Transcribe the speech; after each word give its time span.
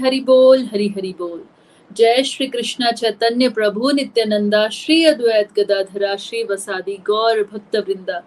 हरी 0.00 0.20
बोल 0.20 0.64
हरी 0.72 0.88
हरि 0.88 1.14
बोल। 1.18 1.42
जय 1.92 2.22
श्री 2.22 2.46
कृष्ण 2.46 2.90
चैतन्य 2.90 3.48
प्रभु, 3.48 3.90
नित्यानंदा, 3.90 4.68
श्री 4.68 5.04
अद्वैत 5.04 5.48
गदाधरा, 5.56 6.16
श्री 6.16 6.42
वसादी, 6.44 6.96
गौर 7.06 7.42
भक्त 7.52 7.76
वृंदा 7.76 8.22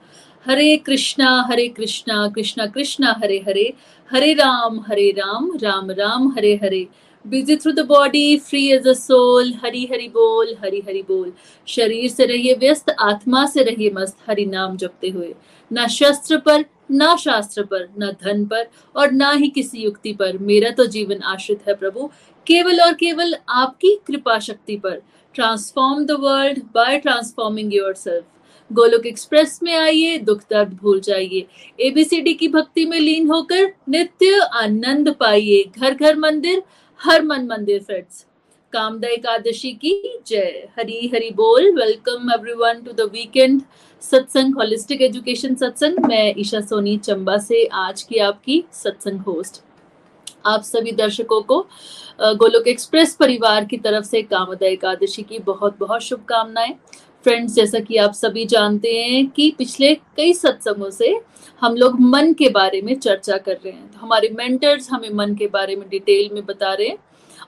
Hare 0.46 0.76
Krishna 0.78 1.30
Hare 1.42 1.68
Krishna 1.68 2.28
Krishna 2.28 2.66
Krishna, 2.66 3.16
Hare 3.24 3.38
Hare. 3.48 3.74
Hare 4.12 4.34
Ram 4.34 4.80
Hare 4.88 5.10
Ram 5.12 5.52
Ram 5.62 5.92
Ram, 5.92 6.28
Hare 6.30 6.54
Hare. 6.64 6.88
Busy 7.26 7.56
through 7.56 7.72
the 7.72 7.80
body 7.80 8.38
free 8.38 8.72
as 8.72 8.88
a 8.88 8.94
soul 8.94 9.54
Hari 9.64 9.86
Hari 9.92 10.08
बोल 10.08 10.56
हरी 10.64 10.82
हरि 10.88 11.02
बोल। 11.02 11.34
शरीर 11.68 12.10
से 12.10 12.26
रहिए 12.26 12.54
व्यस्त, 12.54 12.96
आत्मा 13.00 13.46
से 13.46 13.64
रहिए 13.64 13.92
मस्त, 13.94 14.18
हरि 14.30 14.46
नाम 14.46 14.78
जपते 14.78 15.10
हुए। 15.10 15.34
न 15.74 15.88
शस्त्र 15.88 16.38
पर 16.38 16.66
ना 16.92 17.16
शास्त्र 17.16 17.64
पर, 17.64 17.88
न 18.00 18.12
धन 18.24 18.46
पर 18.46 18.68
और 18.96 19.12
ना 19.12 19.32
ही 19.32 19.50
किसी 19.50 19.78
युक्ति 19.78 20.14
पर। 20.14 20.38
मेरा 20.38 20.70
तो 20.70 20.86
जीवन 20.86 21.22
आश्रित 21.24 21.68
है 21.68 21.74
प्रभु। 21.74 22.10
केवल 22.48 22.82
और 22.82 22.94
केवल 22.94 23.36
आपकी 23.50 23.96
कृपा 24.08 24.40
शक्ति 24.40 24.76
पर। 24.78 25.02
Transform 25.36 26.06
the 26.06 26.12
world 26.12 26.62
by 26.74 26.98
transforming 26.98 27.74
yourself 27.94 28.26
Golok 28.72 29.06
express 29.06 29.60
में 29.64 29.76
आइए, 29.76 30.18
दुख 30.18 30.42
दर्द 30.42 30.74
भूल 30.74 31.00
जाइए। 31.00 31.46
एबीसीडी 31.80 32.34
की 32.34 32.48
भक्ति 32.48 32.86
में 32.86 33.00
लीन 33.00 33.28
होकर 33.28 33.74
नित्य 33.90 34.40
आनंद 34.54 35.16
पाइए। 35.20 35.64
घर 35.78 35.94
घर 35.94 36.16
मंदिर, 36.16 36.64
हर 37.00 37.24
मन 37.24 37.48
मंदिर 37.48 37.84
फ्रेंड्स 37.84 38.26
कामदा 38.74 39.08
एकादशी 39.08 39.72
की 39.72 40.20
जय। 40.28 40.70
हरी 40.80 41.08
हरी 41.08 41.30
बोल। 41.32 41.70
Welcome 41.76 42.32
everyone 42.34 42.82
to 42.82 42.92
the 42.94 43.10
weekend 43.14 43.62
satsang 44.04 44.56
holistic 44.56 45.02
education 45.02 45.54
satsang. 45.56 46.00
मैं 46.00 46.34
ईशा 46.38 46.60
सोनी, 46.62 46.98
चंबा 46.98 47.38
से 47.38 47.64
आज 47.66 48.02
की 48.04 48.18
आपकी 48.20 48.64
सत्संग 48.74 49.20
होस्ट 49.20 49.62
आप 50.46 50.62
सभी 50.62 50.92
दर्शकों 50.92 51.42
को 51.42 51.60
गोलोक 52.22 52.68
एक्सप्रेस 52.68 53.16
परिवार 53.16 53.66
की 53.66 53.78
तरफ़ 53.78 54.06
से 54.06 54.22
कामदा 54.24 54.68
एकादशी 54.68 55.24
की 55.24 55.40
बहुत 55.40 55.78
बहुत 55.80 56.02
शुभकामनाएँ। 56.02 56.74
फ्रेंड्स 57.26 57.54
जैसा 57.54 57.80
कि 57.80 57.98
आप 57.98 58.14
सभी 58.14 58.46
जानते 58.46 58.92
हैं 58.94 59.26
कि 59.28 59.50
पिछले 59.58 59.94
कई 60.18 60.34
सत्संगों 60.34 60.90
से 60.90 61.14
हम 61.62 61.76
लोग 61.76 62.00
मन 62.02 62.34
के 62.34 62.50
बारे 62.50 62.82
में 62.82 62.96
चर्चा 62.96 63.38
कर 63.38 63.54
रहे 63.54 63.72
हैं। 63.72 63.92
तो 63.92 64.00
हमारे 64.00 64.30
मेंटर्स 64.30 64.92
हमें 64.92 65.10
मन 65.14 65.36
के 65.36 65.48
बारे 65.48 65.76
में 65.76 65.88
डिटेल 65.90 66.30
में 66.34 66.46
बता 66.46 66.74
रहे 66.74 66.88
हैं। 66.88 66.98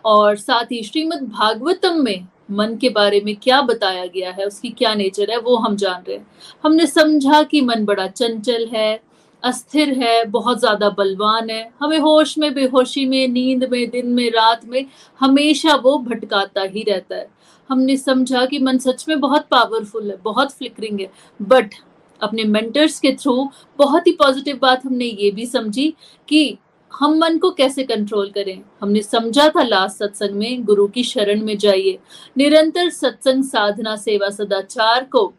और 0.05 0.35
साथ 0.37 0.71
ही 0.71 0.81
श्रीमद 0.83 1.27
भागवतम 1.29 2.03
में 2.03 2.27
मन 2.49 2.75
के 2.77 2.89
बारे 2.89 3.21
में 3.21 3.35
क्या 3.35 3.61
बताया 3.61 4.05
गया 4.05 4.31
है, 4.31 4.45
उसकी 4.45 4.69
क्या 4.69 4.93
नेचर 4.93 5.31
है, 5.31 5.37
वो 5.37 5.55
हम 5.55 5.75
जान 5.75 6.03
रहे 6.07 6.17
हैं। 6.17 6.27
हमने 6.63 6.87
समझा 6.87 7.43
कि 7.43 7.61
मन 7.61 7.85
बड़ा 7.85 8.07
चंचल 8.07 8.67
है, 8.73 8.99
अस्थिर 9.43 9.89
है, 9.93 10.25
बहुत 10.25 10.59
ज़्यादा 10.59 10.89
बलवान 10.89 11.49
है। 11.49 11.71
हमें 11.79 11.97
होश 11.99 12.37
में, 12.37 12.53
बेहोशी 12.53 13.05
में, 13.05 13.27
नींद 13.27 13.67
में, 13.71 13.89
दिन 13.89 14.07
में, 14.07 14.29
रात 14.29 14.65
में 14.65 14.85
हमेशा 15.19 15.75
वो 15.75 15.97
भटकाता 15.99 16.61
ही 16.61 16.83
रहता 16.83 17.15
है। 17.15 17.27
हमने 17.69 17.97
समझा 17.97 18.45
कि 18.45 18.59
मन 18.59 18.77
सच 18.77 19.05
में 19.09 19.19
बहुत 19.19 19.47
पावरफुल 19.51 20.09
है, 20.11 20.17
बहुत 20.23 20.51
फ्लिकरिंग 20.51 20.99
है 20.99 21.09
बट 21.39 21.73
अपने 22.21 22.43
मेंटर्स 22.43 22.99
के 22.99 23.11
थ्रू 23.11 23.49
बहुत 23.77 24.07
ही 24.07 24.11
पॉजिटिव 24.11 24.59
बात 24.61 24.85
हमने 24.85 25.05
ये 25.05 25.31
भी 25.31 25.45
समझी 25.45 25.93
कि 26.27 26.57
हम 26.99 27.17
मन 27.17 27.37
को 27.37 27.51
कैसे 27.51 27.83
कंट्रोल 27.83 28.29
करें? 28.29 28.61
हमने 28.81 29.01
समझा 29.01 29.49
था 29.49 29.63
लास्ट 29.63 29.97
सत्संग 29.97 30.29
में, 30.29 30.65
गुरु 30.65 30.87
की 30.87 31.03
शरण 31.03 31.41
में 31.41 31.57
जाइए। 31.57 31.97
निरंतर 32.37 32.89
सत्संग 32.89 33.43
साधना, 33.43 33.95
सेवा, 33.95 34.29
सदाचार 34.29 35.03
को 35.03 35.33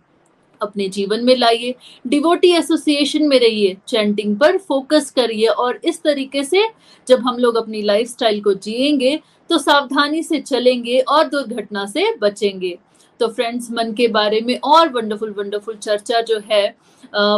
अपने 0.63 0.89
जीवन 0.89 1.25
में 1.25 1.37
लाइए। 1.37 1.75
डिवोटी 2.07 2.51
एसोसिएशन 2.51 3.29
में 3.29 3.41
रहिए 3.41 3.77
चैंटिंग 3.89 4.37
पर 4.37 4.59
फोकस 4.59 5.11
करिए 5.11 5.47
और 5.47 5.81
इस 5.85 6.03
तरीके 6.03 6.45
से 6.45 6.63
जब 7.09 7.21
हम 7.21 7.39
लोग 7.39 7.57
अपनी 7.57 7.83
लाइफस्टाइल 7.83 8.41
को 8.41 8.55
जिएँगे 8.55 9.21
तो 9.51 9.59
सावधानी 9.59 10.23
से 10.23 10.41
चलेंगे 10.41 10.99
और 10.99 11.25
दुर्घटना 11.25 11.87
से 11.87 12.17
बचेंगे। 12.17 12.79
तो 13.21 13.29
फ्रेंड्स 13.29 13.71
मन 13.73 13.93
के 13.93 14.09
बारे 14.09 14.41
में 14.41 14.59
और 14.65 14.89
वंडरफुल 14.93 15.35
वंडरफुल 15.39 15.77
चर्चा 15.77 16.21
जो 16.23 16.41
है 16.51 16.67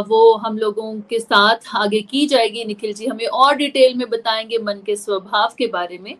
वो 0.07 0.33
हम 0.37 0.57
लोगों 0.57 0.93
के 1.09 1.19
साथ 1.19 1.75
आगे 1.75 1.99
की 2.01 2.25
जाएगी। 2.27 2.63
निखिल 2.65 2.93
जी 2.93 3.05
हमें 3.05 3.25
और 3.25 3.55
डिटेल 3.55 3.93
में 3.97 4.09
बताएँगे 4.09 4.57
मन 4.57 4.81
के 4.85 4.95
स्वभाव 4.95 5.53
के 5.57 5.67
बारे 5.67 5.97
में। 5.97 6.15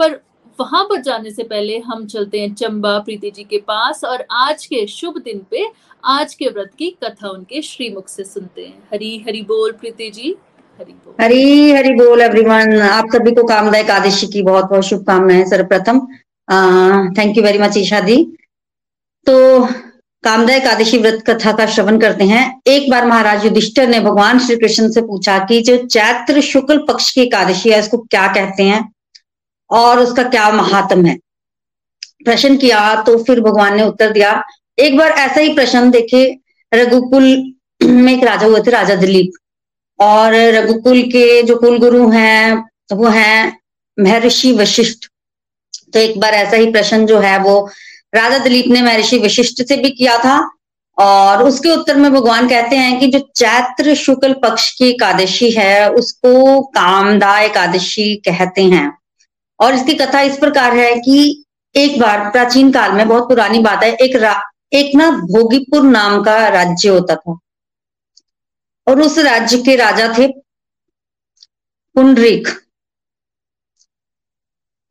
पर 0.00 0.20
वहाँ 0.58 0.82
पर 0.84 1.00
जाने 1.02 1.30
से 1.30 1.42
पहले 1.42 1.78
हम 1.78 2.06
चलते 2.06 2.40
हैं 2.40 2.52
चंबा 2.54 2.98
प्रीति 2.98 3.30
जी 3.30 3.44
के 3.44 3.58
पास 3.58 4.04
और 4.04 4.24
आज 4.30 4.66
के 4.66 4.86
शुभ 4.86 5.18
दिन 5.24 5.40
पे 5.50 5.66
आज 6.04 6.34
के 6.34 6.48
व्रत 6.48 6.70
की 6.78 6.90
कथा 7.04 7.28
उनके 7.28 7.62
श्रीमुख 7.62 8.08
से 8.08 8.24
सुनते 8.24 8.62
हैं। 8.62 8.82
हरी 8.92 9.16
हरी 9.26 9.42
बोल 9.42 9.72
प्रीति 9.72 10.10
जी। 10.10 10.34
हरी 11.20 11.70
हरी 11.72 11.92
बोल 11.94 12.20
एवरीवन 12.20 12.78
आप 12.80 13.08
सभी 13.12 13.30
को 13.30 13.42
कामदा 13.44 13.78
एकादशी 13.78 14.26
की 14.26 14.42
बहुत 14.42 14.64
बहुत 14.64 14.84
शुभकामनाएँ 14.84 15.44
सर्वप्रथम। 15.44 16.00
Thank 17.18 17.36
you 17.36 17.42
very 17.42 17.58
much 17.58 17.76
Isha 17.76 18.00
दी 18.00 18.16
तो 19.26 19.64
कामदा 20.24 20.54
एकादशी 20.54 20.98
व्रत 20.98 21.22
कथा 21.26 21.52
का 21.52 21.66
श्रवण 21.66 21.98
करते 21.98 22.24
हैं। 22.24 22.60
एक 22.66 22.90
बार 22.90 23.06
महाराज 23.06 23.44
युधिष्ठर 23.44 23.88
ने 23.88 24.00
भगवान 24.00 24.38
श्री 24.38 24.56
कृष्ण 24.56 24.90
से 24.90 25.02
पूछा 25.02 25.38
कि 25.38 25.60
जो 25.62 25.76
चैत्र 25.86 26.40
शुक्ल 26.40 26.78
पक्ष 26.78 27.10
की 27.10 27.20
एकादशी 27.20 27.70
है, 27.70 27.78
इसको 27.78 27.98
क्या 27.98 28.26
कहते 28.34 28.62
हैं? 28.62 28.92
और 29.70 30.00
उसका 30.00 30.22
क्या 30.22 30.50
महात्म 30.52 31.06
है? 31.06 31.16
प्रश्न 32.24 32.56
किया 32.56 33.02
तो 33.02 33.16
फिर 33.24 33.40
भगवान 33.40 33.76
ने 33.76 33.84
उत्तर 33.84 34.10
दिया, 34.10 34.42
एक 34.78 34.96
बार 34.96 35.10
ऐसा 35.10 35.40
ही 35.40 35.54
प्रश्न 35.54 35.90
देखे, 35.90 36.24
रघुकुल 36.72 37.24
में 37.82 38.12
एक 38.12 38.24
राजा 38.24 38.46
हुए 38.46 38.60
थे, 38.60 38.70
राजा 38.70 38.94
दिलीप। 38.94 39.32
और 39.98 40.34
रघुकुल 40.54 41.02
के 41.02 41.42
जो 41.42 41.56
कुल 41.56 41.78
गुरु 41.78 42.08
हैं, 42.10 42.64
वो 42.92 43.08
हैं 43.08 43.58
महर्षि 43.98 44.52
वशिष्ठ। 44.52 45.08
तो 45.92 45.98
एक 45.98 46.18
बार 46.20 46.34
ऐसा 46.34 46.56
ही 46.56 46.70
प्रश्न 46.72 47.06
जो 47.06 47.18
है, 47.18 47.38
वो 47.38 47.70
राजा 48.14 48.38
दिलीप 48.38 48.64
ने 48.66 48.82
महर्षि 48.82 49.18
वशिष्ठ 49.18 49.62
से 49.62 49.76
भी 49.76 49.90
किया 49.90 50.18
था 50.18 50.50
और 50.98 51.42
उसके 51.42 51.70
उत्तर 51.70 51.96
में 51.96 52.12
भगवान 52.12 52.48
कहते 52.48 52.76
हैं 52.76 53.00
कि 53.00 53.06
जो 53.06 53.18
चैत्र 53.36 53.94
शुक्ल 53.94 54.32
पक्ष 54.32 54.70
की 54.72 54.88
एकादशी 54.88 55.50
है, 55.50 55.90
उसको 55.90 56.62
कामदा 56.62 57.40
एकादशी 57.40 58.16
कहते 58.16 58.62
हैं। 58.62 58.98
और 59.60 59.74
इसकी 59.74 59.94
कथा 59.94 60.20
इस 60.20 60.38
प्रकार 60.38 60.76
है 60.76 60.94
कि 60.96 61.44
एक 61.76 62.00
बार, 62.00 62.30
प्राचीन 62.30 62.72
काल 62.72 62.92
में 62.92 63.08
बहुत 63.08 63.28
पुरानी 63.28 63.58
बात 63.58 63.82
है, 63.82 63.94
एक 63.94 64.40
एक 64.72 64.96
ना 64.96 65.10
भोगीपुर 65.10 65.82
नाम 65.82 66.22
का 66.22 66.48
राज्य 66.48 66.88
होता 66.88 67.16
था। 67.16 67.38
और 68.88 69.00
उस 69.00 69.18
राज्य 69.18 69.58
के 69.58 69.76
राजा 69.76 70.14
थे 70.18 70.28
पुंडरिक। 71.94 72.48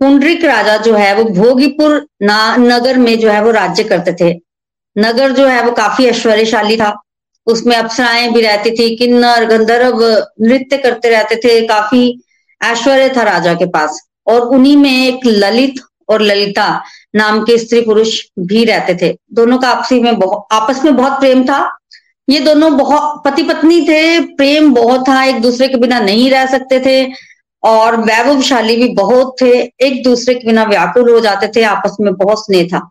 पुंडरिक 0.02 0.46
राजा 0.46 0.78
जो 0.78 0.94
है 0.94 1.16
वो 1.16 1.24
भोगीपुर 1.24 2.08
नगर 2.24 2.98
में 2.98 3.20
जो 3.20 3.30
है 3.30 3.44
वो 3.44 3.52
राज्य 3.52 3.84
करते 3.84 4.14
थे। 4.14 4.34
नगर 4.98 5.32
जो 5.32 5.48
है 5.48 5.64
वो 5.64 5.72
काफ़ी 5.72 6.06
ऐश्वर्यशाली 6.06 6.78
था। 6.78 7.02
उसमें 7.48 7.76
अप्सराएँ 7.76 8.32
भी 8.32 8.42
रहती 8.42 8.72
थी, 8.72 8.96
किन्नर, 8.96 9.46
गंधर्व 9.46 10.26
नृत्य 10.42 10.78
करते 10.78 11.10
रहते 11.10 11.36
थे, 11.36 11.68
काफ़ी 11.68 12.22
ऐश्वर्य 12.64 13.10
था 13.10 13.24
राजा 13.24 13.54
के 13.54 13.66
पास। 13.66 14.02
और 14.28 14.42
उन्हीं 14.42 14.78
में 14.78 15.08
एक 15.08 15.20
ललित 15.26 15.76
और 16.10 16.22
ललिता 16.22 16.84
नाम 17.16 17.42
के 17.42 17.58
स्त्री 17.58 17.82
पुरुष 17.82 18.22
भी 18.40 18.66
रहते 18.66 18.98
थे। 19.02 19.18
दोनों 19.34 19.58
का 19.58 19.70
आपसी 19.70 20.00
में 20.00 20.20
बहुत 20.20 20.48
आपस 20.52 20.84
में 20.86 20.96
बहुत 20.96 21.20
प्रेम 21.20 21.44
था। 21.44 21.78
ये 22.30 22.40
दोनों 22.40 22.78
बहुत 22.78 23.24
पति 23.26 23.44
पत्नी 23.44 23.82
थे, 23.82 24.20
प्रेम 24.20 24.74
बहुत 24.74 25.02
था, 25.10 25.24
एक 25.24 25.42
दूसरे 25.42 25.68
के 25.68 25.78
बिना 25.78 26.00
नहीं 26.00 26.32
रह 26.32 26.46
सकते 26.46 26.80
थे। 26.80 27.31
और 27.64 27.96
वैभवशाली 28.02 28.76
भी 28.76 28.88
बहुत 28.94 29.36
थे, 29.42 29.52
एक 29.60 30.04
दूसरे 30.04 30.34
के 30.36 30.48
बिना 30.48 30.64
व्याकुल 30.64 31.12
हो 31.12 31.20
जाते 31.20 31.48
थे, 31.48 31.64
आपस 31.64 31.98
में 32.02 32.14
बहुत 32.14 32.46
स्नेह 32.46 32.68
था। 32.68 32.90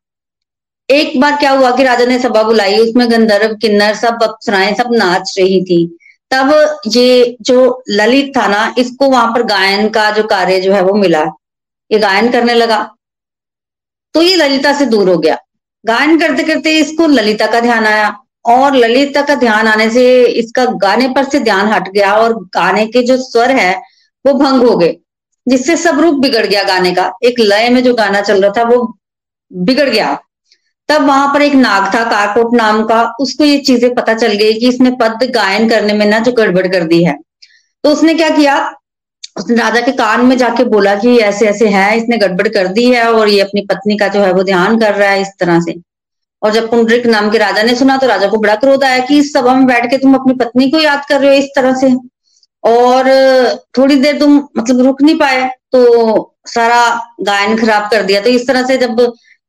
एक 0.89 1.21
बार 1.21 1.37
क्या 1.37 1.51
हुआ 1.51 1.71
कि 1.77 1.85
राजा 1.85 2.05
ने 2.05 2.19
सभा 2.19 2.43
बुलाई, 2.43 2.79
उसमें 2.79 3.11
गंधर्व, 3.11 3.55
किन्नर 3.55 3.95
सब 3.95 4.23
अप्सराएँ, 4.23 4.75
सब 4.75 4.93
नाच 4.93 5.35
रही 5.39 5.63
थी। 5.65 5.87
तब 6.31 6.53
ये 6.87 7.37
जो 7.41 7.83
ललित 7.91 8.33
था 8.37 8.47
ना, 8.47 8.75
इसको 8.79 9.09
वहाँ 9.09 9.27
पर 9.27 9.43
गायन 9.43 9.89
का 9.89 10.11
जो 10.11 10.23
कार्य 10.23 10.61
जो 10.61 10.73
है 10.73 10.83
वो 10.83 10.95
मिला। 10.95 11.23
ये 11.91 11.99
गायन 11.99 12.31
करने 12.33 12.55
लगा। 12.55 12.83
तो 14.15 14.23
ये 14.23 14.37
ललिता 14.37 14.73
से 14.73 14.87
दूर 14.87 15.09
हो 15.09 15.19
गया। 15.19 15.37
गायन 15.85 16.19
करते 16.21 16.43
करते 16.43 16.71
इसको 16.79 17.07
ललिता 17.07 17.47
का 17.47 17.61
ध्यान 17.61 17.87
आया 17.87 18.09
और 18.47 18.75
ललिता 18.75 19.23
का 19.23 19.35
ध्यान 19.35 19.69
आने 19.69 19.91
से 19.91 20.25
इसका 20.25 20.65
गाने 20.65 21.09
पर 21.09 21.25
से 21.25 21.41
ध्यान 21.41 21.67
हट 21.67 21.89
गया 21.89 22.15
और 22.15 22.35
गाने 22.55 22.87
के 22.87 23.03
जो 23.03 23.17
स्वर 23.17 23.51
है 23.51 23.73
वो 24.25 24.33
भंग 24.35 24.63
हो 24.63 24.77
गए, 24.77 24.97
जिससे 25.47 25.77
सब 25.79 26.01
रूप 26.01 26.21
बिगड़ 26.21 26.47
गया 26.47 26.63
गाने 26.65 26.93
का। 26.93 27.13
एक 27.25 27.41
लय 27.41 27.69
में 27.69 27.83
जो 27.83 27.95
गाना 27.95 28.21
चल 28.23 28.43
रहा 28.43 28.53
था, 28.53 28.63
वो 28.65 28.97
बिगड़ 29.51 29.89
गया। 29.89 30.19
तब 30.89 31.07
वहाँ 31.07 31.33
पर 31.35 31.43
एक 31.43 31.55
नाग 31.55 31.85
था, 31.95 32.03
कारकोट 32.05 32.55
नाम 32.55 32.83
का। 32.85 33.03
उसको 33.21 33.45
ये 33.45 33.59
चीज़ें 33.61 33.95
पता 33.95 34.15
चल 34.15 34.33
गई 34.35 34.53
कि 34.55 34.69
इसने 34.69 34.91
पद 35.01 35.31
गायन 35.35 35.69
करने 35.69 35.93
में 35.93 36.07
ना 36.07 36.19
जो 36.21 36.33
गड़बड़ 36.33 36.67
कर 36.69 36.85
दी 36.85 37.03
है। 37.05 37.17
तो 37.85 37.91
उसने 37.91 38.15
क्या 38.15 38.29
किया? 38.31 38.59
उसने 39.39 39.57
राजा 39.57 39.81
के 39.81 39.93
कान 39.93 40.25
में 40.27 40.37
जाके 40.37 40.65
बोला 40.67 40.95
कि 40.97 41.17
ऐसे 41.19 41.47
ऐसे 41.49 41.69
है, 41.69 41.97
इसने 41.97 42.17
गड़बड़ 42.19 42.49
कर 42.49 42.67
दी 42.69 42.91
है 42.91 43.07
और 43.13 43.29
ये 43.29 43.41
अपनी 43.41 43.61
पत्नी 43.67 43.97
का 43.97 44.09
जो 44.09 44.21
है 44.21 44.33
वो 44.33 44.43
ध्यान 44.45 44.79
कर 44.81 44.95
रहा 44.95 45.09
है 45.11 45.21
इस 45.23 45.29
तरह 45.41 45.61
से। 45.61 45.75
और 46.43 46.53
जब 46.53 46.71
पुंडरिक 46.71 47.07
नाम 47.07 47.31
के 47.31 47.39
राजा 47.39 47.63
ने 47.63 47.75
सुना 47.75 47.97
तो 47.97 48.07
राजा 48.07 48.29
को 48.29 48.39
बड़ा 48.39 48.55
क्रोध 48.57 48.85
आया 48.85 48.99
कि 49.07 49.19
इस 49.19 49.33
सभा 49.33 49.55
में 49.55 49.67
बैठ 49.67 49.91
के 49.91 49.99
तुम 49.99 50.15
अपनी 50.15 50.35
पत्नी 50.35 50.71
को 50.71 50.79
याद 50.79 51.05
कर 51.09 51.21
रहे 51.21 51.31
हो 51.31 51.37
इस 51.37 51.49
तरह 51.57 51.75
से। 51.75 51.89
और 52.65 53.09
थोड़ी 53.79 53.97
देर 53.97 54.19
तुम 54.19 54.37
मतलब 54.57 54.81
रुक 54.87 55.03
नहीं 55.03 55.19
पाए 55.19 55.49
तो 55.73 56.37
सारा 56.49 56.85
गायन 57.23 57.57
खराब 57.57 57.91
कर 57.91 58.03
दिया। 58.03 58.21
तो 58.21 58.31
इस 58.31 58.47
तरह 58.47 58.67
से 58.67 58.77
जब 58.79 59.01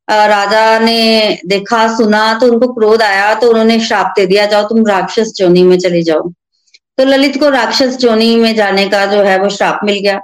राजा 0.08 0.80
ने 0.80 1.40
देखा 1.48 1.88
सुना 1.98 2.34
तो 2.40 2.48
उनको 2.48 2.74
क्रोध 2.74 3.02
आया 3.02 3.34
तो 3.36 3.50
उन्होंने 3.50 3.80
श्राप 3.82 4.14
दे 4.18 4.26
दिया 4.26 4.46
जाओ 4.46 4.68
तुम 4.70 4.86
राक्षस 4.88 5.32
जोनी 5.36 5.64
में 5.64 5.78
चले 5.80 6.02
जाओ। 6.04 6.28
तो 6.98 7.04
ललित 7.06 7.40
को 7.40 7.50
राक्षस 7.50 7.96
जोनी 7.98 8.36
में 8.36 8.54
जाने 8.56 8.88
का 8.90 9.06
जो 9.06 9.22
है 9.24 9.38
वो 9.40 9.50
श्राप 9.50 9.80
मिल 9.84 10.00
गया। 10.00 10.20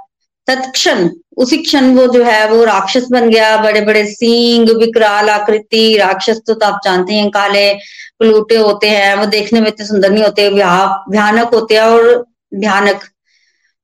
तत्क्षण 0.48 1.08
उसी 1.36 1.56
क्षण 1.58 1.94
वो 1.94 2.06
जो 2.08 2.22
है 2.24 2.48
वो 2.50 2.62
राक्षस 2.64 3.06
बन 3.10 3.28
गया। 3.30 3.56
बड़े 3.62 3.80
बड़े 3.80 4.04
सींग 4.06 4.68
विकराल 4.78 5.30
आकृति 5.30 5.96
राक्षस 5.98 6.40
तो, 6.46 6.54
तो 6.54 6.66
आप 6.66 6.80
जानते 6.84 7.14
हैं 7.14 7.28
काले 7.30 7.72
पलूटे 8.20 8.56
होते 8.56 8.88
हैं 8.88 9.14
वो 9.16 9.26
देखने 9.28 9.60
में 9.60 9.68
इतने 9.68 9.86
सुंदर 9.86 10.10
नहीं 10.10 10.24
होते 10.24 10.48
भयानक 10.50 11.54
होते 11.54 11.74
हैं 11.74 11.82
और 11.82 12.24
भयानक। 12.52 13.04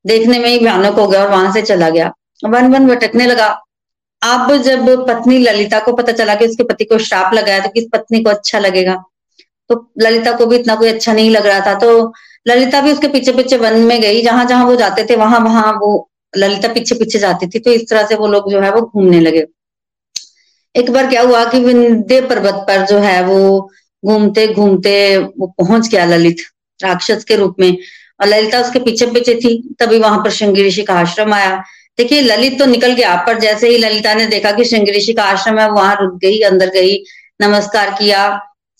देखने 0.05 0.38
में 0.38 0.49
ही 0.49 0.58
भयानक 0.58 0.99
हो 0.99 1.06
गया 1.08 1.22
और 1.25 1.31
वहाँ 1.31 1.52
से 1.52 1.62
चला 1.62 1.90
गया। 1.90 2.12
वन 2.43 2.72
वन 2.72 2.87
भटकने 2.88 3.26
लगा। 3.26 3.46
अब 4.22 4.56
जब 4.62 4.88
पत्नी 5.08 5.38
ललिता 5.38 5.78
को 5.81 5.93
पता 5.93 6.12
चला 6.12 6.34
कि 6.34 6.46
उसके 6.46 6.64
पति 6.64 6.84
को 6.84 6.99
श्राप 6.99 7.34
लगाया 7.34 7.58
तो 7.61 7.69
किस 7.69 7.84
पत्नी 7.93 8.22
को 8.22 8.31
अच्छा 8.31 8.58
लगेगा? 8.58 9.02
तो 9.70 9.75
ललिता 10.00 10.32
को 10.32 10.46
भी 10.46 10.56
इतना 10.56 10.75
कोई 10.75 10.88
अच्छा 10.88 11.12
नहीं 11.12 11.31
लग 11.31 11.46
रहा 11.46 11.61
था। 11.66 11.75
तो 11.78 12.12
ललिता 12.49 12.81
भी 12.81 12.93
उसके 12.93 13.08
पीछे 13.08 13.32
पीछे 13.32 13.56
वन 13.56 13.78
में 13.82 14.00
गई। 14.02 14.22
जहाँ 14.22 14.44
जहाँ 14.46 14.66
वो 14.66 14.76
जाते 14.76 15.05
थे, 15.11 15.16
वहाँ 15.16 15.40
वहाँ 15.40 15.72
वो 15.72 16.08
ललिता 16.34 16.69
पीछे 16.69 16.94
पीछे 16.94 17.19
जाती 17.19 17.46
थी। 17.46 17.58
तो 17.58 17.72
इस 17.72 17.88
तरह 17.90 18.06
से 18.06 18.14
वो 18.14 18.26
लोग 18.28 18.50
जो 18.50 18.61
है 18.61 18.70
वो 18.70 18.81
घूमने 18.82 19.20
लगे। 19.20 19.44
एक 20.75 20.90
बार 20.90 21.06
क्या 21.06 21.22
हुआ 21.22 21.44
कि 21.44 21.58
विंध्य 21.61 22.20
पर्वत 22.20 22.55
पर 22.69 22.84
जो 22.87 22.99
है 22.99 23.22
वो 23.25 23.70
घूमते 24.02 24.46
घूमते 24.55 24.94
वो 25.19 25.46
पहुँच 25.58 25.88
गया 25.88 26.05
ललित 26.06 26.37
राक्षस 26.81 27.25
के 27.25 27.37
रूप 27.37 27.56
में। 27.61 27.76
और 28.20 28.28
ललिता 28.28 28.61
उसके 28.61 28.78
पीछे 28.78 29.06
पीछे 29.06 29.34
थी, 29.34 29.56
तभी 29.81 29.99
वहाँ 29.99 30.19
पर 30.19 30.31
श्रृंगी 30.31 30.66
ऋषि 30.66 30.82
का 30.82 30.94
आश्रम 30.94 31.32
आया। 31.34 31.62
देखिए, 31.99 32.20
ललित 32.22 32.58
तो 32.58 32.66
निकल 32.66 32.93
गया, 32.93 33.14
पर 33.26 33.38
जैसे 33.40 33.69
ही 33.69 33.78
ललिता 33.78 34.14
ने 34.14 34.26
देखा 34.26 34.50
कि 34.52 34.64
श्रृंगी 34.64 34.93
ऋषि 34.93 35.12
का 35.12 35.25
आश्रम 35.25 35.58
है, 35.58 35.69
वहाँ 35.70 35.96
रुक 36.00 36.19
गई, 36.19 36.40
अंदर 36.43 36.70
गई, 36.70 36.96
नमस्कार 37.43 37.94
किया 37.99 38.28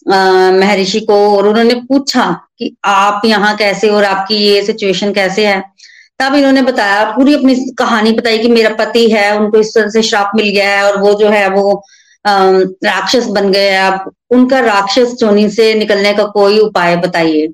महर्षि 0.07 1.01
को, 1.01 1.15
और 1.37 1.47
उन्होंने 1.49 1.75
पूछा 1.89 2.31
कि 2.59 2.75
आप 2.85 3.23
यहाँ 3.27 3.57
कैसे 3.57 3.89
और 3.89 4.05
आपकी 4.05 4.37
ये 4.37 4.63
सिचुएशन 4.65 5.13
कैसे 5.13 5.47
है? 5.47 5.63
तब 6.21 6.35
इन्होंने 6.35 6.63
बताया 6.63 7.05
पूरी 7.13 7.35
अपनी 7.35 7.55
कहानी 7.79 8.13
बताई 8.13 8.39
कि 8.39 8.49
मेरा 8.49 8.71
पति 8.75 9.09
है, 9.11 9.37
उनको 9.39 9.59
इस 9.59 9.75
तरह 9.75 9.89
से 9.91 10.03
श्राप 10.03 10.31
मिल 10.37 10.49
गया 10.49 10.69
है 10.71 10.85
और 10.85 10.99
वो 11.01 11.15
जो 11.21 11.29
है, 11.29 11.49
वो 11.51 11.83
राक्षस 12.25 13.27
बन 13.29 13.51
गए 13.53 13.69
हैं। 13.71 13.81
अब 13.83 14.13
उनका 14.31 14.61
राक्षस 14.61 15.15
चोनी 15.21 15.49
से 15.51 15.73
निकलने 15.75 16.13
का 16.15 16.25
कोई 16.35 16.59
उपाय 16.59 16.97
बताइए। 16.97 17.49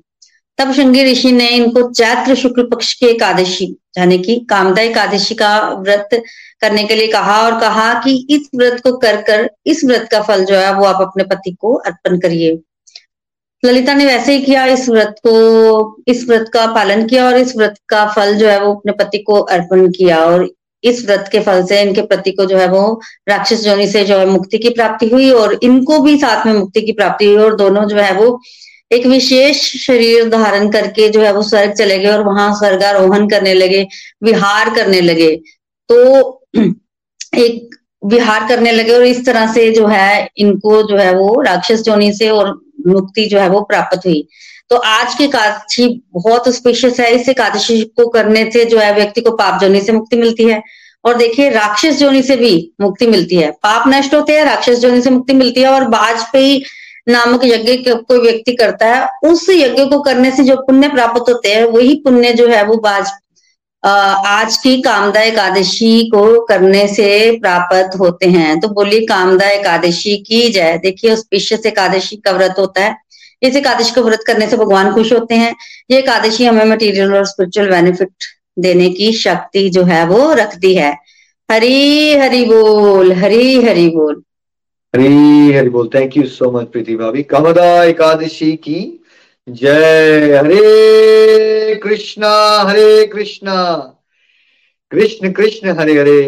तब 0.59 0.71
श्रृंगी 0.73 1.03
ऋषि 1.03 1.31
ने 1.31 1.49
इनको 1.49 1.81
चैत्र 1.91 2.35
शुक्ल 2.35 2.63
पक्ष 2.63 2.93
की 2.93 3.05
एकादशी, 3.05 3.65
यानी 3.97 4.17
कि 4.17 4.35
कामदा 4.49 4.81
एकादशी 4.81 5.35
का 5.35 5.57
व्रत 5.79 6.09
करने 6.61 6.83
के 6.83 6.95
लिए 6.95 7.07
कहा 7.07 7.41
और 7.43 7.59
कहा 7.59 7.93
कि 8.03 8.15
इस 8.29 8.49
व्रत 8.55 8.79
को 8.79 8.97
कर 8.97 9.21
कर, 9.21 9.49
इस 9.65 9.83
व्रत 9.85 10.07
का 10.11 10.21
फल 10.21 10.45
जो 10.45 10.55
है 10.55 10.73
वो 10.75 10.85
आप 10.85 11.01
अपने 11.01 11.23
पति 11.23 11.51
को 11.51 11.73
अर्पण 11.73 12.19
करिए। 12.19 12.59
ललिता 13.63 13.93
ने 13.93 14.05
वैसे 14.05 14.33
ही 14.33 14.43
किया 14.43 14.65
इस 14.65 14.87
व्रत 14.89 15.15
को, 15.27 16.03
इस 16.07 16.25
व्रत 16.27 16.49
का 16.53 16.65
पालन 16.73 17.05
किया 17.07 17.25
और 17.25 17.37
इस 17.37 17.55
व्रत 17.57 17.75
का 17.89 18.05
फल 18.13 18.33
जो 18.35 18.47
है 18.47 18.59
वो 18.61 18.73
अपने 18.73 18.91
पति 18.93 19.17
को 19.17 19.39
अर्पण 19.55 19.87
किया 19.91 20.23
और 20.25 20.49
इस 20.83 21.05
व्रत 21.05 21.29
के 21.31 21.39
फल 21.39 21.63
से 21.65 21.81
इनके 21.81 22.01
पति 22.01 22.31
को 22.31 22.45
जो 22.45 22.57
है 22.57 22.67
वो 22.67 23.01
राक्षस 23.29 23.63
जोनी 23.63 23.87
से 23.87 24.03
जो 24.05 24.17
है 24.17 24.25
मुक्ति 24.25 24.57
की 24.57 24.69
प्राप्ति 24.69 25.09
हुई 25.09 25.29
और 25.31 25.59
इनको 25.63 25.99
भी 25.99 26.17
साथ 26.17 26.45
में 26.45 26.53
मुक्ति 26.53 26.81
की 26.81 26.91
प्राप्ति 26.91 27.25
हुई 27.25 27.43
और 27.43 27.55
दोनों 27.55 27.85
जो 27.85 27.97
है 27.97 28.13
वो 28.13 28.39
एक 28.91 29.05
विशेष 29.07 29.85
शरीर 29.87 30.29
धारण 30.29 30.71
करके 30.71 31.09
जो 31.09 31.21
है 31.21 31.33
वो 31.33 31.43
स्वर्ग 31.43 31.73
चले 31.73 31.99
गए 31.99 32.09
और 32.09 32.23
वहाँ 32.23 32.55
स्वर्गारोहण 32.55 33.27
करने 33.27 33.53
लगे, 33.53 33.87
विहार 34.23 34.75
करने 34.75 35.01
लगे। 35.01 35.35
तो 35.89 36.41
एक 37.35 37.75
विहार 38.05 38.47
करने 38.47 38.71
लगे 38.71 38.91
और 38.91 39.03
इस 39.03 39.25
तरह 39.25 39.53
से 39.53 39.71
जो 39.71 39.87
है 39.87 40.29
इनको 40.37 40.83
जो 40.83 40.97
है 40.97 41.15
वो 41.15 41.41
राक्षस 41.41 41.81
जोनी 41.81 42.13
से 42.13 42.29
और 42.29 42.61
मुक्ति 42.87 43.25
जो 43.25 43.39
है 43.39 43.49
वो 43.49 43.61
प्राप्त 43.61 44.05
हुई। 44.05 44.27
तो 44.69 44.75
आज 44.75 45.15
की 45.15 45.23
एकादशी 45.23 46.03
बहुत 46.13 46.49
स्पेशियस 46.49 46.99
है। 46.99 47.15
इस 47.15 47.29
एकादशी 47.29 47.81
को 47.81 48.07
करने 48.07 48.51
से 48.51 48.65
जो 48.65 48.77
है 48.77 48.93
व्यक्ति 48.93 49.21
को 49.21 49.31
पाप 49.31 49.61
जोनी 49.61 49.81
से 49.81 49.91
मुक्ति 49.91 50.15
मिलती 50.15 50.43
है। 50.43 50.63
और 51.05 51.17
देखिए, 51.17 51.49
राक्षस 51.49 51.93
जोनी 51.97 52.23
से 52.23 52.35
भी 52.35 52.71
मुक्ति 52.81 53.07
मिलती 53.07 53.35
है। 53.35 53.51
पाप 53.51 53.83
नष्ट 53.87 54.13
होते 54.13 54.33
हैं, 54.33 54.45
राक्षस 54.45 54.75
जोनी 54.75 55.01
से 55.01 55.09
मुक्ति 55.09 55.33
मिलती 55.33 55.61
है 55.61 55.67
और 55.67 55.87
वाजपेयी 55.87 56.63
नामक 57.07 57.45
यज्ञ 57.45 57.93
कोई 57.93 58.19
व्यक्ति 58.19 58.53
करता 58.53 58.85
है। 58.87 59.07
उस 59.23 59.49
यज्ञ 59.49 59.85
को 59.85 59.99
करने 60.01 60.31
से 60.31 60.43
जो 60.43 60.55
पुण्य 60.57 60.89
प्राप्त 60.89 61.29
होते 61.29 61.53
हैं, 61.53 61.63
वही 61.63 61.95
पुण्य 61.95 62.33
जो 62.33 62.47
है, 62.47 62.63
वो 62.65 62.75
बाज 62.77 63.09
आज 63.83 64.57
की 64.57 64.81
कामदा 64.81 65.21
एकादशी 65.21 66.09
को 66.09 66.45
करने 66.45 66.87
से 66.87 67.37
प्राप्त 67.39 67.95
होते 67.99 68.27
हैं। 68.27 68.59
तो 68.59 68.67
बोलिए, 68.67 69.05
कामदा 69.05 69.49
एकादशी 69.49 70.17
की 70.17 70.49
जय। 70.49 70.77
देखिए 70.77 71.15
स्पेशियस 71.15 71.65
एकादशी 71.65 72.15
का 72.15 72.31
व्रत 72.31 72.55
होता 72.59 72.83
है। 72.83 72.95
इस 73.41 73.55
एकादशी 73.55 73.93
को 73.93 74.01
व्रत 74.01 74.23
करने 74.27 74.47
से 74.49 74.57
भगवान 74.57 74.93
खुश 74.93 75.13
होते 75.13 75.35
हैं। 75.35 75.55
ये 75.91 75.99
एकादशी 75.99 76.45
हमें 76.45 76.65
मटेरियल 76.65 77.13
और 77.13 77.25
स्पिरिचुअल 77.25 77.69
बेनिफिट 77.69 78.11
देने 78.59 78.89
की 78.89 79.11
शक्ति 79.13 79.69
जो 79.69 79.83
है, 79.83 80.05
वो 80.05 80.33
रखती 80.33 80.75
है। 80.75 80.95
हरी 81.51 82.17
हरि 82.17 82.43
बोल, 82.45 83.11
हरी 83.13 83.61
हरि 83.63 83.87
बोल। 83.87 84.21
हरी 84.93 85.51
हरि 85.53 85.69
बोल 85.69 85.89
thank 85.93 86.15
you 86.17 86.23
so 86.27 86.49
much 86.51 86.67
Preeti 86.71 86.95
भाभी। 86.95 87.21
कमदा 87.23 87.83
एकादशी 87.83 88.51
की 88.63 88.79
जय। 89.47 90.33
हरे 90.37 91.75
कृष्णा 91.83 92.31
हरे 92.69 93.05
कृष्णा। 93.07 93.53
कृष्ण 94.91 95.31
कृष्ण, 95.31 95.77
हरे 95.77 95.93
हरे। 95.99 96.23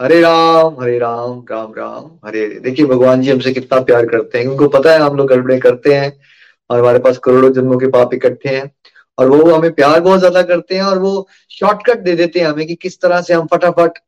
हरे 0.00 0.20
राम 0.20 0.80
हरे 0.80 0.98
राम 0.98 1.44
राम 1.50 1.72
राम, 1.74 2.10
हरे 2.26 2.44
हरे। 2.44 2.58
देखिए, 2.60 2.86
भगवान 2.86 3.22
जी 3.22 3.30
हमसे 3.30 3.52
कितना 3.52 3.80
प्यार 3.80 4.06
करते 4.06 4.38
हैं। 4.38 4.46
उनको 4.46 4.68
पता 4.68 4.92
है 4.92 4.98
हम 4.98 5.16
लोग 5.16 5.28
गड़बड़े 5.28 5.58
करते 5.60 5.94
हैं 5.94 6.12
और 6.70 6.78
हमारे 6.78 6.98
पास 6.98 7.18
करोड़ों 7.24 7.52
जन्मों 7.52 7.78
के 7.78 7.86
पाप 7.90 8.14
इकट्ठे 8.14 8.48
हैं 8.48 8.70
और 9.18 9.28
वो 9.28 9.50
हमें 9.50 9.72
प्यार 9.72 10.00
बहुत 10.00 10.18
ज़्यादा 10.18 10.42
करते 10.42 10.74
हैं 10.74 10.82
और 10.82 10.98
वो 10.98 11.14
शॉर्टकट 11.50 12.00
दे 12.00 12.16
देते 12.16 12.40
हैं 12.40 12.46
हमें 12.46 12.66
कि 12.66 12.74
किस 12.74 13.00
तरह 13.00 13.20
से 13.22 13.34
हम 13.34 13.46
फटाफट, 13.46 13.98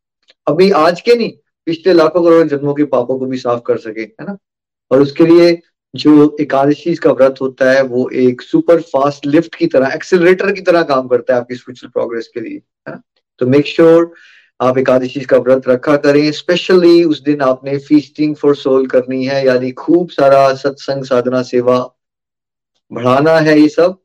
अभी 0.47 0.71
आज 0.83 1.01
के 1.01 1.15
नहीं 1.15 1.33
पिछले 1.67 1.93
लाखों 1.93 2.25
करोड़ 2.25 2.47
जन्मों 2.47 2.75
के 2.75 2.85
पापों 2.85 3.19
को 3.19 3.27
भी 3.27 3.39
साफ़ 3.39 3.61
कर 3.61 3.79
सके, 3.79 4.01
है 4.01 4.27
ना? 4.27 4.37
और 4.91 5.03
उसके 5.03 5.27
लिए 5.27 5.63
जो 5.95 6.37
एकादशी 6.41 6.95
का 6.95 7.11
व्रत 7.11 7.35
होता 7.41 7.71
है, 7.73 7.83
वो 7.83 8.11
एक 8.11 8.43
सुपर 8.43 8.81
फास्ट 8.81 9.27
लिफ्ट 9.27 9.55
की 9.55 9.67
तरह 9.67 9.93
एक्सेलरेटर 9.95 10.53
की 10.53 10.61
तरह 10.61 10.83
काम 10.83 11.09
करता 11.09 11.35
है 11.35 11.41
आपकी 11.41 11.55
स्पिरिचुअल 11.55 11.91
प्रोग्रेस 11.91 12.31
के 12.35 12.41
लिए, 12.41 12.55
है 12.55 12.91
ना? 12.91 13.03
तो 13.39 13.47
मेक 13.47 13.67
श्योर 13.67 14.05
sure 14.05 14.15
आप 14.61 14.79
एकादशी 14.79 15.21
का 15.21 15.37
व्रत 15.37 15.69
रखा 15.69 15.97
करें 15.97 16.33
स्पेशली 16.33 17.05
उस 17.05 17.23
दिन 17.23 17.41
आपने 17.41 17.79
फीस्टिंग 17.79 18.37
फॉर 18.37 18.57
सोल 18.57 18.87
करनी 18.87 19.25
है, 19.25 19.47
यानी 19.47 19.71
खूब 19.71 20.11
सारा 20.11 20.55
सत्संग, 20.55 21.05
साधना, 21.05 21.43
सेवा 21.43 21.79
बढ़ाना 22.93 23.39
है 23.39 23.61
ये 23.61 23.69
सब, 23.69 23.99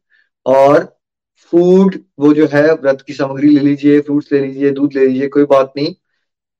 और 0.45 0.99
फ़ूड 1.37 1.95
वो 2.19 2.33
जो 2.33 2.47
है, 2.47 2.73
व्रत 2.73 3.03
की 3.07 3.13
सामग्री 3.13 3.49
ले 3.49 3.59
लीजिए 3.59 3.99
फ्रूट्स 3.99 4.31
ले 4.31 4.39
लीजिए, 4.39 4.71
दूध 4.71 4.93
ले 4.95 5.07
लीजिए, 5.07 5.27
कोई 5.27 5.43
बात 5.43 5.73
नहीं। 5.77 5.95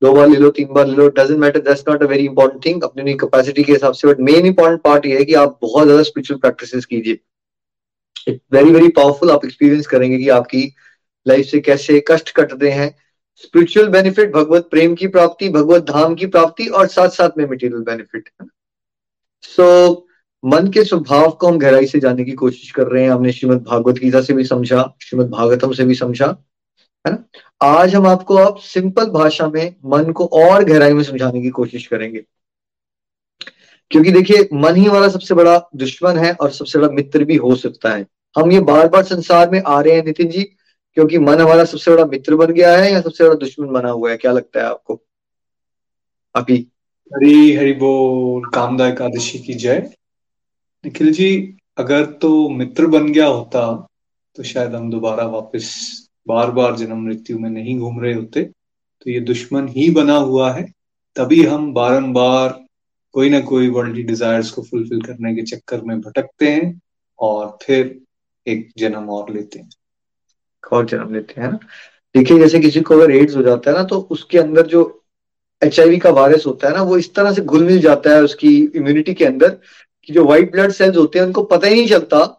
दो 0.01 0.11
बार 0.13 0.27
ले 0.29 0.37
लो 0.37 0.49
तीन 0.49 0.67
बार 0.73 0.87
ले 0.87 0.95
लो 0.95 1.07
doesn't 1.07 1.39
matter 1.39 1.59
that's 1.59 1.83
not 1.89 2.03
a 2.03 2.05
very 2.05 2.25
important 2.25 2.65
thing 2.65 2.83
अपनी 2.83 3.13
कैपेसिटी 3.13 3.63
के 3.63 3.71
हिसाब 3.71 3.93
से 3.93 4.07
बट 4.07 4.19
मेन 4.29 4.45
इंपॉर्टेंट 4.45 4.81
पार्ट 4.81 5.05
ये 5.05 5.17
है 5.17 5.25
कि 5.25 5.33
आप 5.33 5.57
बहुत 5.61 5.85
ज़्यादा 5.85 6.03
स्पिरिचुअल 6.03 6.39
प्रैक्टिस 6.39 6.85
कीजिए। 6.85 7.19
इट 8.27 8.41
वेरी 8.53 8.71
वेरी 8.71 8.87
पावरफुल 8.89 9.31
आप 9.31 9.45
एक्सपीरियंस 9.45 9.87
करेंगे 9.87 10.17
कि 10.17 10.29
आपकी 10.29 10.63
लाइफ 11.25 11.45
से 11.45 11.59
कैसे 11.59 12.03
कष्ट 12.07 12.29
कटते 12.31 12.69
हैं। 12.69 12.93
स्पिरिचुअल 13.43 13.87
बेनिफिट 13.89 14.31
भगवत 14.33 14.67
प्रेम 14.71 14.95
की 14.95 15.07
प्राप्ति 15.07 15.49
भगवत 15.49 15.83
धाम 15.83 16.15
की 16.15 16.25
प्राप्ति 16.27 16.67
और 16.67 16.87
साथ 16.87 17.09
साथ 17.09 17.37
में 17.37 17.45
मटेरियल 17.45 17.81
बेनिफिट 17.81 18.29
सो 19.43 19.87
so, 19.87 19.95
मन 20.43 20.67
के 20.67 20.83
स्वभाव 20.83 21.29
को 21.31 21.47
हम 21.47 21.57
गहराई 21.59 21.85
से 21.85 21.99
जानने 21.99 22.23
की 22.23 22.31
कोशिश 22.31 22.71
कर 22.71 22.87
रहे 22.87 23.03
हैं। 23.03 23.09
हमने 23.11 23.31
श्रीमद 23.31 23.63
भागवत 23.63 23.95
गीता 23.95 24.21
से 24.21 24.33
भी 24.33 24.43
समझा 24.43 24.83
श्रीमद 25.01 25.29
भागवतम 25.29 25.71
से 25.71 25.83
भी 25.83 25.95
समझा। 25.95 26.27
है 27.07 27.13
ना? 27.13 27.23
आज 27.61 27.95
हम 27.95 28.07
आपको 28.07 28.35
आप 28.35 28.57
सिंपल 28.57 29.05
भाषा 29.05 29.47
में 29.47 29.75
मन 29.85 30.11
को 30.11 30.25
और 30.25 30.63
गहराई 30.63 30.93
में 30.93 31.03
समझाने 31.03 31.41
की 31.41 31.49
कोशिश 31.49 31.87
करेंगे। 31.87 32.23
क्योंकि 33.91 34.11
देखिए, 34.11 34.49
मन 34.53 34.75
ही 34.75 34.85
हमारा 34.85 35.09
सबसे 35.09 35.35
बड़ा 35.35 35.69
दुश्मन 35.75 36.17
है 36.17 36.33
और 36.33 36.51
सबसे 36.51 36.79
बड़ा 36.79 36.89
मित्र 36.89 37.23
भी 37.23 37.35
हो 37.35 37.55
सकता 37.55 37.89
है। 37.89 38.07
हम 38.37 38.51
ये 38.51 38.59
बार 38.59 38.87
बार 38.87 39.03
संसार 39.03 39.49
में 39.49 39.63
आ 39.67 39.81
रहे 39.81 39.95
हैं, 39.95 40.05
नितिन 40.05 40.27
जी, 40.27 40.43
क्योंकि 40.93 41.17
मन 41.17 41.41
हमारा 41.41 41.65
सबसे 41.65 41.91
बड़ा 41.91 42.05
मित्र 42.05 42.35
बन 42.35 42.45
गया 42.45 42.77
है 42.77 42.91
या 42.91 43.01
सबसे 43.01 43.23
बड़ा 43.23 43.35
दुश्मन 43.35 43.67
बना 43.67 43.89
हुआ 43.89 44.11
है? 44.11 44.17
क्या 44.17 44.31
लगता 44.31 44.59
है 44.59 44.65
आपको? 44.65 45.01
अभी। 46.35 46.67
हरी 47.15 47.55
हरी 47.55 47.73
बोल, 47.73 48.49
कामदा 48.49 48.87
एकादशी 48.87 49.39
की 49.39 49.53
जय। 49.53 49.89
निखिल 50.85 51.11
जी, 51.11 51.57
अगर 51.77 52.05
तो 52.05 52.49
मित्र 52.49 52.85
बन 52.85 53.11
गया 53.11 53.25
होता 53.25 53.87
तो 54.35 54.43
शायद 54.43 54.75
हम 54.75 54.91
दोबारा 54.91 55.23
वापस 55.23 56.08
बार 56.29 56.51
बार 56.51 56.75
जन्म 56.75 56.97
मृत्यु 56.99 57.39
में 57.39 57.49
नहीं 57.49 57.77
घूम 57.79 57.99
रहे 58.01 58.13
होते 58.13 58.43
तो 58.43 59.09
ये 59.11 59.19
दुश्मन 59.21 59.67
ही 59.67 59.89
बना 59.91 60.15
हुआ 60.15 60.51
है। 60.53 60.63
तभी 61.15 61.43
हम 61.45 61.73
बारंबार 61.73 62.59
कोई 63.15 63.29
ना 63.29 63.39
कोई 63.41 63.69
वर्ल्डली 63.69 64.03
डिजायर्स 64.03 64.49
को 64.51 64.61
फुलफिल 64.63 65.01
करने 65.01 65.33
के 65.35 65.41
चक्कर 65.45 65.81
में 65.81 65.99
भटकते 66.01 66.49
हैं 66.49 66.79
और 67.19 67.57
फिर 67.63 67.99
एक 68.47 68.69
जन्म 68.77 69.09
और 69.09 69.33
लेते 69.33 69.59
हैं। 69.59 69.69
और 70.63 70.85
जन्म 70.85 71.13
लेते 71.13 71.41
हैं 71.41 71.51
ना? 71.51 71.59
देखिए, 72.15 72.39
जैसे 72.39 72.59
किसी 72.59 72.81
को 72.81 72.95
अगर 72.95 73.11
एड्स 73.11 73.35
हो 73.35 73.41
जाता 73.43 73.71
है 73.71 73.77
ना 73.77 73.83
तो 73.83 73.99
उसके 74.11 74.37
अंदर 74.37 74.67
जो 74.67 74.81
एचआईवी 75.61 75.97
का 75.97 76.09
वायरस 76.11 76.45
होता 76.45 76.67
है 76.67 76.73
ना, 76.75 76.81
वो 76.81 76.97
इस 76.97 77.13
तरह 77.13 77.33
से 77.33 77.41
घुल 77.41 77.63
मिल 77.63 77.79
जाता 77.81 78.09
है 78.09 78.21
उसकी 78.23 78.55
इम्यूनिटी 78.75 79.13
के 79.13 79.25
अंदर 79.25 79.49
कि 80.03 80.13
जो 80.13 80.25
व्हाइट 80.25 80.51
ब्लड 80.51 80.71
सेल्स 80.71 80.97
होते 80.97 81.19
हैं, 81.19 81.25
उनको 81.25 81.43
पता 81.43 81.67
ही 81.67 81.75
नहीं 81.75 81.87
चलता 81.87 82.38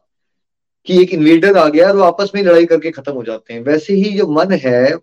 कि 0.87 1.01
एक 1.03 1.13
इन्वेडर 1.15 1.57
आ 1.57 1.69
गया 1.69 1.89
और 1.89 1.97
वो 1.97 2.03
आपस 2.03 2.31
में 2.35 2.43
लड़ाई 2.43 2.67
करके 2.67 2.91
खत्म 2.91 3.13
हो 3.13 3.23
जाते 3.23 3.55
हैं। 3.55 3.61
वैसे 3.61 3.95
ही 3.95 4.11
जो 4.11 4.27
मन 4.29 4.53
है 4.63 4.95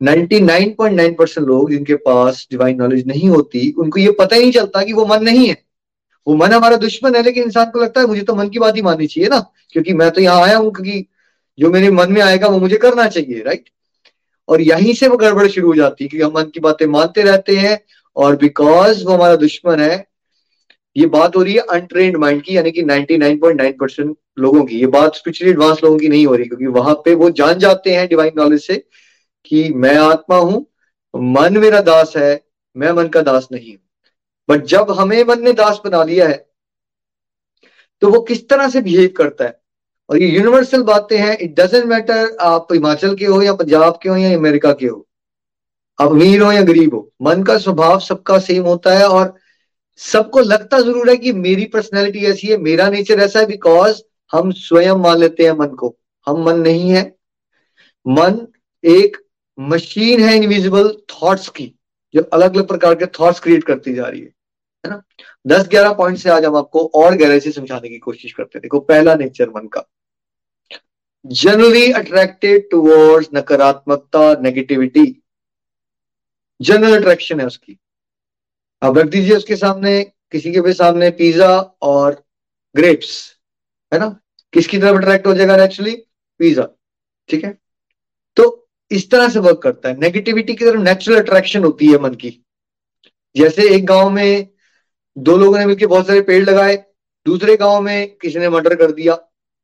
99.9 0.00 1.14
परसेंट 1.18 1.46
लोग 1.48 1.70
जिनके 1.70 1.94
पास 1.96 2.46
डिवाइन 2.50 2.76
नॉलेज 2.76 3.06
नहीं 3.06 3.28
होती, 3.28 3.70
उनको 3.72 4.00
ये 4.00 4.10
पता 4.10 4.36
ही 4.36 4.42
नहीं 4.42 4.52
चलता 4.52 4.82
कि 4.82 4.92
वो 4.92 5.06
मन 5.06 5.22
नहीं 5.24 5.48
है। 5.48 5.56
वो 6.26 6.34
मन 6.36 6.52
हमारा 6.52 6.76
दुश्मन 6.76 7.14
है, 7.16 7.22
लेकिन 7.22 7.44
इंसान 7.44 7.70
को 7.70 7.80
लगता 7.82 8.00
है, 8.00 8.06
मुझे 8.06 8.22
तो 8.22 8.34
मन 8.34 8.48
की 8.48 8.58
बात 8.58 8.76
ही 8.76 8.82
माननी 8.82 9.06
चाहिए 9.06 9.28
ना, 9.30 9.38
क्योंकि 9.70 9.92
मैं 9.92 10.10
तो 10.10 10.20
यहाँ 10.20 10.42
आया 10.42 10.56
हूँ, 10.56 10.72
क्योंकि 10.72 11.06
जो 11.58 11.70
मेरे 11.70 11.90
मन 11.90 12.12
में 12.12 12.20
आएगा, 12.22 12.48
वो 12.48 12.58
मुझे 12.58 12.76
करना 12.76 13.06
चाहिए 13.08 13.42
राइट 13.42 13.68
और 14.48 14.60
यहीं 14.60 14.94
से 14.94 15.08
वो 15.08 15.16
गड़बड़ 15.16 15.46
शुरू 15.48 15.68
हो 15.68 15.74
जाती 15.74 16.04
है 16.04 16.08
क्योंकि 16.08 16.24
हम 16.24 16.32
मन 16.36 16.50
की 16.50 16.60
बातें 16.60 16.86
मानते 16.86 17.22
रहते 17.22 17.56
हैं 17.56 17.78
और 18.16 18.36
बिकॉज़ 18.36 19.04
वो 19.04 19.12
हमारा 19.12 19.36
दुश्मन 19.36 19.80
है, 19.80 20.06
ये 20.96 21.06
बात 21.06 21.36
हो 21.36 21.42
रही 21.42 21.54
है 21.54 21.60
अनट्रेंड 21.70 22.16
माइंड 22.16 22.42
की, 22.42 22.56
यानी 22.56 22.70
कि 22.70 22.82
99.9 22.82 23.72
परसेंट 23.80 24.16
लोगों 24.36 24.64
की। 24.64 24.78
ये 24.80 24.86
बात 24.88 25.14
स्पिरिचुअली 25.14 25.52
एडवांस 25.52 25.82
लोगों 25.84 25.98
की 25.98 26.08
नहीं 26.08 26.26
हो 26.26 26.34
रही, 26.34 26.46
क्योंकि 26.46 26.66
वहाँ 26.68 26.94
पे 27.04 27.14
वो 27.14 27.30
जान 27.32 27.58
जाते 27.58 27.94
हैं 27.94 28.08
डिवाइन 28.08 28.32
नॉलेज 28.36 28.62
से 28.62 28.76
कि 29.46 29.68
मैं 29.74 29.96
आत्मा 29.98 30.36
हूँ, 30.38 30.66
मन 31.14 31.58
मेरा 31.58 31.80
दास 31.82 32.16
है, 32.16 32.40
मैं 32.76 32.92
मन 32.92 33.08
का 33.08 33.22
दास 33.22 33.48
नहीं 33.52 33.70
हूँ। 33.70 33.80
बट 34.48 34.64
जब 34.66 34.90
हमें 34.92 35.22
मन 35.24 35.42
ने 35.42 35.52
दास 35.54 35.80
बना 35.84 36.02
लिया 36.04 36.28
है 36.28 36.44
तो 38.02 38.08
वो 38.10 38.20
किस 38.22 38.48
तरह 38.48 38.68
से 38.68 38.80
बिहेव 38.82 39.12
करता 39.16 39.44
है? 39.44 39.60
और 40.08 40.18
ये 40.18 40.26
यूनिवर्सल 40.28 40.82
बातें 40.82 41.16
हैं 41.18 41.36
इट 41.38 41.54
डजेंट 41.60 41.84
मैटर 41.86 42.36
आप 42.42 42.72
हिमाचल 42.72 43.14
के 43.16 43.26
हो 43.26 43.40
या 43.42 43.52
पंजाब 43.54 43.98
के 44.02 44.08
हो 44.08 44.16
या 44.16 44.34
अमेरिका 44.36 44.72
के 44.72 44.86
हो। 44.86 45.06
आप 45.98 46.10
अमीर 46.10 46.42
हो 46.42 46.50
या 46.52 46.62
गरीब 46.62 46.94
हो, 46.94 47.10
मन 47.22 47.42
का 47.42 47.56
स्वभाव 47.58 47.98
सबका 48.00 48.38
सेम 48.40 48.64
होता 48.64 48.94
है 48.94 49.06
और 49.08 49.34
सबको 50.00 50.40
लगता 50.42 50.80
ज़रूर 50.80 51.10
है 51.10 51.16
कि 51.16 51.32
मेरी 51.34 51.64
पर्सनैलिटी 51.66 52.24
ऐसी 52.26 52.48
है, 52.48 52.56
मेरा 52.58 52.88
नेचर 52.90 53.20
ऐसा 53.20 53.40
है 53.40 53.46
बिकॉज़ 53.46 54.02
हम 54.34 54.52
स्वयं 54.52 54.94
मान 54.94 55.18
लेते 55.18 55.44
हैं 55.44 55.52
मन 55.52 55.66
को। 55.66 55.96
हम 56.26 56.44
मन 56.44 56.56
नहीं 56.56 56.90
है। 56.90 57.16
मन 58.06 58.46
एक 58.84 59.16
मशीन 59.58 60.20
है 60.20 60.36
इनविजिबल 60.36 60.88
थॉट्स 60.88 61.48
की, 61.48 61.74
जो 62.14 62.22
अलग 62.22 62.54
अलग 62.54 62.68
प्रकार 62.68 62.94
के 62.94 63.06
थॉट्स 63.06 63.40
क्रिएट 63.40 63.64
करती 63.64 63.94
जा 63.94 64.06
रही 64.06 64.20
है। 64.20 64.34
है 64.86 64.90
ना? 64.90 65.02
दस 65.46 65.68
ग्यारह 65.68 65.92
पॉइंट 65.92 66.18
से 66.18 66.30
आज 66.30 66.44
हम 66.44 66.56
आपको 66.56 66.86
और 66.94 67.14
गहराई 67.14 67.40
से 67.40 67.52
समझाने 67.52 67.88
की 67.88 67.98
कोशिश 67.98 68.32
करते 68.32 68.58
हैं। 68.58 68.62
देखो, 68.62 68.80
पहला 68.80 69.14
नेचर 69.14 69.50
मन 69.50 69.66
का। 69.66 69.84
जनरली 71.26 71.92
अट्रैक्टेड 71.92 72.70
टूवर्ड्स 72.70 73.28
नकारात्मकता 73.34 74.34
नेगेटिविटी 74.34 75.22
जनरल 76.60 76.96
अट्रैक्शन 76.96 77.40
है 77.40 77.46
उसकी। 77.46 77.78
अब 78.82 78.98
रख 78.98 79.06
दीजिए 79.06 79.36
उसके 79.36 79.56
सामने, 79.56 80.12
किसी 80.32 80.52
के 80.52 80.60
भी 80.60 80.72
सामने 80.72 81.10
पिज्जा 81.10 81.60
और 81.82 82.24
ग्रेप्स 82.76 83.36
है 83.92 84.00
ना? 84.00 84.20
किसकी 84.54 84.78
तरफ़ 84.78 84.96
अट्रैक्ट 84.96 85.26
हो 85.26 85.34
जाएगा 85.34 85.56
नेचुरली 85.56 85.94
पिज्जा 86.40 86.68
ठीक 87.28 87.44
है? 87.44 87.58
तो 88.36 88.68
इस 88.90 89.10
तरह 89.10 89.28
से 89.28 89.38
वर्क 89.40 89.60
करता 89.62 89.88
है। 89.88 89.98
नेगेटिविटी 90.00 90.54
की 90.54 90.64
तरफ़ 90.64 90.80
नेचुरल 90.80 91.20
अट्रैक्शन 91.20 91.64
होती 91.64 91.86
है 91.86 91.98
मन 91.98 92.14
की। 92.14 92.30
जैसे 93.36 93.68
एक 93.74 93.86
गाँव 93.86 94.10
में 94.10 94.48
दो 95.16 95.36
लोगों 95.36 95.58
ने 95.58 95.66
मिलकर 95.66 95.86
बहुत 95.86 96.06
सारे 96.06 96.20
पेड़ 96.22 96.44
लगाए, 96.44 96.76
दूसरे 97.26 97.56
गाँव 97.56 97.80
में 97.82 98.16
किसी 98.16 98.38
ने 98.38 98.48
मर्डर 98.48 98.74
कर 98.76 98.92
दिया 98.92 99.14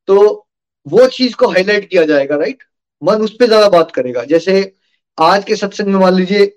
तो 0.09 0.47
वो 0.87 1.07
चीज़ 1.09 1.35
को 1.37 1.49
हाईलाइट 1.49 1.89
किया 1.91 2.05
जाएगा 2.05 2.37
राइट 2.37 2.63
मन 3.03 3.23
उस 3.23 3.35
पर 3.37 3.47
ज़्यादा 3.47 3.69
बात 3.69 3.91
करेगा। 3.91 4.25
जैसे 4.25 4.73
आज 5.19 5.45
के 5.45 5.57
सत्संग 5.57 5.89
में 5.89 5.99
मान 6.01 6.15
लीजिए, 6.15 6.53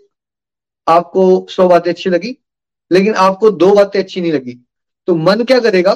आपको 0.87 1.45
सौ 1.49 1.67
बातें 1.67 1.91
अच्छी 1.91 2.09
लगी, 2.09 2.37
लेकिन 2.91 3.13
आपको 3.15 3.49
दो 3.51 3.73
बातें 3.75 3.99
अच्छी 3.99 4.21
नहीं 4.21 4.31
लगी 4.31 4.57
तो 5.07 5.15
मन 5.17 5.43
क्या 5.43 5.59
करेगा? 5.59 5.93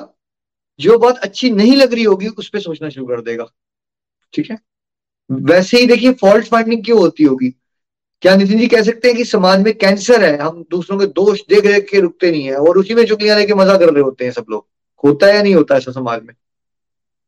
जो 0.79 0.97
बात 0.97 1.17
अच्छी 1.17 1.49
नहीं 1.49 1.75
लग 1.75 1.93
रही 1.93 2.03
होगी, 2.03 2.27
उस 2.27 2.49
पर 2.49 2.59
सोचना 2.59 2.89
शुरू 2.89 3.05
कर 3.05 3.21
देगा। 3.21 3.45
ठीक 4.33 4.51
है? 4.51 4.57
वैसे 5.31 5.77
ही 5.77 5.87
देखिए 5.87 6.13
फॉल्ट 6.13 6.45
फाइंडिंग 6.45 6.85
क्यों 6.85 6.99
होती 6.99 7.23
होगी? 7.23 7.49
क्या 8.21 8.35
नितिन 8.35 8.59
जी 8.59 8.67
कह 8.67 8.81
सकते 8.81 9.07
हैं 9.07 9.17
कि 9.17 9.25
समाज 9.25 9.61
में 9.61 9.73
कैंसर 9.77 10.23
है, 10.23 10.37
हम 10.37 10.65
दूसरों 10.71 10.99
के 10.99 11.05
दोष 11.05 11.39
देख 11.49 11.63
देख 11.63 11.89
के 11.89 11.99
रुकते 11.99 12.31
नहीं 12.31 12.43
है, 12.43 12.55
और 12.55 12.77
उसी 12.77 12.93
में 12.93 13.05
चुगलियाँ 13.05 13.37
लेके 13.37 13.53
मज़ा 13.53 13.77
कर 13.77 13.93
रहे 13.93 14.03
होते 14.03 14.25
हैं 14.25 14.31
सब 14.31 14.45
लोग। 14.49 14.67
होता 15.03 15.27
है 15.27 15.35
या 15.35 15.43
नहीं 15.43 15.55
होता 15.55 15.75
ऐसा 15.75 15.91
समाज 15.91 16.21
में? 16.23 16.33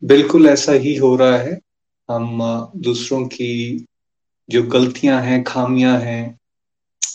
बिल्कुल 0.03 0.47
ऐसा 0.47 0.71
ही 0.71 0.95
हो 0.95 1.15
रहा 1.15 1.37
है। 1.37 1.59
हम 2.09 2.39
दूसरों 2.75 3.27
की 3.27 3.85
जो 4.49 4.63
गलतियाँ 4.63 5.21
हैं, 5.21 5.43
खामियाँ 5.43 5.99
हैं, 5.99 6.39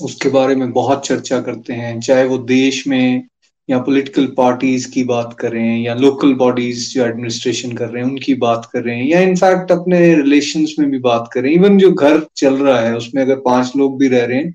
उसके 0.02 0.28
बारे 0.28 0.54
में 0.54 0.72
बहुत 0.72 1.06
चर्चा 1.06 1.40
करते 1.40 1.72
हैं। 1.72 2.00
चाहे 2.00 2.24
वो 2.24 2.38
देश 2.38 2.86
में 2.86 3.28
या 3.68 3.78
पॉलिटिकल 3.78 4.26
पार्टीज़ 4.37 4.90
की 4.90 5.04
बात 5.04 5.37
करें, 5.40 5.78
या 5.78 5.94
लोकल 5.94 6.33
बॉडीज 6.35 6.92
जो 6.94 7.04
एडमिनिस्ट्रेशन 7.06 7.73
कर 7.73 7.88
रहे 7.88 8.02
हैं, 8.02 8.11
उनकी 8.11 8.35
बात 8.35 8.68
कर 8.73 8.83
रहे 8.83 8.97
हैं, 8.97 9.04
या 9.04 9.21
इनफैक्ट 9.21 9.73
अपने 9.73 10.14
रिलेशंस 10.14 10.75
में 10.78 10.90
भी 10.90 10.99
बात 10.99 11.30
करें। 11.33 11.50
इवन 11.52 11.78
जो 11.78 11.92
घर 11.92 12.21
चल 12.37 12.54
रहा 12.56 12.80
है, 12.80 12.97
उसमें 12.97 13.23
अगर 13.23 13.37
पाँच 13.37 13.73
लोग 13.76 13.99
भी 13.99 14.09
रह 14.09 14.25
रहे 14.25 14.38
हैं 14.38 14.52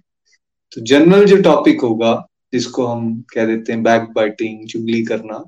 तो 0.72 0.82
जनरल 0.82 1.26
जो 1.26 1.38
टॉपिक 1.42 1.82
होगा, 1.82 2.14
जिसको 2.54 2.86
हम 2.86 3.24
कह 3.34 3.46
देते 3.46 3.74
हैं 3.74 3.84
बैक 3.84 4.02
बाइटिंग 4.16 4.68
चुगली 4.68 5.04
करना 5.06 5.44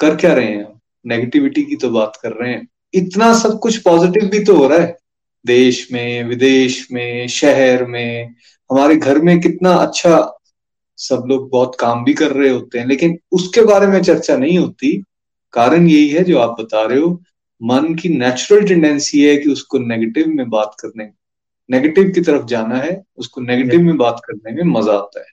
कर 0.00 0.16
क्या 0.16 0.32
रहे 0.34 0.46
हैं? 0.46 0.66
नेगेटिविटी 1.06 1.62
की 1.62 1.76
तो 1.76 1.90
बात 1.90 2.18
कर 2.22 2.32
रहे 2.32 2.52
हैं। 2.52 2.66
इतना 2.94 3.32
सब 3.34 3.58
कुछ 3.58 3.76
पॉजिटिव 3.78 4.28
भी 4.28 4.38
तो 4.44 4.56
हो 4.56 4.68
रहा 4.68 4.78
है। 4.78 4.96
देश 5.44 5.88
में, 5.92 6.24
विदेश 6.24 6.86
में, 6.92 7.28
शहर 7.28 7.84
में, 7.84 8.34
हमारे 8.70 8.96
घर 8.96 9.18
में 9.18 9.40
कितना 9.40 9.72
अच्छा 9.72 10.16
सब 10.98 11.24
लोग 11.28 11.48
बहुत 11.50 11.76
काम 11.80 12.04
भी 12.04 12.14
कर 12.14 12.32
रहे 12.32 12.50
होते 12.50 12.78
हैं, 12.78 12.86
लेकिन 12.86 13.18
उसके 13.32 13.62
बारे 13.64 13.86
में 13.86 14.02
चर्चा 14.02 14.36
नहीं 14.36 14.58
होती। 14.58 14.96
कारण 15.54 15.86
यही 15.88 16.08
है 16.08 16.24
जो 16.24 16.38
आप 16.38 16.56
बता 16.60 16.82
रहे 16.82 16.98
हो, 16.98 17.10
मन 17.60 17.94
की 17.94 18.08
नेचुरल 18.08 18.66
टेंडेंसी 18.66 19.22
है 19.22 19.36
कि 19.36 19.50
उसको 19.50 19.78
नेगेटिव 19.78 20.28
में 20.28 20.48
बात 20.50 20.76
करने 20.80 21.10
नेगेटिव 21.68 22.10
की 22.12 22.20
तरफ़ 22.20 22.44
जाना 22.46 22.76
है, 22.76 23.02
उसको 23.16 23.40
नेगेटिव 23.40 23.80
में 23.80 23.96
बात 23.96 24.20
करने 24.24 24.52
में 24.54 24.72
मज़ा 24.72 24.92
आता 24.92 25.20
है। 25.20 25.26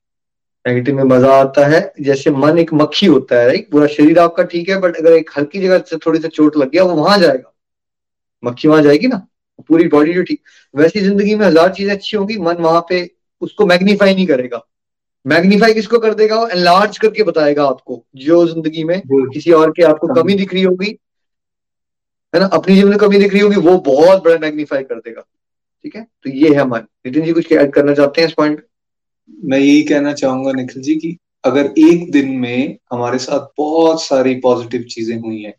नेगेटिव 0.66 0.96
में 0.96 1.04
मज़ा 1.06 1.34
आता 1.34 1.66
है। 1.68 1.80
जैसे 2.02 2.32
मन 2.32 2.58
एक 2.60 2.74
मक्खी 2.74 3.06
होता 3.06 3.40
है 3.40 3.48
राइट 3.48 3.70
पूरा 3.72 3.88
शरीर 3.88 4.20
आपका 4.20 4.44
ठीक 4.46 4.70
है 4.70 4.80
बट 4.82 4.96
अगर 4.98 5.14
एक 5.14 5.30
हल्की 5.38 5.60
जगह 5.62 5.80
से 5.80 5.98
थोड़ी 5.98 6.20
सी 6.20 6.28
चोट 6.28 6.58
लग 6.58 6.72
गया, 6.72 6.84
वो 6.84 6.96
वहाँ 6.96 7.18
जाएगा। 7.20 7.54
मक्खी 8.44 8.68
वहाँ 8.68 8.82
जाएगी 8.84 9.08
ना, 9.08 9.26
पूरी 9.70 9.88
बॉडी 9.88 10.14
जो 10.14 10.24
ठीक। 10.24 10.42
वैसी 10.74 11.02
ज़िंदगी 11.02 11.36
में 11.36 11.46
हज़ार 11.46 11.74
चीज़ें 11.74 11.94
अच्छी 11.94 12.18
होंगी, 12.18 12.38
मन 12.38 12.56
वहाँ 12.60 12.86
पे 12.90 13.10
उसको 13.42 13.66
मैग्नीफाई 13.66 14.16
नहीं 14.16 14.28
करेगा। 14.28 14.66
मैग्नीफाई 15.26 15.74
किसको 15.74 16.00
कर 16.00 16.14
देगा 16.14 16.36
वो? 16.40 16.48
एनलार्ज 16.48 16.98
करके 16.98 17.24
बताएगा 17.24 17.66
आपको 17.66 18.04
जो 18.16 18.46
ज़िंदगी 18.48 18.84
में 18.84 19.02
किसी 19.08 19.52
और 19.52 19.72
के 19.72 19.84
आपको 19.84 20.08
कमी 20.14 20.34
दिख 20.34 20.54
रही 20.54 20.64
होगी 20.64 20.98
है 22.34 22.40
ना? 22.40 22.46
अपनी 22.46 22.76
जीवन 22.76 22.90
में 22.90 22.98
कमी 22.98 23.18
दिख 23.18 23.34
रही 23.34 23.42
होगी 23.42 23.56
वो 23.56 23.78
बहुत 23.80 24.24
बड़ा 24.24 24.38
मैग्नीफाई 24.38 24.84
कर 24.84 24.96
देगा। 24.96 25.22
ठीक 25.22 25.96
है? 25.96 26.08
तो 26.24 26.30
ये 26.30 26.54
है 26.56 26.68
मन 26.68 26.82
नितिन 27.06 27.26
जी 27.26 27.34
कुछ 27.34 27.52
ऐड 27.52 27.74
करना 27.74 27.94
चाहते 27.94 28.22
हैं 28.22 28.28
इस 28.28 28.34
पॉइंट 28.34 28.66
मैं 29.44 29.60
यही 29.60 29.84
कहना 29.84 30.14
चाहूँगा 30.14 30.52
निखिल 30.52 30.82
जी 30.82 30.96
की 30.96 31.18
अगर 31.46 31.66
एक 31.78 32.12
दिन 32.12 32.30
में 32.32 32.78
हमारे 32.94 33.18
साथ 33.18 33.48
बहुत 33.58 34.04
सारी 34.04 34.36
पॉजिटिव 34.36 34.84
चीज़ें 34.84 35.18
हुई 35.18 35.42
हैं 35.42 35.54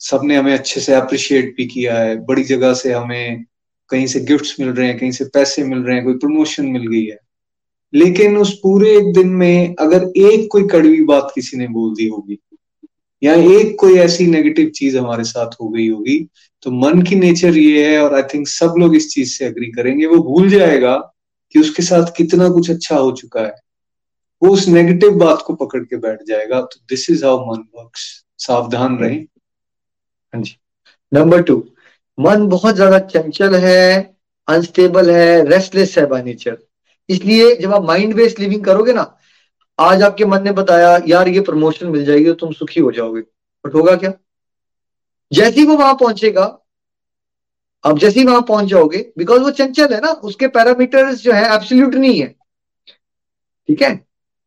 सबने 0.00 0.36
हमें 0.36 0.52
अच्छे 0.54 0.80
से 0.80 0.94
अप्रिशिएट 0.94 1.54
भी 1.56 1.66
किया 1.66 1.98
है 1.98 2.16
बड़ी 2.24 2.44
जगह 2.44 2.74
से 2.74 2.92
हमें 2.92 3.44
कहीं 3.90 4.06
से 4.06 4.20
गिफ्ट्स 4.20 4.60
मिल 4.60 4.68
रहे 4.68 4.88
हैं 4.88 4.98
कहीं 4.98 5.10
से 5.10 5.24
पैसे 5.24 5.64
मिल 5.64 5.78
रहे 5.78 5.96
हैं 5.96 6.04
कोई 6.04 6.14
प्रमोशन 6.14 6.66
मिल 6.66 6.86
गई 6.86 7.04
है 7.04 7.18
लेकिन 7.94 8.36
उस 8.38 8.52
पूरे 8.58 8.96
एक 8.96 9.12
दिन 9.14 9.28
में 9.32 9.74
अगर 9.80 10.04
एक 10.18 10.48
कोई 10.52 10.66
कड़वी 10.68 11.00
बात 11.04 11.30
किसी 11.34 11.56
ने 11.56 11.68
बोल 11.68 11.94
दी 11.94 12.08
होगी, 12.08 12.38
या 13.22 13.34
एक 13.34 13.76
कोई 13.80 13.98
ऐसी 13.98 14.26
नेगेटिव 14.26 14.70
चीज़ 14.76 14.96
हमारे 14.98 15.24
साथ 15.24 15.50
हो 15.60 15.68
गई 15.68 15.88
होगी 15.88 16.18
तो 16.62 16.70
मन 16.72 17.02
की 17.02 17.16
नेचर 17.16 17.56
ये 17.58 17.86
है 17.86 17.98
और 18.02 18.14
आई 18.14 18.22
थिंक 18.34 18.48
सब 18.48 18.74
लोग 18.78 18.96
इस 18.96 19.08
चीज़ 19.10 19.32
से 19.32 19.44
अग्री 19.44 19.70
करेंगे। 19.72 20.06
वो 20.06 20.18
भूल 20.24 20.48
जाएगा 20.50 20.96
कि 21.54 21.60
उसके 21.60 21.82
साथ 21.82 22.12
कितना 22.16 22.48
कुछ 22.48 22.70
अच्छा 22.70 22.96
हो 22.96 23.10
चुका 23.12 23.40
है। 23.40 23.54
वो 24.42 24.50
उस 24.50 24.66
नेगेटिव 24.68 25.14
बात 25.18 25.42
को 25.46 25.54
पकड़ 25.56 25.82
के 25.82 25.96
बैठ 25.98 26.22
जाएगा। 26.28 26.60
तो 26.62 26.80
दिस 26.88 27.08
इज़ 27.10 27.24
हाउ 27.24 27.44
मन 27.46 27.62
वर्क्स 27.76 28.02
सावधान 28.38 28.98
रहे। 28.98 29.14
हाँ 30.34 30.42
जी। 30.42 30.56
नंबर 31.12 31.42
टू 31.42 31.56
मन 32.18 32.46
बहुत 32.48 32.74
ज़्यादा 32.74 32.98
चंचल 33.00 33.54
है 33.56 33.80
अनस्टेबल 34.48 35.10
है 35.10 35.44
रेस्टलेस 35.48 35.96
है 35.98 36.06
बाय 36.06 36.22
नेचर 36.22 36.56
इसलिए 37.08 37.54
जब 37.56 37.74
आप 37.74 37.84
माइंड 37.84 38.14
बेस्ड 38.14 38.38
लिविंग 38.38 38.64
करोगे 38.64 38.92
ना, 38.92 39.14
आज 39.78 40.02
आपके 40.02 40.24
मन 40.24 40.42
ने 40.42 40.52
बताया, 40.52 40.98
यार, 41.06 41.28
ये 41.28 41.40
प्रमोशन 41.42 41.86
मिल 41.88 42.04
जाएगी 42.04 42.24
तो 42.24 42.34
तुम 42.36 42.52
सुखी 42.52 42.80
हो 42.80 42.92
जाओगे। 42.92 43.20
बट 43.64 43.74
होगा 43.74 43.94
क्या? 43.96 44.12
जैसे 45.32 45.60
ही 45.60 45.66
वो 45.66 45.76
वहाँ 45.76 45.94
पहुंचेगा 45.94 46.44
अब 47.84 47.98
जैसे 47.98 48.20
ही 48.20 48.26
वहाँ 48.26 48.42
पहुँच 48.42 48.66
जाओगे 48.66 48.98
बिकॉज़ 49.18 49.42
वो 49.42 49.50
चंचल 49.50 49.92
है 49.94 50.00
ना, 50.00 50.10
उसके 50.10 50.46
पैरामीटर्स 50.48 51.22
जो 51.22 51.32
है 51.32 51.54
एब्सोल्यूट 51.54 51.94
नहीं 51.94 52.20
है। 52.20 52.28
ठीक 53.68 53.82
है? 53.82 54.00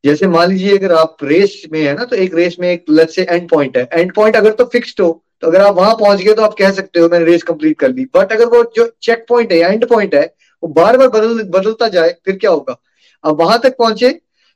जैसे 0.04 0.28
मान 0.28 0.50
लीजिए, 0.50 0.78
अगर 0.78 0.92
आप 0.94 1.18
रेस 1.24 1.62
में 1.72 1.82
है 1.82 1.94
ना 1.96 2.06
तो 2.06 2.16
एक 2.16 2.36
रेस 2.36 2.56
में 2.60 2.70
एक 2.70 2.86
लट 2.90 3.10
से 3.10 3.24
एंड 3.24 3.50
पॉइंट 3.50 3.78
है। 3.78 3.88
एंड 3.94 4.14
पॉइंट 4.14 4.36
अगर 4.36 4.54
तो 4.54 4.66
फिक्स्ड 4.66 5.02
हो 5.02 5.10
तो 5.42 5.48
अगर 5.48 5.62
आप 5.62 5.76
वहाँ 5.76 5.94
पहुँच 5.96 6.22
गए 6.22 6.34
तो 6.34 6.42
आप 6.42 6.54
कह 6.60 6.72
सकते 6.72 7.00
हो, 7.00 7.10
मैंने 7.10 7.26
रेस 7.26 7.44
कंप्लीट 7.44 7.80
कर 7.80 7.90
ली। 7.90 8.06
बट 8.16 8.32
अगर 8.34 8.46
वो 8.48 8.64
जो 8.76 8.92
चेक 9.02 9.26
पॉइंट 9.30 9.52
है 9.52 9.58
एंड 9.60 9.88
पॉइंट 9.90 10.16
है 10.16 10.26
वो 10.64 10.70
बार 10.70 10.98
बार 10.98 11.08
बदल, 11.10 11.44
बदलता 11.44 11.88
जाए, 11.88 12.16
फिर 12.26 12.38
क्या 12.38 12.52
होगा? 12.52 12.76
अब 13.24 13.42
वहाँ 13.42 13.60
तक 13.60 13.76
पहुँचे, 13.80 14.10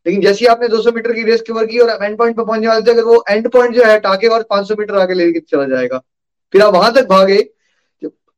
लेकिन 0.05 0.21
जैसे 0.21 0.45
आपने 0.45 0.67
200 0.67 0.91
मीटर 0.91 1.13
की 1.13 1.23
रेस 1.23 1.43
कवर 1.47 1.65
की 1.65 1.79
और 1.79 2.03
एंड 2.03 2.17
पॉइंट 2.17 2.35
पे 2.35 2.43
पहुँचने 2.43 2.67
वाले 2.67 2.81
थे, 2.81 2.91
अगर 2.91 3.03
वो 3.03 3.23
एंड 3.29 3.49
पॉइंट 3.51 3.75
जो 3.75 3.83
है, 3.83 3.99
टाके 3.99 4.27
और 4.27 4.43
500 4.49 4.75
मीटर 4.79 4.95
आगे 4.95 5.13
लेके 5.13 5.39
चला 5.41 5.65
जाएगा। 5.67 6.01
फिर 6.53 6.61
आप 6.61 6.73
वहाँ 6.73 6.93
तक 6.93 7.07
भागे, 7.07 7.37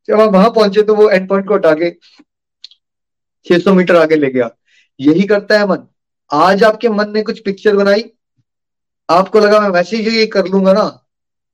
जब 0.09 0.21
आप 0.21 0.33
वहाँ 0.33 0.49
पहुँचे 0.49 0.81
तो 0.83 0.95
वो 0.95 1.09
एंड 1.09 1.27
पॉइंट 1.29 1.47
को 1.47 1.53
हटा 1.53 1.73
के 1.73 1.89
600 3.45 3.73
मीटर 3.73 3.95
आगे 3.95 4.15
ले 4.15 4.29
गया। 4.29 4.49
यही 4.99 5.23
करता 5.27 5.59
है 5.59 5.67
मन। 5.67 5.87
आज 6.31 6.63
आपके 6.63 6.89
मन 6.89 7.09
ने 7.09 7.21
कुछ 7.23 7.39
पिक्चर 7.39 7.75
बनाई, 7.75 8.03
आपको 9.09 9.39
लगा 9.39 9.59
मैं 9.59 9.69
वैसे 9.69 9.97
ही 9.97 10.17
ये 10.17 10.25
कर 10.27 10.47
लूँगा 10.47 10.73
ना 10.73 10.83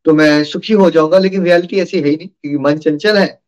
तो 0.06 0.14
मैं 0.14 0.44
सुखी 0.44 0.74
हो 0.74 0.90
जाऊँगा, 0.92 1.18
लेकिन 1.20 1.44
रियलिटी 1.44 1.80
ऐसी 1.80 2.00
है 2.00 2.08
ही 2.08 2.16
नहीं, 2.16 2.28
क्योंकि 2.28 2.58
मन 2.60 2.78
चंचल 2.80 3.18
है। 3.18 3.42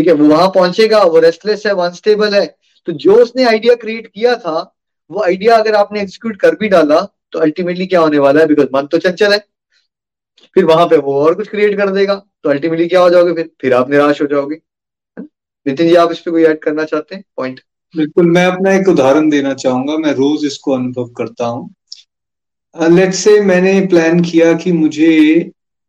ठीक 0.00 0.08
है, 0.08 0.12
वो 0.14 0.26
वहाँ 0.26 0.48
पहुंचेगा, 0.48 1.02
वो 1.04 1.18
रेस्टलेस 1.20 1.62
है 1.66 1.72
वो 1.72 1.82
अनस्टेबल 1.82 2.34
है। 2.34 2.46
तो 2.88 2.92
जो 2.92 3.14
उसने 3.14 3.44
आइडिया 3.44 3.74
क्रिएट 3.74 4.06
किया 4.06 4.34
था, 4.36 4.76
वो 5.10 5.22
आइडिया 5.22 5.56
अगर 5.56 5.74
आपने 5.74 6.00
एग्जीक्यूट 6.00 6.36
कर 6.36 6.54
भी 6.54 6.68
डाला 6.68 7.00
तो 7.32 7.38
अल्टीमेटली 7.38 7.86
क्या 7.86 8.00
होने 8.00 8.18
वाला 8.18 8.40
है? 8.40 8.46
बिकॉज़ 8.46 8.68
मन 8.74 8.86
तो 8.86 8.98
चंचल 8.98 9.32
है। 9.32 9.38
फिर 10.54 10.64
वहाँ 10.64 10.86
पे 10.86 10.96
वो 10.96 11.20
और 11.24 11.34
कुछ 11.34 11.48
क्रिएट 11.48 11.76
कर 11.76 11.90
देगा 11.90 12.14
तो 12.44 12.50
अल्टीमेटली 12.50 12.88
क्या 12.88 13.00
हो 13.00 13.10
जाओगे 13.10 13.32
फिर? 13.32 13.50
फिर 13.60 13.74
आप 13.74 13.90
निराश 13.90 14.22
हो 14.22 14.26
जाओगे। 14.26 14.56
नितिन 15.66 15.88
जी, 15.88 15.94
आप 15.94 16.12
इस 16.12 16.20
पर 16.20 16.30
कोई 16.30 16.44
ऐड 16.44 16.58
करना 16.58 16.84
चाहते 16.84 17.14
हैं? 17.14 17.24
पॉइंट 17.36 17.60
बिल्कुल, 17.94 18.26
मैं 18.26 18.46
अपना 18.46 18.74
एक 18.74 18.88
उदाहरण 18.88 19.30
देना 19.30 19.54
चाहूँगा। 19.54 19.96
मैं 19.98 20.12
रोज 20.14 20.46
इसको 20.46 20.72
अनुभव 20.72 21.08
करता 21.08 21.46
हूँ। 21.46 21.74
लेट 22.90 23.14
से 23.14 23.40
मैंने 23.40 23.80
प्लान 23.86 24.20
किया 24.22 24.52
कि 24.52 24.72
मुझे 24.72 25.14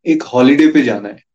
एक 0.06 0.24
हॉलीडे 0.24 0.68
पे 0.68 0.82
जाना 0.82 1.10
है। 1.10 1.31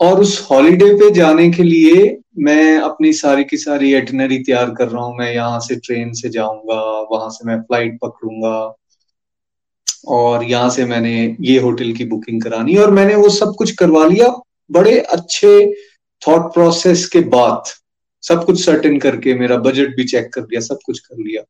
और 0.00 0.20
उस 0.20 0.46
हॉलीडे 0.50 0.92
पे 0.94 1.10
जाने 1.14 1.48
के 1.50 1.62
लिए 1.62 2.16
मैं 2.38 2.78
अपनी 2.78 3.12
सारी 3.12 3.44
की 3.44 3.56
सारी 3.56 3.92
एटनरी 3.94 4.38
तैयार 4.38 4.70
कर 4.74 4.88
रहा 4.88 5.02
हूँ। 5.04 5.16
मैं 5.18 5.32
यहाँ 5.32 5.60
से 5.60 5.76
ट्रेन 5.76 6.12
से 6.12 6.28
जाऊँगा, 6.28 6.80
वहाँ 7.12 7.28
से 7.30 7.46
मैं 7.46 7.60
फ़्लाइट 7.60 7.98
पकड़ूँगा 8.02 8.74
और 10.08 10.44
यहाँ 10.44 10.70
से 10.70 10.84
मैंने 10.84 11.36
ये 11.40 11.58
होटल 11.60 11.92
की 11.92 12.04
बुकिंग 12.04 12.42
करानी 12.42 12.76
और 12.76 12.90
मैंने 12.90 13.14
वो 13.14 13.28
सब 13.30 13.54
कुछ 13.58 13.70
करवा 13.76 14.04
लिया 14.06 14.28
बड़े 14.70 14.98
अच्छे 14.98 15.72
थॉट 16.22 16.52
प्रोसेस 16.54 17.06
के 17.06 17.20
बाद। 17.20 17.72
सब 18.22 18.44
कुछ 18.44 18.64
सर्टेन 18.64 18.98
करके, 18.98 19.34
मेरा 19.34 19.56
बजट 19.56 19.96
भी 19.96 20.04
चेक 20.04 20.32
कर 20.34 20.42
लिया, 20.42 20.60
सब 20.60 20.78
कुछ 20.86 20.98
कर 20.98 21.16
लिया। 21.16 21.42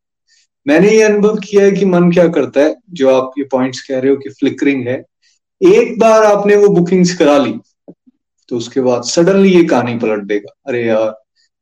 मैंने 0.66 0.90
ये 0.90 1.02
अनुभव 1.02 1.36
किया 1.38 1.64
है 1.64 1.70
कि 1.70 1.84
मन 1.84 2.10
क्या 2.12 2.26
करता 2.28 2.60
है, 2.60 2.74
जो 2.90 3.10
आप 3.10 3.32
ये 3.38 3.44
पॉइंट्स 3.44 3.80
कह 3.88 3.98
रहे 3.98 4.10
हो 4.10 4.16
कि 4.16 4.30
फ्लिकरिंग 4.30 4.86
है। 4.88 4.96
एक 5.60 5.98
बार 5.98 6.24
आपने 6.24 6.56
वो 6.56 6.68
बुकिंग्स 6.70 7.14
करा 7.16 7.36
ली 7.38 7.54
तो 8.50 8.56
उसके 8.56 8.80
बाद 8.80 9.02
सडनली 9.04 9.52
ये 9.52 9.62
कहानी 9.64 9.96
पलट 9.98 10.22
देगा। 10.24 10.54
अरे 10.66 10.84
यार, 10.84 11.14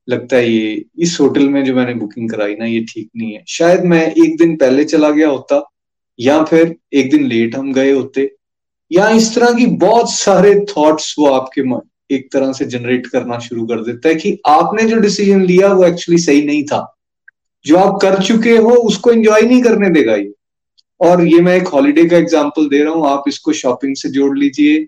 लगता 0.08 0.36
है 0.36 0.50
ये, 0.50 0.84
इस 0.98 1.16
होटल 1.20 1.48
में 1.48 1.64
जो 1.64 1.74
मैंने 1.74 1.94
बुकिंग 1.94 2.30
कराई 2.30 2.54
ना, 2.54 2.64
ये 2.64 2.80
ठीक 2.84 3.08
नहीं 3.16 3.32
है। 3.32 3.44
शायद 3.48 3.84
मैं 3.84 4.06
एक 4.06 4.36
दिन 4.38 4.56
पहले 4.56 4.84
चला 4.84 5.10
गया 5.10 5.28
होता, 5.28 5.62
या 6.18 6.42
फिर 6.44 6.74
एक 6.94 7.10
दिन 7.10 7.26
लेट 7.26 7.56
हम 7.56 7.72
गए 7.72 7.92
होते। 7.92 8.30
या 8.90 9.08
इस 9.10 9.34
तरह 9.34 9.52
की 9.52 9.66
बहुत 9.78 10.12
सारे 10.12 10.54
थॉट्स 10.70 11.14
वो 11.18 11.26
आपके 11.26 11.62
मन 11.62 11.80
एक 12.10 12.28
तरह 12.32 12.52
से 12.52 12.64
जनरेट 12.66 13.06
करना 13.06 13.38
शुरू 13.38 13.66
कर 13.66 13.82
देता 13.84 14.08
है 14.08 14.14
कि 14.14 14.36
आपने 14.46 14.82
जो 14.84 14.96
डिसीज़न 14.96 15.42
लिया, 15.42 15.72
वो 15.72 15.84
एक्चुअली 15.84 16.18
सही 16.18 16.42
नहीं 16.46 16.64
था। 16.64 16.86
जो 17.64 17.76
आप 17.76 17.98
कर 18.02 18.22
चुके 18.22 18.56
हो, 18.56 18.70
उसको 18.70 19.10
एंजॉय 19.10 19.42
नहीं 19.42 19.62
करने 19.62 19.90
देगा 19.90 20.14
ये। 20.14 20.32
और 21.00 21.24
ये 21.26 21.40
मैं 21.40 21.56
एक 21.56 21.68
हॉलीडे 21.68 22.04
का 22.04 22.16
एग्ज़ाम्पल 22.16 22.68
दे 22.68 22.82
रहा 22.82 22.92
हूँ, 22.92 23.06
आप 23.08 23.24
इसको 23.28 23.52
शॉपिंग 23.52 23.94
से 23.96 24.08
जोड़ 24.08 24.36
लीजिए। 24.38 24.86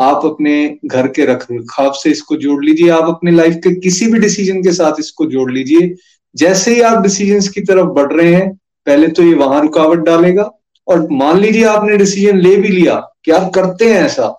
आप 0.00 0.24
अपने 0.24 0.54
घर 0.86 1.06
के 1.08 1.24
रख 1.26 1.46
रखाव 1.50 1.92
से 1.94 2.10
इसको 2.10 2.36
जोड़ 2.36 2.64
लीजिए। 2.64 2.88
आप 2.90 3.08
अपने 3.08 3.30
लाइफ 3.30 3.54
के 3.64 3.74
किसी 3.80 4.06
भी 4.12 4.18
डिसीज़न 4.18 4.62
के 4.62 4.72
साथ 4.72 5.00
इसको 5.00 5.26
जोड़ 5.26 5.50
लीजिए। 5.52 5.94
जैसे 6.34 6.74
ही 6.74 6.80
आप 6.82 7.02
डिसीज़न 7.02 7.52
की 7.52 7.60
तरफ़ 7.62 7.88
बढ़ 7.94 8.12
रहे 8.12 8.34
हैं 8.34 8.50
पहले 8.86 9.08
तो 9.08 9.22
ये 9.22 9.34
वहाँ 9.36 9.60
रुकावट 9.62 10.04
डालेगा 10.04 10.50
और 10.86 11.06
मान 11.12 11.38
लीजिए 11.38 11.64
आपने 11.66 11.96
डिसीज़न 11.96 12.38
ले 12.38 12.54
भी 12.56 12.68
लिया 12.68 12.94
कि 13.24 13.30
आप 13.30 13.50
करते 13.54 13.92
हैं 13.92 14.00
ऐसा। 14.02 14.36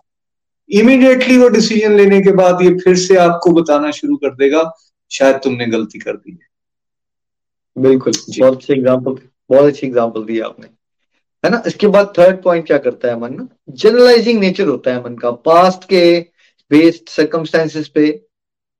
इमीडिएटली 0.69 1.37
वो 1.37 1.47
डिसीज़न 1.49 1.95
लेने 1.97 2.21
के 2.21 2.31
बाद 2.33 2.61
ये 2.61 2.69
फिर 2.79 2.95
से 2.97 3.15
आपको 3.19 3.51
बताना 3.53 3.91
शुरू 3.91 4.15
कर 4.17 4.35
देगा 4.35 4.63
शायद 5.11 5.35
तुमने 5.43 5.65
गलती 5.67 5.99
कर 5.99 6.13
दी 6.13 6.31
है। 6.31 6.49
बिल्कुल। 7.75 8.13
बहुत 8.29 8.53
अच्छी 8.53 8.73
एग्ज़ाम्पल 8.73 9.17
बहुत 9.49 9.65
अच्छी 9.65 9.87
एग्ज़ाम्पल 9.87 10.23
दी 10.23 10.39
आपने। 10.41 10.67
है 11.43 11.49
ना? 11.51 11.61
इसके 11.67 11.87
बाद 11.87 12.13
थर्ड 12.17 12.41
पॉइंट 12.43 12.65
क्या 12.67 12.77
करता 12.79 13.07
है 13.07 13.19
मन 13.19 13.33
ना 13.33 13.47
जनरलाइजिंग 13.71 14.39
नेचर 14.39 14.67
होता 14.67 14.93
है 14.93 15.03
मन 15.03 15.15
का 15.15 15.31
पास्ट 15.31 15.83
के 15.89 16.03
बेस्ड 16.71 17.09
सर्कमस्टेंसेस 17.09 17.87
पे 17.87 18.05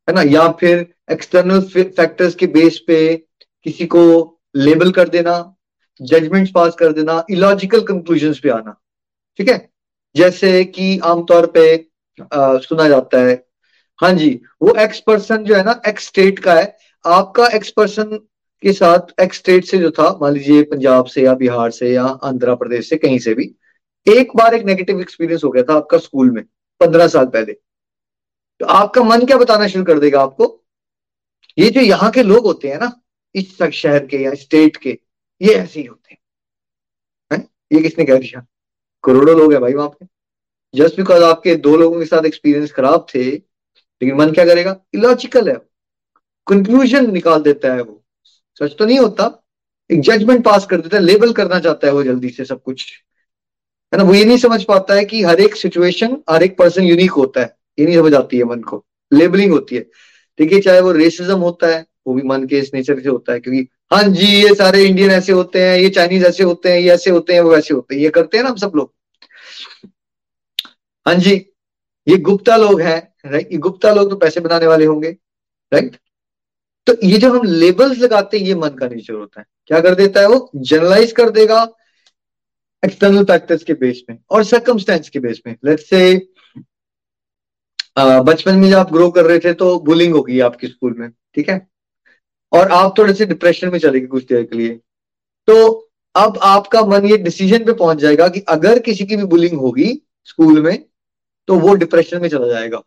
है 0.08 0.14
ना? 0.16 0.22
या 0.22 0.48
फिर 0.60 0.86
एक्सटर्नल 1.12 1.62
फैक्टर्स 1.70 2.36
के 2.36 2.48
बेस 2.48 2.80
पे 2.88 3.16
किसी 3.66 3.86
को 3.86 4.04
लेबल 4.56 4.92
कर 4.92 5.10
देना 5.10 5.36
जजमेंट्स 6.02 6.52
पास 6.56 6.76
कर 6.76 6.94
देना 6.94 7.24
इलॉजिकल 7.32 7.82
कंक्लूजन 7.82 8.34
पे 8.44 8.50
आना 8.50 8.76
ठीक 9.40 9.50
है? 9.50 9.70
जैसे 10.16 10.64
कि 10.66 10.98
आमतौर 11.06 11.46
पे 11.48 11.66
आ, 12.34 12.58
सुना 12.58 12.88
जाता 12.90 13.20
है 13.20 13.34
हाँ 14.00 14.12
जी 14.14 14.30
वो 14.62 14.74
एक्स 14.80 15.00
पर्सन 15.00 15.44
जो 15.44 15.56
है 15.56 15.64
ना 15.64 15.82
एक्स 15.88 16.08
स्टेट 16.08 16.40
का 16.40 16.54
है 16.54 16.76
आपका 17.06 17.48
एक्स 17.48 17.70
पर्सन 17.70 18.18
के 18.64 18.74
साथ 18.74 19.22
एक्स 19.22 19.38
स्टेट 19.38 19.66
से 19.66 19.78
जो 19.78 19.92
था 19.92 20.10
मान 20.22 20.34
लीजिए 20.34 20.64
पंजाब 20.64 21.06
से 21.06 21.24
या 21.24 21.34
बिहार 21.36 21.72
से 21.72 21.92
या 21.94 22.04
आंध्र 22.24 22.56
प्रदेश 22.56 22.90
से 22.90 22.98
कहीं 22.98 23.20
से 23.20 23.34
भी 23.34 23.54
एक 24.10 24.28
बार 24.36 24.54
एक 24.54 24.64
नेगेटिव 24.64 25.02
एक्सपीरियंस 25.02 25.44
हो 25.44 25.50
गया 25.50 25.64
था 25.64 25.74
आपका 25.74 25.98
स्कूल 25.98 26.32
में, 26.32 26.44
पंद्रह 26.80 27.08
साल 27.08 27.26
पहले। 27.26 27.54
तो 28.60 28.66
आपका 28.66 29.04
मन 29.04 29.26
क्या 29.26 29.38
बताना 29.38 29.68
शुरू 29.68 29.86
कर 29.86 30.00
देगा 30.00 30.22
आपको? 30.22 30.64
ये 31.58 31.70
जो 31.70 31.82
यहाँ 31.82 32.12
के 32.12 32.24
लोग 32.24 32.46
होते 32.46 32.68
हैं 32.68 32.80
ना, 32.80 33.02
इस 33.36 33.64
शहर 33.64 34.06
के 34.06 34.18
या 34.18 34.34
स्टेट 34.34 34.78
के, 34.78 35.00
ये 35.42 35.54
ऐसे 35.54 35.80
ही 35.80 35.86
होते 35.86 36.14
हैं। 36.14 36.18
है? 37.34 37.48
ये 37.74 37.82
किसने 37.82 38.06
कह 38.06 38.18
दिया? 38.18 38.46
करोड़ों 39.04 39.40
लोग 39.40 39.54
हैं 39.54 39.62
भाई 39.62 39.74
वहाँ 39.74 39.90
पे। 39.90 40.06
जस्ट 40.76 40.96
बिकॉज़ 40.96 41.24
आपके 41.24 41.56
दो 41.56 41.78
लोगों 41.78 42.00
के 42.00 42.06
साथ 42.06 42.26
एक्सपीरियंस 42.26 42.72
खराब 42.72 43.06
थे, 43.16 43.32
लेकिन 43.32 44.16
मन 44.16 44.32
क्या 44.32 44.46
करेगा? 44.46 44.82
इलॉजिकल 44.94 45.50
है 45.50 45.56
कंक्लूजन 46.48 47.12
निकाल 47.12 47.42
देता 47.42 47.74
है 47.74 47.82
वो। 47.82 48.04
सच 48.60 48.76
तो 48.80 48.86
नहीं 48.86 49.00
होता। 49.00 49.44
एक 49.92 50.02
जजमेंट 50.02 50.46
पास 50.46 50.66
कर 50.66 50.82
देता 50.82 50.98
है 50.98 51.04
लेबल 51.04 51.34
करना 51.34 51.60
चाहता 51.60 51.88
है 51.88 51.94
वो 51.94 52.04
जल्दी 52.04 52.30
से 52.30 52.46
सब 52.46 52.62
कुछ। 52.64 53.04
है 53.94 53.98
ना 53.98 54.04
वो 54.04 54.14
ये 54.14 54.26
नहीं 54.26 54.38
समझ 54.38 54.64
पाता 54.64 54.94
है 54.94 55.06
कि 55.06 55.24
हर 55.24 55.40
एक 55.40 55.56
सिचुएशन 55.56 56.18
हर 56.30 56.44
एक 56.44 56.58
पर्सन 56.58 56.84
यूनिक 56.84 57.12
होता 57.12 57.42
है। 57.42 57.56
ये 57.80 57.86
नहीं 57.86 57.96
समझ 57.96 58.14
आती 58.14 58.38
है 58.38 58.44
मन 58.44 58.62
को। 58.62 58.86
लेबलिंग 59.12 59.52
होती 59.52 59.76
है। 59.76 59.82
देखिए, 60.40 60.60
चाहे 60.62 60.82
वो 60.82 60.92
रेसिज्म 60.92 61.38
होता 61.38 61.68
है, 61.68 61.86
वो 62.08 62.14
भी 62.14 62.22
मन 62.22 62.46
के 62.48 62.60
इस 62.60 62.74
नेचर 62.74 63.00
से 63.00 63.10
होता 63.10 63.34
है, 63.34 63.40
क्योंकि 63.40 63.68
हाँ 63.94 64.04
जी, 64.04 64.26
ये 64.26 64.54
सारे 64.56 64.84
इंडियन 64.86 65.12
ऐसे 65.12 65.34
होते 65.34 65.62
हैं, 65.62 65.78
ये 65.78 65.90
चाइनीज़ 65.90 66.26
ऐसे 66.26 66.44
होते 66.44 66.72
हैं, 66.72 66.80
ये 66.80 66.92
ऐसे 66.92 67.10
होते 67.10 67.34
हैं, 67.34 67.42
वो 67.42 67.52
वैसे 67.52 67.74
होते 67.74 67.96
हैं। 67.96 68.02
ये 68.02 68.10
करते 68.10 68.38
हैं 68.38 68.44
ना 68.44 68.50
हम 68.50 68.56
सब 68.56 68.72
लोग। 68.76 68.94
हाँ 71.06 71.16
जी, 71.16 71.34
ये 72.08 72.18
गुप्ता 72.18 72.56
लोग 72.58 72.82
हैं 72.82 72.98
राइट 73.26 73.52
ये 73.52 73.58
गुप्ता 73.58 73.94
लोग 73.94 74.10
तो 74.10 74.16
पैसे 74.16 74.40
बनाने 74.40 74.68
वाले 74.68 74.86
होंगे 74.86 75.10
राइट 75.72 75.98
तो 76.88 76.94
ये 77.04 77.18
जो 77.18 77.32
हम 77.34 77.46
लेबल्स 77.46 77.98
लगाते 77.98 78.38
हैं, 78.38 78.46
ये 78.46 78.56
मन 78.56 78.70
का 78.70 78.88
नेचर 78.88 79.14
होता 79.14 79.40
है। 79.40 79.46
क्या 79.68 79.80
कर 79.80 79.96
देता 79.96 80.22
है 80.22 80.28
वो? 80.28 80.50
जनरलाइज 80.56 81.12
कर 81.12 81.30
देगा 81.30 81.64
एक्सटर्नल 82.84 83.24
फैक्टर्स 83.24 83.64
के 83.64 83.74
बेस 83.76 84.04
में 84.10 84.18
और 84.32 84.44
सर्कमस्टेंस 84.44 85.10
के 85.10 85.20
बेस 85.20 85.42
में. 85.48 85.56
लेट्स 85.66 85.90
से 85.90 86.16
बचपन 87.98 88.56
में 88.56 88.70
जब 88.70 88.78
आप 88.78 88.92
ग्रो 88.94 89.10
कर 89.12 89.26
रहे 89.26 89.40
थे 89.40 89.54
तो 89.54 89.78
बुलिंग 89.80 90.14
होगी 90.14 90.40
आपके 90.40 90.68
स्कूल 90.68 90.96
में, 91.00 91.10
ठीक 91.36 91.50
है? 91.50 91.68
और 92.52 92.72
आप 92.72 92.98
थोड़े 92.98 93.14
से 93.14 93.26
डिप्रेशन 93.26 93.70
में 93.72 93.78
चलेंगे 93.80 94.08
कुछ 94.08 94.26
देर 94.28 94.44
के 94.44 94.58
लिए. 94.58 94.76
तो 95.48 95.90
अब 96.16 96.38
आपका 96.44 96.82
मन 96.86 97.06
ये 97.06 97.18
डिसीज़न 97.18 97.66
पे 97.66 97.74
पहुँच 97.74 97.98
जाएगा 97.98 98.28
कि 98.28 98.40
अगर 98.50 98.80
किसी 98.80 99.06
की 99.06 99.16
भी 99.16 99.24
बुलिंग 99.26 99.60
होगी 99.60 99.92
स्कूल 100.28 100.62
में 100.62 100.84
तो 101.48 101.56
वो 101.60 101.74
डिप्रेशन 101.76 102.22
में 102.22 102.28
चला 102.30 102.48
जाएगा. 102.48 102.82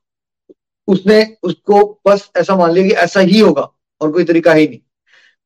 उसने 0.89 1.37
उसको 1.43 1.83
बस 2.07 2.31
ऐसा 2.37 2.57
मान 2.57 2.71
लिया 2.73 2.87
कि 2.87 2.95
ऐसा 3.03 3.21
ही 3.21 3.39
होगा 3.39 3.69
और 4.01 4.13
कोई 4.13 4.25
तरीका 4.25 4.53
ही 4.53 4.67
नहीं. 4.69 4.81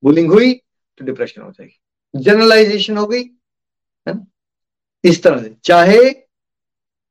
बुलिंग 0.03 0.33
हुई 0.33 0.53
तो 0.55 1.05
डिप्रेशन 1.05 1.43
हो 1.43 1.51
जाएगी. 1.51 1.79
जनरलाइजेशन 2.15 2.97
हो 2.97 3.07
गई 3.07 3.23
इस 5.05 5.23
तरह 5.23 5.43
से। 5.43 5.55
चाहे 5.65 5.99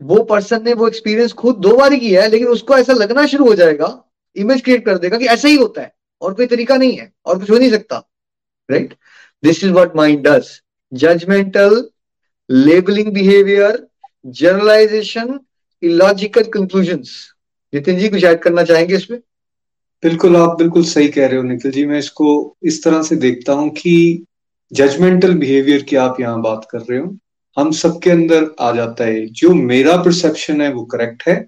वो 0.01 0.23
पर्सन 0.23 0.63
ने 0.63 0.73
वो 0.73 0.87
एक्सपीरियंस 0.87 1.33
खुद 1.33 1.55
दो 1.57 1.75
बार 1.77 1.93
ही 1.93 1.99
किया 1.99 2.21
है, 2.21 2.29
लेकिन 2.29 2.47
उसको 2.47 2.77
ऐसा 2.77 2.93
लगना 2.93 3.25
शुरू 3.27 3.47
हो 3.47 3.53
जाएगा 3.55 3.87
इमेज 4.35 4.61
क्रिएट 4.61 4.85
कर 4.85 4.97
देगा 4.97 5.17
कि 5.17 5.25
ऐसा 5.27 5.47
ही 5.47 5.55
होता 5.55 5.81
है, 5.81 5.93
और 6.21 6.33
कोई 6.33 6.45
तरीका 6.47 6.75
नहीं 6.77 6.97
है, 6.97 7.11
और 7.25 7.39
कुछ 7.39 7.49
हो 7.51 7.57
नहीं 7.57 7.69
सकता 7.71 7.97
right 8.69 8.93
this 9.43 9.63
is 9.63 9.71
what 9.71 9.95
mind 9.95 10.27
does 10.27 10.49
judgemental 10.91 11.83
labelling 12.49 13.11
behaviour 13.13 13.85
generalisation 14.25 15.39
illogical 15.83 16.43
conclusion 16.43 17.03
Nitin 17.73 17.97
ji, 17.99 18.09
कुछ 18.09 18.23
ऐड 18.23 18.39
करना 18.39 18.63
चाहेंगे 18.63 18.95
इसमें? 18.95 19.19
बिल्कुल, 20.03 20.35
आप 20.35 20.57
बिल्कुल 20.57 20.83
सही 20.85 21.07
कह 21.07 21.27
रहे 21.27 21.37
हो 21.37 21.43
निखिल 21.43 21.71
जी। 21.71 21.85
मैं 21.85 21.99
इसको 21.99 22.57
इस 22.63 22.83
तरह 22.83 23.01
से 23.03 23.15
देखता 23.15 23.53
हूँ 23.53 23.69
कि 23.69 24.25
जजमेंटल 24.71 25.33
बिहेवियर 25.33 25.83
की 25.83 25.95
आप 25.95 26.19
यहाँ 26.19 26.41
बात 26.41 26.67
कर 26.71 26.79
रहे 26.79 26.99
हो। 26.99 27.17
हम 27.57 27.71
सबके 27.71 28.09
अंदर 28.09 28.49
आ 28.59 28.71
जाता 28.71 29.05
है। 29.05 29.25
जो 29.27 29.53
मेरा 29.53 29.95
परसेप्शन 29.97 30.61
है 30.61 30.71
वो 30.73 30.83
करेक्ट 30.85 31.23
है। 31.27 31.45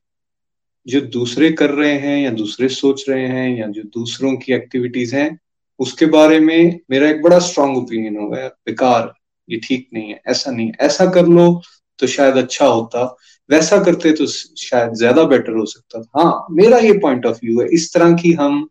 जो 0.88 1.02
दूसरे 1.10 1.52
कर 1.52 1.69
रहे 1.69 1.93
हैं 1.93 2.17
या 2.19 2.30
दूसरे 2.32 2.67
सोच 2.69 3.04
रहे 3.10 3.28
हैं 3.28 3.50
या 3.58 3.67
जो 3.67 3.84
दूसरों 3.93 4.36
की 4.38 4.54
एक्टिविटीज़ 4.54 5.15
हैं, 5.15 5.39
उसके 5.80 6.06
बारे 6.06 6.39
में 6.39 6.80
मेरा 6.91 7.10
एक 7.10 7.22
बड़ा 7.22 7.39
स्ट्रांग 7.39 7.78
ओपिनियन 7.78 8.17
होगा 8.17 8.48
बेकार, 8.48 9.13
ये 9.48 9.60
ठीक 9.63 9.88
नहीं 9.93 10.10
है, 10.10 10.22
ऐसा 10.28 10.52
नहीं 10.52 10.67
है। 10.67 10.74
ऐसा 10.82 11.06
कर 11.12 11.28
लो 11.28 11.62
तो 12.00 12.08
शायद 12.08 12.36
अच्छा 12.38 12.65
होता। 12.65 13.04
वैसा 13.50 13.78
करते 13.84 14.12
तो 14.12 14.26
शायद 14.28 14.93
ज़्यादा 14.93 15.24
बेटर 15.24 15.56
हो 15.58 15.65
सकता 15.65 16.02
था। 16.02 16.22
हाँ 16.22 16.45
मेरा 16.52 16.78
ये 16.78 16.93
पॉइंट 17.00 17.26
ऑफ़ 17.26 17.39
व्यू 17.43 17.62
है। 17.62 17.67
इस 17.74 17.93
तरह 17.93 18.13
की 18.13 18.34
हम 18.34 18.67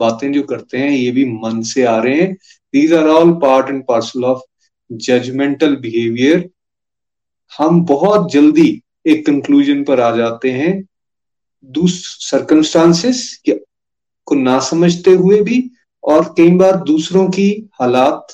बातें 0.00 0.32
जो 0.32 0.42
करते 0.42 0.78
हैं, 0.78 0.90
ये 0.90 1.10
भी 1.10 1.24
मन 1.24 1.62
से 1.64 1.84
आ 1.84 1.96
रहे 1.98 2.20
हैं। 2.20 2.32
These 2.74 2.92
are 2.94 3.08
all 3.08 3.32
part 3.42 3.68
and 3.68 3.82
parcel 3.88 4.24
of 4.24 4.42
judgemental 4.90 5.76
behaviour 5.76 6.48
हम 7.58 7.84
बहुत 7.84 8.32
जल्दी 8.32 8.82
एक 9.06 9.26
कंक्लूजन 9.26 9.84
पर 9.84 10.00
आ 10.00 10.16
जाते 10.16 10.50
हैं 10.50 10.88
सर्कमस्टांसिस 11.88 13.40
को 14.24 14.34
ना 14.34 14.60
समझते 14.60 15.10
हुए 15.10 15.40
भी 15.40 15.70
और 16.04 16.24
कई 16.24 16.50
बार 16.50 16.76
दूसरों 16.76 17.28
की 17.28 17.70
हालात 17.80 18.26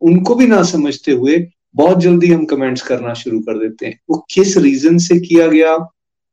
उनको 0.00 0.34
भी 0.34 0.46
ना 0.46 0.62
समझते 0.62 1.12
हुए 1.12 1.46
बहुत 1.76 1.98
जल्दी 1.98 2.26
हम 2.26 2.44
कमेंट्स 2.44 2.82
करना 2.82 3.14
शुरू 3.14 3.40
कर 3.40 3.58
देते 3.58 3.86
हैं। 3.86 4.00
वो 4.10 4.26
किस 4.30 4.56
रीजन 4.56 4.98
से 4.98 5.20
किया 5.20 5.46
गया? 5.46 5.88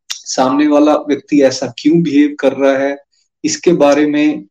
सामने 0.09 0.67
वाला 0.67 0.95
व्यक्ति 0.95 1.41
ऐसा 1.41 1.73
क्यों 1.77 2.01
बिहेव 2.01 2.35
कर 2.39 2.53
रहा 2.53 2.77
है? 2.77 2.97
इसके 3.43 3.71
बारे 3.73 4.05
में 4.07 4.45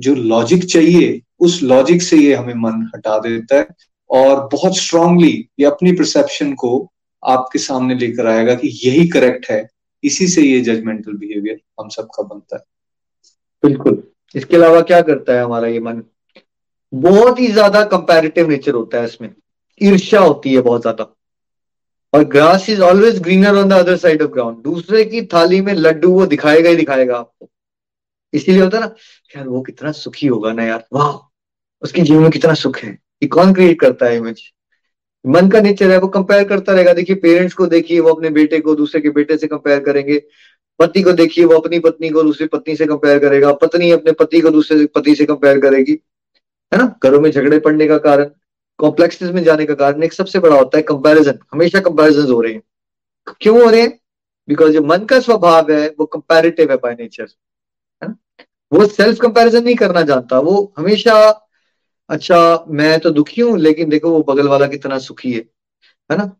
जो 0.00 0.14
लॉजिक 0.14 0.64
चाहिए, 0.64 1.22
उस 1.40 1.62
लॉजिक 1.62 2.02
से 2.02 2.16
ये 2.16 2.34
हमें 2.34 2.54
मन 2.54 2.90
हटा 2.96 3.18
देता 3.18 3.56
है 3.56 3.68
और 4.10 4.48
बहुत 4.52 4.76
स्ट्रांगली 4.76 5.48
ये 5.60 5.66
अपनी 5.66 5.92
परसेप्शन 5.92 6.52
को 6.52 6.92
आपके 7.22 7.58
सामने 7.58 7.94
लेकर 7.94 8.26
आएगा 8.26 8.54
कि 8.54 8.68
यही 8.84 9.08
करेक्ट 9.08 9.50
है। 9.50 9.66
इसी 10.04 10.26
से 10.28 10.42
ये 10.42 10.60
जजमेंटल 10.60 11.12
बिहेवियर 11.12 11.60
हम 11.80 11.88
सबका 11.88 12.22
बनता 12.22 12.56
है। 12.56 12.62
बिल्कुल। 13.62 14.02
इसके 14.34 14.56
अलावा 14.56 14.80
क्या 14.80 15.00
करता 15.02 15.32
है 15.32 15.42
हमारा 15.42 15.68
ये 15.68 15.80
मन? 15.80 16.02
बहुत 16.92 17.40
ही 17.40 17.46
ज़्यादा 17.46 17.82
कंपैरेटिव 17.84 18.48
नेचर 18.48 18.74
होता 18.74 18.98
है 18.98 19.04
इसमें। 19.04 19.30
ईर्ष्या 19.80 20.20
होती 20.20 20.54
है 20.54 20.60
बहुत 20.60 20.80
ज़्यादा। 20.80 21.14
और 22.12 22.24
grass 22.24 22.68
is 22.70 22.80
always 22.82 23.18
greener 23.18 23.56
on 23.56 23.68
the 23.68 23.72
other 23.72 23.96
side 23.96 24.22
of 24.22 24.30
ground 24.30 24.62
दूसरे 24.62 25.04
की 25.04 25.22
थाली 25.26 25.60
में 25.60 25.72
लड्डू 25.74 26.12
वो 26.12 26.26
दिखाएगा 26.26 26.70
ही 26.70 26.76
दिखाएगा 26.76 27.16
आपको। 27.16 27.48
इसीलिए 28.32 28.62
होता 28.62 28.76
है 28.76 28.84
ना, 28.84 28.94
यार, 29.36 29.48
वो 29.48 29.60
कितना 29.62 29.92
सुखी 29.92 30.26
होगा 30.26 30.52
ना 30.52 30.64
यार। 30.64 30.86
वाह, 30.92 31.18
उसके 31.82 32.02
जीवन 32.02 32.22
में 32.22 32.30
कितना 32.30 32.54
सुख 32.54 32.78
है। 32.78 32.90
ये 33.22 33.26
कौन 33.28 33.52
क्रिएट 33.54 33.80
करता 33.80 34.06
है 34.06 34.16
इमेज 34.16 34.42
मन 35.28 35.50
का 35.50 35.60
नेचर 35.60 35.90
है, 35.90 35.98
वो 35.98 36.08
कंपेयर 36.08 36.44
करता 36.44 36.72
रहेगा। 36.72 36.92
देखिए 36.92 37.16
पेरेंट्स 37.16 37.54
को 37.54 37.66
देखिए, 37.66 38.00
वो 38.00 38.10
अपने 38.10 38.30
बेटे 38.30 38.60
को 38.60 38.74
दूसरे 38.74 39.00
के 39.00 39.10
बेटे 39.10 39.38
से 39.38 39.46
कंपेयर 39.46 39.80
करेंगे। 39.80 40.22
पति 40.78 41.02
को 41.02 41.12
देखिए, 41.12 41.44
वो 41.44 41.54
अपनी 41.54 41.78
पत्नी 41.78 42.10
को 42.10 42.22
दूसरी 42.22 42.46
पत्नी 42.46 42.76
से 42.76 42.86
कंपेयर 42.86 43.18
करेगा। 43.18 43.52
पत्नी 43.52 43.90
अपने 43.90 44.12
पति 44.12 44.40
को 44.40 44.50
दूसरे 44.50 44.86
पति 44.86 45.14
से 45.14 45.24
कंपेयर 45.24 45.60
करेगी। 45.60 46.02
है 46.74 46.78
ना? 46.78 46.98
घरों 47.02 47.20
में 47.20 47.30
झगड़े 47.30 47.58
पड़ने 47.58 47.88
का 47.88 47.98
कारण 47.98 48.30
कॉम्प्लेक्सनेस 48.78 49.32
में 49.32 49.44
जाने 49.44 49.66
का 49.66 49.74
कारण 49.74 50.02
एक 50.02 50.12
सबसे 50.12 50.38
बड़ा 50.38 50.56
होता 50.56 50.76
है 50.76 50.82
कंपैरिजन 50.82 51.38
हमेशा 51.52 51.80
कंपैरिजन 51.80 52.32
हो 52.32 52.40
रहे 52.40 52.52
हैं। 52.52 52.62
क्यों 53.40 53.64
हो 53.64 53.70
रहे 53.70 53.80
हैं? 53.80 54.00
बिकॉज़ 54.48 54.72
जो 54.72 54.82
मन 54.82 54.98
का 54.98 55.20
स्वभाव 55.20 55.72
है, 55.72 55.94
वो 56.00 56.06
कंपैरेटिव 56.06 56.70
है 56.70 56.76
बाय 56.76 56.96
नेचर 57.00 57.26
है 58.02 58.08
ना? 58.08 58.44
वो 58.72 58.86
सेल्फ 58.86 59.18
कंपैरिजन 59.20 59.64
नहीं 59.64 59.74
करना 59.74 60.02
जानता। 60.02 60.38
वो 60.38 60.72
हमेशा 60.76 61.47
अच्छा 62.10 62.64
मैं 62.68 62.98
तो 63.00 63.10
दुखी 63.10 63.40
हूँ, 63.40 63.58
लेकिन 63.58 63.88
देखो 63.88 64.10
वो 64.10 64.22
बगल 64.22 64.48
वाला 64.48 64.66
कितना 64.66 64.98
सुखी 64.98 65.32
है 65.32 65.40
है 66.10 66.16
ना? 66.18 66.36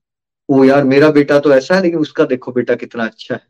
वो 0.51 0.65
यार 0.65 0.85
मेरा 0.85 1.11
बेटा 1.11 1.39
तो 1.39 1.53
ऐसा 1.53 1.75
है, 1.75 1.83
लेकिन 1.83 1.99
उसका 1.99 2.25
देखो 2.25 2.53
बेटा 2.53 2.75
कितना 2.75 3.05
अच्छा 3.05 3.35
है। 3.35 3.47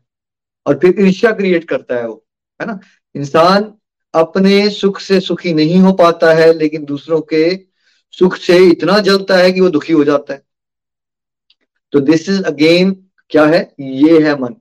और 0.65 0.79
फिर 0.79 0.95
ईर्ष्या 0.99 1.31
क्रिएट 1.31 1.63
करता 1.63 1.95
है 1.95 2.07
वो, 2.07 2.25
है 2.61 2.67
ना? 2.67 2.79
इंसान 3.15 3.73
अपने 4.13 4.69
सुख 4.69 4.99
से 4.99 5.19
सुखी 5.19 5.53
नहीं 5.53 5.79
हो 5.79 5.93
पाता 5.93 6.33
है, 6.33 6.53
लेकिन 6.53 6.85
दूसरों 6.85 7.21
के 7.21 7.55
सुख 8.11 8.35
से 8.35 8.57
इतना 8.57 8.99
जलता 8.99 9.37
है 9.37 9.51
कि 9.51 9.61
वो 9.61 9.69
दुखी 9.69 9.93
हो 9.93 10.03
जाता 10.03 10.33
है। 10.33 10.41
तो 11.93 11.99
दिस 11.99 12.29
इज़ 12.29 12.43
अगेन 12.43 12.91
क्या 13.29 13.45
है? 13.45 13.75
ये 13.79 14.19
है 14.27 14.35
मन। 14.39 14.55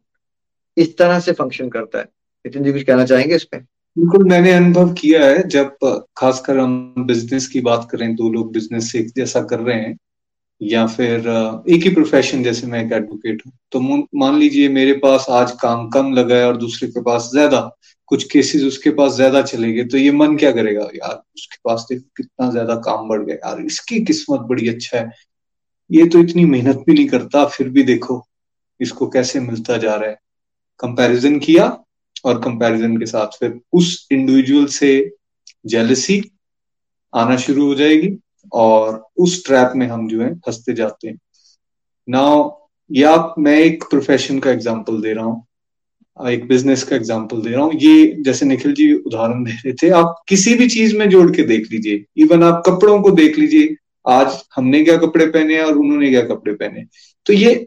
इस 0.76 0.96
तरह 0.98 1.20
से 1.20 1.32
फ़ंक्शन 1.32 1.68
करता 1.68 1.98
है। 1.98 2.04
नितिन 2.44 2.64
जी 2.64 2.72
कुछ 2.72 2.82
कहना 2.82 3.04
चाहेंगे 3.04 3.36
इस 3.36 3.44
पर 3.44 3.66
बिल्कुल 3.98 4.24
मैंने 4.24 4.52
अनुभव 4.52 4.92
किया 4.92 5.24
है, 5.24 5.42
जब 5.48 5.76
खासकर 6.18 6.58
हम 6.58 6.94
बिज़नेस 7.06 7.46
की 7.46 7.60
बात 7.60 7.88
करें, 7.90 8.14
दो 8.14 8.28
लोग 8.32 8.52
बिज़नेस 8.52 8.90
से 8.92 9.02
जैसा 9.16 9.40
कर 9.42 9.60
रहे 9.60 9.76
हैं, 9.76 9.96
या 10.60 10.86
फिर 10.86 11.26
एक 11.68 11.82
ही 11.84 11.90
प्रोफेशन 11.94 12.42
जैसे 12.42 12.66
मैं 12.66 12.84
एक 12.84 12.92
एडवोकेट 12.92 13.42
हूँ। 13.46 13.52
तो 13.72 13.80
मान 14.18 14.38
लीजिए 14.38 14.68
मेरे 14.68 14.92
पास 14.98 15.26
आज 15.30 15.50
काम 15.62 15.88
कम 15.88 16.12
लगा 16.12 16.36
है 16.36 16.46
और 16.46 16.56
दूसरे 16.56 16.88
के 16.88 17.00
पास 17.02 17.28
ज़्यादा, 17.32 17.60
कुछ 18.08 18.24
केसेस 18.32 18.62
उसके 18.64 18.90
पास 18.90 19.12
ज़्यादा 19.12 19.42
चले 19.42 19.72
गए 19.72 19.84
तो 19.84 19.98
ये 19.98 20.12
मन 20.12 20.36
क्या 20.36 20.52
करेगा? 20.52 20.88
यार, 20.96 21.22
उसके 21.36 21.58
पास 21.64 21.86
देखो 21.90 22.08
कितना 22.16 22.50
ज़्यादा 22.50 22.74
काम 22.86 23.08
बढ़ 23.08 23.24
गया, 23.24 23.36
यार, 23.36 23.60
इसकी 23.62 24.00
किस्मत 24.04 24.46
बड़ी 24.48 24.68
अच्छा 24.68 24.98
है। 24.98 25.10
ये 25.90 26.06
तो 26.06 26.18
इतनी 26.20 26.44
मेहनत 26.46 26.84
भी 26.86 26.94
नहीं 26.94 27.08
करता, 27.08 27.44
फिर 27.46 27.68
भी 27.68 27.82
देखो, 27.84 28.22
इसको 28.80 29.08
कैसे 29.08 29.40
मिलता 29.40 29.76
जा 29.78 29.94
रहा 29.94 30.10
है। 30.10 30.18
कंपैरिजन 30.80 31.38
किया 31.40 31.66
और 32.24 32.40
कंपैरिजन 32.42 32.96
के 32.96 33.06
साथ 33.06 33.38
फिर 33.40 33.58
उस 33.72 34.06
इंडिविजुअल 34.12 34.66
से 34.66 34.90
जेलसी 35.64 36.22
आना 37.12 37.36
शुरू 37.36 37.66
हो 37.66 37.74
जाएगी 37.74 38.16
और 38.52 39.02
उस 39.18 39.44
ट्रैप 39.46 39.72
में 39.76 39.86
हम 39.86 40.08
जो 40.08 40.22
है 40.22 40.34
फंसते 40.36 40.72
जाते 40.74 41.08
हैं। 41.08 41.18
नाउ 42.08 42.50
या 42.90 43.12
मैं 43.38 43.58
एक 43.60 43.84
प्रोफेशन 43.90 44.38
का 44.38 44.50
एग्जांपल 44.50 45.00
दे 45.02 45.12
रहा 45.12 45.24
हूँ, 45.24 45.44
एक 46.16 46.46
बिज़नेस 46.48 46.82
का 46.82 46.96
एग्जांपल 46.96 47.40
दे 47.42 47.50
रहा 47.50 47.62
हूँ। 47.62 47.74
ये, 47.74 48.22
जैसे 48.22 48.46
निखिल 48.46 48.72
जी 48.74 48.92
उदाहरण 48.94 49.44
दे 49.44 49.50
रहे 49.52 49.72
थे, 49.72 49.90
आप 49.90 50.22
किसी 50.28 50.54
भी 50.54 50.68
चीज़ 50.68 50.96
में 50.96 51.08
जोड़ 51.10 51.30
के 51.36 51.42
देख 51.44 51.70
लीजिए। 51.72 52.04
इवन 52.16 52.42
आप 52.42 52.62
कपड़ों 52.66 53.00
को 53.02 53.10
देख 53.12 53.38
लीजिए, 53.38 53.74
आज 54.06 54.42
हमने 54.56 54.82
क्या 54.84 54.96
कपड़े 54.96 55.26
पहने 55.26 55.60
और 55.60 55.76
उन्होंने 55.76 56.10
क्या 56.10 56.22
कपड़े 56.26 56.52
पहने 56.54 56.84
तो 57.26 57.32
ये 57.32 57.66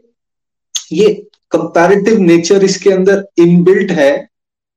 ये 0.92 1.08
कंपैरेटिव 1.52 2.18
नेचर 2.20 2.64
इसके 2.64 2.90
अंदर 2.90 3.24
इनबिल्ट 3.38 3.90
है 3.90 4.12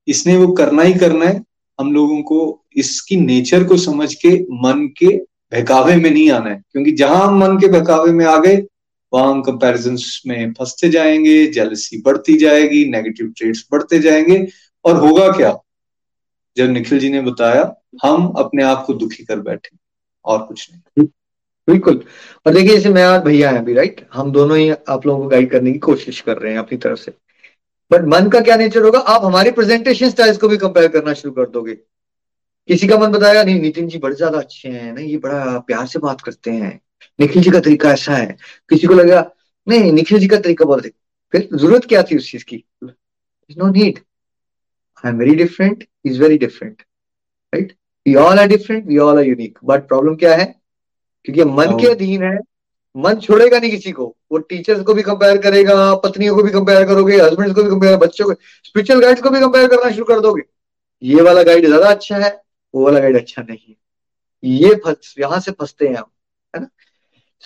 इसने 0.08 0.38
वो 0.38 0.48
करना 0.48 0.82
ही 0.82 0.94
करना 0.94 1.26
है। 1.26 1.44
हम 1.80 1.94
लोगों 1.94 2.22
को 2.22 2.66
इसकी 2.76 3.16
नेचर 3.16 3.64
को 3.64 3.78
समझ 3.78 4.14
के, 4.14 4.30
मन 4.44 4.88
के 4.98 5.18
बहकावे 5.18 5.96
में 5.96 6.12
नहीं 6.12 6.32
आना 6.32 6.50
है। 6.50 6.64
क्योंकि 6.72 6.92
जहाँ 6.92 7.28
हम 7.28 7.38
मन 7.38 7.58
के 7.58 7.68
बहकावे 7.68 8.12
में 8.12 8.26
आ 8.26 8.38
गए, 8.38 8.64
वहाँ 9.14 9.32
हम 9.32 9.42
कंपेरिजन 9.42 9.98
में 10.28 10.54
फंसते 10.54 10.90
जाएँगे 10.90 11.48
जेलसी 11.48 12.02
बढ़ती 12.02 12.38
जाएगी 12.38 12.86
नेगेटिव 12.86 13.34
ट्रेड्स 13.38 13.68
बढ़ते 13.72 14.00
जाएँगे। 14.00 14.48
और 14.86 14.96
होगा 14.96 15.32
क्या? 15.32 15.58
जब 16.58 16.70
निखिल 16.70 17.00
जी 17.00 17.10
ने 17.10 17.22
बताया, 17.22 17.76
हम 18.04 18.28
अपने 18.28 18.64
आप 18.64 18.84
को 18.88 18.94
दुखी 18.94 19.24
कर 19.24 19.40
बैठे 19.40 19.78
और 20.26 20.40
कुछ 20.40 20.70
नहीं। 20.72 21.08
बिल्कुल। 21.68 22.04
और 22.48 22.54
देखिए, 22.54 22.76
जैसे 22.76 22.90
मैं 22.90 23.06
और 23.06 23.20
भैया 23.20 23.52
हैं 23.52 23.60
अभी 23.60 23.74
राइट 23.74 24.08
हम 24.14 24.32
दोनों 24.32 24.58
ही 24.58 24.70
आप 24.70 25.06
लोगों 25.06 25.24
को 25.24 25.30
गाइड 25.30 25.52
करने 25.52 25.72
की 25.72 25.80
कोशिश 25.80 26.22
कर 26.22 26.38
रहे 26.38 26.52
हैं 26.52 26.60
अपनी 26.60 26.78
तरफ़ 26.78 27.00
से। 27.00 27.12
बट 27.92 28.06
मन 28.08 28.30
का 28.30 28.40
क्या 28.42 28.56
नेचर 28.56 28.84
होगा? 28.84 29.00
आप 29.00 29.24
हमारी 29.26 29.52
प्रेजेंटेशन 29.52 30.10
स्टाइल्स 30.10 30.38
को 30.38 30.48
भी 30.48 30.58
कंपेयर 30.58 30.88
करना 30.88 31.14
शुरू 31.14 31.34
कर 31.34 31.50
दोगे। 31.50 31.74
किसी 32.70 32.88
का 32.88 32.98
मन 32.98 33.12
बताएगा 33.12 33.44
नहीं 33.44 33.60
नितिन 33.62 33.88
जी 33.88 33.98
बड़े 34.00 34.16
ज़्यादा 34.16 34.38
अच्छे 34.40 34.70
हैं 34.70 34.94
नहीं 34.94 35.08
ये 35.08 35.18
बड़ा 35.18 35.58
प्यार 35.60 35.86
से 35.88 36.00
बात 36.00 36.22
करते 36.22 36.52
हैं। 36.52 36.80
निखिल 37.20 37.44
जी 37.44 37.52
का 37.52 37.60
तरीका 37.60 37.92
ऐसा 37.92 38.16
है। 38.16 38.36
किसी 38.70 38.88
को 38.88 38.94
लगेगा 38.94 39.30
नहीं 39.68 39.92
निखिल 39.94 40.20
जी 40.20 40.28
का 40.28 40.40
तरीका 40.40 40.66
बहुत 40.66 40.88
फिर 41.34 41.48
ज़रूरत 41.54 41.86
क्या 41.86 42.02
थी 42.04 42.18
उस 42.18 42.32
चीज़ 42.32 42.44
की? 42.46 42.64
No 42.84 43.68
need 43.72 44.00
I 45.04 45.12
am 45.12 45.18
very 45.20 45.36
different 45.36 45.84
is 46.06 46.22
very 46.22 46.38
different 46.38 46.82
right 47.54 47.76
we 48.06 48.16
all 48.16 48.40
are 48.40 48.48
different 48.48 48.86
we 48.88 48.98
all 48.98 49.18
are 49.18 49.26
unique 49.26 49.60
but 49.64 49.88
problem 49.88 50.16
क्या 50.16 50.36
है? 50.36 50.46
क्योंकि 51.26 51.44
मन 51.46 51.78
के 51.82 51.88
अधीन 51.88 52.24
है 52.24 52.38
मन 52.96 53.20
छोड़ेगा 53.20 53.60
नहीं 53.60 53.72
किसी 53.72 53.92
को। 53.92 54.06
वो 54.32 54.38
टीचर्स 54.40 54.82
को 54.84 54.94
भी 54.94 55.02
कंपेयर 55.04 55.38
करेगा 55.42 55.94
पत्नियों 56.04 56.36
को 56.36 56.44
भी 56.44 56.52
कंपेयर 56.52 56.86
करोगे 56.88 57.18
हस्बैंड 57.18 57.54
को 57.56 57.64
भी 57.64 57.70
कंपेयर 57.70 57.98
बच्चों 58.00 58.26
को 58.26 58.34
स्पिरिचुअल 58.66 59.02
गाइड्स 59.02 59.22
को 59.22 59.30
भी 59.30 59.40
कंपेयर 59.40 59.68
करना 59.68 59.92
शुरू 59.92 60.06
कर 60.06 60.20
दोगे। 60.20 60.44
ये 61.04 61.22
वाला 61.22 61.44
गाइड 61.44 61.66
ज़्यादा 61.66 61.90
अच्छा 61.90 62.18
है 62.18 62.30
वो 62.74 62.86
वाला 62.86 63.00
गाइड 63.00 63.18
अच्छा 63.18 63.42
नहीं 63.42 63.58
है। 63.70 63.76
ये 64.44 64.74
फंस 64.86 65.14
यहाँ 65.20 65.40
से 65.40 65.52
फंसते 65.52 65.88
हैं 65.88 65.96
हम 65.96 66.06
है 66.54 66.62
ना? 66.62 66.68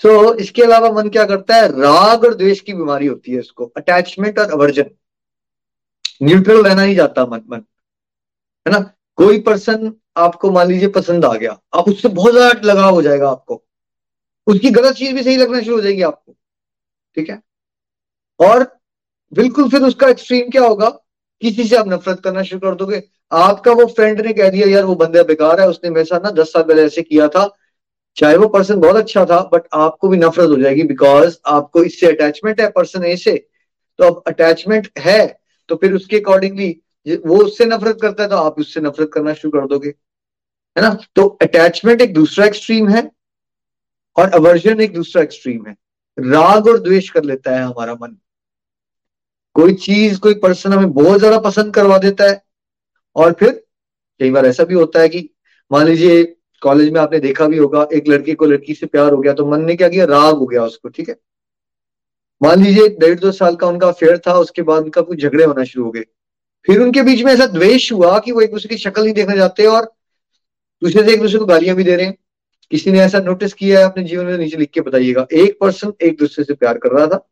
सो 0.03 0.09
so, 0.23 0.39
इसके 0.39 0.63
अलावा 0.63 0.89
मन 0.91 1.09
क्या 1.09 1.25
करता 1.25 1.55
है? 1.55 1.67
राग 1.71 2.25
और 2.25 2.33
द्वेष 2.35 2.59
की 2.61 2.73
बीमारी 2.73 3.07
होती 3.07 3.31
है 3.31 3.39
इसको। 3.39 3.65
अटैचमेंट 3.77 4.39
और 4.39 4.51
अवर्जन 4.51 4.89
न्यूट्रल 6.23 6.63
रहना 6.63 6.81
ही 6.81 6.95
जाता 6.95 7.25
मन 7.25 7.41
मन 7.51 7.63
है 8.65 8.71
ना? 8.71 8.79
कोई 9.17 9.39
पर्सन 9.41 9.91
आपको 10.17 10.51
मान 10.51 10.67
लीजिए 10.67 10.89
पसंद 10.91 11.25
आ 11.25 11.33
गया 11.33 11.57
आप 11.73 11.87
उससे 11.89 12.09
बहुत 12.09 12.33
ज़्यादा 12.33 12.67
लगाव 12.67 12.93
हो 12.93 13.01
जाएगा 13.01 13.29
आपको। 13.29 13.63
उसकी 14.49 14.69
गलत 14.71 14.95
चीज़ 14.95 15.13
भी 15.13 15.23
सही 15.23 15.37
लगना 15.37 15.61
शुरू 15.61 15.75
हो 15.75 15.81
जाएगी 15.81 16.01
आपको, 16.01 16.35
ठीक 17.17 17.29
है? 17.29 17.41
और 18.39 18.63
बिल्कुल 19.33 19.69
फिर 19.69 19.81
उसका 19.81 20.07
एक्सट्रीम 20.07 20.49
क्या 20.49 20.63
होगा? 20.63 20.89
किसी 21.41 21.63
से 21.63 21.75
आप 21.75 21.87
नफरत 21.87 22.19
करना 22.19 22.43
शुरू 22.43 22.59
कर 22.59 22.75
दोगे। 22.75 23.01
आपका 23.31 23.71
वो 23.71 23.85
फ्रेंड 23.85 24.21
ने 24.21 24.33
कह 24.33 24.49
दिया, 24.49 24.67
यार, 24.67 24.83
वो 24.83 24.95
बंदा 24.95 25.23
बेकार 25.23 25.59
है, 25.61 25.67
उसने 25.69 25.89
मेरे 25.89 26.05
साथ 26.05 26.21
ना 26.21 26.31
दस 26.31 26.53
साल 26.53 26.63
पहले 26.63 26.85
ऐसे 26.85 27.01
किया 27.01 27.27
था। 27.27 27.47
चाहे 28.17 28.37
वो 28.37 28.47
पर्सन 28.47 28.79
बहुत 28.79 28.95
अच्छा 28.95 29.25
था 29.25 29.39
बट 29.53 29.67
आपको 29.73 30.07
भी 30.07 30.17
नफरत 30.17 30.49
हो 30.49 30.55
जाएगी 30.55 30.83
बिकॉज़ 30.83 31.37
आपको 31.47 31.83
इससे 31.83 32.07
अटैचमेंट 32.07 32.61
है 32.61 32.69
पर्सन 32.69 33.03
ए 33.03 33.15
से। 33.15 33.35
तो 33.99 34.03
अब 34.05 34.23
अटैचमेंट 34.27 34.89
है 34.99 35.39
तो 35.69 35.75
फिर 35.75 35.93
उसके 35.93 36.17
अकॉर्डिंगली 36.17 36.69
वो 37.25 37.37
उससे 37.37 37.65
नफरत 37.65 37.97
करता 38.01 38.23
है 38.23 38.29
तो 38.29 38.35
आप 38.35 38.59
उससे 38.59 38.81
नफरत 38.81 39.11
करना 39.13 39.33
शुरू 39.33 39.59
कर 39.59 39.67
दोगे। 39.67 39.89
है 39.89 40.81
ना? 40.81 40.97
तो 41.15 41.25
अटैचमेंट 41.41 42.01
एक 42.01 42.13
दूसरा 42.13 42.45
एक्सट्रीम 42.45 42.89
है। 42.89 43.09
और 44.19 44.29
अवर्जन 44.31 44.81
एक 44.81 44.93
दूसरा 44.93 45.21
एक्सट्रीम 45.23 45.65
है। 45.67 45.75
राग 46.17 46.67
और 46.67 46.79
द्वेष 46.79 47.09
कर 47.09 47.23
लेता 47.23 47.51
है 47.51 47.63
हमारा 47.63 47.93
मन। 47.93 48.17
कोई 49.55 49.73
चीज़, 49.75 50.19
कोई 50.19 50.33
पर्सन 50.35 50.73
हमें 50.73 50.91
बहुत 50.93 51.19
ज़्यादा 51.19 51.39
पसंद 51.39 51.73
करवा 51.73 51.97
देता 51.97 52.29
है 52.29 52.41
और 53.15 53.33
फिर 53.39 53.51
कई 54.19 54.31
बार 54.31 54.45
ऐसा 54.45 54.63
भी 54.63 54.73
होता 54.73 55.01
है 55.01 55.09
कि 55.09 55.29
मान 55.71 55.85
लीजिए 55.85 56.23
कॉलेज 56.61 56.91
में 56.93 56.99
आपने 57.01 57.19
देखा 57.19 57.47
भी 57.47 57.57
होगा, 57.57 57.87
एक 57.93 58.07
लड़की 58.07 58.33
को 58.33 58.45
लड़की 58.45 58.73
से 58.73 58.85
प्यार 58.85 59.11
हो 59.13 59.17
गया 59.17 59.33
तो 59.33 59.45
मन 59.45 59.61
ने 59.61 59.75
क्या 59.75 59.89
किया? 59.89 60.05
राग 60.05 60.37
हो 60.37 60.45
गया 60.45 60.63
उसको, 60.63 60.89
ठीक 60.89 61.09
है? 61.09 61.15
मान 62.41 62.63
लीजिए 62.63 62.87
डेढ़ 62.89 63.19
दो 63.19 63.31
साल 63.31 63.55
का 63.55 63.67
उनका 63.67 63.87
अफेयर 63.87 64.17
था, 64.17 64.33
उसके 64.33 64.61
बाद 64.61 64.83
उनका 64.83 65.01
कुछ 65.01 65.21
झगड़े 65.21 65.43
होना 65.43 65.63
शुरू 65.63 65.85
हो 65.85 65.91
गए। 65.91 66.03
फिर 66.65 66.81
उनके 66.81 67.01
बीच 67.01 67.23
में 67.23 67.31
ऐसा 67.33 67.45
द्वेष 67.47 67.91
हुआ 67.91 68.17
कि 68.19 68.31
वो 68.31 68.41
एक 68.41 68.51
दूसरे 68.51 68.69
की 68.69 68.77
शक्ल 68.77 69.03
नहीं 69.03 69.13
देखने 69.13 69.35
जाते 69.35 69.65
और 69.67 69.85
दूसरे 70.81 71.03
से 71.03 71.13
एक 71.13 71.21
दूसरे 71.21 71.39
को 71.39 71.45
गालियाँ 71.45 71.75
भी 71.75 71.83
दे 71.83 71.95
रहे 71.95 72.05
हैं। 72.05 72.17
किसी 72.71 72.91
ने 72.91 72.99
ऐसा 72.99 73.19
नोटिस 73.19 73.53
किया 73.53 73.79
है 73.79 73.85
अपने 73.85 74.03
जीवन 74.03 74.25
में 74.25 74.37
नीचे 74.37 74.57
लिख 74.57 74.69
के 74.69 74.81
बताइएगा। 74.81 75.27
एक 75.33 75.57
पर्सन 75.61 75.93
एक 76.01 76.17
दूसरे 76.17 76.43
से 76.43 76.53
प्यार 76.53 76.77
कर 76.77 76.89
रहा 76.89 77.07
था। 77.07 77.29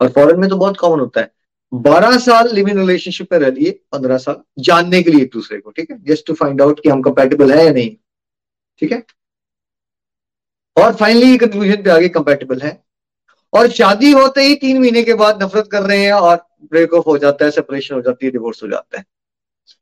और 0.00 0.08
फॉरेन 0.08 0.40
में 0.40 0.50
तो 0.50 0.56
बहुत 0.56 0.76
कॉमन 0.76 1.00
होता 1.00 1.20
है। 1.20 1.34
बारह 1.74 2.18
साल 2.18 2.54
लिविंग 2.54 2.78
रिलेशनशिप 2.78 3.32
में 3.32 3.38
रह 3.38 3.50
लिए, 3.50 3.70
पंद्रह 3.92 4.18
साल 4.18 4.36
जानने 4.58 5.02
के 5.02 5.10
लिए 5.10 5.22
एक 5.22 5.30
दूसरे 5.32 5.60
को, 5.60 5.70
ठीक 5.70 5.90
है? 5.90 6.04
जस्ट 6.04 6.26
टू 6.26 6.34
फाइंड 6.34 6.62
आउट 6.62 6.82
कि 6.82 6.88
हम 6.88 7.02
कंपेटेबल 7.02 7.52
है 7.52 7.64
या 7.64 7.72
नहीं। 7.72 7.96
ठीक 8.78 8.92
है? 8.92 9.02
और 10.76 10.94
फाइनली 10.94 11.38
कंक्लूजन 11.38 11.82
पे 11.82 11.90
आगे 11.90 12.08
कंपेटेबल 12.08 12.60
है। 12.60 12.84
और 13.52 13.68
शादी 13.68 14.12
होते 14.12 14.42
ही 14.42 14.54
तीन 14.54 14.80
महीने 14.80 15.02
के 15.02 15.14
बाद 15.14 15.42
नफरत 15.42 15.68
कर 15.72 15.82
रहे 15.82 16.04
हैं 16.04 16.12
और 16.12 16.46
ब्रेक 16.64 16.94
ऑफ़ 16.94 17.04
हो 17.04 17.18
जाता 17.18 17.44
है 17.44 17.50
सेपरेशन 17.50 17.94
हो 17.94 18.00
जाती 18.00 18.26
है 18.26 18.32
डिवोर्स 18.32 18.62
हो 18.62 18.68
जाता 18.68 18.98
है। 18.98 19.04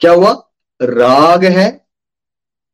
क्या 0.01 0.13
हुआ? 0.13 0.51
राग 0.83 1.45
है, 1.45 1.87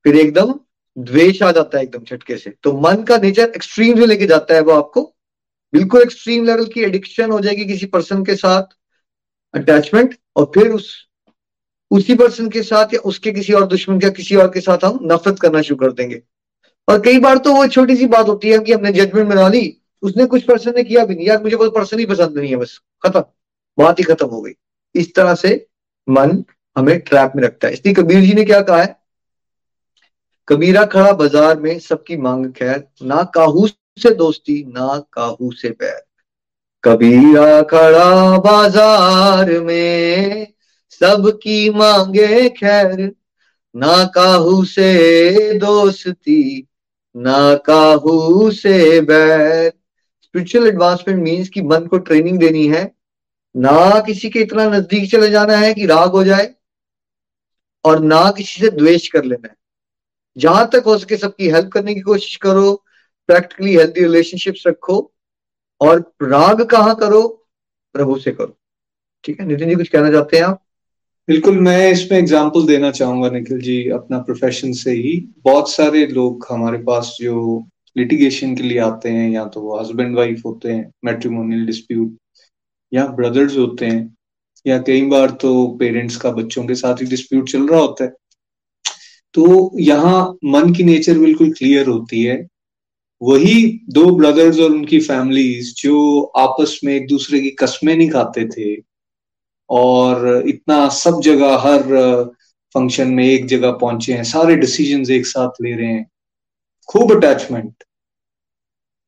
फिर 0.05 0.17
एकदम 0.17 0.61
द्वेष 0.99 1.43
आ 1.43 1.53
जाता 1.53 1.79
है 1.79 1.85
एकदम 1.85 2.05
झटके 2.05 2.37
से। 2.37 2.51
तो 2.63 2.81
मन 2.81 3.03
का 3.03 3.19
नेचर 3.19 3.53
एक्सट्रीम 3.57 3.99
से 3.99 4.07
लेके 4.07 4.27
जाता 4.27 4.55
है 4.55 4.61
वो 4.61 4.73
आपको। 4.73 5.15
बिल्कुल 5.73 6.03
एक्सट्रीम 6.03 6.45
लेवल 6.45 6.65
की 6.65 6.81
एडिक्शन 6.81 7.31
हो 7.31 7.41
जाएगी 7.41 7.65
किसी 7.65 7.87
पर्सन 7.87 8.25
के 8.25 8.37
साथ 8.37 8.63
अटैचमेंट 9.55 10.15
और 10.37 10.45
फिर 10.55 10.69
उस, 10.69 11.09
उसी 11.91 12.15
पर्सन 12.15 12.49
के 12.49 12.63
साथ 12.63 12.95
या 12.95 13.01
उसके 13.01 13.33
किसी 13.33 13.53
और 13.53 13.67
दुश्मन 13.67 14.01
या 14.03 14.11
किसी 14.11 14.37
और 14.37 14.49
के 14.49 14.61
साथ 14.61 14.79
हम 14.85 14.99
नफरत 15.03 15.39
करना 15.39 15.63
शुरू 15.63 15.77
कर 15.77 15.93
देंगे। 15.93 16.23
और 16.89 17.01
कई 17.01 17.19
बार 17.19 17.39
तो 17.39 17.55
वो 17.55 17.67
छोटी 17.67 17.97
सी 17.97 18.07
बात 18.07 18.29
होती 18.29 18.49
है 18.49 18.59
कि 18.59 18.73
हमने 18.73 18.93
जजमेंट 18.93 19.29
बना 19.29 19.49
ली, 19.49 19.81
उसने 20.03 20.27
कुछ 20.27 20.43
पर्सन 20.43 20.73
ने 20.77 20.83
किया 20.85 21.05
भी 21.05 21.15
नहीं। 21.15 21.27
यार, 21.27 21.43
मुझे 21.43 21.57
कोई 21.57 21.71
पर्सन 21.71 21.99
ही 21.99 22.07
पसंद 22.07 22.39
नहीं 22.39 22.51
है 22.51 22.57
बस। 22.57 22.81
खत्म। 23.07 23.21
बात 23.79 23.99
ही 23.99 24.05
खत्म 24.05 24.27
हो 24.27 24.43
गई। 24.43 24.53
इस 24.95 25.15
तरह 25.15 25.35
से 25.35 25.67
मन 26.09 26.45
हमें 26.79 27.01
ट्रैप 27.01 27.33
में 27.37 27.43
रखता 27.43 27.69
है। 27.69 27.73
इसलिए 27.73 27.95
कबीर 27.95 28.21
जी 28.21 28.33
ने 28.33 28.45
क्या 28.45 28.61
कहा 28.61 28.83
है? 28.83 28.98
कबीरा 30.49 30.85
खड़ा 30.85 31.13
बाज़ार 31.13 31.59
में 31.61 31.79
सबकी 31.79 32.17
मांग 32.17 32.47
खैर, 32.53 32.87
ना 33.03 33.23
काहू 33.35 33.67
से 33.67 34.11
दोस्ती, 34.15 34.63
ना 34.67 34.99
काहू 35.13 35.51
से 35.53 35.71
पैर। 35.71 36.01
कबीरा 36.85 37.63
खड़ा 37.63 38.39
बाज़ार 38.39 39.51
में 39.61 40.47
सबकी 40.91 41.71
मांगे 41.71 42.49
खैर, 42.49 43.13
ना 43.75 44.05
काहू 44.05 44.65
से 44.65 45.59
दोस्ती, 45.59 46.67
ना 47.15 47.55
काहू 47.67 48.51
से 48.51 49.01
बैर। 49.01 49.73
स्पिरिचुअल 50.23 50.67
एडवांसमेंट 50.69 51.23
मीन्स 51.23 51.49
कि 51.49 51.63
मन 51.63 51.87
को 51.87 51.99
ट्रेनिंग 51.99 52.39
देनी 52.39 52.67
है, 52.69 52.85
ना 53.55 54.01
किसी 54.07 54.31
के 54.31 54.41
इतना 54.41 54.69
नज़दीक 54.69 55.11
चले 55.11 55.31
जाना 55.31 55.57
है 55.57 55.73
कि 55.75 55.87
राग 55.87 56.11
हो 56.11 56.25
जाए, 56.25 56.51
और 57.85 58.01
ना 58.01 58.31
किसी 58.31 58.61
से 58.61 58.71
द्वेष 58.71 59.09
कर 59.09 59.25
लेना 59.25 59.49
है। 59.49 59.57
जहाँ 60.37 60.69
तक 60.73 60.83
हो 60.87 60.97
सके 60.99 61.17
सबकी 61.17 61.49
हेल्प 61.49 61.71
करने 61.73 61.95
की 61.95 62.01
कोशिश 62.01 62.37
करो 62.37 62.73
प्रैक्टिकली 63.29 63.77
हेल्थी 63.77 64.01
रिलेशनशिप्स 64.01 64.67
रखो, 64.67 65.13
और 65.81 65.99
राग 66.23 66.63
कहाँ 66.63 66.95
करो? 66.97 67.27
प्रभु 67.95 68.17
से 68.19 68.33
करो। 68.33 68.57
ठीक 69.25 69.41
है, 69.41 69.47
नितिन 69.47 69.69
जी, 69.69 69.75
कुछ 69.75 69.89
कहना 69.89 70.11
चाहते 70.11 70.37
हैं 70.37 70.45
आप? 70.45 70.63
बिल्कुल, 71.29 71.59
मैं 71.59 71.91
इसमें 71.93 72.19
एग्ज़ाम्पल 72.19 72.67
देना 72.67 72.91
चाहूँगा 72.91 73.29
निखिल 73.31 73.61
जी, 73.61 73.89
अपना 73.91 74.19
प्रोफेशन 74.19 74.73
से 74.73 74.93
ही। 74.93 75.19
बहुत 75.45 75.71
सारे 75.71 76.07
लोग 76.07 76.47
हमारे 76.51 76.79
पास 76.79 77.17
जो 77.21 77.65
लिटिगेशन 77.97 78.55
के 78.57 78.63
लिए 78.63 78.79
आते 78.79 79.09
हैं, 79.09 79.29
या 79.31 79.45
तो 79.45 79.61
वो 79.61 79.79
हस्बैंड 79.81 80.17
वाइफ 80.17 80.43
होते 80.45 80.73
हैं 80.73 80.91
मेट्रीमोनियल 81.05 81.67
डिस्प्यूट 81.67 82.17
या 82.93 83.07
ब्रदर्स 83.07 83.57
होते 83.57 83.87
हैं, 83.87 84.17
या 84.67 84.79
कई 84.79 85.07
बार 85.07 85.31
तो 85.31 85.67
पेरेंट्स 85.81 86.17
का 86.17 86.31
बच्चों 86.31 86.65
के 86.65 86.75
साथ 86.75 87.01
ही 87.01 87.07
डिस्प्यूट 87.07 87.51
चल 87.51 87.69
रहा 87.69 87.81
होता 87.81 88.05
है। 88.05 88.13
तो 89.35 89.71
यहाँ 89.81 90.23
मन 90.45 90.73
की 90.75 90.85
नेचर 90.85 91.19
बिल्कुल 91.19 91.51
क्लियर 91.53 91.87
होती 91.89 92.23
है। 92.23 92.37
वही 93.21 93.63
दो 93.91 94.05
ब्रदर्स 94.17 94.59
और 94.61 94.71
उनकी 94.71 94.99
फैमिलीज़ 95.01 95.73
जो 95.79 96.21
आपस 96.39 96.79
में 96.85 96.95
एक 96.95 97.07
दूसरे 97.09 97.41
की 97.41 97.51
कस्में 97.61 97.95
नहीं 97.97 98.09
खाते 98.11 98.45
थे 98.49 98.75
और 99.71 100.27
इतना 100.49 100.89
सब 100.89 101.21
जगह 101.21 101.57
हर 101.59 101.83
फ़ंक्शन 102.75 103.09
में 103.09 103.25
एक 103.27 103.47
जगह 103.47 103.71
पहुँचे 103.73 104.13
हैं, 104.13 104.25
सारे 104.25 104.57
डिसीज़न 104.57 105.11
एक 105.13 105.27
साथ 105.27 105.63
ले 105.63 105.75
रहे 105.75 105.87
हैं। 105.87 106.07
खूब 106.89 107.17
अटैचमेंट 107.17 107.85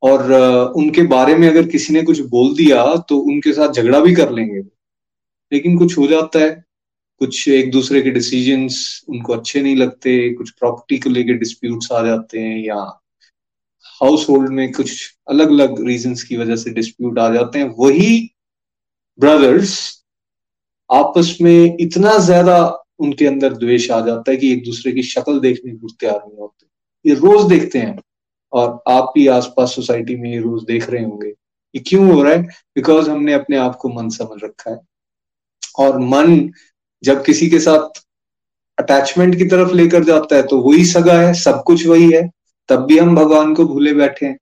और 0.02 0.33
उनके 0.76 1.02
बारे 1.06 1.35
में 1.35 1.48
अगर 1.48 1.66
किसी 1.68 1.94
ने 1.94 2.02
कुछ 2.02 2.20
बोल 2.28 2.54
दिया 2.56 2.85
तो 3.09 3.18
उनके 3.22 3.52
साथ 3.52 3.72
झगड़ा 3.72 4.00
भी 4.00 4.14
कर 4.14 4.30
लेंगे। 4.33 4.61
लेकिन 5.52 5.78
कुछ 5.78 5.96
हो 5.98 6.06
जाता 6.06 6.38
है। 6.38 6.50
कुछ 7.20 7.48
एक 7.48 7.70
दूसरे 7.70 8.00
के 8.02 8.11
डिसीजंस 8.11 9.04
उनको 9.09 9.33
अच्छे 9.33 9.61
नहीं 9.62 9.76
लगते, 9.76 10.33
कुछ 10.35 10.50
प्रॉपर्टी 10.50 10.98
को 10.98 11.11
लेके 11.11 11.35
डिस्प्यूट्स 11.35 11.92
आ 11.92 12.02
जाते 12.02 12.40
हैं 12.40 12.56
या 12.59 12.76
हाउस 14.00 14.28
होल्ड 14.28 14.50
में 14.50 14.72
कुछ 14.72 15.16
अलग 15.28 15.50
अलग 15.50 15.87
रीजंस 15.87 16.22
की 16.22 16.37
वजह 16.37 16.56
से 16.56 16.70
डिस्प्यूट 16.70 17.18
आ 17.18 17.28
जाते 17.35 17.59
हैं। 17.59 17.74
वही 17.78 18.30
ब्रदर्स 19.18 19.78
आपस 20.90 21.37
में 21.40 21.76
इतना 21.80 22.16
ज़्यादा 22.18 22.59
उनके 22.98 23.26
अंदर 23.26 23.52
द्वेष 23.52 23.90
आ 23.90 24.00
जाता 24.06 24.30
है 24.30 24.37
कि 24.37 24.52
एक 24.52 24.64
दूसरे 24.64 24.92
की 24.92 25.02
शक्ल 25.02 25.38
देखने 25.40 25.72
को 25.72 25.88
तैयार 25.90 26.18
नहीं 26.18 26.38
होते। 26.38 26.66
ये 27.04 27.14
रोज 27.14 27.48
देखते 27.48 27.78
हैं 27.78 27.96
और 28.52 28.83
आप 28.88 29.12
भी 29.14 29.26
आसपास 29.28 29.74
सोसाइटी 29.74 30.16
में 30.16 30.30
ये 30.33 30.38
रोज 30.38 30.64
देख 30.64 30.88
रहे 30.90 31.04
होंगे। 31.04 31.28
ये 31.28 31.83
क्यों 31.87 32.11
हो 32.12 32.22
रहा 32.22 32.33
है? 32.33 32.42
बिकॉज़ 32.42 33.11
हमने 33.11 33.33
अपने 33.33 33.56
आप 33.56 33.76
को 33.76 33.88
मन 33.88 34.09
समझ 34.09 34.42
रखा 34.44 34.70
है। 34.70 34.78
और 35.78 35.98
मन 35.98 36.50
जब 37.02 37.24
किसी 37.24 37.48
के 37.50 37.58
साथ 37.58 38.00
अटैचमेंट 38.78 39.36
की 39.38 39.44
तरफ़ 39.44 39.72
लेकर 39.72 40.04
जाता 40.04 40.36
है 40.36 40.42
तो 40.42 40.58
वही 40.60 40.84
सगा 40.84 41.20
है, 41.20 41.32
सब 41.34 41.62
कुछ 41.66 41.86
वही 41.86 42.10
है, 42.12 42.28
तब 42.68 42.84
भी 42.86 42.98
हम 42.98 43.14
भगवान 43.16 43.54
को 43.54 43.64
भूले 43.64 43.92
बैठे 43.94 44.26
हैं। 44.26 44.38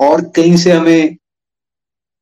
और 0.00 0.20
कहीं 0.36 0.56
से 0.56 0.72
हमें, 0.72 1.16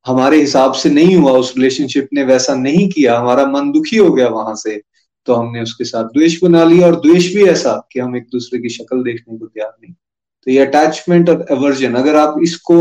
हमारे 0.07 0.41
हिसाब 0.41 0.73
से 0.73 0.91
नहीं 0.91 1.17
हुआ, 1.17 1.33
उस 1.33 1.53
रिलेशनशिप 1.57 2.09
ने 2.15 2.25
वैसा 2.25 2.55
नहीं 2.55 2.89
किया, 2.89 3.19
हमारा 3.19 3.47
मन 3.47 3.71
दुखी 3.73 3.97
हो 3.97 4.11
गया 4.11 4.29
वहाँ 4.31 4.55
से 4.57 4.81
तो 5.27 5.35
हमने 5.35 5.63
उसके 5.63 5.85
साथ 5.85 6.05
द्वेष 6.07 6.39
बना 6.43 6.65
लिया, 6.65 6.87
और 6.87 7.01
द्वेष 7.01 7.35
भी 7.35 7.45
ऐसा 7.45 7.73
कि 7.93 8.01
हम 8.01 8.17
एक 8.17 8.27
दूसरे 8.33 8.59
की 8.61 8.69
शक्ल 8.69 9.03
देखने 9.05 9.39
को 9.39 9.47
तैयार 9.47 9.73
नहीं। 9.83 9.93
तो 9.93 10.51
ये 10.51 10.59
अटैचमेंट 10.59 11.31
और 11.31 11.47
एवर्जन 11.51 11.95
अगर 11.95 12.17
आप 12.17 12.37
इसको 12.43 12.77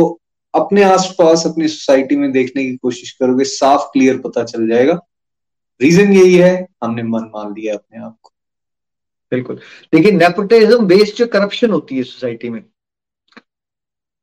अपने 0.53 0.83
आसपास, 0.83 1.45
अपनी 1.47 1.67
सोसाइटी 1.67 2.15
में 2.15 2.31
देखने 2.31 2.65
की 2.65 2.75
कोशिश 2.75 3.11
करोगे, 3.11 3.43
साफ़ 3.43 3.87
क्लियर 3.93 4.17
पता 4.17 4.43
चल 4.43 4.67
जाएगा। 4.67 4.99
रीजन 5.81 6.13
यही 6.13 6.35
है, 6.35 6.67
हमने 6.83 7.03
मन 7.03 7.23
मान 7.35 7.53
लिया 7.53 7.73
अपने 7.73 7.99
आप 7.99 8.17
को। 8.21 8.31
बिल्कुल। 9.31 9.59
लेकिन 9.93 10.17
नेपोटिज्म 10.17 10.85
बेस्ड 10.87 11.15
जो 11.15 11.25
करप्शन 11.27 11.69
होती 11.69 11.97
है 11.97 12.03
सोसाइटी 12.03 12.49
में, 12.49 12.63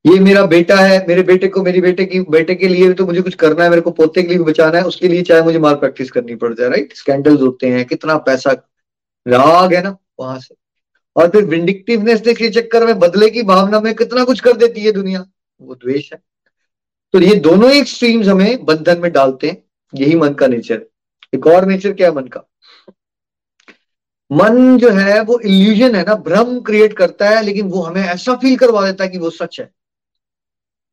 ये 0.04 0.18
मेरा 0.20 0.44
बेटा 0.46 0.76
है, 0.76 1.04
मेरे 1.08 1.22
बेटे 1.22 1.48
को 1.48 1.62
मेरी 1.62 1.80
बेटे 1.80 2.04
की, 2.04 2.20
बेटे 2.20 2.54
के 2.54 2.68
लिए 2.68 2.92
तो 2.92 3.06
मुझे 3.06 3.20
कुछ 3.22 3.34
करना 3.34 3.64
है, 3.64 3.70
मेरे 3.70 3.82
को 3.82 3.90
पोते 3.90 4.22
के 4.22 4.28
लिए 4.28 4.38
भी 4.38 4.44
बचाना 4.44 4.78
है, 4.78 4.84
उसके 4.84 5.08
लिए 5.08 5.22
चाहे 5.22 5.42
मुझे 5.42 5.58
माल 5.58 5.74
प्रैक्टिस 5.74 6.10
करनी 6.10 6.34
पड़ 6.34 6.52
जाए 6.54 6.68
राइट 6.68 6.96
स्कैंडल्स 6.96 7.40
होते 7.40 7.66
हैं, 7.66 7.84
कितना 7.84 8.16
पैसा 8.18 8.52
राग 9.26 9.74
है 9.74 9.82
ना, 9.82 9.96
वहाँ 10.20 10.38
से। 10.40 10.54
और 11.16 11.30
फिर 11.30 11.44
विंडिक्टिवनेस 11.44 12.20
के 12.20 12.48
चक्कर 12.50 12.86
में 12.86 12.98
बदले 12.98 13.30
की 13.30 13.42
भावना 13.42 13.80
में 13.80 13.94
कितना 13.94 14.24
कुछ 14.24 14.40
कर 14.40 14.52
देती 14.52 14.80
है 14.80 14.92
दुनिया, 14.92 15.24
वो 15.60 15.74
द्वेष 15.74 16.12
है। 16.12 16.22
तो 17.12 17.20
ये 17.20 17.34
दोनों 17.34 17.70
ही 17.72 17.84
स्ट्रीम्स 17.84 18.28
हमें 18.28 18.64
बंधन 18.64 19.00
में 19.00 19.12
डालते 19.12 19.48
हैं, 19.48 19.62
यही 19.94 20.14
मन 20.14 20.34
का 20.34 20.46
नेचर 20.46 20.86
एक 21.34 21.46
और 21.46 21.66
नेचर 21.66 21.92
क्या 21.92 22.08
है? 22.08 22.14
मन 22.14 22.26
का। 22.26 22.48
मन 24.32 24.78
जो 24.78 24.90
है, 24.90 25.20
वो 25.20 25.38
इल्यूजन 25.38 25.94
है 25.94 26.02
ना, 26.02 26.14
भ्रम 26.14 26.60
क्रिएट 26.60 26.92
करता 26.92 27.28
है, 27.28 27.42
लेकिन 27.42 27.66
वो 27.66 27.82
हमें 27.82 28.02
ऐसा 28.02 28.34
फील 28.34 28.56
करवा 28.56 28.86
देता 28.86 29.04
है 29.04 29.10
कि 29.10 29.18
वो 29.18 29.30
सच 29.30 29.60
है। 29.60 29.70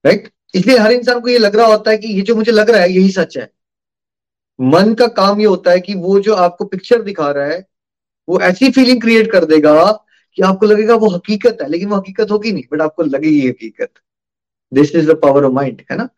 राइट 0.05 0.29
इसलिए 0.55 0.77
हर 0.77 0.91
इंसान 0.91 1.19
को 1.19 1.27
ये 1.27 1.37
लग 1.37 1.55
रहा 1.55 1.67
होता 1.67 1.91
है 1.91 1.97
कि 1.97 2.07
ये 2.07 2.21
जो 2.21 2.35
मुझे 2.35 2.51
लग 2.51 2.69
रहा 2.69 2.81
है, 2.81 2.91
यही 2.91 3.11
सच 3.11 3.37
है। 3.37 3.51
मन 4.61 4.93
का 4.93 5.07
काम 5.07 5.39
ये 5.39 5.45
होता 5.45 5.71
है 5.71 5.79
कि 5.79 5.95
वो 5.95 6.19
जो 6.19 6.33
आपको 6.33 6.65
पिक्चर 6.65 7.01
दिखा 7.01 7.31
रहा 7.31 7.45
है, 7.45 7.67
वो 8.29 8.39
ऐसी 8.39 8.71
फीलिंग 8.71 9.01
क्रिएट 9.01 9.31
कर 9.31 9.45
देगा 9.45 9.91
कि 10.33 10.41
आपको 10.41 10.65
लगेगा 10.65 10.95
वो 10.95 11.09
हकीकत 11.09 11.57
है, 11.61 11.69
लेकिन 11.69 11.89
वो 11.89 11.95
हकीकत 11.95 12.31
होगी 12.31 12.51
नहीं 12.51 12.63
बट 12.73 12.81
आपको 12.81 13.03
लगेगी 13.03 13.47
हकीकत। 13.47 13.91
This 14.73 14.95
is 14.95 15.11
the 15.11 15.15
power 15.15 15.43
of 15.43 15.53
mind 15.53 15.81
है 15.91 15.97
ना? 15.97 16.09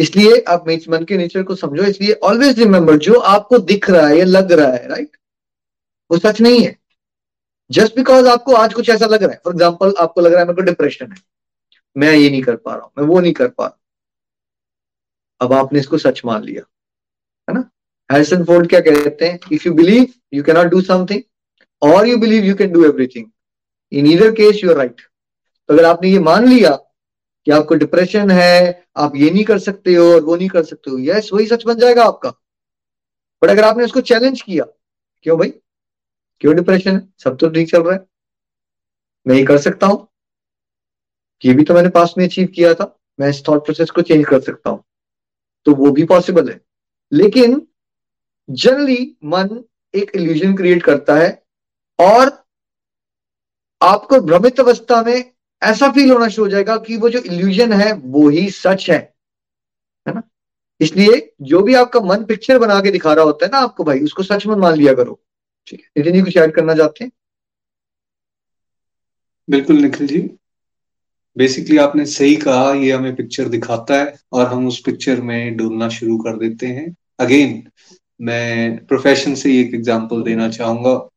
इसलिए 0.00 0.38
आप 0.48 0.64
मन 0.88 1.04
के 1.04 1.16
नेचर 1.16 1.42
को 1.42 1.54
समझो, 1.56 1.82
इसलिए 1.84 2.12
ऑलवेज 2.24 2.58
रिमेंबर 2.58 2.96
जो 2.98 3.18
आपको 3.30 3.58
दिख 3.60 3.88
रहा 3.90 4.06
है 4.06 4.18
या 4.18 4.24
लग 4.26 4.52
रहा 4.52 4.72
है 4.72 4.88
राइट 4.88 5.16
वो 6.10 6.18
सच 6.18 6.40
नहीं 6.40 6.60
है। 6.60 6.76
जस्ट 7.70 7.96
बिकॉज़ 7.96 8.26
आपको 8.28 8.54
आज 8.54 8.74
कुछ 8.74 8.88
ऐसा 8.90 9.06
लग 9.06 9.22
रहा 9.22 9.32
है 9.32 9.40
फॉर 9.44 9.52
एग्ज़ाम्पल 9.54 9.94
आपको 10.00 10.20
लग 10.20 10.32
रहा 10.32 10.40
है 10.40 10.46
मेरे 10.46 10.56
को 10.56 10.62
डिप्रेशन 10.62 11.12
है। 11.12 11.18
मैं 11.96 12.12
ये 12.12 12.30
नहीं 12.30 12.42
कर 12.42 12.56
पा 12.56 12.74
रहा 12.74 12.82
हूँ, 12.82 12.90
मैं 12.98 13.06
वो 13.06 13.20
नहीं 13.20 13.32
कर 13.32 13.48
पा 13.48 13.64
रहा 13.64 13.76
अब 15.40 15.52
आपने 15.54 15.78
इसको 15.80 15.98
सच 15.98 16.20
मान 16.24 16.42
लिया, 16.44 16.62
है 17.48 17.54
ना? 17.54 17.70
हैरिसन 18.10 18.44
फोर्ड 18.44 18.68
क्या 18.68 18.80
कहते 18.80 19.26
हैं? 19.26 19.38
If 19.52 19.66
you 19.66 19.74
believe 19.74 20.06
you 20.34 20.42
cannot 20.44 20.66
do 20.66 20.80
something 20.82 21.22
और 21.82 22.08
you 22.08 22.16
believe 22.18 22.44
you 22.44 22.54
can 22.54 22.72
do 22.72 22.84
everything 22.84 23.26
in 23.92 24.06
either 24.06 24.30
case 24.32 24.62
you 24.64 24.70
are 24.70 24.76
right 24.76 25.00
तो 25.00 25.74
अगर 25.74 25.84
आपने 25.84 26.10
ये 26.10 26.18
मान 26.20 26.48
लिया 26.48 26.70
कि 27.46 27.50
आपको 27.50 27.74
डिप्रेशन 27.74 28.30
है, 28.30 28.86
आप 28.96 29.16
ये 29.16 29.30
नहीं 29.30 29.44
कर 29.44 29.58
सकते 29.58 29.94
हो 29.94 30.12
और 30.14 30.22
वो 30.22 30.36
नहीं 30.36 30.48
कर 30.48 30.64
सकते 30.64 30.90
हो। 30.90 30.98
यस 30.98 31.30
वही 31.32 31.46
सच 31.46 31.64
बन 31.66 31.74
जाएगा 31.74 32.04
आपका। 32.04 32.30
बट 33.42 33.50
अगर 33.50 33.64
आपने 33.64 33.84
उसको 33.84 34.00
चैलेंज 34.00 34.42
किया, 34.42 34.64
क्यों 35.22 35.38
भाई? 35.38 35.50
क्यों 36.40 36.54
डिप्रेशन 36.56 36.96
है? 36.96 37.08
सब 37.18 37.36
तो 37.36 37.48
ठीक 37.48 37.70
चल 37.70 37.82
रहा 37.82 37.94
है। 37.94 38.06
मैं 39.26 39.36
ये 39.36 39.44
कर 39.44 39.58
सकता 39.58 39.86
हूँ। 39.86 40.06
ये 41.44 41.54
भी 41.54 41.64
तो 41.64 41.74
मैंने 41.74 41.88
पास 41.88 42.14
में 42.18 42.24
अचीव 42.24 42.46
किया 42.46 42.74
था। 42.74 42.98
मैं 43.20 43.28
इस 43.28 43.42
थॉट 43.48 43.64
प्रोसेस 43.64 43.90
को 43.90 44.02
चेंज 44.02 44.24
कर 44.26 44.40
सकता 44.40 44.70
हूँ। 44.70 44.84
तो 45.64 45.74
वो 45.74 45.90
भी 45.90 46.04
पॉसिबल 46.04 46.50
है। 46.50 46.60
लेकिन 47.12 47.66
जनरली 48.50 49.16
मन 49.24 49.64
एक 49.94 50.10
इल्यूजन 50.14 50.56
क्रिएट 50.56 50.82
करता 50.82 51.14
है 51.16 51.42
और 51.98 52.46
आपको 53.82 54.20
भ्रमित 54.20 54.60
अवस्था 54.60 55.02
में 55.02 55.32
ऐसा 55.62 55.90
फील 55.90 56.10
होना 56.10 56.28
शुरू 56.28 56.44
हो 56.44 56.50
जाएगा 56.50 56.76
कि 56.76 56.96
वो 56.96 57.08
जो 57.08 57.18
इल्यूजन 57.18 57.72
है, 57.72 57.92
वो 57.92 58.28
ही 58.28 58.50
सच 58.50 58.90
है। 58.90 59.14
है 60.08 60.14
ना? 60.14 60.22
इसलिए 60.80 61.32
जो 61.42 61.62
भी 61.62 61.74
आपका 61.74 62.00
मन 62.00 62.24
पिक्चर 62.24 62.58
बना 62.58 62.80
के 62.80 62.90
दिखा 62.90 63.12
रहा 63.12 63.24
होता 63.24 63.46
है 63.46 63.52
ना 63.52 63.58
आपको 63.58 63.84
भाई, 63.84 64.00
उसको 64.00 64.22
सच 64.22 64.46
में 64.46 64.56
मान 64.56 64.74
लिया 64.74 64.94
करो। 64.94 65.20
ठीक 65.66 65.80
है? 65.80 65.86
नितिन 65.96 66.14
जी, 66.14 66.20
कुछ 66.22 66.36
ऐड 66.36 66.54
करना 66.54 66.74
चाहते 66.74 67.04
हैं? 67.04 67.12
बिल्कुल 69.50 69.76
निखिल 69.76 70.06
जी। 70.06 70.30
बेसिकली 71.36 71.76
आपने 71.76 72.06
सही 72.06 72.36
कहा, 72.36 72.72
ये 72.72 72.92
हमें 72.92 73.16
पिक्चर 73.16 73.48
दिखाता 73.48 73.94
है 73.94 74.18
और 74.32 74.46
हम 74.46 74.66
उस 74.66 74.82
पिक्चर 74.82 75.20
में 75.20 75.56
डूबना 75.56 75.88
शुरू 75.88 76.18
कर 76.18 76.36
देते 76.36 76.66
हैं। 76.66 76.96
अगेन 77.18 77.70
मैं 78.20 78.86
प्रोफेशन 78.86 79.34
से 79.34 79.60
एक 79.60 79.74
एग्जांपल 79.74 80.22
देना 80.22 80.48
चाहूँगा। 80.48 81.08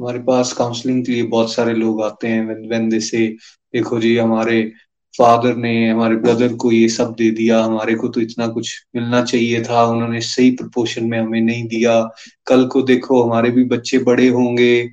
हमारे 0.00 0.18
पास 0.18 0.52
काउंसलिंग 0.52 1.06
के 1.06 1.12
लिए 1.12 1.22
बहुत 1.22 1.52
सारे 1.52 1.74
लोग 1.74 2.02
आते 2.02 2.28
हैं 2.28 2.68
वेन 2.68 2.88
दे 2.88 3.00
से 3.00 3.36
देखो 3.74 4.00
जी, 4.00 4.16
हमारे 4.16 4.72
फादर 5.18 5.56
ने, 5.56 5.90
हमारे 5.90 6.16
ब्रदर 6.16 6.54
को 6.54 6.72
ये 6.72 6.88
सब 6.88 7.14
दे 7.18 7.30
दिया, 7.30 7.64
हमारे 7.64 7.94
को 7.94 8.08
तो 8.08 8.20
इतना 8.20 8.46
कुछ 8.46 8.86
मिलना 8.96 9.24
चाहिए 9.24 9.62
था, 9.62 9.84
उन्होंने 9.84 10.20
सही 10.20 10.50
प्रपोर्शन 10.50 11.04
में 11.04 11.18
हमें 11.18 11.40
नहीं 11.40 11.68
दिया। 11.68 12.10
कल 12.46 12.66
को 12.66 12.82
देखो, 12.82 13.22
हमारे 13.22 13.50
भी 13.50 13.64
बच्चे 13.64 13.98
बड़े 13.98 14.28
होंगे, 14.28 14.90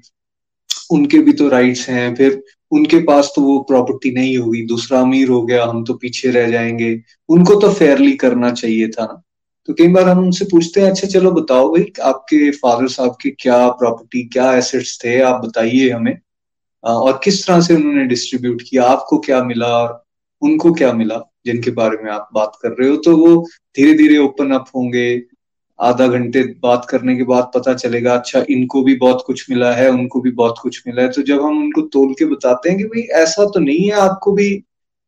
उनके 0.91 1.17
भी 1.17 1.33
तो 1.33 1.49
राइट्स 1.49 1.89
हैं, 1.89 2.15
फिर 2.15 2.43
उनके 2.71 2.97
पास 2.97 3.33
तो 3.35 3.41
वो 3.41 3.59
प्रॉपर्टी 3.59 4.11
नहीं 4.11 4.37
होगी। 4.37 4.65
दूसरा 4.65 5.01
अमीर 5.01 5.29
हो 5.29 5.45
गया, 5.45 5.65
हम 5.65 5.83
तो 5.83 5.93
पीछे 5.93 6.29
रह 6.29 6.51
जाएँगे। 6.51 7.01
उनको 7.29 7.55
तो 7.55 7.73
फेयरली 7.73 8.11
करना 8.11 8.51
चाहिए 8.51 8.87
था। 8.87 9.05
ना 9.05 9.23
तो 9.67 9.73
कई 9.73 9.87
बार 9.87 10.07
हम 10.09 10.19
उनसे 10.19 10.45
पूछते 10.45 10.81
हैं 10.81 10.89
अच्छा 10.89 11.07
चलो 11.07 11.31
बताओ 11.31 11.69
भाई, 11.71 11.91
आपके 12.01 12.49
फादर 12.51 12.87
साहब 12.87 13.15
के 13.21 13.29
क्या 13.39 13.67
प्रॉपर्टी 13.71 14.23
क्या 14.33 14.51
एसेट्स 14.57 14.97
थे? 15.03 15.19
आप 15.21 15.45
बताइए 15.45 15.89
हमें। 15.89 16.17
और 16.83 17.19
किस 17.23 17.45
तरह 17.47 17.61
से 17.61 17.75
उन्होंने 17.75 18.05
डिस्ट्रीब्यूट 18.05 18.61
किया? 18.69 18.83
आपको 18.83 19.17
क्या 19.19 19.43
मिला 19.43 19.67
और 19.77 20.01
उनको 20.41 20.71
क्या 20.73 20.91
मिला, 20.93 21.17
जिनके 21.45 21.71
बारे 21.71 21.97
में 22.03 22.11
आप 22.11 22.29
बात 22.33 22.57
कर 22.61 22.69
रहे 22.71 22.89
हो? 22.89 22.95
तो 22.97 23.15
वो 23.17 23.35
धीरे 23.75 23.93
धीरे 23.93 24.17
ओपन 24.17 24.51
अप 24.51 24.65
होंगे। 24.75 25.21
आधा 25.79 26.07
घंटे 26.07 26.43
बात 26.61 26.85
करने 26.89 27.15
के 27.15 27.23
बाद 27.23 27.51
पता 27.55 27.73
चलेगा 27.73 28.13
अच्छा 28.15 28.43
इनको 28.49 28.81
भी 28.83 28.95
बहुत 28.95 29.23
कुछ 29.27 29.49
मिला 29.49 29.71
है, 29.73 29.89
उनको 29.89 30.21
भी 30.21 30.31
बहुत 30.31 30.55
कुछ 30.61 30.81
मिला 30.87 31.01
है। 31.01 31.09
तो 31.09 31.21
जब 31.21 31.41
हम 31.41 31.61
उनको 31.61 31.81
तोल 31.93 32.13
के 32.13 32.25
बताते 32.25 32.69
हैं 32.69 32.77
कि 32.77 32.83
भाई, 32.85 33.01
ऐसा 33.23 33.45
तो 33.45 33.59
नहीं 33.59 33.85
है, 33.85 33.91
आपको 33.91 34.31
भी 34.31 34.49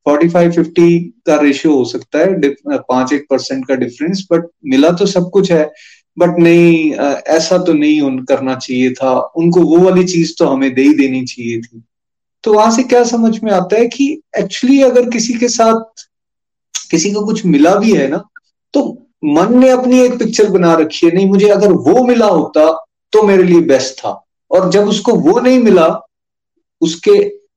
फोर्टी 0.06 0.30
फाइव 0.30 0.52
फिफ्टी 0.52 1.00
का 1.26 1.36
रेशियो 1.36 1.74
हो 1.74 1.84
सकता 1.86 2.20
है 2.20 2.54
पाँच 2.68 3.14
एक 3.14 3.26
परसेंट 3.30 3.68
का 3.68 3.76
डिफरेंस 3.76 4.26
बट 4.32 4.48
मिला 4.66 4.92
तो 4.92 5.06
सब 5.06 5.30
कुछ 5.30 5.52
है 5.52 5.64
बट 6.18 6.40
नहीं 6.40 6.92
ऐसा 7.36 7.58
तो 7.58 7.74
नहीं 7.74 8.02
उन 8.02 8.18
करना 8.26 8.56
चाहिए 8.56 8.94
था। 8.94 9.20
उनको 9.38 9.62
वो 9.62 9.78
वाली 9.80 10.04
चीज़ 10.04 10.34
तो 10.40 10.48
हमें 10.48 10.74
दे 10.74 10.82
ही 10.82 10.94
देनी 10.94 11.26
चाहिए 11.26 11.62
थी। 11.62 11.84
तो 12.44 12.54
वहाँ 12.54 12.72
से 12.72 12.84
क्या 12.84 13.04
समझ 13.04 13.40
में 13.44 13.52
आता 13.52 13.76
है 13.76 13.88
कि 13.88 14.10
एक्चुअली 14.38 14.82
अगर 14.82 15.10
किसी 15.10 15.34
के 15.34 15.48
साथ 15.50 16.08
किसी 16.92 17.12
को 17.12 17.26
कुछ 17.26 17.46
मिला 17.46 17.76
भी 17.76 17.94
है 17.94 18.08
ना 18.08 18.24
तो 18.74 18.82
मन 19.26 19.58
ने 19.60 19.70
अपनी 19.70 20.00
एक 20.00 20.18
पिक्चर 20.20 20.50
बना 20.50 20.74
रखी 20.76 21.06
है, 21.06 21.14
नहीं, 21.16 21.28
मुझे 21.28 21.50
अगर 21.50 21.72
वो 21.72 22.04
मिला 22.06 22.26
होता 22.26 22.72
तो 23.14 23.24
मेरे 23.24 23.44
लिए 23.44 23.62
बेस्ट 23.62 23.98
था। 24.00 24.24
और 24.52 24.70
जब 24.72 24.88
उसको 24.88 25.14
वो 25.16 25.40
नहीं 25.40 25.60
मिला, 25.60 25.88
उसके 26.82 27.12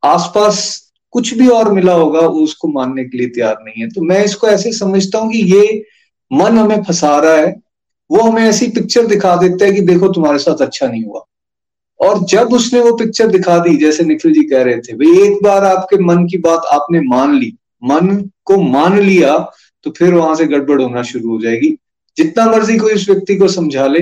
आसपास 0.05 0.84
कुछ 1.15 1.33
भी 1.35 1.49
और 1.49 1.73
मिला 1.73 1.93
होगा, 1.93 2.21
उसको 2.21 2.69
मानने 2.69 3.05
के 3.05 3.19
लिए 3.19 3.29
तैयार 3.29 3.57
नहीं 3.63 3.83
है। 3.83 3.89
तो 3.89 4.03
मैं 4.03 4.25
इसको 4.25 4.47
ऐसे 4.47 4.73
समझता 4.73 5.19
हूँ 5.19 5.31
कि 5.33 5.39
ये 5.55 5.85
मन 6.33 6.59
हमें 6.59 6.83
फंसा 6.83 7.19
रहा 7.19 7.37
है, 7.37 7.55
वो 8.11 8.21
हमें 8.21 8.43
ऐसी 8.43 8.67
पिक्चर 8.69 9.07
दिखा 9.07 9.35
देता 9.37 9.65
है 9.65 9.73
कि 9.73 9.81
देखो 9.81 10.09
तुम्हारे 10.09 10.39
साथ 10.39 10.63
अच्छा 10.63 10.87
नहीं 10.87 11.05
हुआ। 11.05 11.25
और 12.01 12.25
जब 12.25 12.53
उसने 12.53 12.81
वो 12.81 12.97
पिक्चर 12.97 13.27
दिखा 13.27 13.59
दी, 13.59 13.77
जैसे 13.77 14.05
निखिल 14.05 14.33
जी 14.33 14.43
कह 14.43 14.63
रहे 14.63 14.77
थे, 14.77 14.93
भाई, 14.93 15.27
एक 15.27 15.43
बार 15.43 15.65
आपके 15.65 15.99
मन 15.99 16.27
की 16.27 16.39
बात 16.39 16.63
आपने 16.73 17.01
मान 17.01 17.35
ली, 17.35 17.53
मन 17.85 18.31
को 18.45 18.57
मान 18.63 18.99
लिया 18.99 19.39
तो 19.87 19.91
फिर 19.91 20.15
वहाँ 20.15 20.35
से 20.35 20.45
गड़बड़ 20.47 20.81
होना 20.83 21.03
शुरू 21.03 21.31
हो 21.31 21.41
जाएगी। 21.41 21.69
जितना 22.17 22.47
मर्ज़ी 22.47 22.77
कोई 22.79 22.95
उस 22.95 23.09
व्यक्ति 23.11 23.37
को 23.37 23.49
समझा 23.49 23.87
ले, 23.87 24.01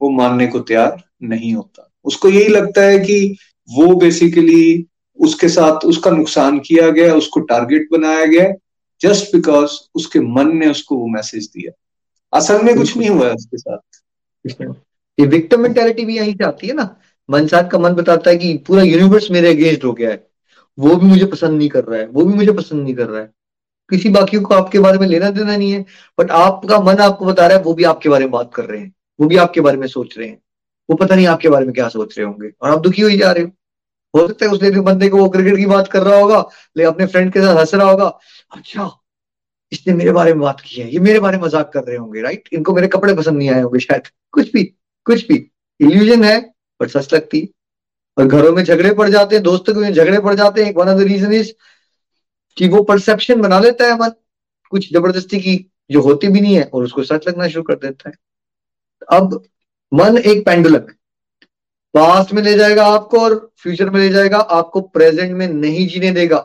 वो 0.00 0.10
मानने 0.10 0.46
को 0.46 0.58
तैयार 0.60 1.02
नहीं 1.22 1.52
होता। 1.54 1.90
उसको 2.04 2.28
यही 2.28 2.48
लगता 2.48 2.82
है 2.82 2.98
कि 2.98 3.36
वो 3.68 3.94
बेसिकली 3.94 4.86
उसके 5.18 5.48
साथ 5.48 5.84
उसका 5.84 6.10
नुकसान 6.10 6.58
किया 6.58 6.88
गया, 6.90 7.14
उसको 7.14 7.40
टारगेट 7.42 7.88
बनाया 7.92 8.24
गया 8.26 8.52
जस्ट 9.00 9.34
बिकॉज़ 9.34 9.72
उसके 9.94 10.20
मन 10.20 10.56
ने 10.56 10.70
उसको 10.70 10.96
वो 10.96 11.06
मैसेज 11.06 11.46
दिया। 11.46 11.72
असल 12.32 12.62
में 12.62 12.76
कुछ 12.76 12.96
नहीं 12.96 13.08
हुआ 13.10 13.28
उसके 13.28 13.58
साथ। 13.58 14.00
ये 15.18 15.26
विक्टिम 15.26 15.60
मेंटेलिटी 15.60 16.04
भी 16.04 16.16
यहीं 16.16 16.34
से 16.34 16.44
आती 16.44 16.66
है 16.66 16.74
ना। 16.74 16.94
मनसाद 17.28 17.70
का 17.70 17.78
मन 17.78 17.92
बताता 17.92 18.30
है 18.30 18.36
कि 18.36 18.56
पूरा 18.66 18.82
यूनिवर्स 18.82 19.30
मेरे 19.30 19.50
अगेंस्ट 19.50 19.84
हो 19.84 19.92
गया 19.92 20.10
है। 20.10 20.26
वो 20.78 20.94
भी 20.96 21.06
मुझे 21.06 21.26
पसंद 21.26 21.58
नहीं 21.58 21.68
कर 21.68 21.84
रहा 21.84 22.00
है, 22.00 22.06
वो 22.06 22.24
भी 22.24 22.34
मुझे 22.34 22.52
पसंद 22.52 22.82
नहीं 22.82 22.94
कर 22.94 23.06
रहा 23.06 23.20
है। 23.20 23.30
किसी 23.90 24.08
बाकी 24.08 24.38
को 24.38 24.54
आपके 24.54 24.78
बारे 24.78 24.98
में 24.98 25.06
लेना 25.06 25.30
देना 25.30 25.56
नहीं 25.56 25.70
है 25.72 25.84
बट 26.18 26.30
आपका 26.30 26.80
मन 26.80 26.98
आपको 26.98 27.24
बता 27.24 27.46
रहा 27.46 27.56
है, 27.56 27.62
वो 27.64 27.74
भी 27.74 27.84
आपके 27.84 28.08
बारे 28.08 28.24
में 28.24 28.30
बात 28.32 28.50
कर 28.54 28.64
रहे 28.64 28.80
हैं, 28.80 28.92
वो 29.18 29.26
भी 29.26 29.36
आपके 29.36 29.60
बारे 29.60 29.76
में 29.76 29.86
सोच 29.86 30.18
रहे 30.18 30.28
हैं। 30.28 30.38
वो 30.88 30.96
पता 30.96 31.14
नहीं 31.14 31.26
आपके 31.26 31.48
बारे 31.48 31.66
में 31.66 31.74
क्या 31.74 31.88
सोच 31.88 32.18
रहे 32.18 32.26
होंगे, 32.26 32.50
और 32.62 32.70
आप 32.70 32.80
दुखी 32.80 33.02
हो 33.02 33.08
ही 33.08 33.18
जा 33.18 33.32
रहे 33.32 33.44
हो। 33.44 33.50
हो 34.14 34.26
सकता 34.28 34.46
है 34.46 34.52
उस 34.52 34.60
बंदे 34.84 35.08
को 35.08 35.18
वो 35.18 35.28
क्रिकेट 35.28 35.56
की 35.56 35.66
बात 35.66 35.88
कर 35.88 36.02
रहा 36.02 36.18
होगा 36.18 36.38
लेकिन 36.76 36.92
अपने 36.92 37.06
फ्रेंड 37.06 37.32
के 37.32 37.40
साथ 37.40 37.56
हंस 37.56 37.74
रहा 37.74 37.90
होगा। 37.90 38.06
अच्छा 38.50 38.90
इसने 39.72 39.94
मेरे 39.94 40.12
बारे 40.12 40.32
में 40.32 40.40
बात 40.42 40.60
की 40.60 40.80
है, 40.80 40.90
ये 40.92 40.98
मेरे 41.00 41.20
बारे 41.20 41.38
में 41.38 41.44
मज़ाक 41.44 41.70
कर 41.72 41.84
रहे 41.84 41.96
होंगे 41.96 42.20
राइट 42.22 42.48
इनको 42.52 42.74
मेरे 42.74 42.88
कपड़े 42.88 43.14
पसंद 43.14 43.38
नहीं 43.38 43.50
आए 43.50 43.62
होंगे 43.62 43.78
शायद। 43.80 44.08
कुछ 44.32 44.52
भी 44.52 44.62
कुछ 45.06 45.26
भी। 45.28 45.36
इल्यूजन 45.80 46.24
है 46.24 46.40
बट 46.80 46.88
सच 46.90 47.14
लगती। 47.14 47.48
और 48.16 48.26
घरों 48.26 48.52
में 48.52 48.62
झगड़े 48.64 48.92
पड़ 48.94 49.08
जाते 49.08 49.34
हैं, 49.34 49.42
दोस्तों 49.42 49.74
के 49.74 49.92
झगड़े 49.92 50.20
पड़ 50.20 50.34
जाते 50.34 50.64
हैं। 50.64 50.72
One 50.74 50.88
of 50.88 50.98
the 50.98 51.02
reason 51.02 51.32
is 51.32 51.52
कि 52.56 52.68
वो 52.68 52.82
परसेप्शन 52.82 53.40
बना 53.40 53.58
लेता 53.60 53.86
है 53.86 53.98
मन, 53.98 54.12
कुछ 54.72 54.92
ज़बरदस्ती 54.92 55.40
की 55.40 55.54
जो 55.90 56.00
होती 56.02 56.28
भी 56.28 56.40
नहीं 56.40 56.54
है, 56.54 56.64
और 56.64 56.84
उसको 56.84 57.02
सच 57.04 57.28
लगना 57.28 57.48
शुरू 57.48 57.62
कर 57.62 57.74
देता 57.76 58.08
है। 58.08 58.14
अब 59.10 59.42
मन 59.92 60.18
एक 60.18 60.44
पेंडुलम 60.46 60.86
पास्ट 61.98 62.32
में 62.32 62.42
ले 62.42 62.52
जाएगा 62.54 62.84
आपको 62.86 63.20
और 63.20 63.34
फ्यूचर 63.56 63.88
में 63.90 63.98
ले 64.00 64.08
जाएगा, 64.08 64.38
आपको 64.38 64.80
प्रेजेंट 64.80 65.32
में 65.32 65.46
नहीं 65.48 65.86
जीने 65.88 66.10
देगा। 66.10 66.38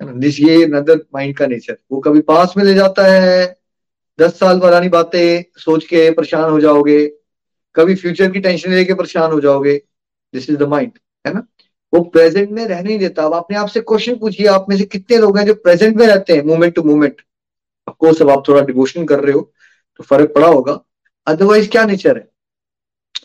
दिस 0.00 0.38
ये 0.40 0.66
नदर 0.66 0.98
माइंड 1.14 1.36
का 1.36 1.46
नेचर 1.46 1.76
वो 1.92 2.00
कभी 2.00 2.20
पास 2.20 2.54
में 2.56 2.64
ले 2.64 2.74
जाता 2.74 3.06
है, 3.06 3.56
दस 4.18 4.38
साल 4.38 4.60
पुरानी 4.60 4.88
बातें 4.88 5.44
सोच 5.58 5.84
के 5.84 6.10
परेशान 6.10 6.50
हो 6.50 6.60
जाओगे, 6.60 7.06
कभी 7.76 7.94
फ्यूचर 7.94 8.30
की 8.30 8.40
टेंशन 8.40 8.74
लेके 8.74 8.94
परेशान 8.94 9.32
हो 9.32 9.40
जाओगे। 9.40 9.76
दिस 10.34 10.48
इज़ 10.50 10.58
द 10.58 10.68
माइंड 10.68 10.92
है 11.24 11.34
ना? 11.34 11.46
वो 11.92 12.02
प्रेजेंट 12.06 12.50
में 12.50 12.64
रहने 12.66 12.88
नहीं 12.88 12.98
देता। 12.98 13.24
अब 13.26 13.34
आपने 13.34 13.56
आपसे 13.56 13.80
क्वेश्चन 13.82 14.16
पूछिए, 14.18 14.46
आप 14.46 14.66
में 14.68 14.76
से 14.76 14.84
कितने 14.86 15.18
लोग 15.18 15.38
हैं 15.38 15.46
जो 15.46 15.54
प्रेजेंट 15.56 15.96
में 15.96 16.06
रहते 16.06 16.32
हैं 16.32 16.44
मोमेंट 16.44 16.74
टू 16.74 16.82
मोमेंट 16.84 17.22
अफकोर्स 17.88 18.22
अब 18.22 18.30
आप 18.30 18.48
थोड़ा 18.48 18.62
डिवोशन 18.62 19.06
कर 19.06 19.20
रहे 19.20 19.32
हो 19.32 19.40
तो 20.00 20.04
फ़र्क 20.04 20.32
पड़ा 20.34 20.48
होगा। 20.48 20.80
अदरवाइज़ 21.26 21.70
क्या 21.70 21.84
नेचर 21.84 22.16
है? 22.16 22.28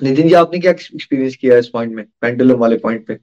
नितिन 0.01 0.27
जी 0.27 0.33
आपने 0.33 0.59
क्या 0.59 0.71
एक्सपीरियंस 0.71 1.35
किया 1.35 1.57
इस 1.57 1.67
पॉइंट 1.69 1.93
में 1.95 2.05
पेंडुलम 2.21 2.57
वाले 2.57 2.77
पॉइंट 2.77 3.05
पे? 3.07 3.17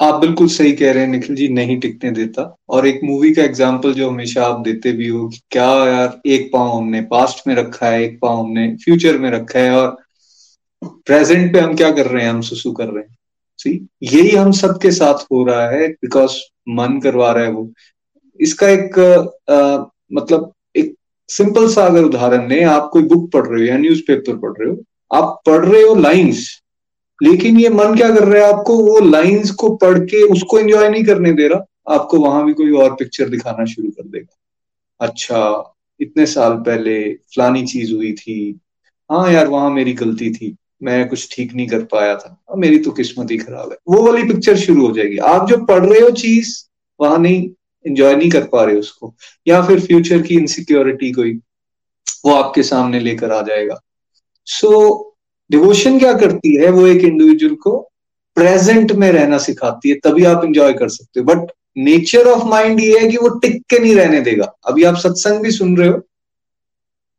आप 0.00 0.14
बिल्कुल 0.20 0.48
सही 0.48 0.72
कह 0.72 0.92
रहे 0.92 1.02
हैं 1.02 1.10
निखिल 1.10 1.36
जी 1.36 1.48
नहीं 1.48 1.78
टिकने 1.80 2.10
देता। 2.10 2.42
और 2.68 2.86
एक 2.86 3.00
मूवी 3.04 3.32
का 3.34 3.42
एग्ज़ाम्पल 3.42 3.92
जो 3.94 4.08
हमेशा 4.10 4.44
आप 4.46 4.60
देते 4.60 4.92
भी 4.92 5.08
हो 5.08 5.28
कि 5.28 5.40
क्या 5.50 5.68
यार 5.86 6.20
एक 6.26 6.50
पाँव 6.52 6.72
हमने 6.72 7.00
पास्ट 7.10 7.46
में 7.48 7.54
रखा 7.54 7.86
है 7.86 8.02
एक 8.04 8.18
पाँव 8.22 8.40
हमने 8.40 8.74
फ्यूचर 8.84 9.18
में 9.18 9.30
रखा 9.30 9.58
है 9.58 9.76
और 9.76 9.96
प्रेजेंट 10.82 11.52
पे 11.52 11.60
हम 11.60 11.74
क्या 11.76 11.90
कर 11.90 12.06
रहे 12.06 12.24
हैं 12.24 12.30
हम 12.30 12.40
सुसु 12.40 12.72
कर 12.72 12.88
रहे 12.88 13.02
हैं। 13.02 13.16
सी 13.58 13.70
यही 14.02 14.34
हम 14.36 14.50
सबके 14.52 14.90
साथ 14.90 15.22
हो 15.32 15.44
रहा 15.44 15.68
है 15.70 15.88
बिकॉज़ 15.88 16.36
मन 16.70 16.98
करवा 17.00 17.30
रहा 17.32 17.44
है 17.44 17.50
वो। 17.50 17.70
इसका 18.40 18.68
एक 18.68 18.98
आ, 19.50 19.86
मतलब 20.12 20.52
एक 20.76 20.94
सिंपल 21.28 21.68
सा 21.68 21.86
अगर 21.86 22.04
उदाहरण 22.04 22.48
लें 22.48 22.64
आप 22.66 22.90
कोई 22.92 23.02
बुक 23.04 23.30
पढ़ 23.32 23.46
रहे 23.46 23.60
हो 23.60 23.66
या 23.66 23.78
न्यूज़पेपर 23.78 24.36
पढ़ 24.36 24.52
रहे 24.58 24.68
हो 24.70 24.76
आप 25.12 25.42
पढ़ 25.46 25.66
रहे 25.66 25.82
हो 25.82 25.94
लाइंस 25.94 26.62
लेकिन 27.22 27.60
ये 27.60 27.68
मन 27.68 27.96
क्या 27.96 28.08
कर 28.08 28.24
रहा 28.24 28.46
है 28.46 28.54
आपको? 28.54 28.76
वो 28.78 29.00
लाइंस 29.00 29.50
को 29.50 29.76
पढ़ 29.76 29.98
के 29.98 30.22
उसको 30.22 30.58
एंजॉय 30.58 30.88
नहीं 30.88 31.04
करने 31.04 31.32
दे 31.32 31.48
रहा। 31.48 31.94
आपको 31.94 32.18
वहाँ 32.18 32.46
भी 32.46 32.52
कोई 32.52 32.72
और 32.72 32.94
पिक्चर 32.94 33.28
दिखाना 33.28 33.64
शुरू 33.64 33.90
कर 33.90 34.08
देगा। 34.08 34.36
अच्छा 35.00 35.72
इतने 36.00 36.26
साल 36.26 36.52
पहले 36.52 37.14
फलानी 37.14 37.66
चीज़ 37.66 37.94
हुई 37.94 38.12
थी। 38.12 38.60
हाँ 39.12 39.32
यार, 39.32 39.48
वहाँ 39.48 39.70
मेरी 39.70 39.92
गलती 39.92 40.30
थी। 40.30 40.56
मैं 40.82 41.08
कुछ 41.08 41.36
ठीक 41.36 41.54
नहीं 41.54 41.68
कर 41.68 41.84
पाया 41.84 42.16
था। 42.16 42.42
मेरी 42.56 42.78
तो 42.78 42.90
किस्मत 42.90 43.30
ही 43.30 43.38
खराब 43.38 43.70
है। 43.70 43.76
वो 43.88 44.12
वाली 44.12 44.24
पिक्चर 44.24 44.56
शुरू 44.56 44.86
हो 44.86 44.92
जाएगी। 44.92 45.16
आप 45.16 45.48
जो 45.48 45.58
पढ़ 45.58 45.86
रहे 45.86 46.00
हो 46.00 46.10
चीज़, 46.10 46.64
वहाँ 47.00 47.18
नहीं 47.18 47.50
एंजॉय 47.86 48.16
नहीं 48.16 48.30
कर 48.30 48.44
पा 48.44 48.64
रहे 48.64 48.76
उसको। 48.76 49.14
या 49.48 49.62
फिर 49.62 49.80
फ्यूचर 49.80 50.22
की 50.22 50.34
इनसिक्योरिटी 50.34 51.12
कोई, 51.12 51.32
वो 52.24 52.32
आपके 52.32 52.62
सामने 52.62 53.00
लेकर 53.00 53.30
आ 53.30 53.42
जाएगा। 53.42 53.80
सो 54.46 54.68
so, 54.68 55.16
डिवोशन 55.50 55.98
क्या 55.98 56.12
करती 56.12 56.56
है 56.56 56.70
वो 56.70 56.86
एक 56.86 57.04
इंडिविजुअल 57.04 57.54
को? 57.54 57.90
प्रेजेंट 58.34 58.92
में 58.92 59.12
रहना 59.12 59.38
सिखाती 59.38 59.88
है 59.88 59.94
तभी 59.94 60.24
आप 60.24 60.44
इंजॉय 60.44 60.72
कर 60.72 60.88
सकते 60.88 61.20
हो। 61.20 61.26
बट 61.26 61.52
नेचर 61.76 62.26
ऑफ़ 62.26 62.44
माइंड 62.44 62.80
ये 62.80 62.98
है 62.98 63.08
कि 63.08 63.16
वो 63.16 63.28
टिक 63.28 63.62
के 63.62 63.78
नहीं 63.78 63.94
रहने 63.94 64.20
देगा। 64.20 64.52
अभी 64.66 64.84
आप 64.84 64.96
सत्संग 64.96 65.40
भी 65.40 65.50
सुन 65.50 65.76
रहे 65.76 65.88
हो। 65.88 66.00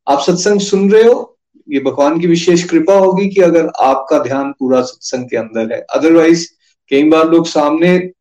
आप 0.07 0.19
सत्संग 0.19 0.59
सुन 0.59 0.91
रहे 0.91 1.03
हो 1.03 1.37
ये 1.69 1.79
भगवान 1.79 2.19
की 2.19 2.27
विशेष 2.27 2.63
कृपा 2.63 2.93
होगी 2.93 3.27
कि 3.29 3.41
अगर 3.41 3.67
आपका 3.79 4.19
ध्यान 4.19 4.51
पूरा 4.51 4.81
सत्संग 4.81 5.29
के 5.29 5.37
अंदर 5.37 5.73
है। 5.73 5.79
अदरवाइज़ 5.93 6.47
कई 6.89 7.03
बार 7.03 7.29
लोग 7.29 7.47
सामने 7.47 8.11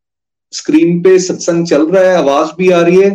स्क्रीन 0.53 1.03
पे 1.03 1.19
सत्संग 1.19 1.67
चल 1.67 1.87
रहा 1.87 2.11
है 2.11 2.17
आवाज़ 2.17 2.51
भी 2.59 2.71
आ 2.71 2.81
रही 2.81 3.01
है 3.01 3.11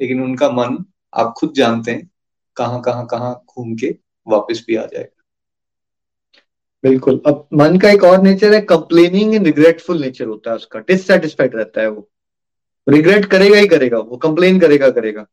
लेकिन 0.00 0.22
उनका 0.22 0.50
मन 0.50 0.84
आप 1.14 1.34
खुद 1.38 1.52
जानते 1.56 1.90
हैं 1.90 2.10
कहाँ 2.56 2.80
कहाँ 2.80 3.06
कहाँ 3.06 3.34
घूम 3.34 3.74
के 3.74 3.94
वापस 4.28 4.64
भी 4.66 4.76
आ 4.76 4.84
जाएगा। 4.84 5.15
बिल्कुल। 6.86 7.20
अब 7.26 7.46
मन 7.54 7.78
का 7.78 7.90
एक 7.90 8.02
और 8.04 8.20
नेचर 8.22 8.52
है 8.54 8.60
कंप्लेनिंग 8.62 9.34
एंड 9.34 9.46
रिग्रेटफुल 9.46 10.00
नेचर 10.00 10.26
होता 10.26 10.50
है 10.50 10.56
उसका। 10.56 10.80
डिससेटिस्फाइड 10.80 11.54
रहता 11.56 11.80
है 11.80 11.88
वो। 11.88 12.08
रिग्रेट 12.86 13.24
करेगा 13.26 13.58
ही 13.58 13.66
करेगा 13.68 13.98
वो 14.00 14.16
कंप्लेन 14.16 14.60
करेगा 14.60 14.90
करेगा। 14.90 15.26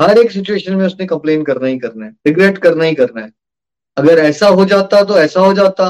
हर 0.00 0.18
एक 0.18 0.30
सिचुएशन 0.30 0.74
में 0.74 0.84
उसने 0.86 1.06
कंप्लेन 1.06 1.42
करना 1.44 1.66
ही 1.66 1.78
करना 1.78 2.06
है 2.06 2.12
रिग्रेट 2.26 2.58
करना 2.58 2.84
ही 2.84 2.94
करना 2.94 3.22
है। 3.22 3.32
अगर 3.96 4.18
ऐसा 4.18 4.48
हो 4.48 4.64
जाता 4.64 5.02
तो 5.04 5.18
ऐसा 5.18 5.40
हो 5.40 5.52
जाता, 5.54 5.86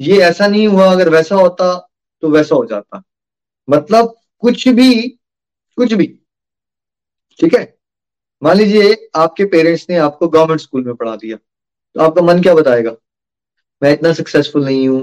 ये 0.00 0.18
ऐसा 0.22 0.46
नहीं 0.46 0.66
हुआ, 0.68 0.90
अगर 0.92 1.08
वैसा 1.08 1.34
होता 1.36 1.74
तो 2.22 2.30
वैसा 2.30 2.54
हो 2.54 2.64
जाता। 2.66 3.02
मतलब 3.68 4.14
कुछ 4.42 4.68
भी 4.70 5.00
कुछ 5.78 5.92
भी, 5.94 6.06
ठीक 7.40 7.54
है? 7.54 7.74
मान 8.42 8.56
लीजिए 8.56 9.08
आपके 9.16 9.44
पेरेंट्स 9.46 9.86
ने 9.90 9.96
आपको 9.98 10.28
गवर्नमेंट 10.28 10.60
स्कूल 10.60 10.84
में 10.84 10.94
पढ़ा 10.94 11.16
दिया 11.16 11.36
तो 11.36 12.00
आपका 12.00 12.22
मन 12.22 12.42
क्या 12.42 12.54
बताएगा? 12.54 12.94
मैं 13.82 13.92
इतना 13.92 14.12
सक्सेसफुल 14.12 14.64
नहीं 14.64 14.88
हूँ। 14.88 15.02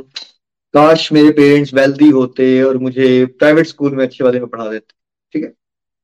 काश 0.74 1.12
मेरे 1.12 1.32
पेरेंट्स 1.32 1.74
वेल्दी 1.74 2.10
होते 2.10 2.62
और 2.64 2.78
मुझे 2.78 3.26
प्राइवेट 3.26 3.68
स्कूल 3.68 3.96
में 3.96 4.06
अच्छे 4.06 4.24
वाले 4.24 4.40
में 4.40 4.48
पढ़ा 4.50 4.68
देते। 4.70 4.94
ठीक 5.36 5.44
है? 5.44 5.54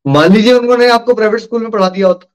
मान 0.05 0.33
लीजिए 0.33 0.53
उन्होंने 0.53 0.89
आपको 0.89 1.13
प्राइवेट 1.13 1.41
स्कूल 1.41 1.61
में 1.61 1.71
पढ़ा 1.71 1.89
दिया 1.89 2.07
होता। 2.07 2.27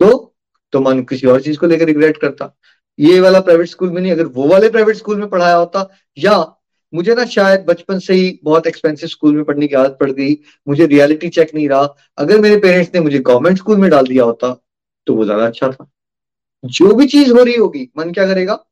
तो 0.00 0.34
तो 0.72 0.80
मन 0.80 1.02
किसी 1.02 1.26
और 1.26 1.40
चीज़ 1.40 1.58
को 1.58 1.66
लेकर 1.66 1.86
रिग्रेट 1.86 2.16
करता। 2.16 2.54
ये 2.98 3.20
वाला 3.20 3.40
प्राइवेट 3.40 3.68
स्कूल 3.68 3.90
में 3.90 4.00
नहीं, 4.02 4.12
अगर 4.12 4.26
वो 4.26 4.46
वाले 4.48 4.68
प्राइवेट 4.70 4.96
स्कूल 4.96 5.16
में 5.16 5.28
पढ़ाया 5.28 5.56
होता, 5.56 5.88
या 6.18 6.36
मुझे 6.92 7.14
ना 7.14 7.24
शायद 7.26 7.64
बचपन 7.68 7.98
से 7.98 8.14
ही 8.14 8.38
बहुत 8.44 8.66
एक्सपेंसिव 8.66 9.08
स्कूल 9.08 9.34
में 9.36 9.44
पढ़ने 9.44 9.66
की 9.68 9.74
आदत 9.74 9.96
पड़ 10.00 10.10
गई, 10.10 10.36
मुझे 10.66 10.86
रियलिटी 10.86 11.28
चेक 11.28 11.54
नहीं 11.54 11.68
रहा। 11.68 11.94
अगर 12.18 12.40
मेरे 12.40 12.56
पेरेंट्स 12.58 12.94
ने 12.94 13.00
मुझे 13.00 13.18
गवर्नमेंट 13.20 13.58
स्कूल 13.58 13.76
में 13.76 13.90
डाल 13.90 14.06
दिया 14.06 14.24
होता 14.24 14.52
तो 15.06 15.14
वो 15.14 15.24
ज़्यादा 15.24 15.46
अच्छा 15.46 15.68
था। 15.68 15.90
जो 16.64 16.94
भी 16.94 17.06
चीज़ 17.06 17.32
हो 17.32 17.42
रही 17.42 17.54
होगी, 17.54 17.88
मन 17.98 18.12
क्या 18.12 18.26
करेगा? 18.26 18.64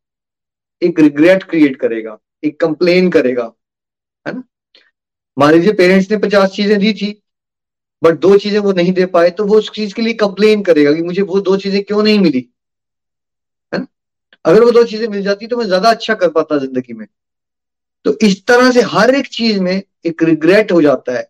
एक 0.82 1.00
रिग्रेट 1.00 1.42
क्रिएट 1.42 1.76
करेगा, 1.76 2.18
एक 2.44 2.60
कंप्लेन 2.60 3.10
करेगा, 3.10 3.52
है 4.26 4.32
ना? 4.34 4.42
मान 5.36 5.52
लीजिए 5.54 5.72
पेरेंट्स 5.72 6.10
ने 6.10 6.16
पचास 6.18 6.50
चीज़ें 6.50 6.78
दी 6.80 6.92
थी 6.92 7.22
बट 8.02 8.18
दो 8.20 8.36
चीज़ें 8.38 8.58
वो 8.60 8.72
नहीं 8.72 8.92
दे 8.92 9.06
पाए 9.06 9.30
तो 9.30 9.44
वो 9.46 9.58
उस 9.58 9.70
चीज़ 9.74 9.94
के 9.94 10.02
लिए 10.02 10.14
कंप्लेन 10.14 10.62
करेगा 10.62 10.92
कि 10.92 11.02
मुझे 11.02 11.22
वो 11.22 11.40
दो 11.40 11.56
चीज़ें 11.56 11.82
क्यों 11.84 12.02
नहीं 12.02 12.18
मिली? 12.18 12.48
है 13.72 13.78
ना? 13.80 13.86
अगर 14.44 14.64
वो 14.64 14.70
दो 14.70 14.84
चीज़ें 14.84 15.08
मिल 15.08 15.22
जाती 15.22 15.46
तो 15.46 15.56
मैं 15.56 15.66
ज़्यादा 15.66 15.90
अच्छा 15.90 16.14
कर 16.14 16.30
पाता 16.30 16.58
ज़िंदगी 16.58 16.94
में। 16.94 17.06
तो 18.04 18.16
इस 18.22 18.44
तरह 18.46 18.70
से 18.70 18.80
हर 18.86 19.14
एक 19.14 19.26
चीज़ 19.26 19.60
में 19.60 19.82
एक 20.06 20.22
रिग्रेट 20.22 20.72
हो 20.72 20.82
जाता 20.82 21.12
है। 21.12 21.28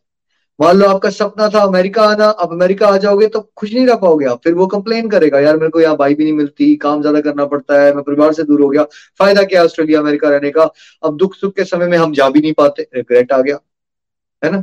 मान 0.59 0.77
लो 0.77 0.87
आपका 0.89 1.11
सपना 1.11 1.49
था 1.49 1.61
अमेरिका 1.63 2.03
आना 2.03 2.27
अब 2.27 2.53
अमेरिका 2.53 2.89
आ 2.89 2.97
जाओगे 2.97 3.27
तो 3.29 3.41
खुश 3.57 3.73
नहीं 3.73 3.87
रह 3.87 3.95
पाओगे 3.97 4.27
आप, 4.27 4.41
फिर 4.45 4.55
वो 4.55 4.67
कंप्लेन 4.67 5.09
करेगा, 5.11 5.41
यार 5.41 5.57
मेरे 5.57 5.71
को 5.71 5.81
यहाँ 5.81 5.97
भाई 5.97 6.15
भी 6.15 6.25
नहीं 6.25 6.33
मिलती, 6.35 6.75
काम 6.77 7.01
ज़्यादा 7.01 7.21
करना 7.21 7.45
पड़ता 7.47 7.81
है, 7.83 7.93
मैं 7.95 8.03
परिवार 8.05 8.33
से 8.33 8.43
दूर 8.45 8.61
हो 8.63 8.69
गया, 8.69 8.83
फ़ायदा 9.21 9.43
क्या 9.45 9.65
ऑस्ट्रेलिया, 9.65 10.01
अमेरिका 10.01 10.29
रहने 10.31 10.51
का? 10.51 10.71
अब 11.03 11.17
दुख 11.17 11.35
सुख 11.37 11.55
के 11.57 11.65
समय 11.65 11.87
में 11.87 11.97
हम 11.99 12.13
जा 12.15 12.29
भी 12.31 12.41
नहीं 12.41 12.53
पाते 12.55 12.89
रिग्रेट 12.95 13.33
आ 13.33 13.41
गया। 13.41 13.59
है 14.43 14.51
ना? 14.53 14.63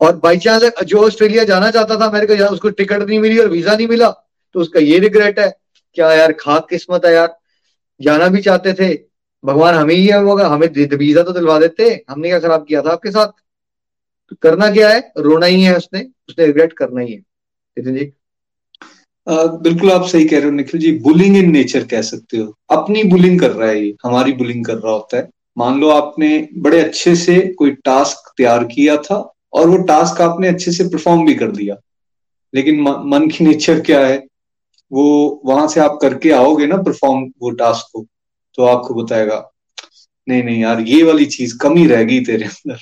और 0.00 0.16
बाई 0.18 0.38
चांस 0.38 0.62
जो 0.84 1.04
ऑस्ट्रेलिया 1.06 1.44
जाना 1.44 1.70
चाहता 1.70 1.96
था 2.00 2.06
अमेरिका 2.06 2.34
जाना 2.34 2.50
उसको 2.50 2.70
टिकट 2.70 3.02
नहीं 3.02 3.18
मिली 3.20 3.38
और 3.38 3.48
वीज़ा 3.48 3.74
नहीं 3.76 3.88
मिला 3.88 4.08
तो 4.54 4.60
उसका 4.60 4.80
ये 4.80 4.98
रिग्रेट 5.00 5.38
है, 5.38 5.52
क्या 5.96 6.12
यार, 6.14 6.32
खाक 6.32 6.68
किस्मत 6.70 7.04
है 7.04 7.12
यार, 7.14 7.36
जाना 8.00 8.28
भी 8.28 8.40
चाहते 8.42 8.72
थे, 8.74 8.94
भगवान 9.44 9.74
हमें 9.74 9.94
ही 9.94 10.10
होगा 10.10 10.48
हमें 10.48 10.68
वीज़ा 10.96 11.22
तो 11.22 11.32
दिलवा 11.32 11.58
देते, 11.58 12.04
हमने 12.10 12.28
क्या 12.28 12.40
खराब 12.40 12.64
किया 12.64 12.82
था 12.82 12.92
आपके 12.92 13.10
साथ? 13.10 13.28
तो 14.32 14.36
करना 14.42 14.70
क्या 14.70 14.88
है? 14.88 15.00
रोना 15.18 15.46
ही 15.46 15.62
है 15.62 15.76
उसने 15.76 16.00
उसने 16.28 16.46
रिग्रेट 16.46 16.72
करना 16.72 17.00
ही 17.00 17.12
है। 17.12 17.18
नितिन 17.18 17.96
जी? 17.96 18.04
बिल्कुल 19.26 19.90
आप 19.92 20.06
सही 20.06 20.24
कह 20.24 20.36
रहे 20.36 20.44
हो 20.44 20.50
Nikhil 20.50 20.80
ji. 20.80 20.92
Bullying 20.98 21.36
in 21.36 21.50
nature 21.52 21.84
कह 21.86 22.02
सकते 22.02 22.36
हो। 22.36 22.54
अपनी 22.70 23.02
बुलिंग 23.04 23.38
कर 23.40 23.50
रहा 23.50 23.68
है 23.68 23.84
ये, 23.84 23.94
हमारी 24.04 24.32
बुलिंग 24.32 24.64
कर 24.64 24.74
रहा 24.74 24.92
होता 24.92 25.16
है। 25.16 25.28
मान 25.56 25.80
लो 25.80 25.88
आपने 25.90 26.48
बड़े 26.58 26.80
अच्छे 26.80 27.14
से 27.16 27.36
कोई 27.58 27.70
टास्क 27.84 28.32
तैयार 28.36 28.64
किया 28.64 28.96
था 29.02 29.16
और 29.52 29.68
वो 29.68 29.76
टास्क 29.84 30.20
आपने 30.20 30.48
अच्छे 30.48 30.72
से 30.72 30.84
परफॉर्म 30.84 31.24
भी 31.26 31.34
कर 31.34 31.50
दिया। 31.52 31.76
लेकिन 32.52 32.80
मन 32.82 33.28
की 33.28 33.44
नेचर 33.44 33.80
क्या 33.80 34.00
है? 34.06 34.16
वो 34.90 35.42
वहाँ 35.44 35.66
से 35.68 35.80
आप 35.80 35.98
करके 36.02 36.30
आओगे 36.32 36.66
ना 36.66 36.76
परफॉर्म 36.82 37.24
वो 37.42 37.50
टास्क 37.52 37.90
को 37.92 38.04
तो 38.58 38.64
आपको 38.64 38.94
बताएगा, 38.94 39.38
नहीं 40.26 40.42
नहीं 40.44 40.60
यार, 40.62 40.80
ये 40.80 41.02
वाली 41.02 41.24
चीज़ 41.26 41.56
कमी 41.58 41.86
रहेगी 41.86 42.20
तेरे 42.20 42.44
अंदर। 42.44 42.78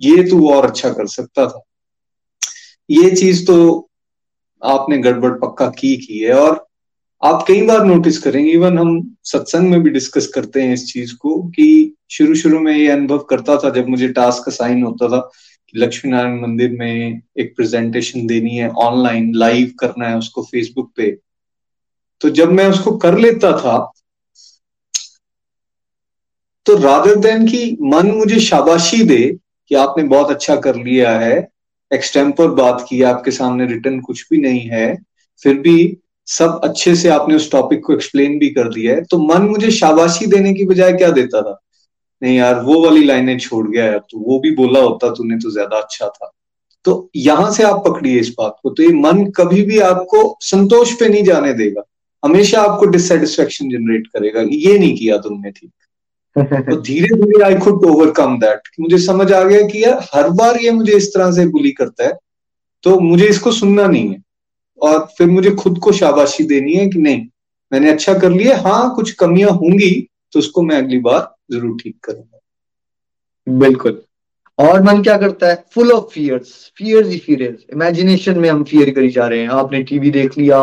ये 0.00 0.22
तू 0.30 0.48
और 0.50 0.66
अच्छा 0.66 0.90
कर 0.90 1.06
सकता 1.06 1.46
था। 1.46 1.62
ये 2.90 3.10
चीज़ 3.10 3.46
तो 3.46 3.88
आपने 4.62 4.98
गड़बड़ 4.98 5.32
पक्का 5.38 5.66
की 5.70 5.96
की 5.96 6.18
है 6.18 6.32
और 6.32 6.66
आप 7.22 7.44
कई 7.48 7.62
बार 7.62 7.84
नोटिस 7.84 8.18
करेंगे 8.18 8.50
इवन 8.50 8.78
हम 8.78 9.16
सत्संग 9.24 9.70
में 9.70 9.82
भी 9.82 9.90
डिस्कस 9.90 10.26
करते 10.26 10.62
हैं 10.62 10.74
इस 10.74 10.92
चीज़ 10.92 11.14
को 11.14 11.42
कि 11.48 11.94
शुरू 12.10 12.34
शुरू 12.34 12.58
में 12.60 12.72
ये 12.76 12.88
अनुभव 12.90 13.18
करता 13.18 13.56
था 13.56 13.70
जब 13.70 13.88
मुझे 13.88 14.08
टास्क 14.08 14.48
असाइन 14.48 14.82
होता 14.82 15.08
था 15.08 15.20
कि 15.68 15.78
लक्ष्मी 15.78 16.10
नारायण 16.10 16.40
मंदिर 16.40 16.70
में 16.70 17.20
एक 17.38 17.54
प्रेजेंटेशन 17.56 18.26
देनी 18.26 18.56
है 18.56 18.68
ऑनलाइन 18.68 19.32
लाइव 19.34 19.72
करना 19.80 20.08
है 20.08 20.16
उसको 20.18 20.42
फेसबुक 20.42 20.92
पे। 20.96 21.10
तो 22.20 22.30
जब 22.30 22.52
मैं 22.52 22.68
उसको 22.68 22.96
कर 22.96 23.18
लेता 23.18 23.52
था 23.58 23.76
तो 26.66 26.76
रादर 26.76 27.16
देन 27.16 27.46
की 27.46 27.76
मन 27.82 28.10
मुझे 28.10 28.40
शाबाशी 28.40 29.02
दे 29.04 29.38
कि 29.70 29.74
आपने 29.74 30.04
बहुत 30.06 30.30
अच्छा 30.30 30.56
कर 30.56 30.76
लिया 30.76 31.18
है 31.20 31.36
एक्सटेम्पर 31.90 32.48
बात 32.54 32.84
की, 32.88 33.00
आपके 33.04 33.30
सामने 33.30 33.66
रिटर्न 33.66 34.00
कुछ 34.00 34.24
भी 34.30 34.40
नहीं 34.40 34.60
है, 34.70 34.96
फिर 35.42 35.58
भी 35.58 35.96
सब 36.28 36.60
अच्छे 36.64 36.94
से 36.96 37.08
आपने 37.08 37.34
उस 37.34 37.50
टॉपिक 37.52 37.84
को 37.84 37.92
एक्सप्लेन 37.92 38.38
भी 38.38 38.48
कर 38.50 38.68
दिया 38.68 38.94
है। 38.94 39.04
तो 39.04 39.18
मन 39.18 39.42
मुझे 39.44 39.70
शाबाशी 39.72 40.26
देने 40.26 40.52
की 40.54 40.64
बजाय 40.66 40.92
क्या 40.92 41.10
देता 41.10 41.42
था? 41.42 41.58
नहीं 42.22 42.36
यार, 42.36 42.60
वो 42.60 42.82
वाली 42.84 43.04
लाइनें 43.04 43.38
छोड़ 43.38 43.66
गया 43.68 43.84
है 43.84 43.98
तो 44.00 44.18
वो 44.20 44.38
भी 44.40 44.54
बोला 44.54 44.80
होता, 44.80 45.10
तूने 45.10 45.36
तो 45.38 45.50
ज़्यादा 45.50 45.76
अच्छा 45.76 46.08
था। 46.08 46.30
तो 46.84 47.10
यहाँ 47.16 47.50
से 47.52 47.62
आप 47.64 47.82
पकड़िए 47.86 48.18
इस 48.20 48.34
बात 48.38 48.56
को 48.62 48.70
तो 48.70 48.82
ये 48.82 48.92
मन 48.94 49.24
कभी 49.36 49.62
भी 49.62 49.78
आपको 49.80 50.36
संतोष 50.42 50.92
पे 51.00 51.08
नहीं 51.08 51.22
जाने 51.24 51.52
देगा। 51.54 51.82
हमेशा 52.22 52.60
आपको 52.62 52.86
डिससेटिस्फेक्शन 52.86 53.68
जनरेट 53.70 54.06
करेगा 54.06 54.40
ये 54.42 54.78
नहीं 54.78 54.96
किया 54.96 55.18
तुमने 55.18 55.50
ठीक। 55.50 55.70
तो 56.40 56.80
धीरे 56.82 57.16
धीरे 57.16 57.42
आई 57.44 57.54
खुड 57.58 57.84
ओवरकम 57.86 58.38
दैट 58.38 58.68
मुझे 58.80 58.98
समझ 59.00 59.30
आ 59.32 59.42
गया 59.42 59.66
कि 59.66 59.84
यार, 59.84 59.98
हर 60.14 60.28
बार 60.30 60.60
ये 60.60 60.70
मुझे 60.72 60.96
इस 60.96 61.08
तरह 61.14 61.30
से 61.32 61.46
बुली 61.48 61.70
करता 61.72 62.06
है 62.06 62.16
तो 62.84 62.98
मुझे 63.00 63.26
इसको 63.26 63.52
सुनना 63.52 63.86
नहीं 63.86 64.08
है। 64.08 64.22
और 64.80 64.98
फिर 65.18 65.26
मुझे 65.28 65.50
खुद 65.52 65.78
को 65.78 65.92
शाबाशी 65.92 66.44
देनी 66.46 66.74
है 66.74 66.88
कि 66.88 66.98
नहीं, 66.98 67.26
मैंने 67.72 67.90
अच्छा 67.90 68.14
कर 68.18 68.30
लिया 68.30 68.56
हाँ 68.58 68.94
कुछ 68.96 69.10
कमियाँ 69.14 69.50
होंगी 69.52 69.90
तो 70.32 70.38
उसको 70.38 70.62
मैं 70.62 70.76
अगली 70.76 70.98
बार 71.00 71.34
ज़रूर 71.52 71.76
ठीक 71.82 71.96
करूँगा। 72.04 73.58
बिल्कुल। 73.58 74.02
और 74.58 74.82
मन 74.82 75.02
क्या 75.02 75.16
करता 75.18 75.48
है? 75.48 75.64
फुल 75.74 75.92
ऑफ़ 75.92 76.12
फियर्स 76.12 76.48
फियर्स 76.78 77.08
ही 77.08 77.18
फियर्स 77.18 77.64
इमेजिनेशन 77.72 78.38
में 78.38 78.48
हम 78.50 78.62
फियर 78.64 78.90
करी 78.90 79.08
जा 79.10 79.26
रहे 79.26 79.40
हैं। 79.40 79.48
आपने 79.50 79.82
टीवी 79.82 80.10
देख 80.10 80.38
लिया, 80.38 80.58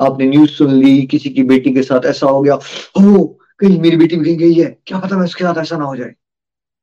आपने 0.00 0.26
न्यूज़ 0.26 0.50
सुन 0.50 0.72
ली, 0.74 1.02
किसी 1.06 1.30
की 1.30 1.42
बेटी 1.44 1.72
के 1.74 1.82
साथ 1.82 2.06
ऐसा 2.06 2.26
हो 2.26 2.42
गया 2.42 2.54
हो 2.98 3.38
कहीं 3.62 3.78
मेरी 3.80 3.96
बेटी 3.96 4.16
भी 4.16 4.24
कहीं 4.24 4.36
गई 4.38 4.54
है, 4.54 4.66
क्या 4.86 4.98
पता 4.98 5.16
मैं 5.16 5.24
उसके 5.24 5.44
साथ 5.44 5.60
ऐसा 5.62 5.76
ना 5.78 5.84
हो 5.84 5.96
जाए? 5.96 6.14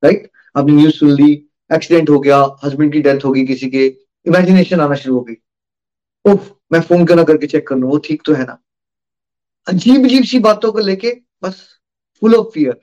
राइट 0.04 0.30
आपने 0.56 0.74
न्यूज़ 0.74 0.94
सुन 0.96 1.12
ली 1.12 1.32
एक्सीडेंट 1.70 2.10
हो 2.10 2.20
गया 2.20 2.38
हस्बैंड 2.64 2.92
की 2.94 3.02
डेथ 3.02 3.26
हो 3.26 3.32
गई 3.32 3.46
किसी 3.46 3.70
के 3.70 3.86
इमेजिनेशन 4.26 4.80
आना 4.82 4.96
शुरू 4.96 5.16
हो 5.16 5.22
गई। 5.22 5.36
ओह, 6.26 6.40
मैं 6.72 6.82
फ़ोन 6.82 7.06
क्यों 7.06 7.18
ना 7.18 7.24
करके 7.24 7.48
चेक 7.48 7.68
कर 7.68 7.76
लू? 7.76 7.88
वो 7.88 7.98
ठीक 7.98 8.22
तो 8.26 8.34
है 8.34 8.46
ना? 8.46 8.58
अजीब 9.68 10.06
अजीब 10.06 10.24
सी 10.24 10.40
बातों 10.40 10.72
को 10.72 10.80
लेके 10.80 11.12
बस 11.44 11.62
फुल 12.22 12.36
ऑफ़ 12.36 12.48
फियर 12.54 12.80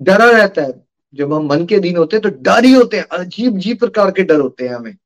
डरा 0.00 0.30
रहता 0.30 0.62
है। 0.62 0.72
जब 1.14 1.32
हम 1.32 1.46
मन 1.46 1.64
के 1.66 1.78
दिन 1.78 1.96
होते 1.96 2.16
हैं 2.16 2.22
तो 2.22 2.30
डर 2.42 2.64
ही 2.64 2.72
होते 2.72 2.96
हैं। 2.96 3.04
अजीब 3.12 3.56
अजीब 3.56 3.78
प्रकार 3.78 4.10
के 4.10 4.22
डर 4.22 4.40
होते 4.40 4.68
हैं 4.68 4.74
हमें, 4.74 4.96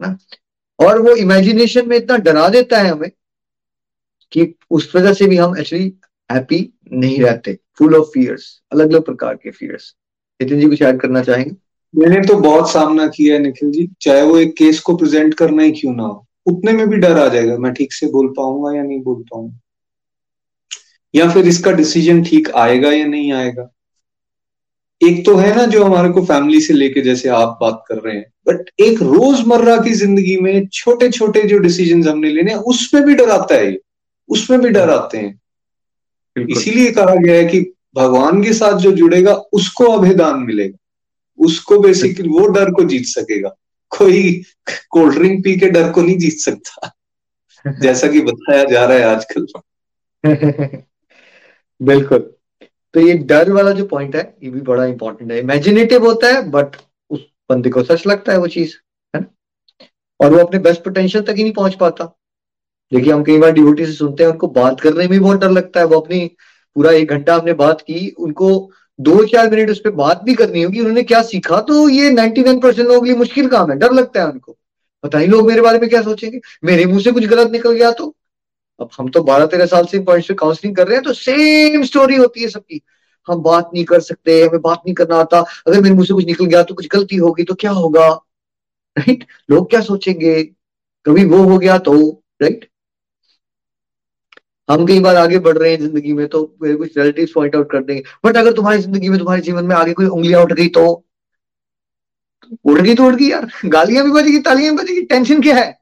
ना? 0.00 0.16
और 0.78 1.00
वो 1.02 1.14
इमेजिनेशन 1.16 1.88
में 1.88 1.96
इतना 1.96 2.16
डरा 2.18 2.48
देता 2.48 2.78
है 2.78 2.90
हमें 2.90 3.10
कि 4.32 4.54
उस 4.70 4.94
वजह 4.96 5.12
से 5.14 5.26
भी 5.26 5.36
हम 5.36 5.56
एक्चुअली 5.58 5.92
हैप्पी 6.30 6.58
नहीं 6.92 7.18
रहते। 7.20 7.58
फुल 7.78 7.94
ऑफ़ 7.96 8.06
फियर्स 8.06 8.62
अलग 8.72 8.90
अलग 8.90 9.02
प्रकार 9.02 9.34
के 9.34 9.50
फियर्स 9.50 9.94
नितिन 10.40 10.60
जी 10.60 10.66
कुछ 10.66 10.82
ऐड 10.82 11.00
करना 11.00 11.22
चाहेंगे? 11.22 11.56
मैंने 11.96 12.20
तो 12.26 12.34
बहुत 12.34 12.70
सामना 12.70 13.06
किया 13.06 13.34
है 13.34 13.40
निखिल 13.40 13.70
जी। 13.70 13.88
चाहे 14.00 14.22
वो 14.22 14.38
एक 14.38 14.52
केस 14.52 14.80
को 14.80 14.96
प्रेजेंट 14.96 15.34
करना 15.34 15.62
ही 15.62 15.70
क्यों 15.70 15.94
ना 15.94 16.02
हो। 16.02 16.26
उतने 16.46 16.72
में 16.72 16.88
भी 16.88 16.96
डर 16.96 17.18
आ 17.18 17.28
जाएगा। 17.28 17.56
मैं 17.56 17.72
ठीक 17.72 17.92
से 17.92 18.06
बोल 18.06 18.28
पाऊँगा 18.28 18.76
या 18.76 18.82
नहीं 18.82 19.02
बोल 19.02 19.22
पाऊँगा। 19.22 19.58
या 21.14 21.30
फिर 21.30 21.46
इसका 21.46 21.70
डिसीज़न 21.70 22.22
ठीक 22.24 22.50
आएगा 22.50 22.92
या 22.92 23.06
नहीं 23.06 23.32
आएगा। 23.32 23.70
एक 25.02 25.26
तो 25.26 25.36
है 25.36 25.56
ना 25.56 25.64
जो 25.66 25.84
हमारे 25.84 26.08
को 26.08 26.24
फैमिली 26.24 26.60
से 26.60 26.74
लेके 26.74 27.00
जैसे 27.00 27.28
आप 27.28 27.58
बात 27.60 27.84
कर 27.88 27.96
रहे 27.96 28.16
हैं। 28.16 28.32
बट 28.48 28.70
एक 28.80 29.02
रोज़मर्रा 29.02 29.76
की 29.76 29.90
ज़िंदगी 29.90 30.36
में 30.36 30.66
छोटे 30.66 31.10
छोटे 31.10 31.42
जो 31.42 31.58
डिसीज़न 31.58 32.08
हमने 32.08 32.30
लेने 32.30 32.54
उसमें 32.54 33.04
भी 33.04 33.14
डर 33.14 33.30
आता 33.30 33.54
है। 33.54 33.78
उसमें 34.28 34.60
भी 34.60 34.68
डर 34.68 34.90
आते 34.90 35.18
हैं। 35.18 35.40
इसीलिए 36.46 36.90
कहा 36.92 37.14
गया 37.14 37.34
है 37.34 37.44
कि 37.44 37.72
भगवान 37.94 38.42
के 38.44 38.52
साथ 38.52 38.78
जो 38.78 38.92
जुड़ेगा 38.92 39.34
उसको 39.34 39.84
अभेदान 39.84 40.40
मिलेगा। 40.40 40.78
उसको 41.38 41.78
बेसिकली 41.78 42.28
वो 42.28 42.46
डर 42.46 42.70
को 42.70 42.84
जीत 42.84 43.04
सकेगा। 43.04 43.48
कोई 43.90 44.42
कोल्ड 44.90 45.14
ड्रिंक 45.14 45.44
पी 45.44 45.56
के 45.56 45.70
डर 45.70 45.92
को 45.92 46.02
नहीं 46.02 46.18
जीत 46.18 46.32
सकता। 46.32 46.96
जैसा 47.80 48.08
कि 48.08 48.20
बताया 48.20 48.64
जा 48.64 48.84
रहा 48.84 48.98
है 48.98 49.04
आजकल। 49.04 49.46
बिल्कुल। 51.82 52.32
तो 52.94 53.00
ये 53.00 53.14
डर 53.14 53.52
वाला 53.52 53.72
जो 53.72 53.86
पॉइंट 53.86 54.16
है 54.16 54.36
ये 54.42 54.50
भी 54.50 54.60
बड़ा 54.60 54.84
इंपॉर्टेंट 54.84 55.32
है। 55.32 55.38
इमेजिनेटिव 55.38 56.04
होता 56.06 56.26
है 56.26 56.50
बट 56.50 56.66
उस 57.10 57.20
बंदे 57.50 57.70
को 57.70 57.82
सच 57.82 58.06
लगता 58.06 58.32
है 58.32 58.38
वो 58.38 58.46
चीज़ 58.46 58.74
है 59.16 59.20
ना? 59.20 59.34
और 60.20 60.34
वो 60.34 60.38
अपने 60.38 60.58
बेस्ट 60.60 60.84
पोटेंशियल 60.84 61.24
तक 61.24 61.34
ही 61.36 61.42
नहीं 61.42 61.52
पहुँच 61.52 61.74
पाता। 61.74 62.17
देखिए, 62.92 63.12
हम 63.12 63.22
कई 63.24 63.38
बार 63.38 63.50
डिवोटी 63.50 63.86
से 63.86 63.92
सुनते 63.92 64.24
हैं, 64.24 64.30
उनको 64.30 64.46
बात 64.48 64.80
करने 64.80 65.08
में 65.08 65.20
बहुत 65.20 65.40
डर 65.40 65.50
लगता 65.50 65.80
है। 65.80 65.86
वो 65.86 66.00
अपनी 66.00 66.26
पूरा 66.76 66.90
एक 66.90 67.10
घंटा 67.10 67.34
हमने 67.34 67.52
बात 67.52 67.80
की, 67.80 68.08
उनको 68.08 68.70
दो 68.98 69.24
चार 69.24 69.50
मिनट 69.50 69.70
उस 69.70 69.80
पर 69.80 69.90
बात 69.90 70.22
भी 70.22 70.34
करनी 70.34 70.62
होगी, 70.62 70.80
उन्होंने 70.80 71.02
क्या 71.02 71.22
सीखा? 71.22 71.60
तो 71.60 71.88
ये 71.88 72.10
नाइनटी 72.10 72.42
नाइन 72.42 72.60
परसेंट 72.60 72.88
लोगों 72.88 73.00
के 73.00 73.08
लिए 73.08 73.18
मुश्किल 73.18 73.48
काम 73.48 73.70
है, 73.70 73.78
डर 73.78 73.92
लगता 73.92 74.20
है 74.20 74.30
उनको। 74.30 74.56
पता 75.04 75.18
नहीं 75.18 75.28
लोग 75.28 75.46
मेरे 75.48 75.60
बारे 75.60 75.78
में 75.78 75.88
क्या 75.90 76.02
सोचेंगे? 76.02 76.40
मेरे 76.64 76.84
मुँह 76.84 77.00
से 77.00 77.12
कुछ 77.12 77.24
गलत 77.24 77.50
निकल 77.50 77.72
गया 77.72 77.90
तो। 77.90 78.14
अब 78.80 78.90
हम 78.98 79.08
तो 79.08 79.22
बारह 79.22 79.46
तेरह 79.46 79.66
साल 79.66 79.86
से 79.86 79.98
पॉइंट्स 79.98 80.28
पे 80.28 80.34
काउंसलिंग 80.34 80.76
कर 80.76 80.86
रहे 80.86 80.94
हैं 80.94 81.04
तो 81.04 81.12
सेम 81.12 81.82
स्टोरी 81.82 82.16
होती 82.16 82.42
है 82.42 82.48
सबकी। 82.48 82.80
हम 83.28 83.42
बात 83.42 83.70
नहीं 83.74 83.84
कर 83.84 84.00
सकते, 84.00 84.42
हमें 84.42 84.60
बात 84.60 84.82
नहीं 84.86 84.94
करना 84.94 85.16
आता। 85.16 85.44
अगर 85.66 85.80
मेरे 85.80 85.94
मुँह 85.94 86.06
से 86.06 86.14
कुछ 86.14 86.24
निकल 86.26 86.44
गया 86.44 86.62
तो 86.62 86.74
कुछ 86.74 86.88
गलती 86.88 87.16
होगी 87.16 87.44
तो 87.44 87.54
क्या 87.54 87.70
होगा? 87.70 88.08
राइट 88.96 89.24
लोग 89.50 89.68
क्या 89.70 89.80
सोचेंगे? 89.80 90.42
कभी 91.06 91.24
वो 91.24 91.42
हो 91.44 91.58
गया 91.58 91.78
तो 91.78 91.94
राइट 92.42 92.68
हम 94.68 94.84
कई 94.86 95.00
बार 95.00 95.16
आगे 95.16 95.38
बढ़ 95.38 95.58
रहे 95.58 95.70
हैं 95.70 95.78
ज़िंदगी 95.80 96.12
में 96.12 96.26
तो 96.28 96.42
मेरे 96.62 96.74
कुछ 96.76 96.96
रिलेटिव 96.98 97.28
पॉइंट 97.34 97.56
आउट 97.56 97.70
कर 97.72 97.82
देंगे। 97.82 98.02
बट 98.24 98.36
अगर 98.36 98.52
तुम्हारी 98.52 98.82
ज़िंदगी 98.82 99.08
में, 99.08 99.18
तुम्हारे 99.18 99.42
जीवन 99.42 99.64
में 99.66 99.74
आगे 99.76 99.92
कोई 99.92 100.06
उंगलियाँ 100.06 100.42
उठ 100.42 100.52
गई 100.52 100.68
तो? 100.68 101.04
उड़ 102.64 102.80
गई 102.80 102.94
तो 102.94 103.04
उड़ 103.06 103.14
गई 103.14 103.30
यार। 103.30 103.50
गालियाँ 103.66 104.04
भी 104.04 104.10
बजेगी, 104.12 104.38
तालियाँ 104.40 104.74
भी 104.76 104.82
बजेगी 104.82 105.02
टेंशन 105.06 105.42
क्या 105.42 105.56
है? 105.56 105.76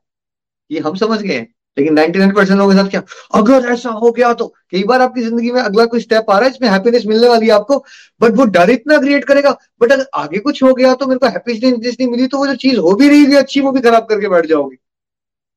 ये 0.71 0.81
हम 0.81 0.95
समझ 0.97 1.21
गए 1.23 1.35
हैं। 1.35 1.55
लेकिन 1.77 1.95
99 1.95 2.35
परसेंट 2.35 2.59
लोगों 2.59 2.73
के 2.73 2.79
साथ 2.79 2.89
क्या? 2.91 3.03
अगर 3.35 3.67
ऐसा 3.73 3.91
हो 3.93 4.11
गया 4.13 4.33
तो? 4.35 4.47
कई 4.71 4.83
बार 4.85 5.01
आपकी 5.03 5.23
ज़िंदगी 5.23 5.51
में 5.53 5.61
अगला 5.63 5.85
कोई 5.87 6.01
स्टेप 6.01 6.31
आ 6.31 6.39
रहा 6.39 6.45
है 6.45 6.55
इसमें 6.55 6.69
हैप्पीनेस 6.69 7.05
मिलने 7.07 7.29
वाली 7.29 7.47
है 7.47 7.53
आपको 7.53 7.79
बट 8.21 8.37
वो 8.37 8.45
डर 8.47 8.71
इतना 8.71 8.99
क्रिएट 8.99 9.25
करेगा। 9.25 9.51
बट 9.81 9.93
अगर 9.93 10.07
आगे 10.15 10.39
कुछ 10.39 10.63
हो 10.63 10.73
गया 10.75 10.95
तो 10.95 11.07
मेरे 11.07 11.19
को 11.19 11.27
हैप्पीनेस 11.27 11.97
नहीं 12.01 12.09
मिली 12.09 12.27
तो 12.27 12.39
वो 12.39 12.47
जो 12.47 12.55
चीज़ 12.57 12.79
हो 12.79 12.95
भी 12.95 13.09
रही 13.09 13.27
थी 13.27 13.37
अच्छी, 13.37 13.61
वो 13.61 13.73
भी 13.73 13.81
खराब 13.81 14.07
करके 14.09 14.29
बैठ 14.29 14.47
जाओगी। 14.47 14.77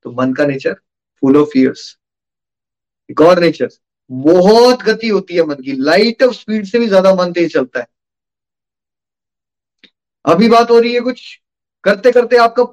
तो 0.06 0.12
मन 0.12 0.34
का 0.34 0.46
नेचर 0.46 0.74
फुल 1.24 1.38
ऑफ़ 1.38 1.50
फियर्स 1.54 1.96
और 3.22 3.40
नेचर 3.40 3.70
बहुत 4.10 4.84
गति 4.84 5.08
होती 5.08 5.36
है 5.36 5.44
मन 5.46 5.56
की। 5.56 5.72
लाइट 5.82 6.24
ऑफ़ 6.24 6.34
स्पीड 6.34 6.66
से 6.66 6.80
भी 6.80 6.88
ज़्यादा 6.88 7.14
मन 7.16 7.32
तेज 7.32 7.54
चलता 7.54 7.80
है। 7.80 7.88
अभी 10.26 10.50
बात 10.50 10.72
हो 10.72 10.80
रही 10.80 10.94
है 10.94 11.00
कुछ 11.02 11.22
करते 11.84 12.12
करते 12.12 12.38
आपका 12.38 12.64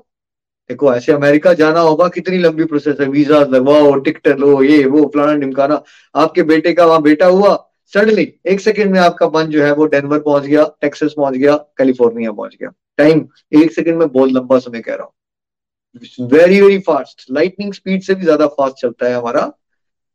देखो, 0.71 0.93
ऐसे 0.95 1.13
अमेरिका 1.13 1.53
जाना 1.55 1.81
होगा, 1.81 2.07
कितनी 2.09 2.39
लंबी 2.39 2.65
प्रोसेस 2.65 2.97
है। 3.01 3.07
वीज़ा 3.09 3.39
लगवाओ 3.41 3.95
टिकट 3.97 4.29
लो, 4.31 4.63
ये, 4.63 4.85
वो, 4.87 5.05
फलाना 5.15 5.35
निमकाना 5.35 5.83
आपके 6.15 6.43
बेटे 6.45 6.73
का 6.73 6.85
वहाँ 6.87 7.03
बेटा 7.03 7.27
हुआ 7.27 7.57
सडनली 7.93 8.33
एक 8.47 8.61
सेकंड 8.61 8.93
में 8.93 8.99
आपका 9.01 9.29
मन 9.29 9.47
जो 9.47 9.63
है 9.65 9.73
वो 9.73 9.87
डेनवर 9.87 10.19
पहुँच 10.21 10.45
गया 10.45 10.65
टेक्सास 10.81 11.13
पहुँच 11.17 11.35
गया 11.35 11.57
कैलिफ़ोर्निया 11.79 12.33
पहुँच 12.33 12.57
गया। 12.57 12.71
टाइम 12.99 13.27
एक 13.55 13.73
सेकंड 13.73 13.99
में 13.99 14.09
बहुत 14.09 14.31
लंबा 14.31 14.59
समय 14.59 14.81
कह 14.81 14.95
रहा 14.95 15.05
हूँ। 15.05 16.29
Very 16.29 16.61
very 16.61 16.79
fast 16.79 17.25
lightning 17.31 17.73
speed 17.73 18.03
से 18.03 18.15
भी 18.15 18.25
ज़्यादा 18.25 18.47
फास्ट 18.49 18.77
चलता 18.77 19.07
है 19.07 19.15
हमारा 19.15 19.51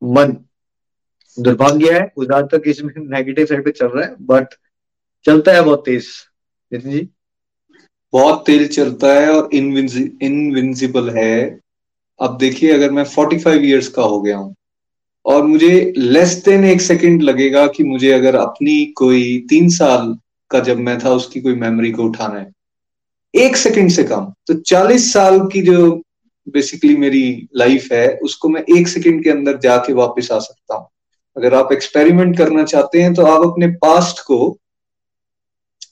मन 0.02 0.36
दुर्भाग्य 1.38 1.93
है 1.93 2.02
वो 2.18 2.26
ज़्यादातर 2.26 2.70
इसमें 2.70 2.93
नेगेटिव 2.97 3.45
साइड 3.45 3.64
पे 3.66 3.72
चल 3.72 3.88
रहा 3.88 4.06
है 4.06 4.16
बट 4.22 4.54
चलता 5.26 5.54
है 5.54 5.62
बहुत 5.64 5.84
तेज। 5.86 6.08
नितिन 6.72 6.91
जी? 6.91 7.08
बहुत 8.14 8.43
तेज 8.45 8.76
चलता 8.76 9.14
है 9.14 9.30
और 9.32 9.49
इनविंसिबल 9.54 11.10
है। 11.10 11.60
अब 12.20 12.38
देखिए, 12.38 12.72
अगर 12.72 12.91
मैं 12.91 13.04
45 13.06 13.64
इयर्स 13.64 13.88
का 13.88 14.04
हो 14.04 14.22
गया 14.22 14.38
हूँ, 14.38 14.54
और 15.26 15.43
मुझे 15.45 15.93
लेस 15.97 16.34
देन 16.45 16.66
एक 16.66 16.82
सेकंड 16.82 17.22
लगेगा 17.24 17.66
कि 17.68 17.84
मुझे 17.84 18.12
अगर 18.12 18.36
अपनी 18.36 18.86
कोई 18.97 19.38
तीन 19.49 19.70
साल 19.70 20.16
का 20.52 20.60
जब 20.60 20.80
मैं 20.80 20.97
था, 20.99 21.10
उसकी 21.12 21.41
कोई 21.41 21.56
मेमोरी 21.56 21.91
को 21.91 22.04
उठाना 22.04 22.39
है। 22.39 22.52
एक 23.34 23.56
सेकंड 23.58 23.91
से 23.91 24.04
कम 24.04 24.32
तो 24.47 24.54
40 24.62 25.12
साल 25.14 25.39
की 25.47 25.62
जो 25.62 26.02
बेसिकली 26.47 26.95
मेरी 26.97 27.49
लाइफ 27.57 27.91
है, 27.91 28.17
उसको 28.17 28.49
मैं 28.49 28.63
एक 28.77 28.87
सेकंड 28.87 29.23
के 29.23 29.29
अंदर 29.29 29.57
जाके 29.59 29.93
वापस 29.93 30.31
आ 30.31 30.39
सकता 30.39 30.75
हूँ। 30.75 30.87
अगर 31.35 31.53
आप 31.53 31.71
एक्सपेरिमेंट 31.73 32.37
करना 32.37 32.63
चाहते 32.65 33.01
हैं 33.01 33.13
तो 33.13 33.25
आप 33.25 33.41
अपने 33.43 33.67
पास्ट 33.83 34.19
को 34.25 34.57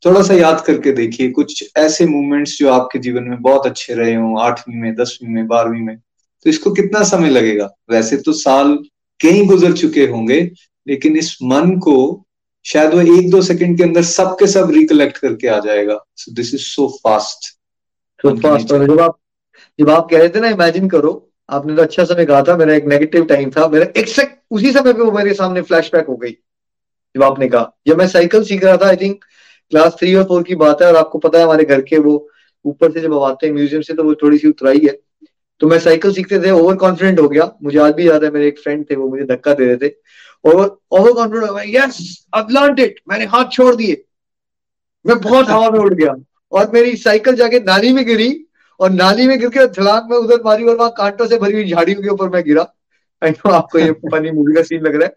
थोड़ा 0.05 0.21
सा 0.23 0.33
याद 0.33 0.61
करके 0.61 0.91
देखिए। 0.91 1.29
कुछ 1.31 1.63
ऐसे 1.77 2.05
मूवमेंट्स 2.05 2.57
जो 2.59 2.69
आपके 2.71 2.99
जीवन 2.99 3.23
में 3.23 3.41
बहुत 3.41 3.65
अच्छे 3.65 3.93
रहे 3.93 4.13
हों, 4.15 4.39
आठवीं 4.41 4.75
में, 4.75 4.95
दसवीं 4.95 5.29
में, 5.29 5.47
बारहवीं 5.47 5.81
में 5.81 5.97
तो 5.97 6.49
इसको 6.49 6.71
कितना 6.71 7.03
समय 7.03 7.29
लगेगा? 7.29 7.69
वैसे 7.91 8.17
तो 8.17 8.33
साल 8.33 8.77
कई 9.19 9.45
गुजर 9.45 9.73
चुके 9.73 10.05
होंगे, 10.07 10.39
लेकिन 10.87 11.17
इस 11.17 11.37
मन 11.43 11.77
को 11.79 12.25
शायद 12.65 12.93
वो 12.93 13.01
एक 13.15 13.29
दो 13.31 13.41
सेकंड 13.41 13.77
के 13.77 13.83
अंदर 13.83 14.03
सब 14.03 14.35
के 14.39 14.47
सब 14.47 14.71
रिकलेक्ट 14.71 15.17
करके 15.17 15.47
आ 15.47 15.59
जाएगा। 15.59 15.99
So 16.15 16.31
this 16.31 16.53
is 16.53 16.61
so 16.63 16.87
fast 17.03 17.55
जब 18.23 18.99
आप 18.99 19.17
जब 19.80 19.89
आप 19.89 20.07
कह 20.11 20.17
रहे 20.17 20.30
थे 20.30 20.39
ना 20.39 20.49
इमेजिन 20.49 20.88
करो, 20.89 21.11
आपने 21.49 21.75
तो 21.75 21.82
अच्छा 21.82 22.03
समय 22.05 22.25
कहा 22.25 22.41
था, 22.43 22.55
मेरा 22.57 22.73
एक 22.73 22.86
नेगेटिव 22.88 23.25
टाइम 23.25 23.51
था, 23.51 23.67
मेरा 23.67 23.86
एक 23.97 24.07
सेक 24.07 24.38
उसी 24.51 24.71
समय 24.71 24.93
पे 24.93 25.01
वो 25.01 25.11
मेरे 25.11 25.34
सामने 25.34 25.61
फ्लैशबैक 25.61 26.07
हो 26.07 26.15
गई, 26.15 26.32
जब 27.15 27.23
आपने 27.23 27.47
कहा। 27.49 27.71
जब 27.88 27.97
मैं 27.97 28.07
साइकिल 28.07 28.43
सीख 28.43 28.63
रहा 28.63 28.77
था 28.77 28.88
आई 28.88 28.95
थिंक 28.95 29.23
क्लास 29.71 29.95
थ्री 29.99 30.13
और 30.15 30.23
फोर 30.23 30.43
की 30.43 30.55
बात 30.57 30.82
है, 30.82 30.88
और 30.88 30.95
आपको 30.95 31.19
पता 31.19 31.38
है 31.38 31.43
हमारे 31.43 31.63
घर 31.65 31.82
के 31.82 31.97
वो 31.99 32.27
ऊपर 32.65 32.91
से 32.91 33.01
जब 33.01 33.13
हम 33.13 33.23
आते 33.23 33.47
हैं 33.47 33.53
म्यूज़ियम 33.53 33.82
से 33.82 33.93
तो 33.93 34.03
वो 34.03 34.13
थोड़ी 34.15 34.38
सी 34.38 34.47
उतराई 34.47 34.82
है। 34.86 34.97
तो 35.61 35.67
मैं 35.67 35.80
साइकिल 35.80 36.13
सीखते 36.13 36.39
थे 36.39 36.51
ओवर 36.51 36.75
कॉन्फिडेंट 36.77 37.19
हो 37.19 37.27
गया। 37.30 37.51
मुझे 37.63 37.80
आज 37.80 37.93
भी 37.93 38.07
याद 38.07 38.23
है, 38.23 38.30
मेरे 38.32 38.47
एक 38.47 38.59
फ्रेंड 38.59 38.86
थे, 38.89 38.95
वो 38.95 39.09
मुझे 39.09 39.23
धक्का 39.25 39.53
दे 39.53 39.65
रहे 39.65 39.77
थे। 39.77 39.93
और 40.45 40.80
ओवर 40.91 41.11
कॉन्फिडेंट 41.13 41.49
हो 41.49 41.55
गया 41.55 41.86
यस 41.86 41.97
इट 42.80 42.99
मैंने 43.09 43.25
हाथ 43.27 43.51
छोड़ 43.51 43.75
दिए। 43.75 44.03
मैं 45.05 45.19
बहुत 45.19 45.49
हवा 45.49 45.69
में 45.69 45.80
उड़ 45.80 45.93
गया। 45.93 46.15
और 46.51 46.71
मेरी 46.73 46.95
साइकिल 46.97 47.36
जाके 47.36 47.59
नाली 47.61 47.91
में 47.93 48.05
गिरी 48.05 48.30
और 48.80 48.89
नाली 48.91 49.27
में 49.27 49.38
गिर 49.39 49.49
के 49.49 49.67
छलांग 49.73 50.09
में 50.11 50.17
उधर 50.17 50.41
मारी 50.45 50.63
और 50.63 50.75
वहाँ 50.75 50.93
कांटों 50.97 51.27
से 51.27 51.38
भरी 51.38 51.53
हुई 51.53 51.69
झाड़ियों 51.69 52.01
के 52.01 52.09
ऊपर 52.09 52.30
मैं 52.30 52.43
गिरा। 52.43 52.65
आई 53.21 53.32
नो 53.32 53.51
आपको 53.51 53.80
ये 53.80 53.91
फनी 54.05 54.32
मूवी 54.32 54.53
का 54.53 54.61
सीन 54.63 54.82
लग 54.82 54.95
रहा 54.95 55.05
है 55.05 55.15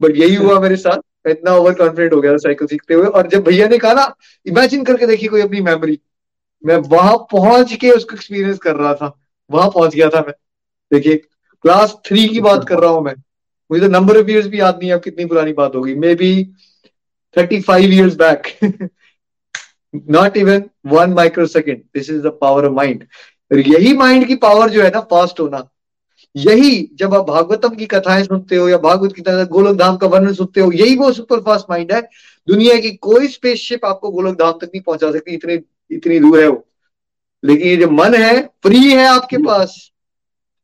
बट 0.00 0.16
यही 0.16 0.34
हुआ 0.34 0.58
मेरे 0.60 0.76
साथ। 0.76 1.28
इतना 1.28 1.54
ओवर 1.56 1.74
कॉन्फिडेंट 1.74 2.12
हो 2.12 2.20
गया 2.20 2.36
साइकिल 2.38 2.66
सीखते 2.66 2.94
हुए। 2.94 3.06
और 3.06 3.28
जब 3.28 3.42
भैया 3.44 3.66
ने 3.68 3.78
कहा 3.78 3.92
ना 3.92 4.14
इमेजिन 4.46 4.84
करके 4.84 5.06
देखी 5.06 5.26
कोई 5.26 5.40
अपनी 5.40 5.60
मेमोरी 5.60 5.98
मैं 6.64 6.76
वहाँ 6.88 7.16
पहुँच 7.32 7.72
के 7.72 7.90
उसको 7.90 8.14
एक्सपीरियंस 8.14 8.58
कर 8.58 8.76
रहा 8.76 8.94
था। 8.94 9.12
वहाँ 9.50 9.68
पहुँच 9.68 9.94
गया 9.94 10.08
था 10.08 10.20
मैं। 10.20 10.34
देखिए 10.92 11.16
क्लास 11.64 11.96
थ्री 12.06 12.26
की 12.28 12.40
बात 12.40 12.68
कर 12.68 12.78
रहा 12.78 12.90
हूँ 12.90 13.02
मैं। 13.04 13.14
मुझे 13.70 13.80
तो 13.80 13.88
नंबर 13.88 14.18
ऑफ़ 14.20 14.30
ईयर्स 14.30 14.46
भी 14.46 14.60
याद 14.60 14.78
नहीं 14.78 14.90
है 14.90 14.98
कितनी 14.98 15.24
पुरानी 15.24 15.52
बात 15.52 15.74
होगी। 15.74 15.94
Maybe 16.14 16.32
thirty 17.36 17.60
five 17.60 17.92
years 17.92 18.14
back 18.16 18.46
not 19.94 20.36
even 20.36 20.64
one 20.86 21.12
microsecond 21.46 21.78
this 21.94 22.10
is 22.10 22.22
the 22.22 22.38
power 22.40 22.64
of 22.64 22.72
mind 22.72 23.04
यही 23.50 23.92
माइंड 23.96 24.26
की 24.26 24.34
पावर 24.34 24.70
जो 24.70 24.82
है 24.82 24.90
ना 24.90 25.00
फास्ट 25.10 25.40
होना। 25.40 25.68
यही 26.36 26.90
जब 26.94 27.14
आप 27.14 27.26
भागवतम 27.26 27.74
की 27.74 27.86
कथाएँ 27.86 28.22
सुनते 28.24 28.56
हो 28.56 28.68
या 28.68 28.78
भागवत 28.78 29.12
की 29.12 29.22
तरह 29.22 29.44
गोलक 29.44 29.76
धाम 29.78 29.96
का 29.96 30.06
वर्णन 30.06 30.32
सुनते 30.34 30.60
हो 30.60 30.70
यही 30.72 30.96
वो 30.96 31.12
सुपर 31.12 31.40
फास्ट 31.40 31.66
माइंड 31.70 31.92
है। 31.92 32.00
दुनिया 32.48 32.78
की 32.80 32.90
कोई 32.98 33.28
स्पेसशिप 33.28 33.84
आपको 33.84 34.10
गोलक 34.10 34.38
धाम 34.38 34.52
तक 34.52 34.64
नहीं 34.64 34.80
पहुँचा 34.80 35.10
सकती 35.12 35.34
इतने 35.34 35.60
इतनी 35.90 36.18
दूर 36.18 36.40
है 36.40 36.48
वो। 36.48 36.64
लेकिन 37.42 37.68
ये 37.68 37.76
जो 37.76 37.90
मन 37.90 38.14
है 38.14 38.40
फ्री 38.62 38.90
है 38.90 39.06
आपके 39.06 39.38
पास। 39.38 39.76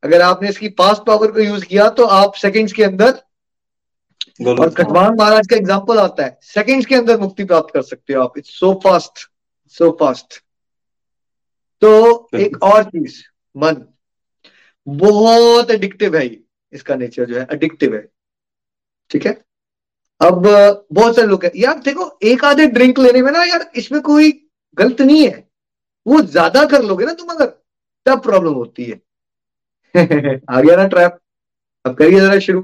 अगर 0.03 0.21
आपने 0.21 0.49
इसकी 0.49 0.69
फास्ट 0.69 1.03
पावर 1.03 1.31
को 1.31 1.39
यूज़ 1.39 1.65
किया 1.65 1.89
तो 1.89 2.05
आप 2.05 2.33
सेकंड्स 2.33 2.73
के 2.73 2.83
अंदर 2.83 3.13
और 4.39 4.69
कटवान 4.69 5.15
महाराज 5.19 5.47
का 5.47 5.55
एग्ज़ाम्पल 5.55 5.99
आता 5.99 6.23
है। 6.23 6.37
सेकंड्स 6.43 6.85
के 6.85 6.95
अंदर 6.95 7.19
मुक्ति 7.19 7.43
प्राप्त 7.43 7.73
कर 7.73 7.81
सकते 7.81 8.13
हो 8.13 8.21
आप। 8.23 8.37
It's 8.37 8.59
so 8.59 8.73
fast 8.83 9.27
so 9.75 9.89
fast 9.99 10.41
तो 11.81 12.29
एक 12.37 12.63
और 12.63 12.83
चीज़ 12.83 13.21
मन। 13.55 13.83
बहुत 14.87 15.71
एडिक्टिव 15.71 16.15
है 16.17 16.25
ये 16.25 16.41
इसका 16.73 16.95
नेचर 16.95 17.25
जो 17.25 17.37
है 17.39 17.47
एडिक्टिव 17.53 17.95
है। 17.95 18.07
ठीक 19.11 19.25
है? 19.25 19.31
अब 20.21 20.41
बहुत 20.93 21.15
सारे 21.15 21.27
लोग 21.27 21.45
यार 21.55 21.79
देखो 21.79 22.09
एक 22.23 22.43
आधे 22.45 22.65
ड्रिंक 22.69 22.99
लेने 22.99 23.21
में 23.21 23.31
ना 23.31 23.43
यार 23.43 23.69
इसमें 23.75 24.01
कोई 24.01 24.31
गलत 24.77 25.01
नहीं 25.01 25.27
है। 25.27 25.47
वो 26.05 26.21
ज़्यादा 26.23 26.63
कर 26.65 26.83
लोगे 26.83 27.05
ना 27.05 27.13
तुम 27.13 27.29
अगर 27.29 27.45
तब 28.05 28.21
प्रॉब्लम 28.23 28.53
होती 28.53 28.83
है। 28.85 28.99
आ 30.49 30.61
गया 30.61 30.75
ना 30.75 30.87
ट्रैप 30.87 31.19
अब 31.85 31.95
करिए 31.95 32.19
जरा 32.19 32.39
शुरू। 32.39 32.61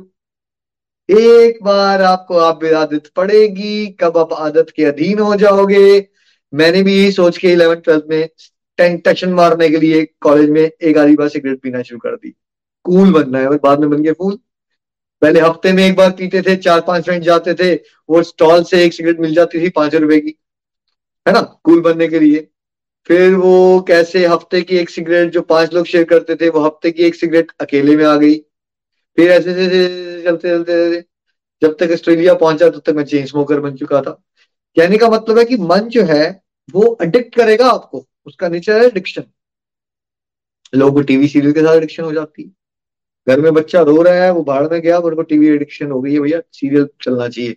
एक 1.09 1.63
बार 1.63 2.01
आपको 2.01 2.37
आप 2.37 2.63
आदत 2.65 3.07
पड़ेगी, 3.15 3.87
कब 3.87 4.17
आप 4.17 4.33
आदत 4.33 4.67
के 4.75 4.85
अधीन 4.85 5.19
हो 5.19 5.35
जाओगे। 5.35 6.07
मैंने 6.53 6.81
भी 6.83 6.95
यही 6.95 7.11
सोच 7.11 7.37
के 7.37 7.47
इलेवन 7.47 7.75
ट्वेल्थ 7.75 8.03
में 8.09 8.29
टेंशन 8.77 9.33
मारने 9.33 9.69
के 9.69 9.77
लिए 9.77 10.05
कॉलेज 10.21 10.49
में 10.49 10.61
एक 10.61 10.97
आधी 10.97 11.15
बार 11.15 11.29
सिगरेट 11.29 11.61
पीना 11.61 11.81
शुरू 11.81 11.99
कर 11.99 12.15
दी। 12.15 12.33
कूल 12.83 13.13
बनना 13.13 13.39
है, 13.39 13.49
बाद 13.49 13.79
में 13.79 13.89
बन 13.89 14.01
गए 14.03 14.11
फूल 14.11 14.39
पहले 15.21 15.39
हफ़्ते 15.39 15.71
में 15.73 15.85
एक 15.87 15.95
बार 15.95 16.09
पीते 16.11 16.41
थे, 16.41 16.55
चार 16.55 16.81
पाँच 16.81 17.03
फ्रेंड 17.05 17.23
जाते 17.23 17.53
थे, 17.53 17.73
वो 18.09 18.23
स्टॉल 18.23 18.63
से 18.63 18.83
एक 18.85 18.93
सिगरेट 18.93 19.19
मिल 19.19 19.33
जाती 19.33 19.61
थी 19.61 19.69
पाँच 19.69 19.95
रुपए 19.95 20.19
की। 20.19 20.37
है 21.27 21.33
ना? 21.33 21.41
कूल 21.41 21.81
बनने 21.81 22.07
के 22.07 22.19
लिए। 22.19 22.47
फिर 23.07 23.35
वो 23.35 23.81
कैसे 23.87 24.25
हफ़्ते 24.25 24.61
की 24.61 24.77
एक 24.77 24.89
सिगरेट 24.89 25.31
जो 25.31 25.41
पाँच 25.41 25.73
लोग 25.73 25.85
शेयर 25.85 26.03
करते 26.03 26.35
थे, 26.35 26.49
वो 26.49 26.59
हफ़्ते 26.59 26.91
की 26.91 27.03
एक 27.03 27.15
सिगरेट 27.15 27.51
अकेले 27.61 27.95
में 27.95 28.05
आ 28.05 28.15
गई। 28.15 28.35
फिर 29.17 29.31
ऐसे 29.31 29.51
ऐसे 29.51 30.14
चलते 30.25 30.49
चलते 30.49 31.03
जब 31.61 31.75
तक 31.79 31.91
ऑस्ट्रेलिया 31.91 32.33
पहुँचा, 32.33 32.69
तब 32.69 32.81
तक 32.85 32.93
मैं 32.93 33.03
चेन 33.05 33.25
स्मोकर 33.25 33.59
बन 33.59 33.75
चुका 33.75 34.01
था। 34.01 34.11
कहने 34.77 34.97
का 34.97 35.09
मतलब 35.09 35.37
है 35.37 35.45
कि 35.45 35.57
मन 35.57 35.87
जो 35.89 36.03
है, 36.03 36.41
वो 36.73 36.81
अडिक्ट 36.81 37.35
करेगा 37.35 37.67
आपको। 37.67 38.05
उसका 38.25 38.47
नेचर 38.49 38.79
है 38.79 38.85
एडिक्शन 38.85 39.23
लोगों 40.75 40.93
को 40.93 41.01
टीवी 41.01 41.27
सीरियल 41.27 41.53
के 41.53 41.61
साथ 41.61 41.75
एडिक्शन 41.75 42.03
हो 42.03 42.13
जाती 42.13 42.43
है। 42.43 42.49
घर 43.27 43.41
में 43.41 43.53
बच्चा 43.53 43.81
रो 43.81 44.01
रहा 44.01 44.23
है, 44.23 44.31
वो 44.31 44.43
बाहर 44.43 44.69
में 44.71 44.81
गया 44.81 44.97
उनको 44.99 45.21
टीवी 45.21 45.47
एडिक्शन 45.47 45.91
हो 45.91 46.01
गई 46.01 46.13
है, 46.13 46.19
भैया 46.19 46.39
सीरियल 46.53 46.87
चलना 47.01 47.27
चाहिए। 47.29 47.55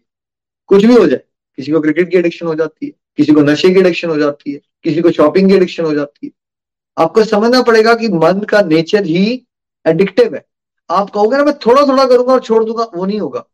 कुछ 0.66 0.84
भी 0.84 0.94
हो 0.94 1.06
जाए, 1.06 1.20
किसी 1.56 1.72
को 1.72 1.80
क्रिकेट 1.80 2.10
की 2.10 2.16
एडिक्शन 2.16 2.46
हो 2.46 2.54
जाती 2.54 2.86
है, 2.86 2.92
किसी 3.16 3.32
को 3.32 3.40
नशे 3.40 3.70
की 3.70 3.80
एडिक्शन 3.80 4.08
हो 4.08 4.18
जाती 4.18 4.52
है, 4.52 4.60
किसी 4.84 5.00
को 5.00 5.10
शॉपिंग 5.10 5.48
की 5.48 5.54
एडिक्शन 5.54 5.84
हो 5.84 5.94
जाती 5.94 6.26
है। 6.26 6.32
आपको 6.98 7.24
समझना 7.24 7.62
पड़ेगा 7.62 7.94
कि 7.94 8.08
मन 8.08 8.40
का 8.40 8.62
नेचर 8.62 9.04
ही 9.04 9.46
एडिक्टिव 9.86 10.34
है। 10.34 10.44
आप 10.90 11.10
कहोगे 11.10 11.36
ना, 11.36 11.44
मैं 11.44 11.54
थोड़ा 11.54 11.82
थोड़ा 11.82 12.04
करूँगा 12.04 12.32
और 12.32 12.40
छोड़ 12.40 12.64
दूँगा, 12.64 12.86
वो 12.94 13.06
नहीं 13.06 13.20
होगा। 13.20 13.44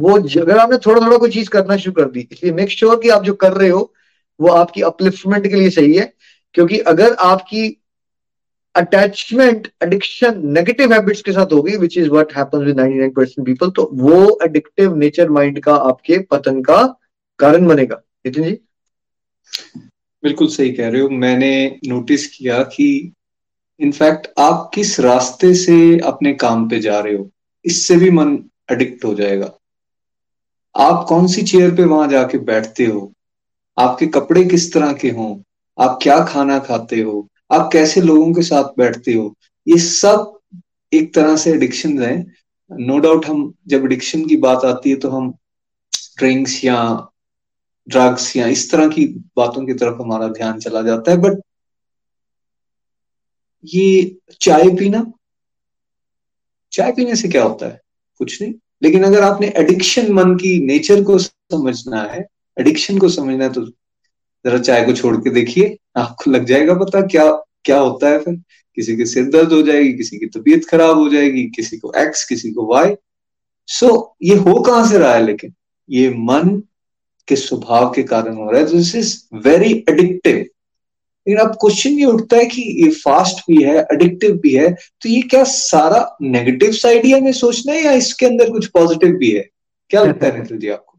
वो 0.00 0.18
अगर 0.18 0.58
आपने 0.58 0.76
थोड़ा 0.76 1.06
थोड़ा 1.06 1.16
कोई 1.16 1.30
चीज़ 1.30 1.50
करना 1.50 1.76
शुरू 1.76 2.04
कर 2.04 2.10
दी, 2.10 2.28
इसलिए 2.32 2.52
मेक 2.52 2.70
श्योर 2.70 2.92
sure 2.92 3.02
कि 3.02 3.08
आप 3.08 3.22
जो 3.22 3.34
कर 3.34 3.52
रहे 3.52 3.68
हो, 3.68 3.94
वो 4.40 4.48
आपकी 4.48 4.82
अपलिफ्टमेंट 4.82 5.48
के 5.48 5.54
लिए 5.54 5.70
सही 5.70 5.94
है। 5.94 6.14
क्योंकि 6.54 6.78
अगर 6.78 7.14
आपकी 7.14 7.82
अटैचमेंट 8.74 9.68
एडिक्शन 9.82 10.42
नेगेटिव 10.44 10.92
हैबिट्स 10.92 11.22
के 11.22 11.32
साथ 11.32 11.52
होगी 11.52 11.76
which 11.76 11.98
is 11.98 12.08
what 12.08 12.36
happens 12.36 12.64
with 12.64 12.76
99 12.80 13.14
percent 13.16 13.46
people 13.46 13.70
तो 13.70 13.90
वो 13.92 14.38
एडिक्टिव 14.42 14.96
नेचर 14.96 15.30
माइंड 15.30 15.60
का 15.60 15.74
आपके 15.74 16.18
पतन 16.18 16.62
का 16.62 16.98
कारण 17.38 17.66
बनेगा। 17.66 18.02
नितिन 18.26 18.44
जी? 18.44 18.58
बिल्कुल 20.22 20.48
सही 20.48 20.72
कह 20.72 20.88
रहे 20.88 21.00
हो। 21.00 21.08
मैंने 21.08 21.78
नोटिस 21.86 22.26
किया 22.26 22.62
कि 22.62 23.12
इनफैक्ट 23.80 24.26
आप 24.38 24.70
किस 24.74 24.98
रास्ते 25.00 25.52
से 25.54 25.98
अपने 26.00 26.32
काम 26.34 26.68
पे 26.68 26.80
जा 26.80 26.98
रहे 27.00 27.14
हो, 27.14 27.30
इससे 27.64 27.96
भी 27.96 28.10
मन 28.10 28.36
अडिक्ट 28.70 29.04
हो 29.04 29.14
जाएगा। 29.14 29.50
आप 30.74 31.04
कौन 31.08 31.26
सी 31.26 31.42
चेयर 31.42 31.74
पे 31.74 31.84
वहाँ 31.84 32.08
जाके 32.08 32.38
बैठते 32.40 32.84
हो? 32.84 33.12
आपके 33.76 34.06
कपड़े 34.08 34.44
किस 34.44 34.72
तरह 34.72 34.92
के 34.92 35.10
हों? 35.10 35.36
आप 35.78 35.98
क्या 36.02 36.18
खाना 36.24 36.58
खाते 36.58 37.00
हो? 37.00 37.26
आप 37.52 37.68
कैसे 37.72 38.00
लोगों 38.00 38.32
के 38.34 38.42
साथ 38.42 38.76
बैठते 38.78 39.12
हो? 39.14 39.34
ये 39.66 39.78
सब 39.78 40.38
एक 40.92 41.14
तरह 41.14 41.36
से 41.36 41.52
एडिक्शन 41.52 42.02
है। 42.02 42.16
नो 42.70 42.98
डाउट 42.98 43.26
हम, 43.26 43.52
जब 43.66 43.84
एडिक्शन 43.84 44.24
की 44.26 44.36
बात 44.38 44.64
आती 44.64 44.90
है 44.90 44.96
तो 44.96 45.08
हम 45.10 45.30
ड्रिंक्स 46.18 46.64
या 46.64 46.76
ड्रग्स 47.88 48.34
या 48.36 48.46
इस 48.48 48.70
तरह 48.70 48.88
की 48.88 49.04
बातों 49.36 49.64
की 49.66 49.74
तरफ़ 49.74 50.02
हमारा 50.02 50.28
ध्यान 50.30 50.58
चला 50.60 50.82
जाता 50.82 51.10
है। 51.10 51.16
बट 51.16 51.40
ये 53.64 54.16
चाय 54.40 54.68
पीना 54.76 55.12
चाय 56.72 56.92
पीने 56.92 57.16
से 57.16 57.28
क्या 57.28 57.42
होता 57.42 57.66
है? 57.66 57.80
कुछ 58.18 58.42
नहीं। 58.42 58.54
लेकिन 58.82 59.04
अगर 59.04 59.22
आपने 59.22 59.52
एडिक्शन 59.56 60.12
मन 60.12 60.34
की 60.34 60.66
नेचर 60.66 61.02
को 61.04 61.18
समझना 61.18 62.02
है 62.02 62.26
एडिक्शन 62.60 62.98
को 62.98 63.08
समझना 63.08 63.44
है 63.44 63.52
तो 63.52 63.66
जरा 64.44 64.58
चाय 64.58 64.84
को 64.84 64.92
छोड़ 64.92 65.16
के 65.16 65.30
देखिए 65.30 65.76
आपको 65.96 66.30
लग 66.30 66.44
जाएगा 66.44 66.74
पता 66.74 67.00
क्या 67.00 67.30
क्या 67.64 67.78
होता 67.78 68.08
है 68.08 68.18
फिर। 68.18 68.34
किसी 68.74 68.96
के 68.96 69.06
सिर 69.06 69.24
दर्द 69.24 69.52
हो 69.52 69.62
जाएगी 69.62 69.92
किसी 69.92 70.18
की 70.18 70.26
तबीयत 70.26 70.64
खराब 70.64 70.98
हो 70.98 71.08
जाएगी 71.08 71.44
किसी 71.44 71.76
को 71.76 71.92
एक्स 71.96 72.24
किसी 72.28 72.50
को 72.50 72.66
वाई 72.66 72.94
सो 73.66 73.86
so, 73.86 74.28
ये 74.28 74.36
हो 74.36 74.60
कहाँ 74.60 74.86
से 74.88 74.98
रहा 74.98 75.14
है 75.14 75.26
लेकिन? 75.26 75.54
ये 75.90 76.10
मन 76.10 76.62
के 77.28 77.36
स्वभाव 77.36 77.90
के 77.90 78.02
कारण 78.02 78.36
हो 78.36 78.50
रहा 78.50 78.60
है। 78.60 78.66
दिस 78.66 78.94
इज़ 78.94 79.24
वेरी 79.34 79.84
एडिक्टिव 79.88 80.46
लेकिन 81.26 81.40
अब 81.40 81.54
क्वेश्चन 81.60 81.90
ये 81.90 82.04
उठता 82.06 82.36
है 82.36 82.44
कि 82.46 82.62
ये 82.82 82.90
फास्ट 82.96 83.40
भी 83.48 83.62
है 83.62 83.78
एडिक्टिव 83.92 84.36
भी 84.42 84.54
है 84.54 84.68
तो 84.72 85.08
ये 85.08 85.20
क्या 85.22 85.42
सारा 85.46 86.16
नेगेटिव 86.22 86.72
साइड 86.74 87.04
ही 87.04 87.12
हमें 87.12 87.32
सोचना 87.34 87.72
है 87.72 87.82
या 87.84 87.92
इसके 87.94 88.26
अंदर 88.26 88.50
कुछ 88.50 88.66
पॉजिटिव 88.68 89.16
भी 89.16 89.30
है? 89.30 89.48
क्या 89.90 90.04
लगता 90.04 90.26
है 90.26 90.44
जी 90.48 90.68
आपको? 90.68 90.98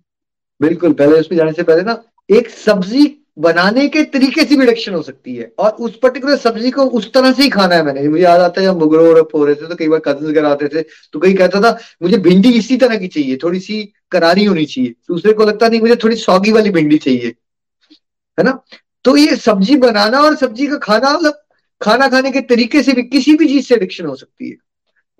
बिल्कुल, 0.61 0.93
पहले 0.93 1.19
उसमें 1.19 1.37
जाने 1.37 1.51
से 1.51 1.63
पहले 1.63 1.81
ना, 1.81 2.03
एक 2.29 2.49
सब्ज़ी 2.49 3.17
बनाने 3.39 3.87
के 3.87 4.03
तरीके 4.05 4.43
से 4.45 4.55
भी 4.55 4.65
रिडक्शन 4.65 4.93
हो 4.93 5.01
सकती 5.01 5.35
है 5.35 5.51
और 5.59 5.69
उस 5.79 5.97
पर्टिकुलर 5.99 6.37
सब्ज़ी 6.37 6.71
को 6.71 6.83
उस 6.83 7.11
तरह 7.13 7.31
से 7.33 7.43
ही 7.43 7.49
खाना 7.49 7.75
है 7.75 7.83
मैंने। 7.85 8.07
मुझे 8.07 8.23
याद 8.23 8.41
आता 8.41 8.61
है 8.61 8.67
जब 8.67 8.79
मुगरो 8.79 9.05
हो 9.33 9.45
रहे 9.45 9.55
थे 9.55 9.67
तो 9.67 9.75
कई 9.75 9.87
बार 9.87 9.99
कज़न 10.07 10.33
घर 10.33 10.45
आते 10.45 10.67
थे 10.67 10.81
तो 10.81 11.19
कई 11.19 11.33
कहता 11.33 11.61
था, 11.61 11.77
मुझे 12.03 12.17
भिंडी 12.19 12.51
इसी 12.53 12.77
तरह 12.77 12.97
की 12.97 13.07
चाहिए 13.07 13.37
थोड़ी 13.43 13.59
सी 13.59 13.83
करारी 14.11 14.45
होनी 14.45 14.65
चाहिए। 14.65 14.93
दूसरे 15.07 15.33
को 15.33 15.45
लगता 15.45 15.67
नहीं, 15.67 15.81
मुझे 15.81 15.95
थोड़ी 15.95 16.15
सौगी 16.17 16.51
वाली 16.51 16.69
भिंडी 16.71 16.97
चाहिए। 16.97 17.33
है 18.37 18.43
ना? 18.43 18.59
तो 19.05 19.15
ये 19.17 19.35
सब्ज़ी 19.35 19.75
बनाना 19.75 20.19
और 20.21 20.35
सब्ज़ी 20.35 20.67
का 20.67 20.77
खाना 20.77 21.13
मतलब 21.13 21.41
खाना 21.81 22.07
खाने 22.07 22.31
के 22.31 22.41
तरीके 22.41 22.83
से 22.83 22.93
भी 22.93 23.03
किसी 23.03 23.35
भी 23.35 23.47
चीज़ 23.47 23.65
से 23.67 23.75
एडिक्शन 23.75 24.05
हो 24.05 24.15
सकती 24.15 24.49
है। 24.49 24.55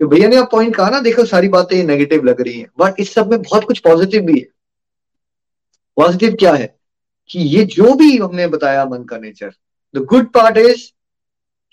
तो 0.00 0.06
भैया 0.08 0.28
ने 0.28 0.36
आप 0.36 0.50
पॉइंट 0.52 0.76
कहा 0.76 0.90
ना, 0.90 1.00
देखो 1.00 1.24
सारी 1.24 1.48
बातें 1.48 1.82
नेगेटिव 1.84 2.24
लग 2.24 2.40
रही 2.40 2.60
हैं 2.60 2.68
बट 2.78 3.00
इस 3.00 3.12
सब 3.14 3.30
में 3.30 3.42
बहुत 3.42 3.64
कुछ 3.64 3.78
पॉजिटिव 3.78 4.22
भी 4.22 4.38
है। 4.38 4.46
पॉजिटिव 5.96 6.34
क्या 6.34 6.52
है? 6.52 6.74
कि 7.30 7.38
ये 7.38 7.64
जो 7.64 7.94
भी 7.94 8.16
हमने 8.16 8.46
बताया 8.46 8.84
मन 8.84 9.04
का 9.04 9.18
nature 9.18 9.52
the 9.94 9.98
good 9.98 10.32
part 10.32 10.56
is 10.56 10.88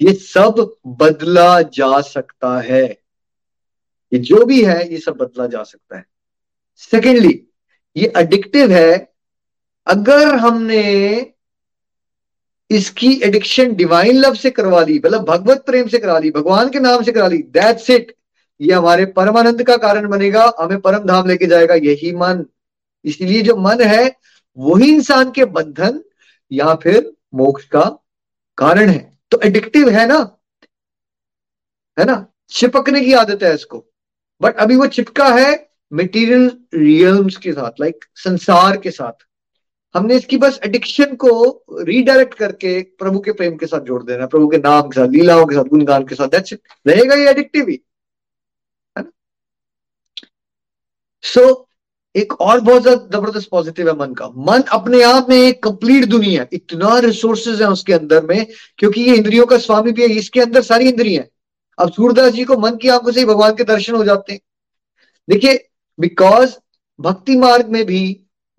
ये 0.01 0.14
सब 0.14 0.76
बदला 0.88 1.62
जा 1.62 1.99
सकता 2.01 2.60
है। 2.62 2.84
ये 4.14 4.20
जो 4.20 4.45
भी 4.45 4.64
है, 4.66 4.91
ये 4.91 4.97
सब 4.97 5.18
बदला 5.18 5.47
जा 5.47 5.64
सकता 5.64 5.97
है। 5.97 6.05
सेकेंडली 6.78 7.47
ये 7.97 8.12
एडिक्टिव 8.18 8.72
है, 8.72 9.14
अगर 9.88 10.36
हमने 10.36 11.34
इसकी 12.72 13.22
एडिक्शन 13.24 13.74
डिवाइन 13.76 14.17
लव 14.17 14.34
से 14.34 14.49
करवा 14.49 14.84
ली 14.84 15.01
मतलब 15.05 15.26
भगवत 15.26 15.63
प्रेम 15.65 15.88
से 15.88 15.97
करा 15.97 16.20
ली 16.20 16.32
भगवान 16.32 16.70
के 16.70 16.80
नाम 16.80 17.03
से 17.03 17.11
करा 17.11 17.28
ली 17.28 17.38
दैट्स 17.38 17.89
इट 17.89 18.15
ये 18.61 18.74
हमारे 18.74 19.05
परमानंद 19.05 19.63
का 19.63 19.78
कारण 19.78 20.07
बनेगा, 20.07 20.53
हमें 20.59 20.82
परम 20.82 21.05
धाम 21.05 21.28
लेके 21.28 21.45
जाएगा, 21.45 21.76
यही 21.76 22.11
मन। 22.11 22.45
इसलिए 23.05 23.41
जो 23.41 23.55
मन 23.55 23.82
है, 23.82 24.15
वही 24.57 24.93
इंसान 24.93 25.32
के 25.32 25.45
बंधन 25.45 26.03
या 26.51 26.76
फिर 26.76 27.13
मोक्ष 27.36 27.65
का 27.65 27.84
कारण 28.57 28.89
है। 28.89 29.17
तो 29.32 29.39
एडिक्टिव 29.43 29.89
है 29.89 30.07
ना? 30.07 30.38
है 31.99 32.05
ना? 32.05 32.34
चिपकने 32.49 33.01
की 33.01 33.13
आदत 33.13 33.43
है 33.43 33.53
इसको। 33.53 33.86
बट 34.41 34.57
अभी 34.57 34.76
वो 34.76 34.88
चिपका 34.88 35.28
है 35.28 35.70
मटेरियल 35.93 36.57
रियल्स 36.74 37.38
के 37.38 37.53
साथ 37.53 37.72
लाइक 37.82 38.05
संसार 38.15 38.78
के 38.78 38.91
साथ। 38.91 39.26
हमने 39.96 40.16
इसकी 40.16 40.38
बस 40.38 40.60
एडिक्शन 40.66 41.16
को 41.16 41.32
रीडायरेक्ट 41.80 42.34
करके 42.34 42.82
प्रभु 43.00 43.20
के 43.20 43.32
प्रेम 43.32 43.56
के 43.58 43.66
साथ 43.66 43.82
जोड़ 43.82 44.04
देना 44.04 44.26
प्रभु 44.28 44.48
के 44.48 44.58
नाम 44.58 44.82
के 44.82 45.00
साथ 45.00 45.08
लीलाओं 45.08 45.46
के 45.46 45.56
साथ 45.56 45.70
गुणगान 45.70 46.06
के 46.08 46.16
साथ 46.16 46.36
रहेगा 46.88 47.16
ये 47.16 47.30
एडिक्टिव 47.30 47.70
ही 47.70 47.80
है 48.98 49.04
ना? 49.04 49.12
सो 51.24 51.42
so, 51.42 51.56
एक 52.16 52.34
और 52.42 52.60
बहुत 52.60 52.82
ज़्यादा 52.82 53.18
ज़बरदस्त 53.18 53.50
पॉजिटिव 53.52 53.88
है 53.88 53.96
मन 53.96 54.14
का। 54.14 54.28
मन 54.38 54.62
अपने 54.74 55.02
आप 55.04 55.28
में 55.30 55.36
एक 55.38 55.62
कंप्लीट 55.64 56.06
दुनिया 56.06 56.42
है। 56.42 56.50
इतना 56.54 56.98
रिसोर्सेज 57.00 57.62
है 57.62 57.68
उसके 57.70 57.94
अंदर 57.94 58.26
में 58.26 58.46
क्योंकि 58.78 59.02
ये 59.02 59.16
इंद्रियों 59.16 59.46
का 59.46 59.58
स्वामी 59.58 59.92
भी 59.92 60.02
है 60.02 60.08
इसके 60.18 60.42
अंदर 60.42 60.62
सारी 60.62 60.90
इंद्रियाँ 60.90 61.26
अब 61.78 61.92
सूरदास 61.92 62.32
जी 62.34 62.44
को 62.44 62.58
मन 62.58 62.78
की 62.78 62.90
आँखों 62.90 63.12
से 63.12 63.20
ही 63.20 63.26
भगवान 63.26 63.56
के 63.56 63.64
दर्शन 63.64 63.96
हो 63.96 64.04
जाते 64.06 64.34
हैं। 64.34 64.40
देखिए 65.28 65.70
बिकॉज़ 66.00 66.56
भक्ति 67.00 67.36
मार्ग 67.38 67.70
में 67.70 67.86
भी 67.86 68.02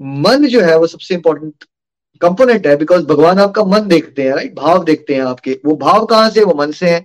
मन 0.00 0.46
जो 0.46 0.60
है 0.60 0.78
वो 0.78 0.86
सबसे 0.86 1.14
इंपॉर्टेंट 1.14 1.64
कंपोनेंट 2.20 2.66
है 2.66 2.76
बिकॉज़ 2.76 3.04
भगवान 3.06 3.38
आपका 3.38 3.64
मन 3.64 3.86
देखते 3.88 4.22
हैं 4.22 4.34
राइट 4.34 4.54
भाव 4.54 4.84
देखते 4.84 5.14
हैं 5.14 5.22
आपके। 5.22 5.58
वो 5.64 5.76
भाव 5.76 6.04
कहाँ 6.06 6.30
से, 6.30 6.44
वो 6.44 6.54
मन 6.54 6.72
से 6.72 6.90
है। 6.90 7.04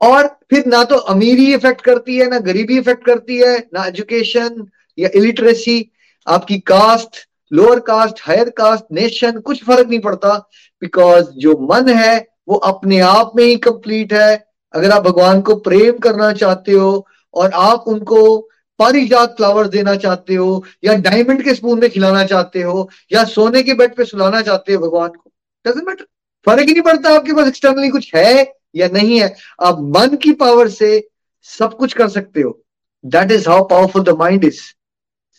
और 0.00 0.26
फिर 0.50 0.66
ना 0.66 0.82
तो 0.84 0.96
अमीरी 0.96 1.52
इफ़ेक्ट 1.54 1.80
करती 1.80 2.16
है, 2.16 2.28
ना 2.28 2.38
गरीबी 2.38 2.78
इफ़ेक्ट 2.78 3.04
करती 3.06 3.38
है, 3.38 3.58
ना 3.74 3.84
एजुकेशन 3.86 4.66
या 4.98 5.08
इलिटरेसी 5.14 5.90
आपकी 6.26 6.58
caste 6.58 7.16
lower 7.52 7.80
caste 7.80 8.20
higher 8.22 8.48
caste 8.50 8.84
nation 8.92 9.40
कुछ 9.40 9.64
फ़र्क 9.64 9.88
नहीं 9.88 10.00
पड़ता 10.00 10.36
बिकॉज़ 10.82 11.30
जो 11.36 11.58
मन 11.72 11.88
है, 11.88 12.26
वो 12.48 12.56
अपने 12.56 13.00
आप 13.00 13.32
में 13.36 13.44
ही 13.44 13.56
कंप्लीट 13.56 14.12
है। 14.12 14.44
अगर 14.74 14.90
आप 14.90 15.02
भगवान 15.02 15.40
को 15.40 15.54
प्रेम 15.54 15.98
करना 15.98 16.32
चाहते 16.32 16.72
हो, 16.72 17.06
और 17.34 17.50
आप 17.50 17.84
उनको 17.86 18.48
पारिजात 18.80 19.36
फ्लावर 19.36 19.68
देना 19.68 19.94
चाहते 19.96 20.34
हो, 20.34 20.64
या 20.84 20.94
डायमंड 20.94 21.42
के 21.44 21.54
स्पून 21.54 21.80
में 21.80 21.90
खिलाना 21.90 22.24
चाहते 22.24 22.62
हो, 22.62 22.88
या 23.12 23.24
सोने 23.24 23.62
के 23.62 23.74
बेड 23.74 23.94
पे 23.94 24.04
सुलाना 24.04 24.40
चाहते 24.42 24.72
हो 24.72 24.86
भगवान 24.86 25.10
को 25.10 25.30
डजेंट 25.66 25.86
मैटर 25.88 26.06
फ़र्क 26.46 26.68
ही 26.68 26.72
नहीं 26.72 26.82
पड़ता 26.82 27.10
आपके 27.10 27.32
पास 27.32 27.48
एक्सटर्नली 27.48 27.88
कुछ 27.88 28.14
है 28.14 28.54
या 28.74 28.88
नहीं 28.88 29.20
है। 29.20 29.34
आप 29.62 29.80
मन 29.80 30.16
की 30.16 30.32
पावर 30.32 30.68
से 30.68 31.08
सब 31.42 31.76
कुछ 31.76 31.92
कर 31.92 32.08
सकते 32.08 32.40
हो। 32.40 32.62
That 33.04 33.32
is 33.32 33.48
how 33.48 33.64
powerful 33.64 34.02
the 34.02 34.08
mind 34.08 34.44
is 34.44 34.60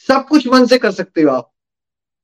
सब 0.07 0.27
कुछ 0.27 0.47
मन 0.47 0.65
से 0.65 0.77
कर 0.77 0.91
सकते 0.91 1.21
हो 1.21 1.31
आप। 1.31 1.51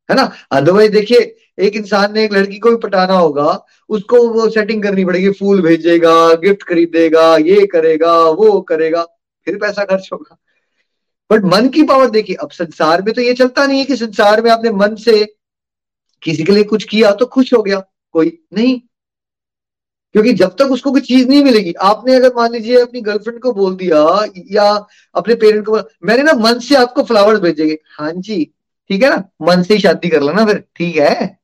है 0.09 0.15
ना? 0.15 0.32
अदरवाइज़ 0.51 0.91
देखिए, 0.91 1.36
एक 1.59 1.76
इंसान 1.76 2.13
ने 2.13 2.24
एक 2.24 2.34
लड़की 2.34 2.57
को 2.59 2.70
भी 2.70 2.76
पटाना 2.76 3.13
होगा, 3.13 3.65
उसको 3.89 4.28
वो 4.30 4.49
सेटिंग 4.49 4.84
करनी 4.84 5.05
पड़ेगी। 5.05 5.30
फूल 5.30 5.61
भेजेगा 5.61 6.34
गिफ्ट 6.34 6.63
खरीदेगा, 6.63 7.38
ये 7.38 7.65
करेगा, 7.65 8.13
वो 8.22 8.61
करेगा, 8.61 9.03
फिर 9.45 9.57
पैसा 9.57 9.86
खर्च 9.86 10.09
होगा। 10.13 10.38
बट 11.30 11.43
मन 11.43 11.67
की 11.69 11.84
पावर 11.84 12.09
देखिए, 12.09 12.36
अब 12.36 12.51
संसार 12.51 13.01
में 13.01 13.13
तो 13.13 13.21
ये 13.21 13.34
चलता 13.34 13.65
नहीं 13.65 13.80
है 13.80 13.86
कि 13.86 13.95
संसार 13.95 14.41
में 14.41 14.51
आपने 14.51 14.71
मन 14.71 14.95
से 14.95 15.23
किसी 16.23 16.43
के 16.43 16.51
लिए 16.51 16.63
कुछ 16.63 16.84
किया 16.84 17.11
तो 17.11 17.25
खुश 17.25 17.53
हो 17.53 17.61
गया, 17.63 17.80
कोई 18.13 18.38
नहीं। 18.53 18.80
क्योंकि 20.13 20.34
जब 20.34 20.55
तक 20.55 20.65
उसको 20.65 20.91
कोई 20.91 21.01
चीज़ 21.01 21.28
नहीं 21.28 21.43
मिलेगी, 21.43 21.73
आपने 21.73 22.15
अगर 22.15 22.34
मान 22.36 22.51
लीजिए 22.51 22.82
अपनी 22.82 23.01
गर्लफ्रेंड 23.01 23.39
को 23.39 23.53
बोल 23.53 23.75
दिया 23.75 24.25
या 24.51 24.88
अपने 25.15 25.36
पेरेंट 25.36 25.65
को 25.65 25.80
मैंने 26.03 26.23
ना 26.23 26.34
मन 26.34 26.59
से 26.59 26.75
आपको 26.75 27.03
फ्लावर्स 27.03 27.39
भेजेंगे। 27.39 27.78
हाँ 27.91 28.11
जी, 28.11 28.43
ठीक 28.89 29.03
है 29.03 29.09
ना? 29.09 29.23
मन 29.41 29.63
से 29.63 29.73
ही 29.73 29.80
शादी 29.80 30.09
कर 30.09 30.21
लेना 30.21 30.45
फिर, 30.45 30.63
ठीक 30.75 30.95
है? 30.95 31.39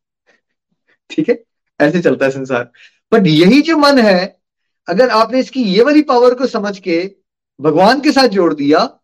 ठीक 1.09 1.29
है? 1.29 1.43
ऐसे 1.79 2.01
चलता 2.01 2.25
है 2.25 2.31
संसार। 2.31 2.71
बट 3.11 3.27
यही 3.27 3.61
जो 3.61 3.77
मन 3.77 3.99
है, 3.99 4.39
अगर 4.87 5.09
आपने 5.09 5.39
इसकी 5.39 5.63
ये 5.63 5.83
वाली 5.83 6.01
पावर 6.01 6.33
को 6.33 6.47
समझ 6.47 6.79
के 6.79 7.15
भगवान 7.61 8.01
के 8.01 8.11
साथ 8.11 8.27
जोड़ 8.27 8.53
दिया 8.53 8.99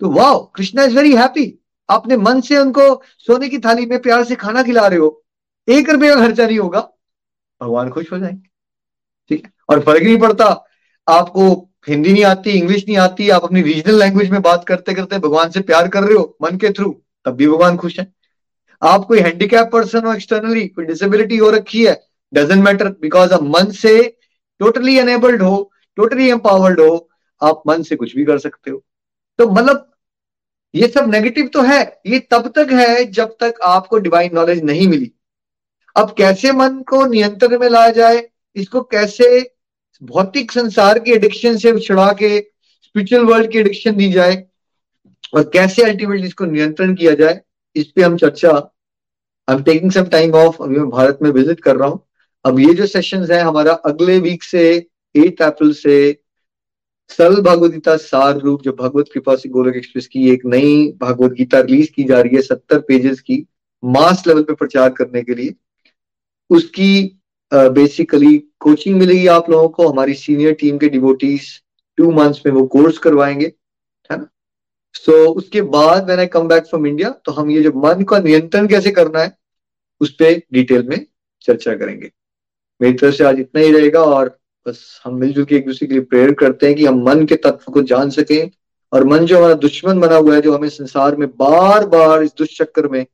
तो 0.00 0.10
वाह 0.10 0.34
कृष्णा 0.34 0.84
इज़ 0.84 0.96
वेरी 0.96 1.16
हैप्पी। 1.16 1.62
आपने 1.90 2.16
मन 2.16 2.40
से 2.40 2.58
उनको 2.58 3.02
सोने 3.18 3.48
की 3.48 3.58
थाली 3.58 3.86
में 3.86 3.98
प्यार 4.02 4.24
से 4.24 4.34
खाना 4.34 4.62
खिला 4.62 4.86
रहे 4.86 4.98
हो। 4.98 5.24
एक 5.68 5.90
रुपये 5.90 6.08
का 6.08 6.16
खर्चा 6.16 6.46
नहीं 6.46 6.58
होगा। 6.58 6.80
भगवान 7.62 7.90
खुश 7.90 8.12
हो 8.12 8.18
जाएँगे। 8.18 8.48
ठीक 9.28 9.44
है? 9.44 9.52
और 9.68 9.80
फ़र्क 9.80 10.02
नहीं 10.02 10.18
पड़ता। 10.18 10.64
आपको 11.08 11.70
हिंदी 11.88 12.12
नहीं 12.12 12.24
आती, 12.24 12.50
इंग्लिश 12.50 12.84
नहीं 12.88 12.96
आती, 12.96 13.28
आप 13.30 13.44
अपनी 13.44 13.62
रीजनल 13.62 13.98
लैंग्वेज 13.98 14.30
में 14.30 14.42
बात 14.42 14.64
करते 14.64 14.94
करते 14.94 15.18
भगवान 15.18 15.50
से 15.50 15.60
प्यार 15.60 15.88
कर 15.88 16.02
रहे 16.02 16.14
हो, 16.14 16.36
मन 16.42 16.56
के 16.56 16.70
थ्रू 16.70 17.02
तब 17.24 17.32
भी 17.32 17.48
भगवान 17.48 17.76
खुश 17.76 18.00
है। 18.00 18.12
आप 18.82 19.04
कोई 19.04 19.18
हैंडीकैप 19.18 19.70
पर्सन 19.72 20.04
हो 20.04 20.14
एक्सटर्नली 20.14 20.68
कोई 20.68 20.84
डिसेबिलिटी 20.84 21.36
हो 21.36 21.50
रखी 21.50 21.86
है 21.86 22.06
डजेंट 22.34 22.64
मैटर 22.64 22.88
बिकॉज़ 22.88 23.32
आप 23.32 23.42
मन 23.42 23.70
से 23.70 24.16
टोटली 24.58 24.98
अनेबल्ड 24.98 25.42
हो 25.42 25.72
टोटली 25.96 26.28
एम्पावर्ड 26.30 26.80
हो, 26.80 27.08
आप 27.42 27.62
मन 27.66 27.82
से 27.82 27.96
कुछ 27.96 28.16
भी 28.16 28.24
कर 28.24 28.38
सकते 28.38 28.70
हो। 28.70 28.84
तो 29.38 29.48
मतलब 29.50 29.90
ये 30.74 30.88
सब 30.88 31.10
नेगेटिव 31.10 31.46
तो 31.46 31.62
है, 31.62 31.80
ये 32.06 32.18
तब 32.30 32.52
तक 32.56 32.72
है 32.72 33.04
जब 33.12 33.36
तक 33.40 33.60
आपको 33.64 33.98
डिवाइन 33.98 34.34
नॉलेज 34.34 34.62
नहीं 34.64 34.86
मिली। 34.88 35.10
अब 35.96 36.14
कैसे 36.18 36.52
मन 36.52 36.80
को 36.88 37.04
नियंत्रण 37.06 37.58
में 37.58 37.68
लाया 37.68 37.90
जाए, 37.92 38.22
इसको 38.56 38.80
कैसे 38.84 39.28
भौतिक 40.02 40.52
संसार 40.52 40.98
की 40.98 41.12
एडिक्शन 41.12 41.56
से 41.56 41.78
छुड़ा 41.80 42.12
के 42.12 42.38
स्पिरिचुअल 42.38 43.24
वर्ल्ड 43.24 43.50
की 43.50 43.58
एडिक्शन 43.58 43.96
दी 43.96 44.10
जाए 44.12 44.42
और 45.34 45.50
कैसे 45.52 45.82
अल्टीमेटली 45.82 46.26
इसको 46.26 46.44
नियंत्रण 46.46 46.94
किया 46.94 47.14
जाए, 47.14 47.40
इस 47.76 47.86
पे 47.86 48.02
हम 48.02 48.16
चर्चा 48.16 48.50
I 49.48 49.54
am 49.54 49.62
taking 49.62 49.90
some 49.92 50.04
time 50.10 50.34
off 50.34 50.62
अभी 50.62 50.78
मैं 50.78 50.88
भारत 50.90 51.18
में 51.22 51.30
विज़िट 51.30 51.60
कर 51.60 51.76
रहा 51.76 51.88
हूँ। 51.88 52.02
अब 52.44 52.58
ये 52.60 52.74
जो 52.74 52.86
सेशन 52.86 53.24
है, 53.32 53.40
हमारा 53.40 53.72
अगले 53.72 54.18
वीक 54.20 54.42
से 54.42 54.68
एट 55.14 55.42
अप्रैल 55.42 55.72
से 55.74 55.96
सरल 57.10 57.40
भागवत 57.42 57.70
गीता 57.72 57.96
सार 57.96 58.38
रूप 58.38 58.62
जो 58.62 58.72
भगवत 58.72 59.08
कृपा 59.14 59.34
से 59.36 59.48
गोलक 59.48 59.76
एक्सप्रेस 59.76 60.06
की 60.06 60.28
एक 60.30 60.44
नई 60.46 60.86
भागवत 61.00 61.32
गीता 61.32 61.60
रिलीज़ 61.60 61.90
की 61.92 62.04
जा 62.04 62.20
रही 62.20 62.36
है 62.36 62.42
सत्तर 62.42 62.78
पेजेस 62.88 63.20
की 63.20 63.44
मास 63.82 64.22
लेवल 64.26 64.42
पे 64.42 64.54
प्रचार 64.54 64.90
करने 64.90 65.22
के 65.22 65.34
लिए। 65.34 65.54
उसकी 66.50 67.20
बेसिकली 67.52 68.36
कोचिंग 68.60 68.96
मिलेगी 68.98 69.26
आप 69.26 69.50
लोगों 69.50 69.68
को 69.68 69.88
हमारी 69.88 70.14
सीनियर 70.14 70.52
टीम 70.60 70.78
के 70.78 70.88
डिवोटीज 70.88 71.50
टू 71.98 72.10
मंथ्स 72.12 72.42
में 72.46 72.52
वो 72.52 72.66
कोर्स 72.66 72.98
करवाएँगे 72.98 73.46
है 74.10 74.16
ना? 74.18 74.28
सो 74.94 75.12
so, 75.12 75.36
उसके 75.36 75.62
बाद 75.62 76.08
मैंने 76.08 76.26
कम 76.26 76.48
बैक 76.48 76.64
फ्रॉम 76.64 76.86
इंडिया 76.86 77.10
तो 77.24 77.32
हम 77.32 77.50
ये 77.50 77.62
जो 77.62 77.72
मन 77.76 78.02
का 78.08 78.18
नियंत्रण 78.18 78.66
कैसे 78.68 78.90
करना 78.90 79.20
है 79.20 79.36
उस 80.00 80.10
पर 80.14 80.40
डिटेल 80.52 80.82
में 80.88 81.04
चर्चा 81.44 81.74
करेंगे। 81.76 82.10
मेरी 82.80 82.94
तरफ़ 82.94 83.14
से 83.14 83.24
आज 83.24 83.38
इतना 83.40 83.60
ही 83.60 83.70
रहेगा 83.72 84.00
और 84.04 84.36
बस 84.66 85.00
हम 85.04 85.14
मिलजुल 85.14 85.44
के 85.44 85.56
एक 85.56 85.66
दूसरे 85.66 85.86
के 85.86 85.94
लिए 85.94 86.02
प्रेयर 86.02 86.32
करते 86.32 86.66
हैं 86.66 86.76
कि 86.76 86.84
हम 86.86 87.02
मन 87.02 87.26
के 87.26 87.36
तत्व 87.36 87.72
को 87.72 87.82
जान 87.82 88.10
सकें 88.10 88.50
और 88.92 89.04
मन 89.04 89.18
जो 89.18 89.38
हमारा 89.38 89.54
दुश्मन 89.54 90.00
बना 90.00 90.16
हुआ 90.16 90.34
है, 90.34 90.40
जो 90.40 90.56
हमें 90.56 90.68
संसार 90.68 91.16
में 91.16 91.28
बार 91.28 91.86
बार 91.86 92.22
इस 92.22 92.30
दुष्चक्र 92.38 92.88
में 92.88 93.06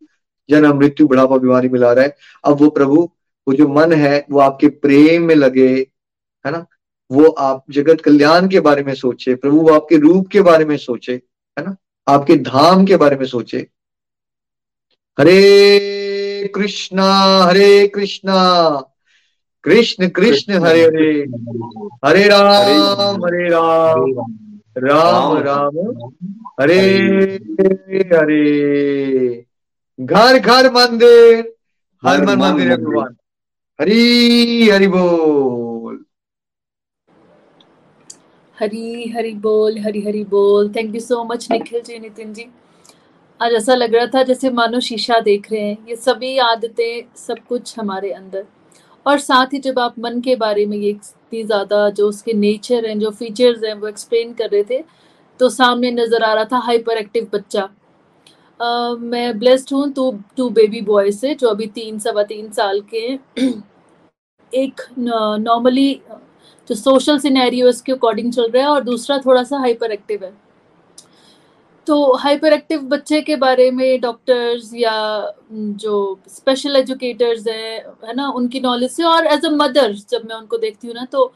जन्म, 0.51 0.79
मृत्यु 0.79 1.07
बढ़ावा 1.07 1.37
बीमारी 1.37 1.69
मिला 1.69 1.93
रहा 1.93 2.05
है। 2.05 2.17
अब 2.45 2.61
वो 2.61 2.71
प्रभु, 2.71 3.11
वो 3.49 3.55
जो 3.55 3.69
मन 3.69 3.93
है, 3.93 4.27
वो 4.31 4.41
आपके 4.41 4.69
प्रेम 4.69 5.23
में 5.23 5.35
लगे, 5.35 5.87
है 6.47 6.51
ना? 6.53 6.67
वो 7.13 7.25
आप 7.25 7.65
जगत 7.71 8.01
कल्याण 8.01 8.49
के 8.49 8.61
बारे 8.61 8.83
में 8.83 8.95
सोचे, 8.95 9.35
प्रभु 9.35 9.61
वो 9.61 9.71
आपके 9.71 9.97
रूप 9.97 10.29
के 10.29 10.41
बारे 10.41 10.65
में 10.65 10.77
सोचे, 10.77 11.13
है 11.59 11.67
ना? 11.67 11.77
आपके 12.09 12.37
धाम 12.37 12.87
के 12.87 12.97
बारे 12.97 13.17
में 13.17 13.27
सोचे। 13.27 13.67
हरे 15.21 16.53
कृष्णा 16.55 17.39
हरे 17.45 17.89
कृष्णा। 17.89 18.79
कृष्ण 19.65 20.09
कृष्ण 20.09 20.53
हरे 20.53 20.83
हरे। 20.85 21.11
हरे 22.05 22.29
राम 22.29 23.25
हरे 23.25 23.49
राम। 23.49 24.37
राम 24.79 25.37
राम। 25.39 25.79
हरे 26.61 26.81
हरे। 28.13 29.45
घर 30.01 30.39
घर 30.39 30.71
मंदिर। 30.73 31.53
हर 32.03 32.27
मन 32.27 32.39
मंदिर 32.39 32.71
है 32.71 32.77
भगवान। 32.77 33.17
हरी 33.81 34.71
हरि 34.71 34.87
बोल। 34.87 36.05
हरी 38.61 39.09
हरी 39.09 39.33
बोल 39.35 39.79
हरी 39.79 40.01
हरी 40.01 40.25
बोल। 40.25 40.69
Thank 40.69 40.95
you 40.95 41.01
so 41.01 41.25
much 41.25 41.51
Nikhil 41.51 41.81
ji 41.81 41.99
Nitin 41.99 42.33
ji. 42.35 42.47
आज 43.41 43.53
ऐसा 43.53 43.75
लग 43.75 43.95
रहा 43.95 44.07
था 44.07 44.23
जैसे 44.23 44.51
मानो 44.51 44.81
शीशा 44.81 45.21
देख 45.21 45.53
रहे 45.53 45.61
हैं। 45.61 45.79
ये 45.89 45.97
सभी 45.97 46.39
आदतें 46.39 47.03
सब 47.17 47.39
कुछ 47.49 47.79
हमारे 47.79 48.11
अंदर। 48.11 48.45
और 49.07 49.19
साथ 49.19 49.53
ही 49.53 49.59
जब 49.59 49.79
आप 49.79 49.99
मन 49.99 50.21
के 50.21 50.37
बारे 50.37 50.67
में 50.67 50.77
ये 50.77 50.91
इतनी 50.91 51.43
ज़्यादा 51.45 51.89
जो 51.91 52.09
उसके 52.09 52.33
नेचर 52.33 52.87
हैं 52.87 52.99
जो 52.99 53.11
फीचर्स 53.11 53.65
हैं 53.65 53.75
वो 53.75 53.89
एक्सप्लेन 53.89 54.33
कर 54.33 54.51
रहे 54.51 54.63
थे 54.71 54.83
तो 55.41 55.49
सामने 55.49 55.91
नज़र 55.91 56.23
आ 56.23 56.33
रहा 56.35 56.45
था 56.45 56.59
हाइपर 56.59 56.99
एक्टिव 56.99 57.29
बच्चा। 57.35 57.69
uh, 58.61 58.99
मैं 59.01 59.39
ब्लेस्ड 59.39 59.73
हूँ 59.73 59.93
टू 59.93 60.11
टू 60.37 60.49
बेबी 60.51 60.81
बॉय 60.81 61.11
से 61.13 61.35
जो 61.35 61.49
अभी 61.49 61.67
तीन 61.75 61.99
सवा 61.99 62.23
तीन 62.23 62.51
साल 62.51 62.81
के 62.91 62.99
हैं। 62.99 63.19
एक 64.53 64.81
नॉर्मली 64.99 65.93
जो 66.71 66.75
सोशल 66.75 67.19
सिनेरियो 67.19 67.69
इसके 67.69 67.93
अकॉर्डिंग 67.93 68.33
चल 68.33 68.51
रहा 68.51 68.63
है 68.63 68.69
और 68.69 68.85
दूसरा 68.85 69.19
थोड़ा 69.19 69.43
सा 69.43 69.59
हाइपर 69.59 69.93
एक्टिव 69.93 70.25
है। 70.25 70.33
तो 71.87 72.16
हाइपर 72.16 72.53
एक्टिव 72.53 72.80
बच्चे 72.89 73.20
के 73.22 73.37
बारे 73.37 73.70
में 73.70 74.01
डॉक्टर्स 74.01 74.70
या 74.74 74.93
जो 75.53 76.18
स्पेशल 76.28 76.76
एजुकेटर्स 76.76 77.47
हैं, 77.49 77.78
है 78.05 78.14
ना, 78.14 78.28
उनकी 78.30 78.61
नॉलेज 78.61 78.91
से 78.91 79.05
और 79.05 79.26
एज 79.26 79.47
अ 79.47 79.51
मदर 79.53 79.93
जब 80.11 80.26
मैं 80.28 80.37
उनको 80.37 80.59
देखती 80.59 80.89
हूँ 80.89 80.95
ना 80.97 81.05
तो 81.12 81.33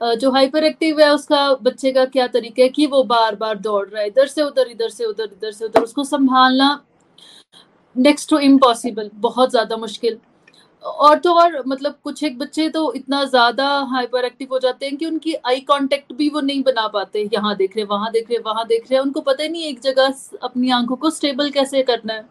जो 0.00 0.30
हाइपर 0.32 0.64
एक्टिव 0.64 1.00
है 1.00 1.10
उसका 1.10 1.52
बच्चे 1.62 1.92
का 1.92 2.04
क्या 2.06 2.26
तरीका 2.28 2.62
है 2.62 2.68
कि 2.68 2.86
वो 2.86 3.02
बार 3.04 3.34
बार 3.36 3.58
दौड़ 3.58 3.88
रहा 3.88 4.00
है, 4.02 4.06
इधर 4.08 4.26
से 4.26 4.42
उधर, 4.42 4.68
इधर 4.70 4.88
से 4.88 5.04
उधर, 5.04 5.24
इधर 5.24 5.52
से 5.52 5.64
उधर, 5.64 5.82
उसको 5.82 6.04
संभालना 6.04 6.80
नेक्स्ट 7.96 8.30
टू 8.30 8.38
इम्पॉसिबल 8.40 9.10
बहुत 9.16 9.50
ज़्यादा 9.50 9.76
मुश्किल। 9.76 10.18
और 10.88 11.18
तो 11.18 11.32
और 11.34 11.62
मतलब 11.66 11.94
कुछ 12.04 12.22
एक 12.24 12.38
बच्चे 12.38 12.68
तो 12.68 12.92
इतना 12.92 13.24
ज़्यादा 13.24 13.66
हाइपर 13.90 14.24
एक्टिव 14.24 14.48
हो 14.52 14.58
जाते 14.58 14.86
हैं 14.86 14.96
कि 14.96 15.06
उनकी 15.06 15.34
आई 15.46 15.60
कांटेक्ट 15.60 16.12
भी 16.12 16.28
वो 16.28 16.40
नहीं 16.40 16.62
बना 16.62 16.86
पाते। 16.88 17.28
यहाँ 17.34 17.54
देख 17.56 17.76
रहे, 17.76 17.84
वहाँ 17.84 18.10
देख 18.12 18.30
रहे, 18.30 18.38
वहाँ 18.38 18.66
देख 18.66 18.90
रहे। 18.90 19.00
उनको 19.00 19.20
पता 19.20 19.42
ही 19.42 19.48
नहीं 19.48 19.62
एक 19.64 19.80
जगह 19.80 20.14
अपनी 20.42 20.70
आँखों 20.70 20.96
को 20.96 21.10
स्टेबल 21.10 21.50
कैसे 21.50 21.82
करना 21.82 22.12
है। 22.12 22.26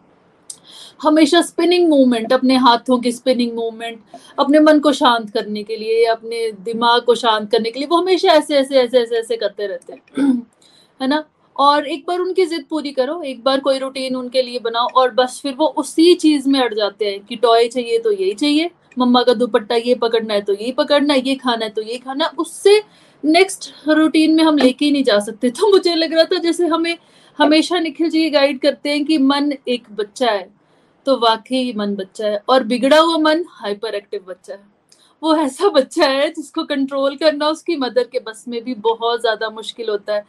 हमेशा 1.02 1.40
स्पिनिंग 1.42 1.88
मूवमेंट 1.88 2.32
अपने 2.32 2.56
हाथों 2.56 2.98
की 2.98 3.12
स्पिनिंग 3.12 3.52
मूवमेंट 3.54 4.00
अपने 4.38 4.60
मन 4.60 4.80
को 4.80 4.92
शांत 4.92 5.30
करने 5.30 5.62
के 5.62 5.76
लिए 5.76 6.04
अपने 6.06 6.50
दिमाग 6.64 7.02
को 7.02 7.14
शांत 7.14 7.50
करने 7.50 7.70
के 7.70 7.78
लिए 7.80 7.88
वो 7.88 7.96
हमेशा 7.96 8.32
ऐसे 8.32 8.56
ऐसे 8.56 8.80
ऐसे 8.80 9.00
ऐसे 9.00 9.16
ऐसे 9.16 9.36
करते 9.36 9.66
रहते 9.66 9.92
हैं। 9.92 10.32
है 11.00 11.06
ना? 11.06 11.24
और 11.58 11.86
एक 11.86 12.04
बार 12.08 12.18
उनकी 12.20 12.44
जिद 12.46 12.64
पूरी 12.70 12.92
करो, 12.92 13.20
एक 13.22 13.42
बार 13.44 13.60
कोई 13.60 13.78
रूटीन 13.78 14.16
उनके 14.16 14.42
लिए 14.42 14.58
बनाओ 14.60 14.88
और 14.94 15.10
बस 15.14 15.40
फिर 15.42 15.54
वो 15.54 15.66
उसी 15.78 16.14
चीज़ 16.16 16.48
में 16.48 16.60
अड़ 16.60 16.72
जाते 16.74 17.04
हैं 17.04 17.20
कि 17.26 17.36
टॉय 17.36 17.68
चाहिए 17.68 17.98
तो 17.98 18.12
यही 18.12 18.34
चाहिए, 18.34 18.70
मम्मा 18.98 19.22
का 19.22 19.34
दुपट्टा 19.34 19.76
ये 19.76 19.94
पकड़ना 19.96 20.34
है 20.34 20.40
तो 20.42 20.52
यही 20.54 20.72
पकड़ना 20.74 21.14
है, 21.14 21.20
ये 21.20 21.34
खाना 21.36 21.64
है 21.64 21.70
तो 21.70 21.82
ये 21.82 21.98
खाना 21.98 22.32
उससे 22.38 22.82
नेक्स्ट 23.24 23.72
रूटीन 23.88 24.34
में 24.34 24.42
हम 24.44 24.58
लेके 24.58 24.84
ही 24.84 24.90
नहीं 24.92 25.04
जा 25.04 25.18
सकते। 25.20 25.50
तो 25.50 25.70
मुझे 25.70 25.94
लग 25.94 26.14
रहा 26.14 26.24
था 26.26 26.38
जैसे 26.40 26.66
हमें 26.66 26.96
हमेशा 27.38 27.78
निखिल 27.80 28.10
जी 28.10 28.28
गाइड 28.30 28.60
करते 28.60 28.90
हैं 28.90 29.04
कि 29.04 29.18
मन 29.20 29.52
एक 29.68 29.84
बच्चा 29.92 30.30
है 30.30 30.48
तो 31.06 31.16
वाकई 31.18 31.72
मन 31.76 31.94
बच्चा 31.96 32.26
है 32.26 32.40
और 32.48 32.64
बिगड़ा 32.64 32.98
हुआ 32.98 33.16
मन 33.20 33.44
हाइपर 33.50 33.94
एक्टिव 33.94 34.24
बच्चा 34.28 34.54
है। 34.54 34.60
वो 35.22 35.34
ऐसा 35.36 35.68
बच्चा 35.70 36.06
है 36.06 36.28
जिसको 36.30 36.64
कंट्रोल 36.64 37.16
करना, 37.16 37.48
उसकी 37.48 37.76
मदर 37.76 38.04
के 38.04 38.18
बस 38.20 38.44
में 38.48 38.62
भी 38.64 38.74
बहुत 38.76 39.20
ज़्यादा 39.20 39.48
मुश्किल 39.50 39.88
होता 39.88 40.14
है। 40.14 40.24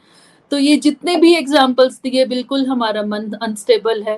तो 0.52 0.58
ये 0.58 0.76
जितने 0.78 1.16
भी 1.16 1.36
एग्जाम्पल्स 1.36 2.00
दिए, 2.02 2.26
बिल्कुल 2.28 2.66
हमारा 2.66 3.04
मन 3.04 3.32
अनस्टेबल 3.42 4.04
है। 4.04 4.18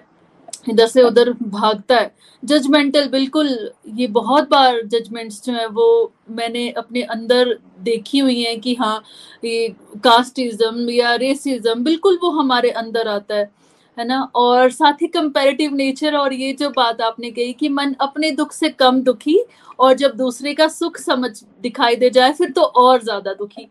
इधर 0.70 0.88
से 0.88 1.04
उधर 1.04 1.32
भागता 1.34 1.96
है। 1.96 2.12
जजमेंटल 2.44 3.08
बिल्कुल, 3.10 3.48
ये 3.90 4.08
बहुत 4.10 4.50
बार 4.50 4.82
जजमेंट्स 4.86 5.44
जो 5.46 5.54
है, 5.54 5.66
वो 5.68 6.12
मैंने 6.32 6.70
अपने 6.72 7.02
अंदर 7.06 7.58
देखी 7.82 8.20
हुई 8.20 8.42
हैं 8.42 8.60
कि 8.62 8.74
हाँ 8.76 9.02
ये 9.44 9.68
कास्टिज्म 10.04 10.90
या 10.90 11.14
रेसिज्म 11.18 11.84
बिल्कुल 11.84 12.20
वो 12.24 12.30
हमारे 12.32 12.70
अंदर 12.74 13.08
आता 13.10 13.36
है 13.36 13.50
है 13.98 14.06
ना? 14.08 14.22
और 14.36 14.70
साथ 14.72 15.02
ही 15.02 15.08
कंपैरेटिव 15.10 15.74
नेचर 15.76 16.16
और 16.16 16.34
ये 16.34 16.52
जो 16.54 16.70
बात 16.72 17.02
आपने 17.02 17.32
कही 17.32 17.54
कि 17.54 17.70
मन 17.70 17.94
अपने 18.02 18.32
दुख 18.32 18.52
से 18.54 18.70
कम 18.72 19.02
दुखी 19.04 19.38
और 19.80 19.94
जब 19.94 20.16
दूसरे 20.18 20.54
का 20.54 20.68
सुख 20.70 20.98
समझ 21.00 21.32
दिखाई 21.62 21.96
दे 21.96 22.10
जाए, 22.10 22.32
फिर 22.34 22.52
तो 22.52 22.62
और 22.62 23.02
ज़्यादा 23.04 23.34
दुखी। 23.34 23.68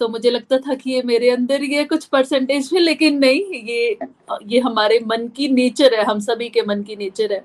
तो 0.00 0.08
मुझे 0.08 0.30
लगता 0.30 0.58
था 0.58 0.74
कि 0.74 0.90
ये 0.90 1.02
मेरे 1.06 1.30
अंदर 1.30 1.64
ये 1.64 1.84
कुछ 1.84 2.04
परसेंटेज 2.06 2.70
में, 2.72 2.80
लेकिन 2.80 3.18
नहीं, 3.18 3.42
ये 3.64 3.98
ये 4.46 4.60
हमारे 4.60 5.00
मन 5.06 5.26
की 5.36 5.48
नेचर 5.50 5.94
है, 5.94 6.04
हम 6.04 6.20
सभी 6.20 6.48
के 6.48 6.62
मन 6.62 6.82
की 6.82 6.96
नेचर 6.96 7.32
है। 7.32 7.44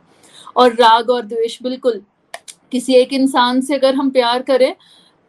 और 0.56 0.74
राग 0.76 1.10
और 1.10 1.22
द्वेष 1.24 1.62
बिल्कुल, 1.64 2.02
किसी 2.72 2.96
एक 2.96 3.14
इंसान 3.14 3.62
से 3.62 3.76
अगर 3.76 3.96
हम 3.96 4.10
प्यार 4.12 4.42
करें 4.44 4.74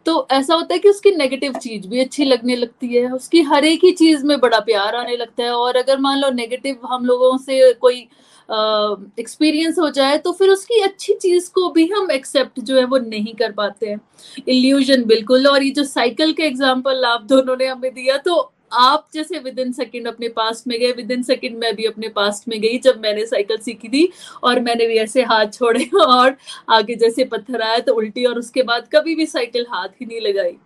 तो 0.06 0.26
ऐसा 0.32 0.54
होता 0.54 0.74
है 0.74 0.78
कि 0.78 0.88
उसकी 0.88 1.10
नेगेटिव 1.12 1.52
चीज़ 1.54 1.86
भी 1.88 2.00
अच्छी 2.00 2.24
लगने 2.24 2.56
लगती 2.56 2.86
है, 2.88 3.10
उसकी 3.10 3.40
हर 3.42 3.64
एक 3.64 3.84
ही 3.84 3.90
चीज़ 3.92 4.24
में 4.26 4.38
बड़ा 4.40 4.58
प्यार 4.60 4.96
आने 4.96 5.16
लगता 5.16 5.42
है। 5.42 5.50
और 5.52 5.76
अगर 5.76 5.98
मान 6.00 6.18
लो 6.18 6.30
नेगेटिव 6.32 6.86
हम 6.86 7.04
लोगों 7.04 7.36
से 7.38 7.72
कोई 7.74 8.06
एक्सपीरियंस 8.49 9.78
हो 9.78 9.88
जाए 9.90 10.18
तो 10.18 10.32
फिर 10.32 10.51
उसकी 10.51 10.80
अच्छी 10.82 11.14
चीज़ 11.14 11.51
को 11.53 11.68
भी 11.70 11.86
हम 11.88 12.11
एक्सेप्ट 12.11 12.61
जो 12.61 12.76
है 12.76 12.84
वो 12.86 12.99
नहीं 12.99 13.34
कर 13.34 13.53
पाते 13.53 13.86
हैं। 13.86 14.01
इल्यूजन 14.49 15.05
बिल्कुल, 15.05 15.47
और 15.47 15.62
ये 15.62 15.70
जो 15.70 15.84
साइकिल 15.86 16.32
के 16.32 16.42
एग्ज़ाम्पल 16.44 17.05
आप 17.07 17.22
दोनों 17.24 17.57
ने 17.57 17.66
हमें 17.66 17.92
दिया 17.94 18.16
तो 18.18 18.36
आप 18.74 19.07
जैसे 19.14 19.38
विद 19.38 19.59
इन 19.59 19.72
सेकेंड 19.72 20.07
अपने 20.09 20.28
पास्ट 20.30 20.66
में 20.68 20.78
गए 20.80 20.92
विद 20.92 21.11
इन 21.11 21.22
सेकेंड 21.22 21.57
मैं 21.59 21.74
भी 21.76 21.84
अपने 21.86 22.09
पास्ट 22.11 22.49
में 22.49 22.61
गई 22.61 22.78
जब 22.80 23.01
मैंने 23.03 23.26
साइकिल 23.26 23.57
सीखी 23.59 23.88
थी, 23.88 24.09
और 24.44 24.61
मैंने 24.61 24.86
भी 24.86 24.97
ऐसे 24.99 25.22
हाथ 25.24 25.53
छोड़े 25.55 25.88
और 26.01 26.36
आगे 26.70 26.94
जैसे 26.97 27.24
पत्थर 27.26 27.62
आया 27.62 27.78
तो 27.80 27.94
उल्टी 27.94 28.24
और 28.24 28.38
उसके 28.38 28.62
बाद 28.64 28.88
कभी 28.94 29.14
भी 29.14 29.26
साइकिल 29.26 29.66
हाथ 29.70 29.88
ही 30.01 30.07
नहीं 30.07 30.20
लगाई। 30.22 30.57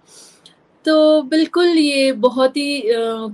तो 0.85 1.22
बिल्कुल 1.24 1.68
ये 1.68 2.11
बहुत 2.20 2.57
ही 2.57 2.81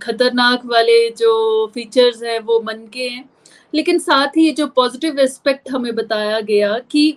खतरनाक 0.02 0.64
वाले 0.66 1.08
जो 1.18 1.66
फीचर्स 1.74 2.22
हैं 2.22 2.38
वो 2.40 2.60
मन 2.62 2.86
के 2.92 3.08
हैं। 3.08 3.28
लेकिन 3.74 3.98
साथ 4.00 4.36
ही 4.36 4.46
ये 4.46 4.52
जो 4.52 4.66
पॉजिटिव 4.76 5.18
एस्पेक्ट 5.20 5.70
हमें 5.70 5.94
बताया 5.94 6.40
गया 6.42 6.78
कि 6.90 7.16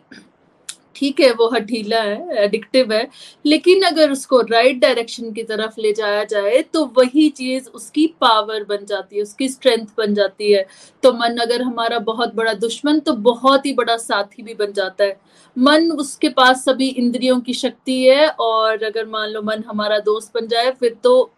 ठीक 0.95 1.19
है, 1.19 1.31
वो 1.31 1.47
हठीला 1.49 2.01
है 2.01 2.43
एडिक्टिव 2.43 2.91
है, 2.93 3.07
लेकिन 3.45 3.83
अगर 3.83 4.11
उसको 4.11 4.39
राइट 4.41 4.79
डायरेक्शन 4.79 5.31
की 5.33 5.43
तरफ़ 5.43 5.79
ले 5.81 5.91
जाया 5.93 6.23
जाए 6.23 6.61
तो 6.73 6.83
वही 6.97 7.27
चीज़ 7.29 7.69
उसकी 7.69 8.05
पावर 8.21 8.63
बन 8.63 8.85
जाती 8.85 9.15
है, 9.15 9.21
उसकी 9.21 9.47
स्ट्रेंथ 9.49 9.85
बन 9.97 10.13
जाती 10.13 10.51
है। 10.51 10.65
तो 11.03 11.13
मन 11.13 11.37
अगर 11.37 11.61
हमारा 11.61 11.99
बहुत 12.01 12.35
बड़ा 12.35 12.53
दुश्मन 12.55 12.99
तो 12.99 13.13
बहुत 13.23 13.65
ही 13.65 13.73
बड़ा 13.73 13.97
साथी 13.97 14.43
भी 14.43 14.53
बन 14.55 14.73
जाता 14.73 15.03
है। 15.03 15.17
मन 15.57 15.91
उसके 15.93 16.29
पास 16.31 16.63
सभी 16.65 16.87
इंद्रियों 16.89 17.39
की 17.41 17.53
शक्ति 17.55 18.01
है, 18.03 18.27
और 18.29 18.83
अगर 18.83 19.05
मान 19.07 19.29
लो 19.29 19.41
मन 19.43 19.63
हमारा 19.67 19.99
दोस्त 20.01 20.31
बन 20.35 20.47
जाए, 20.47 20.71
फिर 20.71 20.95
तो 21.03 21.31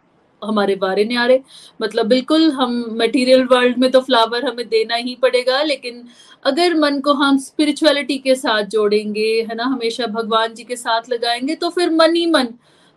हमारे 0.44 0.76
बारे 0.78 1.06
नहीं 1.06 1.18
आ 1.18 1.26
रहे। 1.26 1.40
मतलब 1.80 2.06
बिल्कुल 2.08 2.50
हम 2.52 2.74
मटेरियल 2.94 3.44
वर्ल्ड 3.52 3.78
में 3.78 3.90
तो 3.92 4.02
फ्लावर 4.02 4.46
हमें 4.46 4.68
देना 4.70 4.96
ही 4.96 5.16
पड़ेगा, 5.22 5.62
लेकिन 5.64 6.04
अगर 6.46 6.76
मन 6.76 7.00
को 7.00 7.14
हम 7.16 7.38
स्पिरिचुअलिटी 7.40 8.18
के 8.20 8.36
साथ 8.36 8.64
जोड़ेंगे, 8.66 9.30
है 9.42 9.56
ना, 9.56 9.64
हमेशा 9.66 10.06
भगवान 10.08 10.54
जी 10.54 10.64
के 10.64 10.76
साथ 10.78 11.10
लगाएँगे 11.10 11.56
तो 11.56 11.70
फिर 11.70 11.90
मन 11.92 12.16
ही 12.16 12.26
मन, 12.28 12.48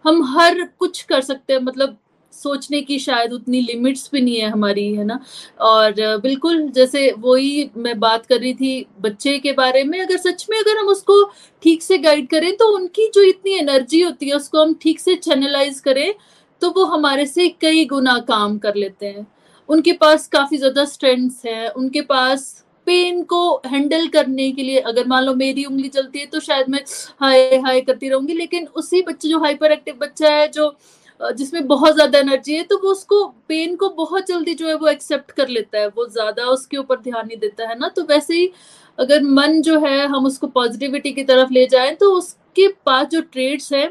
हम 0.05 0.24
हर 0.30 0.62
कुछ 0.78 1.03
कर 1.03 1.20
सकते 1.22 1.53
हैं। 1.53 1.61
मतलब 1.62 1.97
सोचने 2.32 2.80
की 2.82 2.99
शायद 2.99 3.32
उतनी 3.32 3.61
लिमिट्स 3.62 4.09
भी 4.12 4.20
नहीं 4.20 4.36
है 4.36 4.49
हमारी, 4.51 4.86
है 4.95 5.05
ना। 5.05 5.18
और 5.62 5.95
बिल्कुल 6.20 6.66
जैसे 6.70 7.11
वही 7.18 7.70
मैं 7.76 7.99
बात 8.01 8.26
कर 8.26 8.40
रही 8.40 8.55
थी 8.55 8.86
बच्चे 9.01 9.38
के 9.38 9.53
बारे 9.53 9.82
में, 9.84 10.01
अगर 10.01 10.16
सच 10.18 10.47
में 10.51 10.59
अगर 10.59 10.78
हम 10.78 10.88
उसको 10.88 11.22
ठीक 11.62 11.82
से 11.82 11.99
गाइड 11.99 12.28
करें 12.28 12.57
तो 12.57 12.74
उनकी 12.76 13.11
जो 13.14 13.22
इतनी 13.22 13.53
एनर्जी 13.53 14.01
होती 14.03 14.28
है, 14.28 14.34
उसको 14.34 14.62
हम 14.62 14.74
ठीक 14.82 15.01
से 15.01 15.14
चैनलाइज 15.16 15.80
करें 15.80 16.14
तो 16.62 16.70
वो 16.70 16.84
हमारे 16.86 17.26
से 17.26 17.48
कई 17.61 17.84
गुना 17.86 18.18
काम 18.28 18.59
कर 18.59 18.74
लेते 18.76 19.07
हैं। 19.07 19.26
उनके 19.68 19.92
पास 19.94 20.26
काफ़ी 20.28 20.57
ज़्यादा 20.59 20.84
स्ट्रेंथ्स 20.86 21.44
है। 21.46 21.68
उनके 21.70 22.00
पास 22.05 22.64
पेन 22.86 23.22
को 23.24 23.62
हैंडल 23.66 24.07
करने 24.09 24.50
के 24.52 24.62
लिए 24.62 24.78
अगर 24.82 25.07
मान 25.09 25.24
लो 25.24 25.34
मेरी 25.36 25.64
उंगली 25.64 25.88
चलती 25.90 26.18
है 26.18 26.26
तो 26.26 26.40
शायद 26.40 26.68
मैं 26.68 26.80
हाय 27.20 27.57
हाय 27.64 27.80
करती 27.82 28.09
रहूँगी, 28.09 28.34
लेकिन 28.34 28.66
उसी 28.68 29.02
बच्चे, 29.02 29.28
जो 29.28 29.38
हाइपर 29.40 29.72
एक्टिव 29.72 29.94
बच्चा 30.00 30.30
है, 30.30 30.48
जो 30.48 30.76
जिसमें 31.20 31.66
बहुत 31.66 31.94
ज़्यादा 31.94 32.18
एनर्जी 32.18 32.55
है 32.55 32.62
तो 32.64 32.76
वो 32.78 32.90
उसको 32.90 33.24
पेन 33.48 33.74
को 33.76 33.88
बहुत 33.96 34.26
जल्दी 34.26 34.55
जो 34.55 34.66
है 34.68 34.74
वो 34.76 34.88
एक्सेप्ट 34.88 35.30
कर 35.32 35.48
लेता 35.48 35.78
है। 35.78 35.88
वो 35.88 36.07
ज़्यादा 36.09 36.44
उसके 36.46 36.76
ऊपर 36.76 37.00
ध्यान 37.00 37.26
नहीं 37.26 37.38
देता 37.38 37.68
है 37.68 37.78
ना? 37.78 37.88
तो 37.88 38.02
वैसे 38.05 38.34
ही 38.36 38.50
अगर 38.98 39.22
मन 39.24 39.61
जो 39.62 39.78
है, 39.80 40.07
हम 40.07 40.26
उसको 40.26 40.46
पॉजिटिविटी 40.48 41.12
की 41.12 41.24
तरफ़ 41.24 41.52
ले 41.52 41.66
जाए 41.68 41.94
तो 41.94 42.11
उसके 42.12 42.68
पास 42.86 43.07
जो 43.09 43.20
ट्रेड्स 43.22 43.72
है 43.72 43.86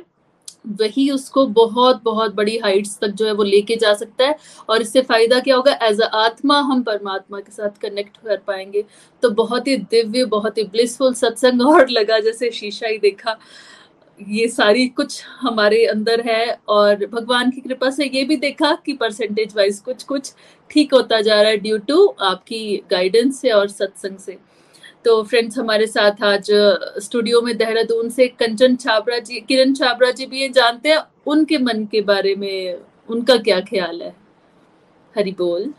वही 0.65 1.09
उसको 1.11 1.45
बहुत 1.47 2.01
बहुत 2.03 2.33
बड़ी 2.35 2.57
हाइट्स 2.57 2.97
तक 2.99 3.07
जो 3.09 3.25
है 3.25 3.31
वो 3.33 3.43
लेके 3.43 3.75
जा 3.75 3.93
सकता 3.93 4.25
है 4.25 4.35
और 4.69 4.81
इससे 4.81 5.01
फ़ायदा 5.01 5.39
क्या 5.39 5.55
होगा? 5.55 5.73
एज 5.83 6.01
अ 6.01 6.07
आत्मा 6.15 6.59
हम 6.61 6.83
परमात्मा 6.83 7.39
के 7.39 7.51
साथ 7.51 7.77
कनेक्ट 7.81 8.17
कर 8.17 8.37
पाएँगे। 8.47 8.83
तो 9.23 9.29
बहुत 9.31 9.67
ही 9.67 9.77
दिव्य, 9.77 10.25
बहुत 10.25 10.57
ही 10.57 10.63
ब्लिसफुल 10.63 11.13
सत्संग 11.13 11.61
और 11.67 11.89
लगा 11.89 12.19
जैसे 12.19 12.51
शीशा 12.51 12.87
ही 12.87 12.97
देखा। 12.97 13.37
ये 14.19 14.47
सारी 14.47 14.87
कुछ 14.87 15.21
हमारे 15.39 15.85
अंदर 15.85 16.21
है 16.21 16.57
और 16.69 17.05
भगवान 17.05 17.49
की 17.51 17.61
कृपा 17.61 17.89
से 17.89 18.05
ये 18.05 18.23
भी 18.23 18.35
देखा 18.37 18.73
कि 18.85 18.93
परसेंटेज 18.93 19.53
वाइज 19.57 19.79
कुछ 19.79 20.03
कुछ 20.03 20.31
ठीक 20.71 20.93
होता 20.93 21.21
जा 21.21 21.41
रहा 21.41 21.51
है 21.51 21.57
ड्यू 21.57 21.77
टू 21.87 22.05
आपकी 22.21 22.83
गाइडेंस 22.91 23.39
से 23.41 23.49
और 23.51 23.67
सत्संग 23.69 24.17
से। 24.17 24.37
तो 25.05 25.23
फ्रेंड्स 25.23 25.57
हमारे 25.57 25.87
साथ 25.87 26.23
आज 26.23 26.47
स्टूडियो 27.03 27.41
में 27.41 27.57
देहरादून 27.57 28.09
से 28.09 28.27
कंचन 28.27 28.75
छाबरा 28.75 29.19
जी, 29.19 29.39
किरण 29.39 29.73
छाबरा 29.73 30.11
जी 30.11 30.25
भी 30.25 30.41
ये 30.41 30.49
जानते 30.49 30.89
हैं, 30.89 30.97
उनके 31.27 31.57
मन 31.57 31.85
के 31.91 32.01
बारे 32.01 32.35
में 32.35 32.77
उनका 33.09 33.37
क्या 33.37 33.59
ख्याल 33.59 34.01
है? 34.01 34.15
हरि 35.17 35.31
बोल। 35.31 35.73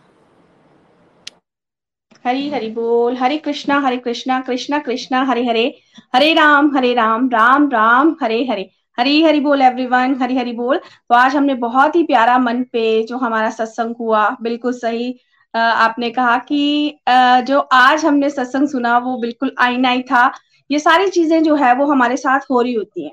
हरी, 2.26 2.50
हरि 2.50 2.68
बोल। 2.70 3.16
हरे 3.16 3.36
कृष्णा 3.38 3.78
हरे 3.78 3.96
कृष्णा 3.96 4.40
कृष्णा 4.40 4.78
कृष्णा, 4.78 5.22
हरे 5.24 5.46
हरे। 5.46 5.78
हरे 6.14 6.34
राम 6.34 6.76
हरे 6.76 6.94
राम 6.94 7.28
राम 7.28 7.70
राम, 7.70 8.16
हरे 8.22 8.44
हरे। 8.44 8.70
हरी, 8.98 9.22
हरि 9.22 9.40
बोल 9.40 9.62
एवरीवन 9.62 10.14
हरी, 10.14 10.36
हरि 10.36 10.52
बोल। 10.52 10.76
तो 10.78 11.14
आज 11.14 11.36
हमने 11.36 11.54
बहुत 11.54 11.96
ही 11.96 12.02
प्यारा 12.02 12.38
मन 12.38 12.62
पे 12.62 13.02
जो 13.02 13.16
हमारा 13.16 13.50
सत्संग 13.50 13.94
हुआ, 14.00 14.36
बिल्कुल 14.42 14.72
सही। 14.72 15.20
आपने 15.54 16.10
कहा 16.10 16.36
कि 16.38 16.98
जो 17.08 17.58
आज 17.58 18.04
हमने 18.04 18.30
सत्संग 18.30 18.68
सुना 18.68 18.96
वो 18.98 19.16
बिल्कुल 19.18 19.54
आईना 19.60 19.88
ही 19.88 20.02
था। 20.02 20.30
ये 20.70 20.78
सारी 20.78 21.08
चीज़ें 21.08 21.42
जो 21.42 21.54
है 21.56 21.74
वो 21.74 21.86
हमारे 21.86 22.16
साथ 22.16 22.40
हो 22.50 22.60
रही 22.60 22.74
होती 22.74 23.04
हैं। 23.04 23.12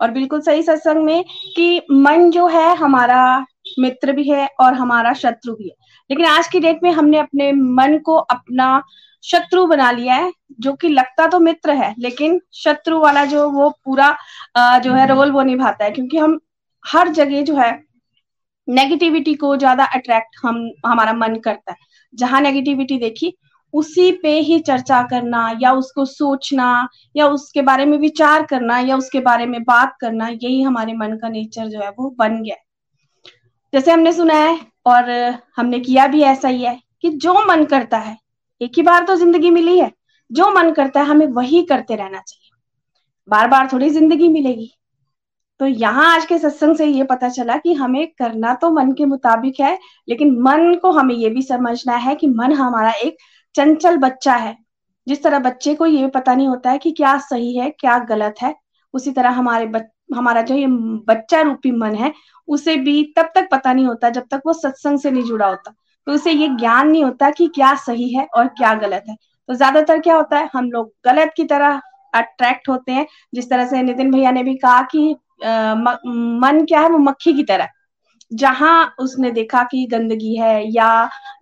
और 0.00 0.10
बिल्कुल 0.10 0.40
सही 0.40 0.62
सत्संग 0.62 1.04
में 1.04 1.24
कि 1.56 1.82
मन 1.92 2.30
जो 2.30 2.46
है 2.48 2.74
हमारा 2.76 3.46
मित्र 3.78 4.12
भी 4.12 4.28
है 4.30 4.48
और 4.60 4.74
हमारा 4.74 5.12
शत्रु 5.14 5.54
भी 5.54 5.64
है। 5.64 5.74
लेकिन 6.10 6.26
आज 6.26 6.48
की 6.48 6.60
डेट 6.60 6.82
में 6.82 6.90
हमने 6.92 7.18
अपने 7.18 7.52
मन 7.52 7.98
को 7.98 8.16
अपना 8.16 8.82
शत्रु 9.24 9.66
बना 9.66 9.90
लिया 9.90 10.14
है, 10.14 10.32
जो 10.60 10.72
कि 10.72 10.88
लगता 10.88 11.26
तो 11.26 11.38
मित्र 11.40 11.72
है, 11.72 11.94
लेकिन 11.98 12.40
शत्रु 12.54 12.98
वाला 13.00 13.24
जो 13.24 13.48
वो 13.50 13.68
पूरा 13.84 14.16
जो 14.78 14.92
है 14.92 15.06
रोल 15.08 15.30
वो 15.30 15.42
निभाता 15.42 15.84
है। 15.84 15.90
क्योंकि 15.90 16.18
हम 16.18 16.38
हर 16.84 17.08
जगह 17.10 17.42
जो 17.42 17.56
है 17.56 17.72
नेगेटिविटी 18.68 19.34
को 19.34 19.56
ज़्यादा 19.56 19.84
अट्रैक्ट 19.84 20.36
हम, 20.42 20.70
हमारा 20.86 21.12
मन 21.12 21.36
करता 21.36 21.72
है। 21.72 21.78
जहाँ 22.14 22.40
नेगेटिविटी 22.40 22.98
देखी, 22.98 23.36
उसी 23.74 24.10
पे 24.12 24.38
ही 24.38 24.58
चर्चा 24.58 25.02
करना, 25.02 25.58
या 25.62 25.72
उसको 25.72 26.04
सोचना, 26.04 26.88
या 27.16 27.26
उसके 27.26 27.62
बारे 27.62 27.84
में 27.84 27.98
विचार 27.98 28.42
करना, 28.42 28.78
या 28.78 28.96
उसके 28.96 29.20
बारे 29.20 29.46
में 29.46 29.62
बात 29.62 29.96
करना, 30.00 30.28
यही 30.28 30.62
हमारे 30.62 30.92
मन 30.92 31.16
का 31.16 31.28
नेचर 31.28 31.66
जो 31.66 31.80
है 31.80 31.90
वो 31.90 32.10
बन 32.18 32.42
गया 32.42 32.54
है। 32.54 32.64
जैसे 33.72 33.90
हमने 33.90 34.12
सुना 34.12 34.34
है, 34.34 34.58
और 34.86 35.10
हमने 35.56 35.80
किया 35.80 36.06
भी 36.06 36.22
ऐसा 36.22 36.48
ही 36.48 36.62
है, 36.62 36.80
कि 37.02 37.10
जो 37.10 37.34
मन 37.46 37.64
करता 37.64 37.98
है, 37.98 38.16
एक 38.60 38.72
ही 38.76 38.82
बार 38.82 39.04
तो 39.04 39.16
ज़िंदगी 39.16 39.50
मिली 39.50 39.78
है, 39.78 39.92
जो 40.30 40.50
मन 40.50 40.72
करता 40.72 41.00
है, 41.00 41.06
हमें 41.06 41.26
वही 41.26 41.62
करते 41.62 41.96
रहना 41.96 42.20
चाहिए। 42.20 42.50
बार 43.28 43.48
बार 43.48 43.68
थोड़ी 43.72 43.90
ज़िंदगी 43.90 44.28
मिलेगी। 44.28 44.72
तो 45.62 45.66
यहाँ 45.66 46.04
आज 46.14 46.24
के 46.26 46.36
सत्संग 46.38 46.76
से 46.76 46.86
ये 46.86 47.02
पता 47.04 47.28
चला 47.28 47.56
कि 47.56 47.72
हमें 47.72 48.06
करना 48.18 48.54
तो 48.54 48.70
मन 48.70 48.90
के 48.92 49.04
मुताबिक 49.04 49.60
है 49.60 49.78
लेकिन 50.08 50.30
मन 50.42 50.74
को 50.82 50.90
हमें 50.92 51.14
ये 51.14 51.28
भी 51.30 51.42
समझना 51.42 51.96
है 51.96 52.14
कि 52.14 52.26
मन 52.28 52.52
हमारा 52.52 52.90
एक 52.94 53.16
चंचल 53.54 53.96
बच्चा 53.96 54.34
है। 54.34 54.56
जिस 55.06 55.22
तरह 55.22 55.38
बच्चे 55.38 55.74
को 55.74 55.86
ये 55.86 56.06
पता 56.08 56.34
नहीं 56.34 56.48
होता 56.48 56.70
है 56.70 56.78
कि 56.78 56.90
क्या 56.92 57.16
सही 57.20 57.56
है 57.56 57.70
क्या 57.70 57.98
गलत 58.00 58.42
है 58.42 58.54
उसी 58.94 59.10
तरह 59.12 59.30
हमारे 59.30 59.66
बच, 59.66 59.84
हमारा 60.14 60.42
जो 60.42 60.54
ये 60.54 60.66
बच्चा 61.06 61.40
रूपी 61.42 61.70
मन 61.72 61.94
है 61.94 62.12
उसे 62.48 62.76
भी 62.78 63.02
तब 63.18 63.30
तक 63.34 63.48
पता 63.52 63.72
नहीं 63.72 63.86
होता 63.86 64.10
जब 64.10 64.26
तक 64.30 64.42
वो 64.46 64.52
सत्संग 64.54 64.98
से 64.98 65.10
नहीं 65.10 65.24
जुड़ा 65.24 65.46
होता। 65.46 65.74
तो 66.06 66.12
उसे 66.12 66.32
ये 66.32 66.48
ज्ञान 66.50 66.90
नहीं 66.90 67.04
होता 67.04 67.30
कि 67.30 67.46
क्या 67.54 67.74
सही 67.86 68.12
है 68.14 68.26
और 68.36 68.48
क्या 68.48 68.74
गलत 68.76 69.04
है। 69.08 69.16
तो 69.48 69.54
ज़्यादातर 69.54 70.00
क्या 70.00 70.16
होता 70.16 70.38
है 70.38 70.50
हम 70.54 70.70
लोग 70.70 70.92
गलत 71.04 71.32
की 71.36 71.44
तरह 71.46 71.80
अट्रैक्ट 72.14 72.68
होते 72.68 72.92
हैं। 72.92 73.06
जिस 73.34 73.50
तरह 73.50 73.66
से 73.66 73.82
नितिन 73.82 74.10
भैया 74.12 74.30
ने 74.30 74.42
भी 74.42 74.54
कहा 74.56 74.80
कि 74.84 75.14
आ, 75.40 75.74
म, 75.74 75.96
मन 76.42 76.64
क्या 76.66 76.80
है 76.80 76.88
वो 76.88 76.98
मक्खी 77.00 77.32
की 77.34 77.42
तरह। 77.44 77.68
जहाँ 78.30 78.94
उसने 79.00 79.30
देखा 79.32 79.62
कि 79.64 79.86
गंदगी 79.86 80.36
है 80.36 80.54
या 80.72 80.88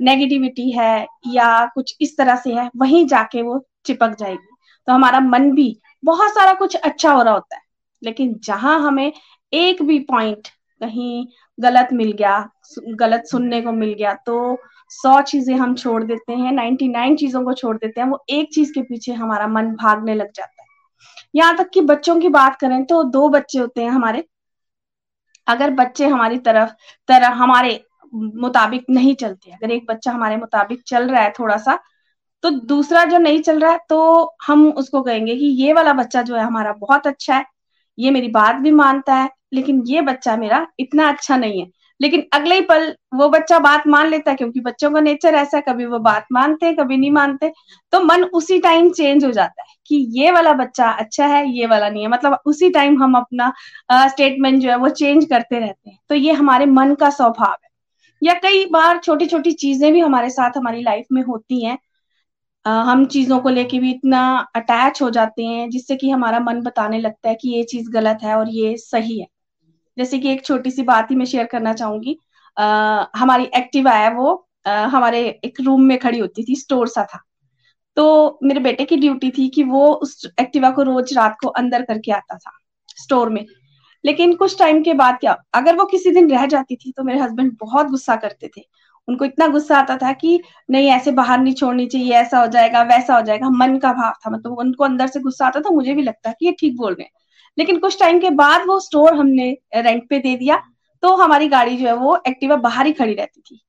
नेगेटिविटी 0.03 0.71
है 0.73 1.07
या 1.29 1.49
कुछ 1.75 1.97
इस 2.01 2.17
तरह 2.19 2.37
से 2.37 2.55
है 2.55 2.69
वहीं 2.77 3.07
जाके 3.07 3.43
वो 3.43 3.59
चिपक 3.87 4.17
जाएगी। 4.21 4.49
तो 4.89 4.93
हमारा 4.93 5.21
मन 5.21 5.51
भी 5.55 5.77
बहुत 6.05 6.31
सारा 6.31 6.53
कुछ 6.55 6.77
अच्छा 6.77 7.13
हो 7.13 7.23
रहा 7.23 7.35
होता 7.35 7.57
है। 7.57 7.63
लेकिन 8.03 8.35
जहाँ 8.45 8.79
हमें 8.81 9.13
एक 9.53 9.83
भी 9.83 9.99
पॉइंट 10.05 10.49
कहीं 10.81 11.27
गलत 11.59 11.89
मिल 11.93 12.13
गया 12.13 12.39
गलत 12.97 13.25
सुनने 13.27 13.61
को 13.63 13.73
मिल 13.73 13.93
गया 13.95 14.15
तो 14.27 14.37
सौ 14.91 15.21
चीज़ें 15.23 15.55
हम 15.57 15.75
छोड़ 15.75 16.03
देते 16.05 16.33
हैं 16.33 16.53
नाइनटी 16.53 16.89
नाइन 16.89 17.17
चीज़ों 17.17 17.43
को 17.45 17.53
छोड़ 17.55 17.77
देते 17.77 18.01
हैं 18.01 18.09
वो 18.09 18.25
एक 18.31 18.49
चीज़ 18.55 18.73
के 18.73 18.83
पीछे 18.83 19.13
हमारा 19.15 19.47
मन 19.49 19.71
भागने 19.77 20.15
लग 20.15 20.31
जाता 20.35 20.60
है। 20.60 20.60
यहाँ 21.35 21.57
तक 21.57 21.71
कि 21.71 21.81
बच्चों 21.83 22.19
की 22.21 22.29
बात 22.31 22.57
करें 22.61 22.85
तो 22.85 23.03
दो 23.07 23.29
बच्चे 23.29 23.59
होते 23.59 23.83
हैं 23.83 23.91
हमारे। 23.91 24.25
अगर 25.47 25.71
बच्चे 25.73 26.07
हमारी 26.09 26.39
तरफ़, 26.39 26.71
तरह 27.09 27.29
हमारे 27.35 27.81
मुताबिक 28.13 28.85
नहीं 28.91 29.15
चलते, 29.15 29.51
अगर 29.53 29.71
एक 29.71 29.87
बच्चा 29.89 30.13
हमारे 30.13 30.37
मुताबिक 30.37 30.83
चल 30.87 31.09
रहा 31.11 31.23
है 31.23 31.33
थोड़ा 31.39 31.57
सा 31.59 31.79
तो 32.45 32.51
दूसरा 32.51 33.05
जो 33.05 33.19
नहीं 33.19 33.41
चल 33.43 33.59
रहा 33.61 33.73
है 33.73 33.79
तो 33.89 34.37
हम 34.47 34.69
उसको 34.73 35.03
कहेंगे 35.03 35.35
कि 35.37 35.47
ये 35.57 35.73
वाला 35.73 35.93
बच्चा 35.95 36.23
जो 36.23 36.37
है 36.37 36.43
हमारा 36.45 36.73
बहुत 36.75 37.07
अच्छा 37.07 37.37
है, 37.37 37.45
ये 37.99 38.11
मेरी 38.11 38.29
बात 38.31 38.57
भी 38.57 38.71
मानता 38.73 39.15
है, 39.15 39.29
लेकिन 39.53 39.83
ये 39.87 40.01
बच्चा 40.03 40.37
मेरा 40.37 40.67
इतना 40.81 41.09
अच्छा 41.09 41.37
नहीं 41.37 41.61
है। 41.61 41.71
लेकिन 42.01 42.25
अगले 42.33 42.55
ही 42.55 42.61
पल, 42.63 42.95
वो 43.15 43.29
बच्चा 43.29 43.59
बात 43.59 43.87
मान 43.87 44.07
लेता 44.07 44.31
है, 44.31 44.37
क्योंकि 44.37 44.61
बच्चों 44.61 44.91
का 44.91 45.01
नेचर 45.01 45.35
ऐसा 45.35 45.57
है, 45.57 45.63
कभी 45.69 45.85
वो 45.87 45.99
बात 46.01 46.27
मानते 46.33 46.67
हैं, 46.67 46.77
कभी 46.77 46.97
नहीं 46.97 47.11
मानते। 47.11 47.53
तो 47.93 48.01
मन 48.03 48.25
उसी 48.25 48.59
टाइम 48.59 48.91
चेंज 48.91 49.25
हो 49.25 49.31
जाता 49.33 49.63
है 49.63 49.75
कि 49.87 49.97
ये 50.13 50.31
वाला 50.31 50.53
बच्चा 50.55 50.91
अच्छा 50.91 51.27
है, 51.27 51.47
ये 51.51 51.67
वाला 51.67 51.89
नहीं 51.89 52.03
है। 52.03 52.09
मतलब 52.09 52.39
उसी 52.47 52.71
टाइम 52.71 53.03
हम 53.03 53.17
अपना 53.17 53.53
स्टेटमेंट 53.93 54.61
जो 54.63 54.71
है 54.71 54.77
वो 54.77 54.89
चेंज 54.91 55.25
करते 55.25 55.59
रहते 55.59 55.91
हैं। 55.91 55.99
तो 56.09 56.15
ये 56.15 56.33
हमारे 56.33 56.67
मन 56.69 56.95
का 56.95 57.11
स्वभाव 57.11 57.55
है। 57.55 57.69
या 58.23 58.35
कई 58.35 58.65
बार 58.73 58.99
छोटी 58.99 59.27
छोटी 59.27 59.53
चीज़ें 59.55 59.93
भी 59.93 60.01
हमारे 60.01 60.31
साथ 60.31 60.57
हमारी 60.57 60.83
लाइफ 60.83 61.07
में 61.13 61.23
होती 61.23 61.65
हैं। 61.65 61.79
हम 62.65 63.05
चीज़ों 63.07 63.39
को 63.41 63.49
लेके 63.49 63.79
भी 63.79 63.91
इतना 63.91 64.23
अटैच 64.57 65.01
हो 65.03 65.11
जाते 65.11 65.45
हैं, 65.45 65.69
जिससे 65.71 65.97
कि 65.97 66.11
हमारा 66.11 66.41
मन 66.41 66.61
बताने 66.63 66.99
लगता 66.99 67.29
है 67.29 67.35
कि 67.35 67.49
ये 67.49 67.63
चीज़ 67.65 67.91
गलत 67.91 68.19
है 68.23 68.35
और 68.37 68.49
ये 68.51 68.77
सही 68.77 69.19
है। 69.21 69.27
जैसे 69.97 70.19
कि 70.19 70.33
एक 70.33 70.45
छोटी 70.45 70.71
सी 70.71 70.83
बात 70.85 71.11
ही 71.11 71.17
मैं 71.17 71.27
शेयर 71.27 71.47
करना 71.47 71.73
चाहूँगी। 71.75 72.17
हमारी 73.17 73.45
एक्टिवा 73.57 73.93
है 73.93 74.13
वो 74.15 74.47
आ, 74.67 74.73
हमारे 74.87 75.21
एक 75.45 75.61
रूम 75.61 75.83
में 75.83 75.99
खड़ी 75.99 76.19
होती 76.19 76.43
थी 76.45 76.57
स्टोर 76.57 76.89
सा 76.89 77.05
था। 77.05 77.21
तो 77.97 78.39
मेरे 78.43 78.61
बेटे 78.61 78.85
की 78.85 78.97
ड्यूटी 78.97 79.31
थी 79.31 79.49
कि 79.49 79.63
वो 79.65 79.87
उस 79.95 80.27
एक्टिवा 80.41 80.71
को 80.71 80.83
रोज 80.83 81.13
रात 81.17 81.37
को 81.43 81.49
अंदर 81.51 81.83
करके 81.83 82.13
आता 82.13 82.37
था 82.37 82.51
स्टोर 82.99 83.31
में। 83.31 83.45
लेकिन 84.05 84.35
कुछ 84.35 84.59
टाइम 84.59 84.83
के 84.83 84.95
बाद 84.95 85.19
क्या 85.21 85.37
अगर 85.55 85.77
वो 85.77 85.85
किसी 85.87 86.11
दिन 86.11 86.31
रह 86.31 86.47
जाती 86.47 86.77
थी 86.77 86.93
तो 86.97 87.05
मेरे 87.05 87.21
हस्बैंड 87.21 87.53
बहुत 87.61 87.87
गुस्सा 87.87 88.17
करते 88.17 88.51
थे। 88.57 88.63
उनको 89.09 89.25
इतना 89.25 89.47
गुस्सा 89.49 89.79
आता 89.79 89.97
था 89.97 90.13
कि 90.15 90.41
नहीं 90.71 90.89
ऐसे 90.91 91.11
बाहर 91.13 91.39
नहीं 91.39 91.55
छोड़नी 91.55 91.87
चाहिए 91.87 92.13
ऐसा 92.15 92.41
हो 92.41 92.47
जाएगा 92.49 92.83
वैसा 92.85 93.17
हो 93.17 93.23
जाएगा 93.23 93.49
मन 93.51 93.79
का 93.79 93.93
भाव 93.93 94.13
था। 94.27 94.31
मतलब 94.31 94.59
उनको 94.59 94.85
अंदर 94.85 95.07
से 95.07 95.21
गुस्सा 95.21 95.47
आता 95.47 95.61
था 95.61 95.71
मुझे 95.71 95.95
भी 95.95 96.03
लगता 96.03 96.33
कि 96.33 96.47
ये 96.47 96.53
ठीक 96.61 96.77
बोल 96.77 96.95
रहे 96.95 97.05
हैं। 97.05 97.13
लेकिन 97.59 97.79
कुछ 97.79 97.99
टाइम 98.01 98.21
के 98.21 98.31
बाद 98.33 98.67
वो 98.67 98.79
स्टोर 98.81 99.15
हमने 99.15 99.51
रेंट 99.77 100.09
पे 100.11 100.19
दे 100.19 100.37
दिया 100.37 100.63
तो 101.03 101.15
हमारी 101.17 101.49
गाड़ी 101.49 101.77
जो 101.77 101.87
है 101.87 101.95
वो 101.97 102.19
एक्टिवा 102.29 102.57
बाहर 102.59 102.87
ही 102.87 102.93
खड़ी 102.93 103.15
रहती 103.15 103.41
थी। 103.41 103.61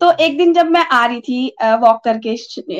तो 0.00 0.10
एक 0.20 0.36
दिन 0.38 0.52
जब 0.52 0.70
मैं 0.70 0.84
आ 0.86 1.04
रही 1.06 1.20
थी 1.20 1.46
वॉक 1.80 2.00
करके 2.04 2.36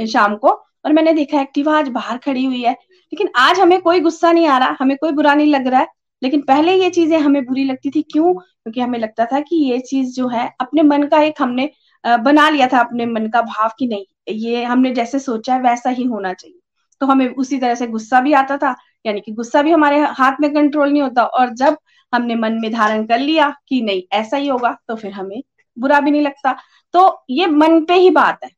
शाम 0.06 0.36
को, 0.36 0.48
और 0.48 0.92
मैंने 0.92 1.12
देखा 1.12 1.40
एक्टिवा 1.40 1.78
आज 1.78 1.88
बाहर 1.90 2.18
खड़ी 2.18 2.44
हुई 2.44 2.60
है, 2.62 2.72
लेकिन 2.72 3.28
आज 3.36 3.60
हमें 3.60 3.80
कोई 3.82 4.00
गुस्सा 4.00 4.32
नहीं 4.32 4.46
आ 4.46 4.58
रहा, 4.58 4.76
हमें 4.80 4.96
कोई 4.96 5.12
बुरा 5.12 5.34
नहीं 5.34 5.46
लग 5.46 5.66
रहा 5.66 5.80
है, 5.80 5.86
लेकिन 6.22 6.40
पहले 6.42 6.74
ये 6.74 6.90
चीज़ें 6.90 7.18
हमें 7.18 7.44
बुरी 7.44 7.64
लगती 7.64 7.90
थी। 7.90 8.02
क्यों? 8.02 8.32
क्योंकि 8.34 8.80
हमें 8.80 8.98
लगता 8.98 9.24
था 9.26 9.40
कि 9.40 9.56
ये 9.64 9.78
चीज़ 9.80 10.14
जो 10.14 10.28
है, 10.28 10.48
अपने 10.60 10.82
मन 10.82 11.02
का 11.04 11.20
एक 11.22 11.42
हमने 11.42 11.70
बना 12.04 12.48
लिया 12.48 12.66
था 12.66 12.80
अपने 12.80 13.06
मन 13.06 13.26
का 13.26 13.42
भाव 13.42 13.70
कि 13.78 13.86
नहीं, 13.86 14.04
ये 14.30 14.62
हमने 14.64 14.90
जैसे 14.94 15.18
सोचा 15.20 15.54
है 15.54 15.60
वैसा 15.62 15.90
ही 15.90 16.04
होना 16.04 16.32
चाहिए। 16.32 16.58
तो 17.00 17.06
हमें 17.06 17.28
उसी 17.28 17.58
तरह 17.58 17.74
से 17.74 17.86
गुस्सा 17.88 18.20
भी 18.20 18.32
आता 18.34 18.56
था 18.56 18.74
यानी 19.04 19.20
कि 19.20 19.32
गुस्सा 19.32 19.62
भी 19.62 19.70
हमारे 19.70 19.98
हाथ 20.12 20.40
में 20.40 20.52
कंट्रोल 20.54 20.90
नहीं 20.90 21.02
होता 21.02 21.24
और 21.24 21.54
जब 21.54 21.76
हमने 22.12 22.34
मन 22.36 22.58
में 22.60 22.70
धारण 22.72 23.04
कर 23.06 23.18
लिया 23.18 23.50
कि 23.68 23.80
नहीं, 23.82 24.02
ऐसा 24.12 24.36
ही 24.36 24.48
होगा 24.48 24.76
तो 24.88 24.94
फिर 24.96 25.12
हमें 25.12 25.42
बुरा 25.76 26.00
भी 26.00 26.10
नहीं 26.10 26.22
लगता। 26.22 26.56
तो 26.94 27.24
ये 27.30 27.46
मन 27.46 27.84
पे 27.84 27.94
ही 27.94 28.10
बात 28.12 28.44
है। 28.44 28.50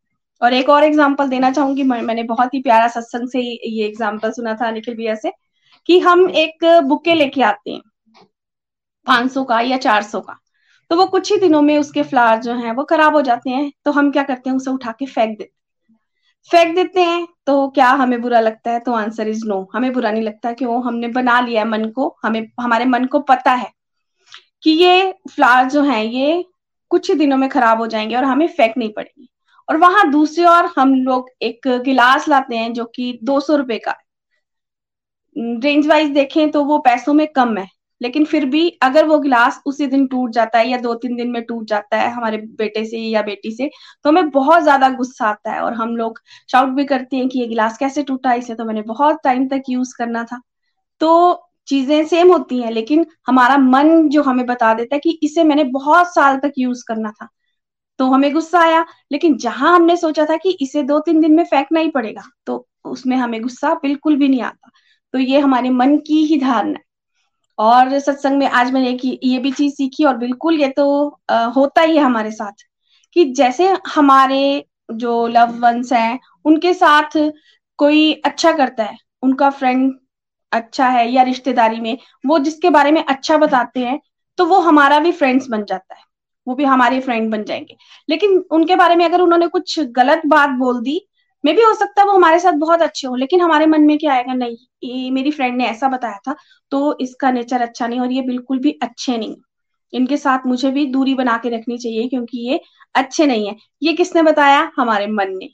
और 0.43 0.55
एक 0.55 0.69
और 0.69 0.85
एग्ज़ाम्पल 0.85 1.29
देना 1.29 1.51
चाहूँगी 1.51 1.83
मैंने 1.83 2.23
बहुत 2.25 2.55
ही 2.55 2.61
प्यारा 2.63 2.89
सत्संग 2.91 3.29
से 3.29 3.41
ये 3.41 3.87
एग्ज़ाम्पल 3.87 4.31
सुना 4.33 4.55
था 4.55 4.71
निखिल 4.71 4.95
भैया 4.97 5.15
से, 5.15 5.33
कि 5.89 5.99
हम 6.01 6.29
एक 6.31 6.65
बुके 6.85 7.15
लेके 7.15 7.43
आते 7.43 7.71
हैं, 7.71 7.81
पाँच 9.07 9.33
सौ 9.33 9.45
का 9.45 9.61
या 9.63 9.77
चार 9.79 10.03
सौ 10.05 10.21
का। 10.21 10.39
तो 10.91 10.97
वो 10.97 11.07
कुछ 11.09 11.31
ही 11.33 11.39
दिनों 11.39 11.61
में 11.63 11.77
उसके 11.79 12.03
फ्लावर 12.05 12.41
जो 12.43 12.55
हैं, 12.55 12.73
वो 12.73 12.85
खराब 12.85 13.15
हो 13.15 13.23
जाते 13.23 13.51
हैं 13.51 13.71
तो 13.85 13.93
हम 13.93 14.11
क्या 14.13 14.23
करते 14.23 14.51
हैं, 14.51 14.57
उसे 14.57 14.71
उठा 14.71 14.93
के 14.93 15.07
फेंक 15.07 15.31
देते 15.31 15.53
फेंक 16.49 16.75
देते 16.77 17.01
हैं 17.01 17.27
तो 17.47 17.69
क्या 17.69 17.89
हमें 17.93 18.21
बुरा 18.23 18.41
लगता 18.41 18.71
है? 18.71 18.81
तो 18.81 18.93
आंसर 18.93 19.29
इज़ 19.29 19.45
नो 19.47 19.69
हमें 19.75 19.93
बुरा 19.93 20.11
नहीं 20.11 20.23
लगता 20.23 20.53
क्यों 20.53 20.83
हमने 20.85 21.09
बना 21.09 21.41
लिया 21.41 21.63
है 21.63 21.69
मन 21.69 21.85
को, 21.91 22.17
हमें, 22.25 22.47
हमारे 22.61 22.85
मन 22.85 23.05
को 23.05 23.21
पता 23.21 23.53
है 23.53 23.71
कि 24.63 24.71
ये 24.73 25.13
फ्लावर 25.35 25.69
जो 25.71 25.83
है, 25.83 26.07
ये 26.07 26.45
कुछ 26.91 27.11
ही 27.11 27.17
दिनों 27.17 27.37
में 27.37 27.49
खराब 27.51 27.79
हो 27.79 27.87
जाएँगे 27.87 28.17
और 28.17 28.25
हमें 28.25 28.47
फेंक 28.49 28.77
नहीं 28.79 28.93
पड़ेगी। 28.93 29.29
और 29.69 29.77
वहाँ 29.77 30.11
दूसरी 30.11 30.45
ओर 30.45 30.71
हम 30.77 30.95
लोग 30.95 31.29
एक 31.43 31.69
गिलास 31.85 32.29
लाते 32.29 32.57
हैं 32.57 32.73
जो 32.73 32.85
कि 32.85 33.19
दो 33.25 33.41
सौ 33.41 33.57
रुपए 33.57 33.79
का 33.79 33.95
रेंज 35.37 35.87
वाइज 35.87 36.11
देखें 36.11 36.51
तो 36.51 36.65
वो 36.65 36.79
पैसों 36.79 37.15
में 37.15 37.27
कम 37.29 37.57
है। 37.59 37.67
लेकिन 38.01 38.25
फिर 38.25 38.45
भी 38.47 38.69
अगर 38.83 39.07
वो 39.07 39.19
गिलास 39.21 39.61
उसी 39.67 39.87
दिन 39.87 40.07
टूट 40.07 40.31
जाता 40.33 40.59
है 40.59 40.69
या 40.69 40.79
दो 40.79 40.95
तीन 40.97 41.17
दिन 41.17 41.31
में 41.31 41.43
टूट 41.45 41.65
जाता 41.69 41.97
है 41.97 42.11
हमारे 42.13 42.37
बेटे 42.59 42.85
से 42.87 42.99
या 42.99 43.23
बेटी 43.23 43.51
से 43.53 43.71
तो 44.05 44.11
हमें 44.11 44.31
बहुत 44.31 44.63
ज़्यादा 44.63 44.89
गुस्सा 44.93 45.27
आता 45.27 45.53
है 45.53 45.61
और 45.63 45.75
हम 45.75 45.97
लोग 45.97 46.21
शाउट 46.49 46.69
भी 46.77 46.85
करते 46.87 47.17
हैं 47.17 47.29
कि 47.29 47.41
ये 47.41 47.47
गिलास 47.49 47.79
कैसे 47.79 48.03
टूटा, 48.05 48.33
इसे 48.35 48.55
तो 48.55 48.65
मैंने 48.65 48.83
बहुत 48.85 49.19
टाइम 49.25 49.47
तक 49.49 49.63
यूज़ 49.71 49.95
करना 49.99 50.25
था। 50.25 50.41
तो 51.01 51.47
चीज़ें 51.69 52.05
सेम 52.07 52.33
होती 52.33 52.61
हैं, 52.63 52.71
लेकिन 52.73 53.07
हमारा 53.29 53.57
मन 53.59 54.09
जो 54.09 54.23
हमें 54.25 54.45
बता 54.47 54.73
देता 54.75 54.95
है 54.97 55.01
कि 55.01 55.19
इसे 55.23 55.45
मैंने 55.45 55.65
बहुत 55.73 56.15
साल 56.15 56.39
तक 56.39 56.53
यूज़ 56.59 56.85
करना 56.89 57.11
था 57.13 57.29
तो 57.99 58.07
हमें 58.07 58.33
गुस्सा 58.35 58.61
आया। 58.61 58.85
लेकिन 59.13 59.37
जहाँ 59.39 59.75
हमने 59.75 59.97
सोचा 59.99 60.25
था 60.27 60.37
कि 60.39 60.57
इसे 60.63 60.83
दो 60.85 61.01
तीन 61.01 61.21
दिन 61.21 61.35
में 61.35 61.45
फेंकना 61.47 61.81
ही 61.81 61.91
पड़ेगा 61.91 62.23
तो 62.47 62.67
उसमें 62.87 63.17
हमें 63.19 63.41
गुस्सा 63.43 63.75
बिल्कुल 63.77 64.17
भी 64.17 64.29
नहीं 64.29 64.43
आता। 64.43 64.71
तो 65.15 65.19
ये 65.21 65.41
हमारे 65.41 65.71
मन 65.73 65.97
की 65.99 66.25
ही 66.27 66.39
धारणा 66.41 66.71
है। 66.71 66.85
और 67.61 67.99
सत्संग 67.99 68.39
में 68.39 68.47
आज 68.47 68.71
मैंने 68.73 68.91
एक 68.91 69.01
ये 69.25 69.39
भी 69.39 69.53
चीज़ 69.53 69.75
सीखी 69.75 70.05
और 70.05 70.17
बिल्कुल 70.17 70.61
ये 70.61 70.69
तो 70.69 70.87
आ, 71.31 71.45
होता 71.47 71.83
ही 71.83 71.97
है 71.97 72.03
हमारे 72.03 72.31
साथ 72.31 72.65
कि 73.13 73.25
जैसे 73.35 73.69
हमारे 73.95 74.65
जो 74.95 75.27
लव 75.27 75.59
वंस 75.63 75.93
हैं 75.93 76.19
उनके 76.45 76.75
साथ 76.75 77.19
कोई 77.79 78.13
अच्छा 78.13 78.53
करता 78.53 78.85
है 78.85 78.97
उनका 79.23 79.51
फ्रेंड 79.51 79.93
अच्छा 80.53 80.89
है 80.89 81.09
या 81.13 81.23
रिश्तेदारी 81.23 81.81
में 81.81 81.99
वो 82.27 82.39
जिसके 82.39 82.71
बारे 82.71 82.91
में 82.91 83.05
अच्छा 83.05 83.37
बताते 83.37 83.81
हैं 83.81 84.01
तो 84.39 84.47
वो 84.47 84.61
हमारा 84.61 84.99
भी 84.99 85.13
फ्रेंड्स 85.13 85.49
बन 85.49 85.65
जाता 85.65 85.95
है 85.95 86.03
वो 86.47 86.55
भी 86.55 86.65
हमारे 86.65 87.01
फ्रेंड 87.01 87.31
बन 87.33 87.45
जाएँगे। 87.45 87.77
लेकिन 88.09 88.39
उनके 88.51 88.77
बारे 88.77 88.97
में 88.97 89.05
अगर 89.05 89.21
उन्होंने 89.21 89.47
कुछ 89.49 89.81
गलत 89.81 90.23
बात 90.27 90.51
बोल 90.51 90.81
दी 90.83 91.01
मे 91.45 91.53
भी 91.53 91.63
हो 91.63 91.75
सकता 91.75 92.01
है 92.03 92.07
वो 92.07 92.13
हमारे 92.13 92.39
साथ 92.41 92.53
बहुत 92.59 92.83
अच्छे 92.83 93.07
हो, 93.07 93.15
लेकिन 93.17 93.41
हमारे 93.41 93.67
मन 93.67 93.83
में 93.83 93.97
क्या 93.99 94.13
आएगा, 94.15 94.35
नहीं, 94.35 94.57
ये 94.85 95.11
मेरी 95.11 95.31
फ्रेंड 95.31 95.57
ने 95.57 95.67
ऐसा 95.67 95.89
बताया 95.89 96.19
था 96.29 96.35
तो 96.73 96.99
इसका 97.01 97.31
नेचर 97.33 97.63
अच्छा 97.63 97.87
नहीं 97.87 98.01
और 98.01 98.13
ये 98.13 98.23
बिल्कुल 98.23 98.59
भी 98.59 98.79
अच्छे 98.83 99.17
नहीं 99.19 99.37
इनके 99.93 100.17
साथ 100.17 100.47
मुझे 100.47 100.71
भी 100.71 100.85
दूरी 100.87 101.15
बना 101.15 101.37
के 101.37 101.49
रखनी 101.51 101.79
चाहिए, 101.79 102.09
क्योंकि 102.09 102.39
ये 102.41 102.61
अच्छे 102.95 103.27
नहीं 103.27 103.47
है। 103.49 103.57
ये 103.83 103.93
किसने 103.93 104.23
बताया? 104.23 104.71
हमारे 104.77 105.07
मन 105.09 105.31
ने। 105.31 105.49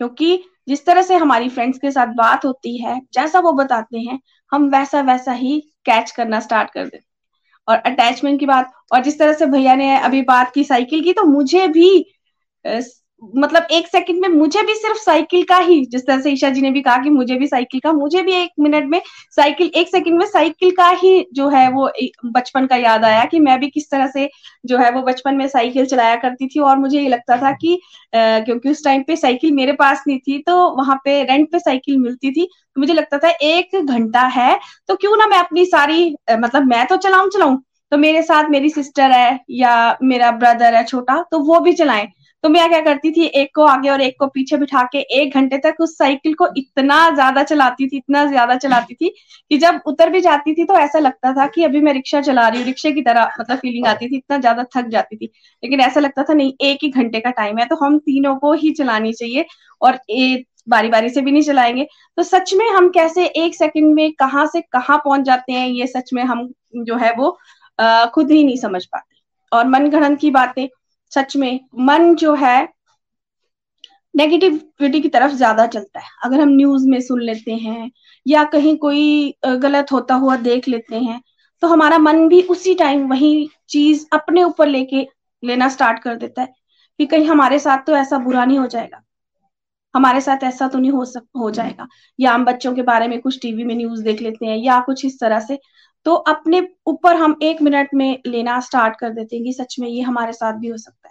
क्योंकि 0.00 0.44
जिस 0.68 0.84
तरह 0.86 1.02
से 1.02 1.16
हमारी 1.16 1.48
फ्रेंड्स 1.48 1.78
के 1.78 1.90
साथ 1.90 2.14
बात 2.16 2.44
होती 2.44 2.76
है, 2.78 3.00
जैसा 3.14 3.40
वो 3.40 3.52
बताते 3.52 3.98
हैं, 3.98 4.18
हम 4.52 4.68
वैसा 4.70 5.00
वैसा 5.02 5.32
ही 5.34 5.58
कैच 5.86 6.10
करना 6.10 6.40
स्टार्ट 6.40 6.70
कर 6.70 6.84
देते 6.84 7.04
और 7.68 7.76
अटैचमेंट 7.78 8.40
की 8.40 8.46
बात, 8.46 8.72
और 8.92 9.02
जिस 9.02 9.18
तरह 9.18 9.32
से 9.32 9.46
भैया 9.46 9.74
ने 9.76 9.94
अभी 9.98 10.22
बात 10.24 10.52
की 10.54 10.64
साइकिल 10.64 11.02
की 11.02 11.12
तो 11.12 11.24
मुझे 11.24 11.66
भी 11.68 11.88
मतलब 13.22 13.66
एक 13.70 13.86
सेकंड 13.88 14.20
में 14.20 14.28
मुझे 14.28 14.62
भी 14.62 14.74
सिर्फ़ 14.74 14.98
साइकिल 14.98 15.42
का 15.44 15.56
ही 15.58 15.84
जिस 15.86 16.06
तरह 16.06 16.20
से 16.20 16.30
ईशा 16.30 16.48
जी 16.50 16.60
ने 16.60 16.70
भी 16.70 16.80
कहा 16.82 16.96
कि 16.96 17.10
मुझे 17.10 17.34
भी 17.34 17.46
साइकिल 17.46 17.80
का 17.80 17.92
मुझे 17.92 18.22
भी 18.22 18.32
एक 18.32 18.50
मिनट 18.60 18.88
में 18.90 19.00
साइकिल 19.36 19.70
एक 19.74 19.88
सेकंड 19.88 20.18
में 20.18 20.26
साइकिल 20.26 20.70
का 20.70 20.88
ही 21.02 21.12
जो 21.34 21.48
है 21.48 21.68
वो 21.72 21.88
बचपन 22.26 22.66
का 22.66 22.76
याद 22.76 23.04
आया 23.04 23.24
कि 23.24 23.38
मैं 23.38 23.58
भी 23.60 23.68
किस 23.70 23.90
तरह 23.90 24.06
से 24.06 24.28
जो 24.64 24.78
है 24.78 24.90
वो 24.90 25.02
बचपन 25.02 25.34
में 25.34 25.46
साइकिल 25.48 25.86
चलाया 25.86 26.16
करती 26.16 26.48
थी 26.48 26.60
और 26.60 26.78
मुझे 26.78 27.00
ये 27.00 27.08
लगता 27.08 27.36
था 27.36 27.52
कि 27.52 27.74
आ, 28.14 28.38
क्योंकि 28.40 28.70
उस 28.70 28.84
टाइम 28.84 29.02
पे 29.02 29.16
साइकिल 29.16 29.52
मेरे 29.52 29.72
पास 29.72 30.04
नहीं 30.08 30.18
थी 30.18 30.38
तो 30.42 30.56
वहाँ 30.76 30.96
पे 31.04 31.22
रेंट 31.24 31.50
पे 31.52 31.58
साइकिल 31.58 31.98
मिलती 31.98 32.30
थी 32.30 32.44
तो 32.46 32.80
मुझे 32.80 32.92
लगता 32.94 33.18
था 33.18 33.30
एक 33.42 33.76
घंटा 33.84 34.20
है 34.30 34.58
तो 34.88 34.96
क्यों 34.96 35.16
ना 35.16 35.26
मैं 35.26 35.38
अपनी 35.38 35.64
सारी 35.66 36.14
मतलब 36.32 36.66
मैं 36.66 36.86
तो 36.86 36.96
चलाऊं 36.96 37.28
चलाऊं 37.28 37.56
तो 37.92 37.96
मेरे 37.98 38.22
साथ 38.22 38.48
मेरी 38.50 38.68
सिस्टर 38.70 39.10
है 39.10 39.38
या 39.50 39.72
मेरा 40.02 40.30
ब्रदर 40.32 40.74
है 40.74 40.84
छोटा 40.84 41.22
तो 41.30 41.38
वो 41.40 41.58
भी 41.60 41.72
चलाएँ। 41.72 42.06
तो 42.44 42.48
मैं 42.48 42.68
क्या 42.68 42.80
करती 42.80 43.10
थी, 43.12 43.24
एक 43.24 43.50
को 43.54 43.62
आगे 43.64 43.88
और 43.90 44.00
एक 44.00 44.16
को 44.18 44.26
पीछे 44.28 44.56
बिठा 44.56 44.82
के 44.92 44.98
एक 45.16 45.34
घंटे 45.34 45.58
तक 45.58 45.76
उस 45.80 45.96
साइकिल 45.98 46.34
को 46.34 46.48
इतना 46.56 46.98
ज़्यादा 47.10 47.42
चलाती 47.44 47.86
थी, 47.88 47.96
इतना 47.96 48.24
ज़्यादा 48.26 48.56
चलाती 48.56 48.94
थी 48.94 49.08
कि 49.50 49.58
जब 49.58 49.80
उतर 49.86 50.10
भी 50.10 50.20
जाती 50.20 50.54
थी 50.54 50.64
तो 50.64 50.74
ऐसा 50.76 50.98
लगता 50.98 51.32
था 51.34 51.46
कि 51.48 51.64
अभी 51.64 51.80
मैं 51.80 51.92
रिक्शा 51.94 52.20
चला 52.22 52.48
रही 52.48 52.58
हूँ, 52.58 52.66
रिक्शे 52.66 52.92
की 52.92 53.02
तरह 53.02 53.30
मतलब 53.40 53.58
फीलिंग 53.58 53.86
आती 53.86 54.08
थी, 54.08 54.16
इतना 54.16 54.38
ज़्यादा 54.38 54.64
थक 54.76 54.88
जाती 54.88 55.16
थी। 55.16 55.30
लेकिन 55.62 55.80
ऐसा 55.80 56.00
लगता 56.00 56.22
था, 56.22 56.34
नहीं, 56.34 56.52
एक 56.62 56.78
ही 56.82 56.90
घंटे 56.90 57.20
का 57.20 57.30
टाइम 57.32 57.58
है 57.58 57.66
तो 57.66 57.76
हम 57.76 57.98
तीनों 58.00 58.34
को 58.36 58.52
ही 58.54 58.72
चलानी 58.72 59.12
चाहिए 59.14 59.44
और 59.80 59.98
बारी 60.68 60.88
बारी 60.88 61.08
से 61.10 61.20
भी 61.20 61.32
नहीं 61.32 61.42
चलाएँगे। 61.42 61.86
तो 62.18 62.22
सच 62.22 62.52
में 62.54 62.68
हम 62.70 62.88
कैसे 62.90 63.24
एक 63.36 63.54
सेकंड 63.54 63.94
में 63.94 64.12
कहाँ 64.14 64.46
से 64.46 64.60
कहाँ 64.62 64.98
पहुँच 64.98 65.20
जाते 65.22 65.52
हैं, 65.52 65.66
ये 65.68 65.86
सच 65.88 66.10
में 66.14 66.22
हम 66.24 66.48
जो 66.76 66.96
है 66.96 67.12
वो 67.16 67.30
खुद 68.14 68.30
ही 68.30 68.44
नहीं 68.44 68.56
समझ 68.58 68.84
पाते। 68.86 69.10
और 69.52 69.66
मन 69.68 69.88
गणन 69.90 70.14
की 70.16 70.30
बातें 70.32 70.66
सच 71.12 71.36
में, 71.36 71.60
मन 71.80 72.14
जो 72.16 72.34
है 72.36 72.68
नेगेटिविटी 74.14 75.00
की 75.00 75.08
तरफ़ 75.08 75.32
ज़्यादा 75.34 75.66
चलता 75.66 76.00
है। 76.00 76.08
अगर 76.24 76.40
हम 76.40 76.48
न्यूज़ 76.50 76.88
में 76.88 77.00
सुन 77.00 77.20
लेते 77.22 77.52
हैं, 77.54 77.90
या 78.26 78.42
कहीं 78.46 78.76
कोई 78.78 79.34
गलत 79.46 79.92
होता 79.92 80.14
हुआ 80.16 80.36
देख 80.38 80.68
लेते 80.68 80.96
हैं 80.96 81.20
तो 81.62 81.68
हमारा 81.68 81.98
मन 81.98 82.26
भी 82.28 82.40
उसी 82.50 82.74
टाइम 82.74 83.06
वही 83.08 83.48
चीज़ 83.70 84.04
अपने 84.12 84.42
ऊपर 84.44 84.66
लेके 84.68 85.06
लेना 85.42 85.68
स्टार्ट 85.68 85.98
कर 85.98 86.16
देता 86.16 86.42
है 86.42 86.48
कि 87.00 87.06
कहीं 87.06 87.26
हमारे 87.26 87.58
साथ 87.58 87.84
तो 87.86 87.96
ऐसा 87.96 88.18
बुरा 88.20 88.44
नहीं 88.44 88.58
हो 88.58 88.66
जाएगा। 88.66 89.02
हमारे 89.94 90.20
साथ 90.20 90.44
ऐसा 90.44 90.68
तो 90.68 90.78
नहीं 90.78 90.90
हो 90.92 91.04
सक, 91.04 91.22
हो 91.36 91.50
जाएगा। 91.50 91.86
या 92.18 92.32
हम 92.32 92.44
बच्चों 92.44 92.74
के 92.74 92.82
बारे 92.82 93.08
में 93.08 93.20
कुछ 93.20 93.38
टीवी 93.42 93.64
में 93.64 93.74
न्यूज़ 93.76 94.02
देख 94.04 94.22
लेते 94.22 94.46
हैं, 94.46 94.56
या 94.58 94.80
कुछ 94.80 95.04
इस 95.04 95.18
तरह 95.20 95.40
से 95.40 95.58
तो 96.06 96.14
अपने 96.14 96.66
ऊपर 96.86 97.16
हम 97.16 97.36
एक 97.42 97.62
मिनट 97.62 97.94
में 97.94 98.18
लेना 98.26 98.60
स्टार्ट 98.62 98.98
कर 99.00 99.10
देते 99.10 99.36
हैं 99.36 99.44
कि 99.44 99.52
सच 99.54 99.76
में 99.80 99.88
ये 99.88 100.00
हमारे 100.02 100.32
साथ 100.32 100.52
भी 100.54 100.68
हो 100.68 100.76
सकता 100.78 101.01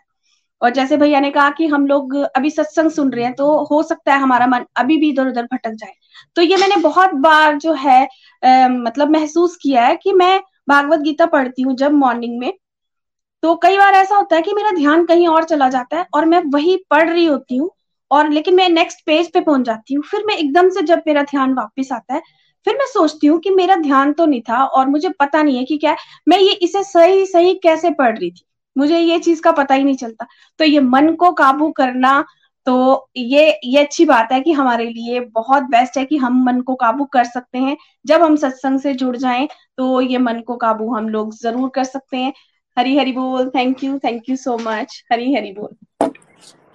और 0.62 0.70
जैसे 0.70 0.98
भैया 0.98 1.20
ने 1.20 1.32
कहा 1.32 1.50
कि 1.50 1.68
हम 1.68 1.86
लोग 1.88 2.16
अभी 2.16 2.50
सत्संग 2.50 2.92
सुन 2.92 3.12
रहे 3.12 3.26
हैं 3.26 3.34
तो 3.36 3.48
हो 3.66 3.82
सकता 3.84 4.14
है 4.14 4.20
हमारा 4.20 4.48
मन 4.48 4.66
अभी 4.78 4.98
भी 4.98 5.10
इधर 5.10 5.28
उधर 5.28 5.44
भटक 5.44 5.74
जाए। 5.74 5.94
तो 6.36 6.42
ये 6.42 6.58
मैंने 6.58 6.76
बहुत 6.82 7.14
बार 7.20 7.58
जो 7.58 7.74
है 7.76 8.04
आ, 8.44 8.68
मतलब 8.68 9.10
महसूस 9.12 9.58
किया 9.62 9.86
है 9.86 9.96
कि 9.96 10.14
मैं 10.14 10.40
भागवत 10.70 11.00
गीता 11.00 11.26
पढ़ती 11.28 11.62
हूँ 11.62 11.76
जब 11.76 11.92
मॉर्निंग 11.94 12.40
में। 12.40 12.52
तो 13.44 13.56
कई 13.56 13.78
बार 13.78 13.94
ऐसा 13.94 14.16
होता 14.16 14.36
है 14.36 14.42
कि 14.42 14.54
मेरा 14.54 14.72
ध्यान 14.72 15.06
कहीं 15.06 15.28
और 15.28 15.44
चला 15.44 15.70
जाता 15.70 15.98
है 15.98 16.06
और 16.16 16.26
मैं 16.26 16.42
वही 16.46 16.76
पढ़ 16.92 17.10
रही 17.10 17.26
होती 17.26 17.58
हूँ 17.58 17.70
और 18.12 18.30
लेकिन 18.30 18.56
मैं 18.56 18.68
नेक्स्ट 18.70 19.06
पेज 19.06 19.32
पे 19.34 19.42
पहुँच 19.42 19.66
जाती 19.66 19.94
हूँ। 19.94 20.04
फिर 20.04 20.24
मैं 20.28 20.36
एकदम 20.38 20.70
से 20.70 20.82
जब 20.82 21.02
मेरा 21.08 21.24
ध्यान 21.24 21.54
वापस 21.54 21.92
आता 21.92 22.14
है 22.14 22.22
फिर 22.68 22.76
मैं 22.78 22.86
सोचती 22.88 23.28
हूँ 23.28 23.40
कि 23.40 23.50
मेरा 23.50 23.76
ध्यान 23.76 24.14
तो 24.14 24.26
नहीं 24.26 24.42
था 24.42 24.64
और 24.66 24.88
मुझे 24.88 25.10
पता 25.20 25.42
नहीं 25.44 25.58
है 25.58 25.64
कि 25.66 25.78
क्या 25.78 25.96
मैं 26.28 26.40
ये 26.40 26.52
इसे 26.64 26.84
सही 26.84 27.26
सही 27.26 27.54
कैसे 27.56 27.92
पढ़ 27.92 28.18
रही 28.18 28.32
थी? 28.32 28.46
मुझे 28.76 29.00
ये 29.00 29.20
चीज़ 29.20 29.42
का 29.42 29.52
पता 29.52 29.76
ही 29.76 29.84
नहीं 29.84 29.96
चलता। 29.96 30.26
तो 30.60 30.66
ये 30.66 30.80
मन 30.82 31.14
को 31.16 31.32
काबू 31.34 31.72
करना 31.72 32.24
तो 32.68 33.10
ये 33.18 33.60
ये 33.66 33.80
अच्छी 33.80 34.06
बात 34.06 34.32
है 34.32 34.40
कि 34.42 34.52
हमारे 34.52 34.86
लिए 34.86 35.20
बहुत 35.36 35.64
बेस्ट 35.66 35.98
है 35.98 36.04
कि 36.06 36.18
हम 36.18 36.44
मन 36.46 36.60
को 36.62 36.76
काबू 36.76 37.06
कर 37.14 37.24
सकते 37.26 37.58
हैं। 37.58 37.76
जब 38.06 38.22
हम 38.22 38.36
सत्संग 38.36 38.80
से 38.80 38.94
जुड़ 38.94 39.16
जाएँ 39.18 39.48
तो 39.78 40.02
ये 40.02 40.18
मन 40.20 40.42
को 40.48 40.56
काबू 40.58 40.94
हम 40.96 41.10
लोग 41.10 41.34
ज़रूर 41.36 41.70
कर 41.70 41.84
सकते 41.84 42.18
हैं। 42.18 42.34
हरी 42.78 42.98
हरी 42.98 43.12
बोल। 43.12 43.50
Thank 43.50 43.84
you 43.84 43.98
thank 44.00 44.30
you 44.30 44.36
so 44.38 44.58
much 44.60 45.04
Hari 45.12 45.34
Hari 45.34 45.52
बोल। 45.54 45.76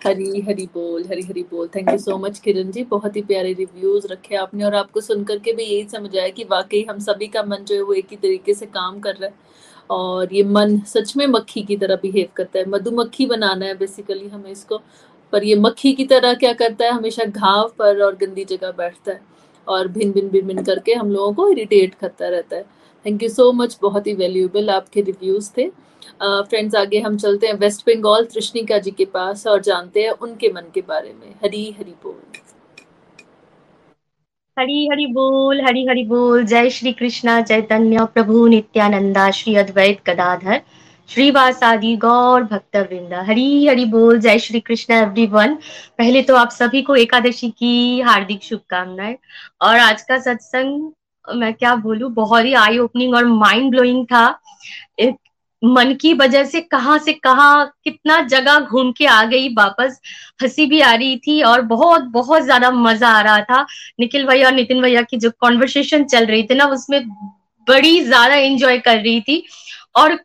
हरी 0.07 0.41
हरी 0.41 0.67
बोल, 0.75 1.05
हरी 1.05 1.23
हरी 1.23 1.43
बोल। 1.43 1.69
Thank 1.77 1.89
you 1.91 1.99
so 1.99 2.17
much 2.19 2.39
Kiran 2.39 2.71
ji. 2.71 2.83
बहुत 2.87 3.17
ही 3.17 3.23
प्यारे 3.23 3.53
रिव्यूज़ 3.53 4.07
रखे 4.07 4.37
आपने 4.37 4.65
और 4.65 4.75
आपको 4.75 5.01
सुनकर 5.01 5.39
के 5.39 5.53
भी 5.53 5.65
यही 5.65 5.89
समझ 5.89 6.17
आया 6.17 6.29
कि 6.29 6.45
वाकई 6.51 6.85
हम 6.91 6.99
सभी 7.01 7.27
का 7.27 7.43
मन 7.43 7.65
जो 7.65 7.75
है 7.75 7.83
वो 7.83 7.93
एक 7.95 8.07
ही 8.11 8.17
तरीके 8.17 8.55
से 8.55 8.67
काम 8.69 9.01
कर 9.01 9.15
रहा 9.15 9.29
है। 9.29 9.35
और 9.91 10.35
ये 10.35 10.43
मन 10.43 10.79
सच 10.87 11.17
में 11.17 11.27
मक्खी 11.27 11.63
की 11.63 11.77
तरह 11.77 11.97
बिहेव 11.97 12.29
करता 12.37 12.59
है। 12.59 12.69
मधुमक्खी 12.69 13.27
बनाना 13.27 13.67
है 13.67 13.75
बेसिकली 13.79 14.29
हमें 14.29 14.51
इसको। 14.51 14.81
पर 15.33 15.45
ये 15.45 15.55
मक्खी 15.57 15.93
की 15.93 16.05
तरह 16.05 16.35
क्या 16.35 16.53
करता 16.53 16.85
है? 16.85 16.91
हमेशा 16.91 17.25
घाव 17.25 17.73
पर 17.79 18.03
और 18.03 18.17
गंदी 18.17 18.45
जगह 18.45 18.71
बैठता 18.73 19.13
है 19.13 19.21
और 19.67 19.89
भिन 19.89 20.13
भिन 20.13 20.29
भिन 20.29 20.47
भिन 20.47 20.63
करके 20.65 20.95
हम 20.95 21.11
लोगों 21.13 21.33
को 21.35 21.49
इरिटेट 21.51 21.95
करता 21.95 22.29
रहता 22.29 22.57
है। 22.57 22.63
थैंक 23.05 23.23
यू 23.23 23.29
सो 23.29 23.51
मच 23.53 23.79
बहुत 23.83 24.07
ही 24.07 24.15
वैल्यूएबल 24.15 24.71
आपके 24.71 25.01
रिव्यूज़ 25.01 25.51
थे। 25.59 25.69
फ्रेंड्स 26.23 26.75
uh, 26.75 26.81
आगे 26.81 26.99
हम 27.01 27.17
चलते 27.17 27.47
हैं 27.47 27.55
वेस्ट 27.55 27.81
बंगाल 27.87 28.25
तृष्णिका 28.25 28.79
जी 28.79 28.91
के 28.91 29.05
पास 29.05 29.47
और 29.47 29.63
जानते 29.63 30.03
हैं 30.03 30.11
उनके 30.11 30.49
मन 30.49 30.71
के 30.75 30.81
बारे 30.81 31.13
में। 31.13 31.35
हरी 31.45 31.71
हरी 31.79 31.95
बोल। 32.03 32.46
हरी 34.57 34.87
हरी 34.89 35.07
बोल, 35.07 35.61
हरी 35.61 35.85
हरी 35.87 36.03
बोल। 36.05 36.45
जय 36.45 36.71
श्री 36.71 36.93
कृष्णा, 36.93 37.41
चैतन्य 37.41 38.05
प्रभु, 38.05 38.47
नित्यानंदा, 38.47 39.31
श्री 39.31 39.55
अद्वैत 39.55 39.99
गदाधर, 40.07 40.61
श्रीवासादि, 41.09 41.95
गौर 41.97 42.43
भक्त 42.43 42.77
वृंदा 42.77 43.21
हरी 43.23 43.67
हरि 43.67 43.85
बोल, 43.85 44.21
जय 44.21 44.39
श्री 44.39 44.61
कृष्ण 44.61 44.95
एवरीवन 44.95 45.55
पहले 45.99 46.23
तो 46.23 46.37
आप 46.37 46.51
सभी 46.51 46.83
को 46.83 46.97
एकादशी 46.97 47.51
की 47.51 48.01
हार्दिक 48.01 48.43
शुभकामनाएँ। 48.43 49.17
और 49.63 49.79
आज 49.79 50.03
का 50.03 50.19
सत्संग, 50.19 50.91
मैं 51.25 51.53
क्या 51.55 51.75
बोलूँ, 51.77 52.11
बहुत 52.13 52.45
ही 52.45 52.55
आई 52.55 52.79
ओपनिंग 52.79 53.15
और 53.15 53.25
माइंड 53.27 53.71
ब्लोइंग 53.71 54.05
था। 54.07 54.27
एक 54.99 55.17
मन 55.63 55.93
की 55.95 56.13
वजह 56.15 56.45
से 56.45 56.61
कहाँ 56.63 56.99
से 56.99 57.13
कहाँ 57.15 57.67
कितना 57.85 58.21
जगह 58.25 58.59
घूम 58.61 58.91
के 58.93 59.07
आ 59.07 59.23
गई, 59.25 59.49
वापस 59.51 60.01
हँसी 60.43 60.67
भी 60.67 60.81
आ 60.81 60.93
रही 60.95 61.17
थी 61.19 61.41
और 61.43 61.63
बहुत 61.65 62.03
बहुत 62.13 62.43
ज़्यादा 62.43 62.71
मज़ा 62.71 63.09
आ 63.09 63.21
रहा 63.21 63.41
था। 63.43 63.63
निखिल 64.01 64.27
भैया 64.27 64.49
और 64.49 64.55
नितिन 64.55 64.83
भैया 64.83 65.03
की 65.03 65.17
जो 65.17 65.31
कॉन्वर्सेशन 65.41 66.05
चल 66.05 66.27
रही 66.27 66.43
थी 66.43 66.55
ना, 66.55 66.67
उसमें 66.67 67.09
बड़ी 67.67 68.01
ज़्यादा 68.01 68.35
एंजॉय 68.35 68.79
कर 68.79 68.97
रही 68.97 69.21
थी। 69.21 69.43
और 69.97 70.19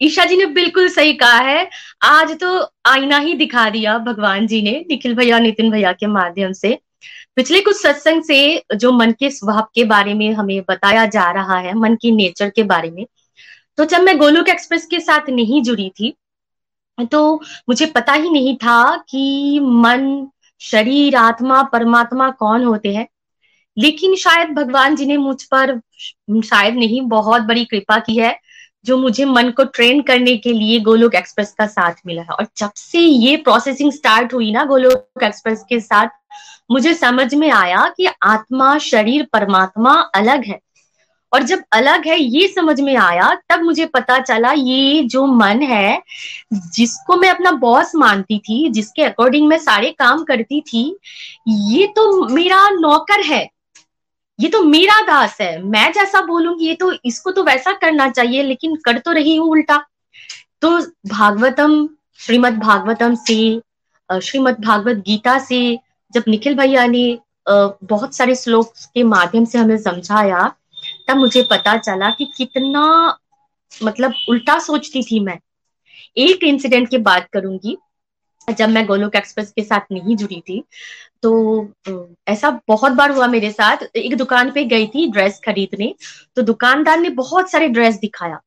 ईशा 0.00 0.24
जी 0.24 0.36
ने 0.36 0.44
बिल्कुल 0.48 0.88
सही 0.88 1.12
कहा 1.14 1.38
है, 1.38 1.68
आज 2.02 2.38
तो 2.40 2.58
आईना 2.88 3.18
ही 3.18 3.34
दिखा 3.34 3.68
दिया 3.70 3.96
भगवान 4.00 4.46
जी 4.46 4.60
ने, 4.62 4.78
निखिल 4.90 5.14
भैया 5.14 5.36
और 5.36 5.42
नितिन 5.42 5.70
भैया 5.70 5.92
के 5.92 6.06
माध्यम 6.08 6.52
से। 6.52 6.78
पिछले 7.36 7.60
कुछ 7.60 7.76
सत्संग 7.76 8.22
से 8.24 8.62
जो 8.76 8.92
मन 8.92 9.12
के 9.12 9.30
स्वभाव 9.30 9.68
के 9.74 9.84
बारे 9.86 10.14
में 10.14 10.32
हमें 10.32 10.60
बताया 10.68 11.04
जा 11.08 11.30
रहा 11.32 11.58
है, 11.58 11.74
मन 11.74 11.96
की 11.96 12.12
नेचर 12.12 12.50
के 12.50 12.62
बारे 12.64 12.90
में 12.90 13.04
तो 13.80 13.84
जब 13.84 14.00
मैं 14.00 14.18
गोलोक 14.18 14.48
एक्सप्रेस 14.48 14.86
के 14.86 15.00
साथ 15.00 15.20
नहीं 15.28 15.62
जुड़ी 15.62 15.92
थी 16.00 16.16
तो 17.12 17.36
मुझे 17.68 17.86
पता 17.86 18.12
ही 18.12 18.30
नहीं 18.30 18.56
था 18.56 18.96
कि 18.96 19.60
मन, 19.62 20.28
शरीर, 20.60 21.16
आत्मा, 21.16 21.62
परमात्मा 21.62 22.30
कौन 22.30 22.64
होते 22.64 22.94
हैं। 22.94 23.08
लेकिन 23.78 24.14
शायद 24.14 24.48
भगवान 24.48 24.96
जी 24.96 25.06
ने 25.06 25.16
मुझ 25.16 25.44
पर, 25.44 25.80
शायद 26.44 26.74
नहीं, 26.74 27.02
बहुत 27.02 27.42
बड़ी 27.42 27.64
कृपा 27.64 27.98
की 27.98 28.16
है, 28.16 28.40
जो 28.84 28.98
मुझे 28.98 29.24
मन 29.24 29.50
को 29.50 29.64
ट्रेन 29.64 30.02
करने 30.02 30.36
के 30.36 30.52
लिए 30.52 30.80
गोलोक 30.80 31.14
एक्सप्रेस 31.14 31.54
का 31.58 31.66
साथ 31.66 31.92
मिला 32.06 32.22
है। 32.22 32.28
और 32.28 32.46
जब 32.56 32.70
से 32.76 32.98
ये 32.98 33.36
प्रोसेसिंग 33.36 33.92
स्टार्ट 33.92 34.34
हुई 34.34 34.52
ना 34.52 34.64
गोलोक 34.64 35.22
एक्सप्रेस 35.22 35.64
के 35.68 35.80
साथ, 35.80 36.08
मुझे 36.70 36.94
समझ 36.94 37.34
में 37.34 37.50
आया 37.50 37.94
कि 37.96 38.08
आत्मा, 38.22 38.78
शरीर, 38.78 39.28
परमात्मा 39.32 39.92
अलग 39.94 40.44
है। 40.44 40.60
और 41.32 41.42
जब 41.42 41.62
अलग 41.72 42.06
है, 42.06 42.18
ये 42.18 42.48
समझ 42.48 42.80
में 42.80 42.94
आया, 42.96 43.34
तब 43.48 43.62
मुझे 43.62 43.86
पता 43.86 44.18
चला 44.20 44.52
ये 44.52 45.02
जो 45.04 45.26
मन 45.26 45.62
है, 45.62 46.02
जिसको 46.52 47.16
मैं 47.16 47.28
अपना 47.30 47.50
बॉस 47.60 47.94
मानती 47.96 48.38
थी, 48.38 48.68
जिसके 48.70 49.02
अकॉर्डिंग 49.02 49.48
मैं 49.48 49.58
सारे 49.58 49.90
काम 49.98 50.24
करती 50.24 50.60
थी, 50.62 50.84
ये 51.48 51.86
तो 51.96 52.28
मेरा 52.28 52.68
नौकर 52.70 53.24
है। 53.24 53.48
ये 54.38 54.48
तो 54.48 54.62
मेरा 54.62 55.00
दास 55.06 55.36
है। 55.40 55.62
मैं 55.62 55.92
जैसा 55.92 56.20
बोलूँगी, 56.26 56.66
ये 56.66 56.74
तो 56.74 56.92
इसको 57.04 57.30
तो 57.30 57.44
वैसा 57.44 57.72
करना 57.72 58.08
चाहिए, 58.10 58.42
लेकिन 58.42 58.76
कर 58.76 58.98
तो 58.98 59.12
रही 59.12 59.36
हूँ 59.36 59.48
उल्टा। 59.50 59.84
तो 60.62 60.78
भागवतम, 61.08 61.88
श्रीमद 62.20 62.58
भागवतम 62.58 63.14
से 63.16 63.60
श्रीमद 64.10 64.56
भागवत 64.60 64.96
गीता 65.06 65.38
से 65.38 65.78
जब 66.12 66.24
निखिल 66.28 66.54
भैया 66.54 66.86
ने 66.86 67.18
बहुत 67.48 68.14
सारे 68.14 68.34
श्लोक 68.34 68.72
के 68.94 69.02
माध्यम 69.02 69.44
से 69.44 69.58
हमें 69.58 69.76
समझाया 69.78 70.50
तब 71.10 71.16
मुझे 71.16 71.42
पता 71.42 71.76
चला 71.78 72.10
कि 72.10 72.24
कितना 72.36 72.82
मतलब 73.80 74.14
उल्टा 74.28 74.58
सोचती 74.58 75.02
थी 75.02 75.20
मैं। 75.20 75.38
एक 76.16 76.44
इंसिडेंट 76.44 76.88
की 76.88 76.98
बात 77.00 77.28
करूँगी, 77.32 77.76
जब 78.48 78.68
मैं 78.68 78.84
गोलोक 78.86 79.16
एक्सप्रेस 79.16 79.50
के 79.52 79.62
साथ 79.62 79.92
नहीं 79.92 80.16
जुड़ी 80.16 80.40
थी 80.40 80.62
तो 81.22 81.30
ऐसा 82.28 82.50
बहुत 82.68 82.92
बार 82.92 83.10
हुआ 83.10 83.26
मेरे 83.26 83.50
साथ। 83.50 83.84
एक 83.96 84.16
दुकान 84.16 84.50
पे 84.50 84.64
गई 84.64 84.86
थी 84.86 85.06
ड्रेस 85.10 85.40
खरीदने 85.44 85.94
तो 86.36 86.42
दुकानदार 86.42 86.98
ने 87.00 87.10
बहुत 87.18 87.50
सारे 87.50 87.68
ड्रेस 87.68 87.96
दिखाया। 87.96 88.40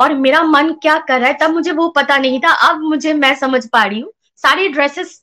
और 0.00 0.14
मेरा 0.16 0.42
मन 0.42 0.72
क्या 0.72 0.98
कर 0.98 1.20
रहा 1.20 1.28
है, 1.28 1.36
तब 1.40 1.50
मुझे 1.50 1.72
वो 1.72 1.88
पता 1.90 2.16
नहीं 2.18 2.40
था। 2.40 2.52
अब 2.68 2.80
मुझे, 2.80 3.12
मैं 3.14 3.34
समझ 3.34 3.66
पा 3.68 3.84
रही 3.84 4.00
हूँ, 4.00 4.12
सारे 4.36 4.68
ड्रेसेस 4.68 5.20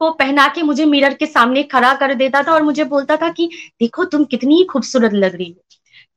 को 0.00 0.10
पहना 0.12 0.46
के 0.48 0.62
मुझे 0.62 0.84
मिरर 0.86 1.14
के 1.14 1.26
सामने 1.26 1.62
खड़ा 1.64 1.94
कर 1.94 2.14
देता 2.14 2.42
था 2.42 2.52
और 2.52 2.62
मुझे 2.62 2.84
बोलता 2.86 3.16
था 3.16 3.28
कि, 3.28 3.50
देखो, 3.80 4.04
तुम 4.04 4.24
कितनी 4.24 4.64
खूबसूरत 4.64 5.12
लग 5.14 5.34
रही 5.34 5.50
हो। 5.50 5.62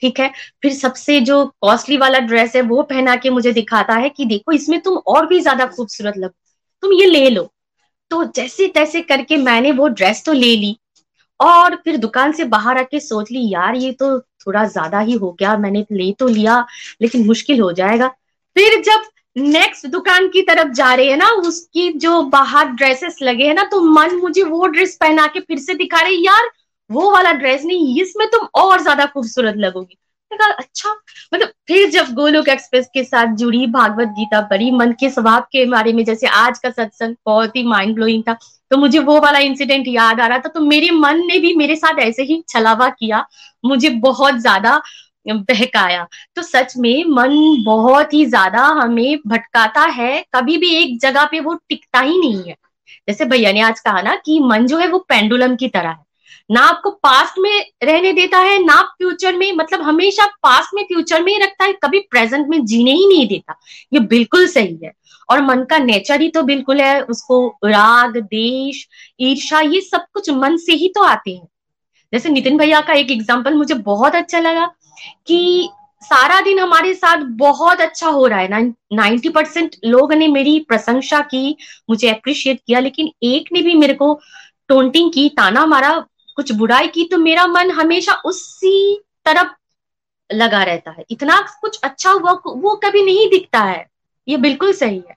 ठीक 0.02 0.20
है? 0.20 0.32
फिर 0.62 0.74
सबसे 0.74 1.20
जो 1.22 1.46
कॉस्टली 1.62 1.98
वाला 1.98 2.20
ड्रेस 2.22 2.56
है, 2.56 2.62
वो 2.64 2.82
पहना 2.84 3.16
के 3.16 3.30
मुझे 3.30 3.52
दिखाता 3.54 3.94
है 3.96 4.10
कि 4.10 4.26
देखो, 4.26 4.52
इसमें 4.52 4.80
तुम 4.82 4.98
और 4.98 5.26
भी 5.28 5.40
ज़्यादा 5.42 5.66
खूबसूरत 5.68 6.18
लग। 6.18 6.32
तुम 6.84 6.94
ये 6.94 7.06
ले 7.06 7.30
लो। 7.30 7.50
तो 8.12 8.24
जैसे 8.36 8.68
तैसे 8.68 9.02
करके 9.04 9.38
मैंने 9.38 9.72
वो 9.72 9.88
ड्रेस 9.90 10.24
तो 10.26 10.34
ले 10.34 10.56
ली 10.56 10.78
और 11.40 11.76
फिर 11.76 11.98
दुकान 11.98 12.32
से 12.32 12.44
बाहर 12.46 12.78
आके 12.78 13.00
सोच 13.00 13.32
ली, 13.32 13.50
यार, 13.50 13.76
ये 13.76 13.92
तो 13.92 14.20
थोड़ा 14.20 14.64
ज़्यादा 14.66 15.00
ही 15.00 15.14
हो 15.16 15.32
गया, 15.40 15.58
मैंने 15.58 15.86
ले 15.92 16.12
तो 16.20 16.28
लिया, 16.28 16.66
लेकिन 17.02 17.26
मुश्किल 17.28 17.60
हो 17.62 17.72
जाएगा। 17.74 18.08
फिर 18.56 18.82
जब 18.84 19.04
नेक्स्ट 19.36 19.86
दुकान 19.88 20.28
की 20.28 20.42
तरफ़ 20.42 20.72
जा 20.74 20.94
रहे 20.94 21.10
हैं 21.10 21.18
ना, 21.18 21.30
उसकी 21.30 21.92
जो 21.96 22.22
बाहर 22.30 22.70
ड्रेसेस 22.70 23.18
लगे 23.22 23.48
हैं 23.48 23.54
ना 23.56 23.64
तो 23.64 23.82
मन 23.84 24.16
मुझे 24.18 24.44
वो 24.44 24.68
ड्रेस 24.68 24.98
पहना 25.02 25.28
के 25.28 25.40
फिर 25.40 25.60
से 25.60 25.74
दिखा 25.76 26.02
रहे, 26.02 26.16
यार 26.16 26.50
वो 26.90 27.12
वाला 27.12 27.32
ड्रेस 27.34 27.64
नहीं, 27.66 28.02
इसमें 28.02 28.28
तुम 28.28 28.48
और 28.56 28.82
ज़्यादा 28.82 29.06
खूबसूरत 29.06 29.56
लगोगी। 29.58 29.98
कहा 30.32 30.48
अच्छा। 30.52 30.90
मतलब 31.34 31.50
फिर 31.68 31.90
जब 31.90 32.14
गोलोक 32.14 32.48
एक्सप्रेस 32.50 32.88
के 32.94 33.04
साथ 33.04 33.36
जुड़ी, 33.36 33.66
भागवत 33.68 34.08
गीता 34.10 34.42
पढ़ी, 34.42 34.70
मन 34.72 34.92
के 35.00 35.10
स्वभाव 35.10 35.42
के 35.52 35.66
बारे 35.66 35.94
में 35.94 36.04
जैसे 36.06 36.28
आज 36.30 36.60
का 36.60 36.70
सत्संग 36.72 37.16
बहुत 37.26 37.56
ही 37.56 37.64
माइंड 37.66 37.96
ब्लोइंग 37.96 38.24
था 38.24 38.38
तो 38.72 38.78
मुझे 38.78 39.00
वो 39.00 39.20
वाला 39.22 39.40
इंसिडेंट 39.40 39.86
याद 39.88 40.20
आ 40.20 40.28
रहा 40.28 40.38
था 40.38 40.50
तो 40.50 40.62
मेरे 40.62 40.90
मन 40.92 41.22
ने 41.28 41.38
भी 41.40 41.54
मेरे 41.56 41.76
साथ 41.76 42.00
ऐसे 42.00 42.24
ही 42.24 42.44
छलावा 42.50 42.90
किया, 42.90 43.26
मुझे 43.64 43.90
बहुत 43.90 44.38
ज़्यादा 44.38 44.82
बहकाया। 45.26 46.06
तो 46.36 46.42
सच 46.44 46.74
में 46.78 47.04
मन 47.10 47.64
बहुत 47.66 48.14
ही 48.14 48.26
ज़्यादा 48.26 48.64
हमें 48.76 49.18
भटकाता 49.28 49.82
है, 49.84 50.24
कभी 50.36 50.58
भी 50.58 50.74
एक 50.76 51.00
जगह 51.02 51.26
पे 51.26 51.40
वो 51.40 51.54
टिकता 51.70 52.00
ही 52.00 52.20
नहीं 52.20 52.44
है। 52.44 52.56
जैसे 53.08 53.26
भैया 53.26 53.52
ने 53.52 53.62
आज 53.62 53.80
कहा 53.80 54.02
ना 54.02 54.16
कि 54.26 54.40
मन 54.42 54.68
जो 54.68 54.78
है 54.78 54.88
वो 54.88 55.00
पेंडुलम 55.10 55.56
की 55.56 55.68
तरह 55.70 55.90
है। 55.90 56.06
ना 56.50 56.62
आपको 56.62 56.90
पास्ट 56.94 57.40
में 57.40 57.66
रहने 57.84 58.12
देता 58.14 58.40
है, 58.40 58.58
ना 58.60 58.82
फ्यूचर 58.98 59.36
में 59.36 59.52
मतलब 59.54 59.82
हमेशा 59.82 60.26
पास्ट 60.44 60.74
में 60.74 60.84
फ्यूचर 60.84 61.24
में 61.24 61.32
ही 61.34 61.40
रखता 61.40 61.66
है, 61.66 61.74
कभी 61.76 62.00
प्रेजेंट 62.02 62.48
में 62.48 62.66
जीने 62.66 62.92
ही 62.92 63.08
नहीं 63.08 63.28
देता। 63.28 63.60
ये 63.94 64.00
बिल्कुल 64.08 64.48
सही 64.48 64.80
है। 64.84 64.92
और 65.30 65.42
मन 65.42 65.64
का 65.70 65.78
नेचर 65.78 66.22
ही 66.22 66.30
तो 66.30 66.42
बिल्कुल 66.44 66.82
है, 66.82 67.02
उसको 67.02 67.48
राग, 67.66 68.18
देश 68.18 68.88
ईर्षा 69.20 69.60
ये 69.62 69.82
सब 69.82 70.06
कुछ 70.14 70.30
मन 70.30 70.58
से 70.58 70.74
ही 70.74 70.88
तो 70.88 71.04
आते 71.04 71.32
हैं। 71.32 71.48
जैसे 72.14 72.30
नितिन 72.30 72.58
भैया 72.58 72.82
का 72.82 72.94
एक 72.94 73.12
एग्ज़ाम्पल 73.12 73.54
मुझे 73.54 73.74
बहुत 73.76 74.16
अच्छा 74.16 74.40
लगा 74.40 74.66
कि 75.28 75.70
सारा 76.02 76.40
दिन 76.42 76.60
हमारे 76.60 76.94
साथ 76.94 77.24
बहुत 77.38 77.82
अच्छा 77.82 78.08
हो 78.08 78.26
रहा 78.28 78.40
है। 78.40 78.62
नाइन्टी 78.94 79.30
परसेंट 79.30 79.76
लोग 79.86 80.14
ने 80.14 80.28
मेरी 80.28 80.60
प्रशंसा 80.60 81.20
की, 81.22 81.56
मुझे 81.90 82.10
अप्रिशिएट 82.10 82.60
किया, 82.68 82.80
लेकिन 82.80 83.10
एक 83.24 83.50
ने 83.54 83.62
भी 83.62 83.74
मेरे 83.76 83.94
को 83.94 84.20
टोंटिंग 84.70 85.12
की, 85.14 85.28
ताना 85.30 85.66
मारा 85.66 85.98
कुछ 86.38 86.52
बुराई 86.52 86.88
की 86.88 87.04
तो 87.04 87.18
मेरा 87.18 87.46
मन 87.48 87.72
हमेशा 87.72 88.14
उसी 88.26 89.04
तरफ़ 89.26 89.54
लगा 90.30 90.64
रहता 90.64 90.92
है। 90.92 91.04
इतना 91.10 91.40
कुछ 91.62 91.80
अच्छा 91.84 92.12
हुआ, 92.12 92.32
वो 92.48 92.76
कभी 92.76 93.04
नहीं 93.04 93.30
दिखता 93.30 93.60
है। 93.60 93.86
ये 94.28 94.38
बिल्कुल 94.38 94.74
सही 94.74 95.02
है। 95.10 95.16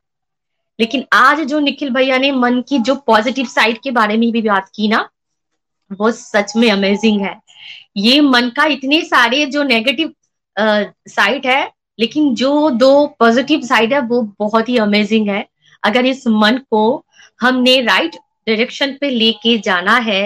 लेकिन 0.79 1.05
आज 1.13 1.41
जो 1.41 1.59
निखिल 1.59 1.91
भैया 1.91 2.19
ने 2.19 2.31
मन 2.33 2.61
की 2.69 2.79
जो 2.79 2.95
पॉजिटिव 3.07 3.47
साइड 3.47 3.81
के 3.81 3.91
बारे 3.91 4.17
में 4.17 4.31
भी 4.33 4.43
बात 4.43 4.71
की 4.75 4.89
ना, 4.89 5.09
वो 5.91 6.11
सच 6.11 6.57
में 6.57 6.71
अमेजिंग 6.71 7.21
है। 7.21 7.39
ये 7.97 8.21
मन 8.21 8.49
का 8.49 8.65
इतने 8.65 9.01
सारे 9.03 9.45
जो 9.47 9.63
नेगेटिव 9.63 10.13
साइड 10.57 11.47
है, 11.47 11.73
लेकिन 11.99 12.35
जो 12.35 12.71
दो 12.71 13.07
पॉजिटिव 13.19 13.61
साइड 13.61 13.93
है, 13.95 14.01
वो 14.01 14.23
बहुत 14.39 14.69
ही 14.69 14.77
अमेजिंग 14.79 15.29
है। 15.29 15.47
अगर 15.83 16.07
इस 16.07 16.27
मन 16.27 16.59
को 16.71 17.05
हमने 17.41 17.81
राइट 17.81 18.17
डायरेक्शन 18.49 18.97
पे 19.01 19.11
लेके 19.11 19.59
जाना 19.59 19.97
है 19.99 20.23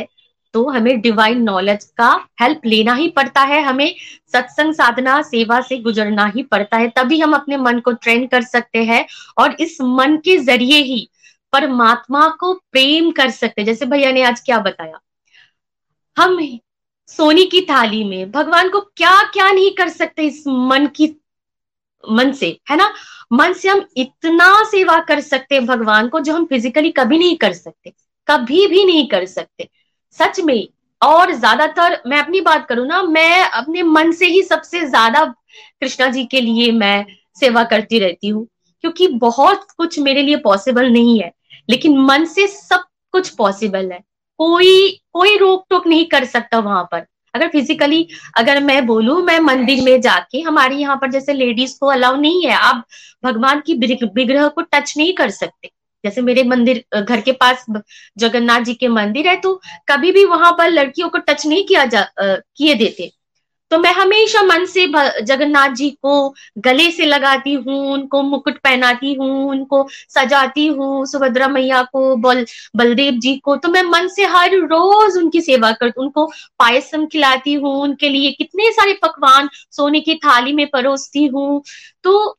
तो 0.54 0.64
हमें 0.70 1.00
डिवाइन 1.00 1.42
नॉलेज 1.42 1.84
का 1.96 2.08
हेल्प 2.40 2.60
लेना 2.66 2.94
ही 2.94 3.08
पड़ता 3.08 3.40
है, 3.42 3.62
हमें 3.62 3.94
सत्संग 4.32 4.74
साधना, 4.74 5.20
सेवा 5.22 5.60
से 5.60 5.78
गुजरना 5.78 6.26
ही 6.26 6.42
पड़ता 6.42 6.76
है, 6.76 6.88
तभी 6.88 7.20
हम 7.20 7.34
अपने 7.34 7.56
मन 7.56 7.80
को 7.80 7.92
ट्रेन 7.92 8.26
कर 8.26 8.42
सकते 8.44 8.84
हैं 8.84 9.04
और 9.38 9.56
इस 9.60 9.80
मन 9.80 10.16
के 10.16 10.36
ज़रिए 10.38 10.82
ही 10.82 11.08
परमात्मा 11.52 12.28
को 12.40 12.52
प्रेम 12.72 13.10
कर 13.12 13.30
सकते 13.30 13.60
हैं। 13.60 13.66
जैसे 13.66 13.86
भैया 13.86 14.12
ने 14.12 14.22
आज 14.22 14.40
क्या 14.40 14.58
बताया? 14.58 15.00
हम 16.16 16.38
सोनी 17.08 17.44
की 17.46 17.60
थाली 17.60 18.02
में 18.04 18.30
भगवान 18.30 18.68
को 18.68 18.80
क्या 18.80 19.12
क्या 19.32 19.50
नहीं 19.50 19.70
कर 19.70 19.88
सकते 19.88 20.22
इस 20.22 20.42
मन 20.46 20.86
की, 20.96 21.14
मन 22.04 22.32
से, 22.32 22.58
है 22.70 22.76
ना? 22.76 22.92
मन 23.32 23.52
से 23.52 23.68
हम 23.68 23.84
इतना 23.96 24.64
सेवा 24.64 24.98
कर 25.00 25.20
सकते 25.20 25.54
हैं 25.54 25.66
भगवान 25.66 26.08
को 26.08 26.20
जो 26.20 26.34
हम 26.34 26.44
फिजिकली 26.46 26.90
कभी 26.90 27.18
नहीं 27.18 27.36
कर 27.36 27.52
सकते, 27.52 27.92
कभी 28.28 28.66
भी 28.66 28.84
नहीं 28.84 29.06
कर 29.08 29.26
सकते। 29.26 29.68
सच 30.18 30.40
में, 30.40 30.68
और 31.00 31.32
ज़्यादातर 31.32 32.00
मैं 32.06 32.18
अपनी 32.18 32.40
बात 32.40 32.66
करूँ 32.68 32.86
ना, 32.86 33.02
मैं 33.02 33.42
अपने 33.42 33.82
मन 33.82 34.12
से 34.12 34.26
ही 34.26 34.42
सबसे 34.42 34.80
ज़्यादा 34.80 35.24
कृष्णा 35.80 36.08
जी 36.08 36.24
के 36.24 36.40
लिए 36.40 36.70
मैं 36.72 37.04
सेवा 37.40 37.64
करती 37.64 37.98
रहती 37.98 38.28
हूँ, 38.28 38.46
क्योंकि 38.84 39.08
बहुत 39.08 39.66
कुछ 39.76 39.98
मेरे 39.98 40.22
लिए 40.22 40.36
पॉसिबल 40.38 40.90
नहीं 40.92 41.20
है, 41.20 41.32
लेकिन 41.68 41.98
मन 42.00 42.24
से 42.26 42.46
सब 42.46 42.84
कुछ 43.14 43.28
पॉसिबल 43.30 43.90
है। 43.92 44.02
कोई 44.40 44.88
कोई 45.12 45.36
रोक 45.38 45.64
टोक 45.70 45.86
नहीं 45.86 46.04
कर 46.06 46.24
सकता 46.26 46.58
वहाँ 46.58 46.82
पर। 46.92 47.04
अगर 47.34 47.48
फिजिकली 47.48 48.06
अगर 48.36 48.62
मैं 48.62 48.86
बोलूँ, 48.86 49.20
मैं 49.22 49.38
मंदिर 49.40 49.82
में 49.82 50.00
जाके, 50.00 50.40
हमारे 50.40 50.76
यहाँ 50.76 50.96
पर 50.96 51.10
जैसे 51.10 51.32
लेडीज़ 51.32 51.78
को 51.80 51.86
अलाउ 51.88 52.16
नहीं 52.16 52.44
है, 52.46 52.52
आप 52.52 52.84
भगवान 53.24 53.62
की 53.66 53.74
विग्रह 53.74 54.48
को 54.48 54.62
टच 54.62 54.94
नहीं 54.96 55.14
कर 55.14 55.30
सकते। 55.32 55.70
जैसे 56.04 56.22
मेरे 56.22 56.42
मंदिर 56.44 56.84
घर 57.00 57.20
के 57.20 57.32
पास 57.32 57.64
जगन्नाथ 58.18 58.60
जी 58.60 58.74
के 58.74 58.88
मंदिर 58.90 59.28
है 59.28 59.36
तो 59.40 59.54
कभी 59.88 60.12
भी 60.12 60.24
वहाँ 60.24 60.52
पर 60.58 60.70
लड़कियों 60.70 61.08
को 61.08 61.18
टच 61.18 61.46
नहीं 61.46 61.66
किया 61.66 61.84
जा 61.86 62.06
किए 62.20 62.74
देते। 62.74 63.12
तो 63.70 63.78
मैं 63.78 63.92
हमेशा 63.92 64.42
मन 64.42 64.64
से 64.66 64.86
जगन्नाथ 65.22 65.74
जी 65.74 65.88
को 66.02 66.34
गले 66.58 66.90
से 66.90 67.06
लगाती 67.06 67.52
हूँ, 67.54 67.92
उनको 67.92 68.22
मुकुट 68.22 68.58
पहनाती 68.58 69.12
हूँ, 69.14 69.48
उनको 69.50 69.86
सजाती 70.10 70.66
हूँ, 70.66 71.06
सुभद्रा 71.06 71.48
मैया 71.48 71.82
को, 71.82 72.14
बल, 72.16 72.44
बलदेव 72.76 73.18
जी 73.18 73.34
को। 73.36 73.56
तो 73.56 73.68
मैं 73.68 73.82
मन 73.82 74.08
से 74.08 74.24
हर 74.26 74.54
रोज 74.56 75.16
उनकी 75.16 75.40
सेवा 75.40 75.72
करती 75.72 76.00
उनको 76.00 76.26
पायसम 76.58 77.06
खिलाती 77.06 77.54
हूँ, 77.54 77.74
उनके 77.82 78.08
लिए 78.08 78.32
कितने 78.32 78.70
सारे 78.72 78.98
पकवान 79.02 79.48
सोने 79.70 80.00
की 80.00 80.14
थाली 80.16 80.52
में 80.52 80.66
परोसती 80.66 81.26
हूँ। 81.26 81.62
तो 82.04 82.38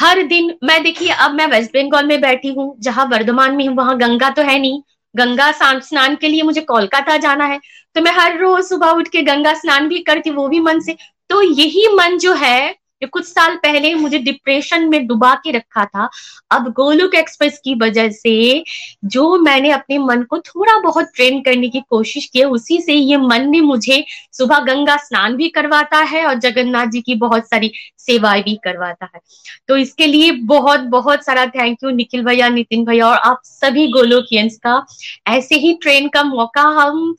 हर 0.00 0.22
दिन, 0.22 0.54
मैं 0.64 0.82
देखिए, 0.82 1.08
अब 1.08 1.30
मैं 1.30 1.46
वेस्ट 1.46 1.70
बंगाल 1.70 2.06
में 2.06 2.20
बैठी 2.20 2.48
हूँ, 2.48 2.74
जहाँ 2.80 3.04
वर्धमान 3.04 3.56
में 3.56 3.66
हूँ, 3.68 3.76
वहाँ 3.76 3.98
गंगा 3.98 4.30
तो 4.30 4.42
है 4.42 4.58
नहीं। 4.58 4.82
गंगा 5.14 5.50
स्नान 5.80 6.16
के 6.16 6.28
लिए 6.28 6.42
मुझे 6.42 6.60
कोलकाता 6.60 7.16
जाना 7.16 7.44
है। 7.44 7.60
तो 7.94 8.00
मैं 8.00 8.12
हर 8.12 8.38
रोज 8.38 8.64
सुबह 8.64 8.90
उठ 8.90 9.08
के 9.08 9.22
गंगा 9.22 9.54
स्नान 9.54 9.88
भी 9.88 9.98
करती 9.98 10.30
वो 10.30 10.48
भी 10.48 10.60
मन 10.60 10.80
से। 10.80 10.96
तो 11.30 11.42
यही 11.42 11.88
मन 11.94 12.18
जो 12.18 12.34
है 12.34 12.74
जो 13.02 13.08
कुछ 13.08 13.24
साल 13.24 13.56
पहले 13.56 13.94
मुझे 13.94 14.18
डिप्रेशन 14.18 14.88
में 14.88 15.06
डुबा 15.06 15.34
के 15.34 15.50
रखा 15.50 15.84
था, 15.84 16.08
अब 16.50 16.72
गोलुक 16.72 17.14
एक्सप्रेस 17.14 17.60
की 17.64 17.74
वजह 17.74 18.08
से 18.10 18.64
जो 19.04 19.36
मैंने 19.38 19.70
अपने 19.70 19.98
मन 19.98 20.22
को 20.22 20.38
थोड़ा 20.38 20.78
बहुत 20.80 21.10
ट्रेन 21.14 21.40
करने 21.42 21.68
की 21.68 21.80
कोशिश 21.90 22.26
की, 22.26 22.44
उसी 22.44 22.80
से 22.80 22.92
ये 22.92 23.16
मन 23.16 23.48
ने 23.50 23.60
मुझे 23.60 24.04
सुबह 24.32 24.58
गंगा 24.58 24.96
स्नान 24.96 25.36
भी 25.36 25.48
करवाता 25.48 25.98
है 26.04 26.24
और 26.26 26.34
जगन्नाथ 26.34 26.86
जी 26.86 27.00
की 27.00 27.14
बहुत 27.14 27.48
सारी 27.48 27.72
सेवाएँ 27.98 28.42
भी 28.42 28.54
करवाता 28.64 29.08
है। 29.14 29.20
तो 29.68 29.76
इसके 29.76 30.06
लिए 30.06 30.30
बहुत 30.46 30.80
बहुत 30.92 31.24
सारा 31.24 31.46
थैंक 31.46 31.78
यू 31.84 31.90
निखिल 31.90 32.24
भैया, 32.24 32.48
नितिन 32.48 32.84
भैया 32.84 33.06
और 33.06 33.16
आप 33.16 33.40
सभी 33.44 33.86
गोलोकियंस 33.88 34.56
का 34.56 34.84
ऐसे 35.28 35.56
ही 35.56 35.72
ट्रेन 35.82 36.08
का 36.08 36.22
मौका 36.22 36.62
हम 36.62 37.14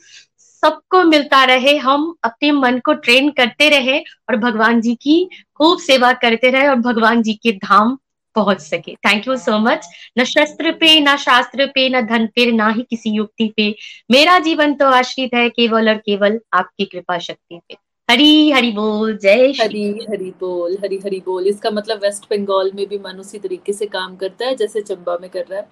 सबको 0.64 1.04
मिलता 1.04 1.44
रहे, 1.44 1.76
हम 1.78 2.14
अपने 2.24 2.52
मन 2.52 2.80
को 2.80 2.94
ट्रेन 2.94 3.30
करते 3.30 3.70
रहे 3.70 4.00
और 4.00 4.36
भगवान 4.38 4.82
जी 4.82 4.96
की 4.96 5.30
खूब 5.56 5.80
सेवा 5.80 6.14
करते 6.14 6.50
रहे 6.50 6.68
और 6.68 6.76
भगवान 6.76 7.22
जी 7.22 7.34
के 7.34 7.52
धाम 7.52 7.98
पहुँच 8.36 8.62
सके। 8.62 8.94
थैंक 8.96 9.28
यू 9.28 9.36
सो 9.38 9.58
मच 9.60 9.88
न 10.20 10.24
शस्त्र 10.24 10.72
पे, 10.72 11.00
न 11.00 11.16
शास्त्र 11.18 11.66
पे, 11.66 11.90
न 11.90 12.02
धन 12.02 12.26
पे, 12.26 12.52
ना 12.52 12.70
ही 12.70 12.82
किसी 12.90 13.10
युक्ति 13.10 13.54
पे। 13.58 13.76
मेरा 14.12 14.40
जीवन 14.40 14.74
तो 14.74 14.86
आश्रित 14.86 15.34
है 15.34 15.50
केवल 15.50 15.90
और 15.90 15.98
केवल 15.98 16.40
आपकी 16.54 16.86
कृपा 16.86 17.18
शक्ति 17.20 17.60
पे। 17.70 17.78
हरी 18.10 18.52
हरी 18.52 18.72
बोल, 18.72 19.18
जय 19.18 19.54
हरी 19.62 19.90
हरी 20.10 20.34
बोल, 20.40 20.78
हरी 20.84 20.98
हरी 20.98 21.20
बोल। 21.26 21.48
इसका 21.48 21.72
मतलब 21.72 21.98
वेस्ट 21.98 22.24
बंगाल 22.24 22.72
में 22.76 22.86
भी 22.88 22.98
मन 22.98 23.20
उसी 23.20 23.40
तरीके 23.40 23.74
से 23.74 23.86
काम 23.86 24.16
करता 24.16 24.46
है, 24.46 24.56
जैसे 24.56 24.82
चंबा 24.82 25.18
में 25.22 25.30
कर 25.30 25.46
रहा 25.50 25.60
है। 25.60 25.68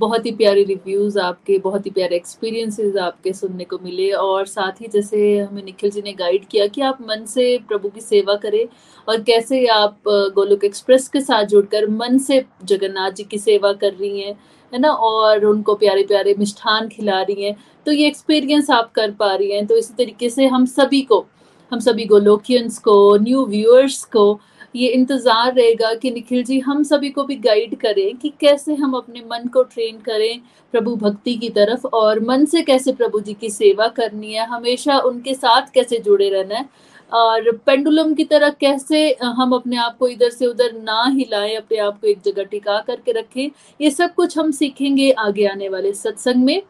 बहुत 0.00 0.26
ही 0.26 0.30
प्यारे 0.32 0.62
रिव्यूज़ 0.64 1.18
आपके, 1.18 1.58
बहुत 1.58 1.86
ही 1.86 1.90
प्यारे 1.90 2.16
एक्सपीरियंसेस 2.16 2.96
आपके 2.96 3.32
सुनने 3.32 3.64
को 3.64 3.78
मिले 3.82 4.10
और 4.12 4.46
साथ 4.46 4.80
ही 4.80 4.88
जैसे 4.92 5.38
हमें 5.38 5.62
निखिल 5.64 5.90
जी 5.90 6.02
ने 6.02 6.12
गाइड 6.12 6.44
किया 6.50 6.66
कि 6.66 6.80
आप 6.80 6.98
मन 7.02 7.24
से 7.26 7.58
प्रभु 7.68 7.88
की 7.88 8.00
सेवा 8.00 8.34
करें 8.36 8.64
और 9.08 9.22
कैसे 9.22 9.66
आप 9.66 10.08
गोलोक 10.34 10.64
एक्सप्रेस 10.64 11.08
के 11.08 11.20
साथ 11.20 11.44
जुड़कर 11.44 11.88
मन 11.90 12.18
से 12.18 12.44
जगन्नाथ 12.64 13.10
जी 13.10 13.24
की 13.24 13.38
सेवा 13.38 13.72
कर 13.72 13.92
रही 13.92 14.20
हैं, 14.20 14.38
है 14.72 14.78
ना? 14.78 14.90
और 14.90 15.44
उनको 15.44 15.74
प्यारे 15.74 16.02
प्यारे 16.02 16.34
मिष्ठान 16.38 16.88
खिला 16.88 17.20
रही 17.22 17.44
हैं। 17.44 17.56
तो 17.86 17.92
ये 17.92 18.06
एक्सपीरियंस 18.06 18.70
आप 18.70 18.92
कर 18.92 19.10
पा 19.10 19.34
रही 19.34 19.52
हैं। 19.52 19.66
तो 19.66 19.76
इसी 19.76 19.94
तरीके 19.98 20.30
से 20.30 20.46
हम 20.46 20.66
सभी 20.66 21.00
को, 21.02 21.24
हम 21.72 21.80
सभी 21.80 22.04
गोलोकियंस 22.06 22.78
को 22.78 23.16
न्यू 23.16 23.44
व्यूअर्स 23.46 24.04
को 24.04 24.32
ये 24.74 24.88
इंतज़ार 24.88 25.54
रहेगा 25.54 25.92
कि 25.94 26.10
निखिल 26.10 26.42
जी, 26.44 26.58
हम 26.58 26.82
सभी 26.82 27.10
को 27.10 27.24
भी 27.24 27.36
गाइड 27.36 27.74
करें 27.80 28.16
कि 28.16 28.32
कैसे 28.40 28.74
हम 28.74 28.94
अपने 28.94 29.20
मन 29.22 29.48
को 29.48 29.62
ट्रेन 29.62 29.98
करें 30.00 30.40
प्रभु 30.74 30.94
भक्ति 30.96 31.34
की 31.34 31.48
तरफ़ 31.50 31.86
और 31.86 32.20
मन 32.20 32.44
से 32.44 32.62
कैसे 32.62 32.92
प्रभु 32.92 33.20
जी 33.20 33.34
की 33.34 33.50
सेवा 33.50 33.88
करनी 33.88 34.32
है, 34.32 34.46
हमेशा 34.46 34.98
उनके 35.00 35.34
साथ 35.34 35.72
कैसे 35.74 35.98
जुड़े 35.98 36.28
रहना 36.30 36.56
है 36.56 36.68
और 37.12 37.50
पेंडुलम 37.66 38.14
की 38.14 38.24
तरह 38.24 38.50
कैसे 38.60 39.16
हम 39.22 39.52
अपने 39.54 39.76
आप 39.76 39.96
को 39.98 40.08
इधर 40.08 40.30
से 40.30 40.46
उधर 40.46 40.72
ना 40.74 41.04
हिलाएँ, 41.08 41.54
अपने 41.56 41.78
आप 41.78 42.00
को 42.00 42.06
एक 42.06 42.20
जगह 42.24 42.44
टिका 42.44 42.78
करके 42.80 43.12
रखें, 43.12 43.50
ये 43.80 43.90
सब 43.90 44.14
कुछ 44.14 44.38
हम 44.38 44.50
सीखेंगे 44.52 45.10
आगे 45.10 45.46
आने 45.46 45.68
वाले 45.68 45.92
सत्संग 45.94 46.44
में 46.44 46.62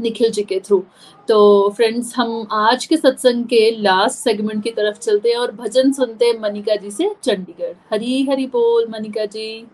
निखिल 0.00 0.30
जी 0.30 0.42
के 0.42 0.60
थ्रू 0.60 0.84
तो 1.28 1.70
फ्रेंड्स 1.76 2.14
हम 2.16 2.46
आज 2.52 2.84
के 2.86 2.96
सत्संग 2.96 3.44
के 3.44 3.70
लास्ट 3.70 4.18
सेगमेंट 4.18 4.64
की 4.64 4.70
तरफ़ 4.70 4.98
चलते 4.98 5.28
हैं 5.28 5.36
और 5.36 5.52
भजन 5.52 5.92
सुनते 5.92 6.26
हैं 6.26 6.38
मनिका 6.40 6.76
जी 6.76 6.90
से 6.90 7.10
चंडीगढ़। 7.24 7.72
हरी 7.92 8.22
हरी 8.30 8.46
बोल 8.46 8.86
मनिका 8.90 9.24
जी। 9.24 9.66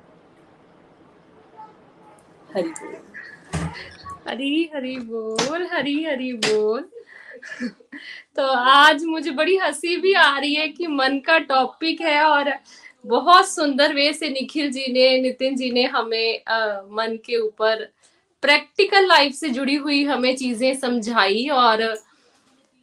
हरी 2.56 2.68
बोल। 2.68 2.94
हरी 4.28 4.70
हरी 4.74 4.96
बोल 4.98 5.66
हरी 5.72 6.04
हरी 6.04 6.32
बोल। 6.32 6.84
तो 8.36 8.46
आज 8.52 9.04
मुझे 9.04 9.30
बड़ी 9.30 9.56
हँसी 9.56 9.96
भी 9.96 10.12
आ 10.12 10.38
रही 10.38 10.54
है 10.54 10.68
कि 10.68 10.86
मन 10.86 11.18
का 11.18 11.38
टॉपिक 11.38 12.00
है 12.00 12.22
और 12.22 12.52
बहुत 13.06 13.48
सुंदर 13.48 13.94
वे 13.94 14.12
से 14.12 14.28
निखिल 14.28 14.70
जी 14.70 14.92
ने 14.92 15.20
नितिन 15.20 15.56
जी 15.56 15.70
ने 15.70 15.84
हमें 15.84 16.44
आ, 16.48 16.82
मन 16.90 17.18
के 17.26 17.36
ऊपर 17.36 17.88
प्रैक्टिकल 18.42 19.06
लाइफ 19.06 19.34
से 19.34 19.48
जुड़ी 19.48 19.74
हुई 19.74 20.02
हमें 20.04 20.34
चीज़ें 20.36 20.74
समझाई 20.76 21.46
और 21.48 21.82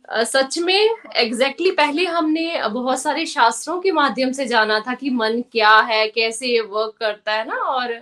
सच 0.07 0.57
में 0.59 0.73
एग्जैक्टली 0.73 1.65
exactly 1.65 1.75
पहले 1.77 2.05
हमने 2.05 2.61
बहुत 2.69 3.01
सारे 3.01 3.25
शास्त्रों 3.25 3.79
के 3.81 3.91
माध्यम 3.91 4.31
से 4.31 4.45
जाना 4.45 4.79
था 4.79 4.93
कि 4.93 5.09
मन 5.09 5.41
क्या 5.51 5.75
है, 5.79 6.07
कैसे 6.07 6.59
वर्क 6.61 6.95
करता 6.99 7.33
है 7.33 7.47
ना 7.47 7.55
और 7.55 7.93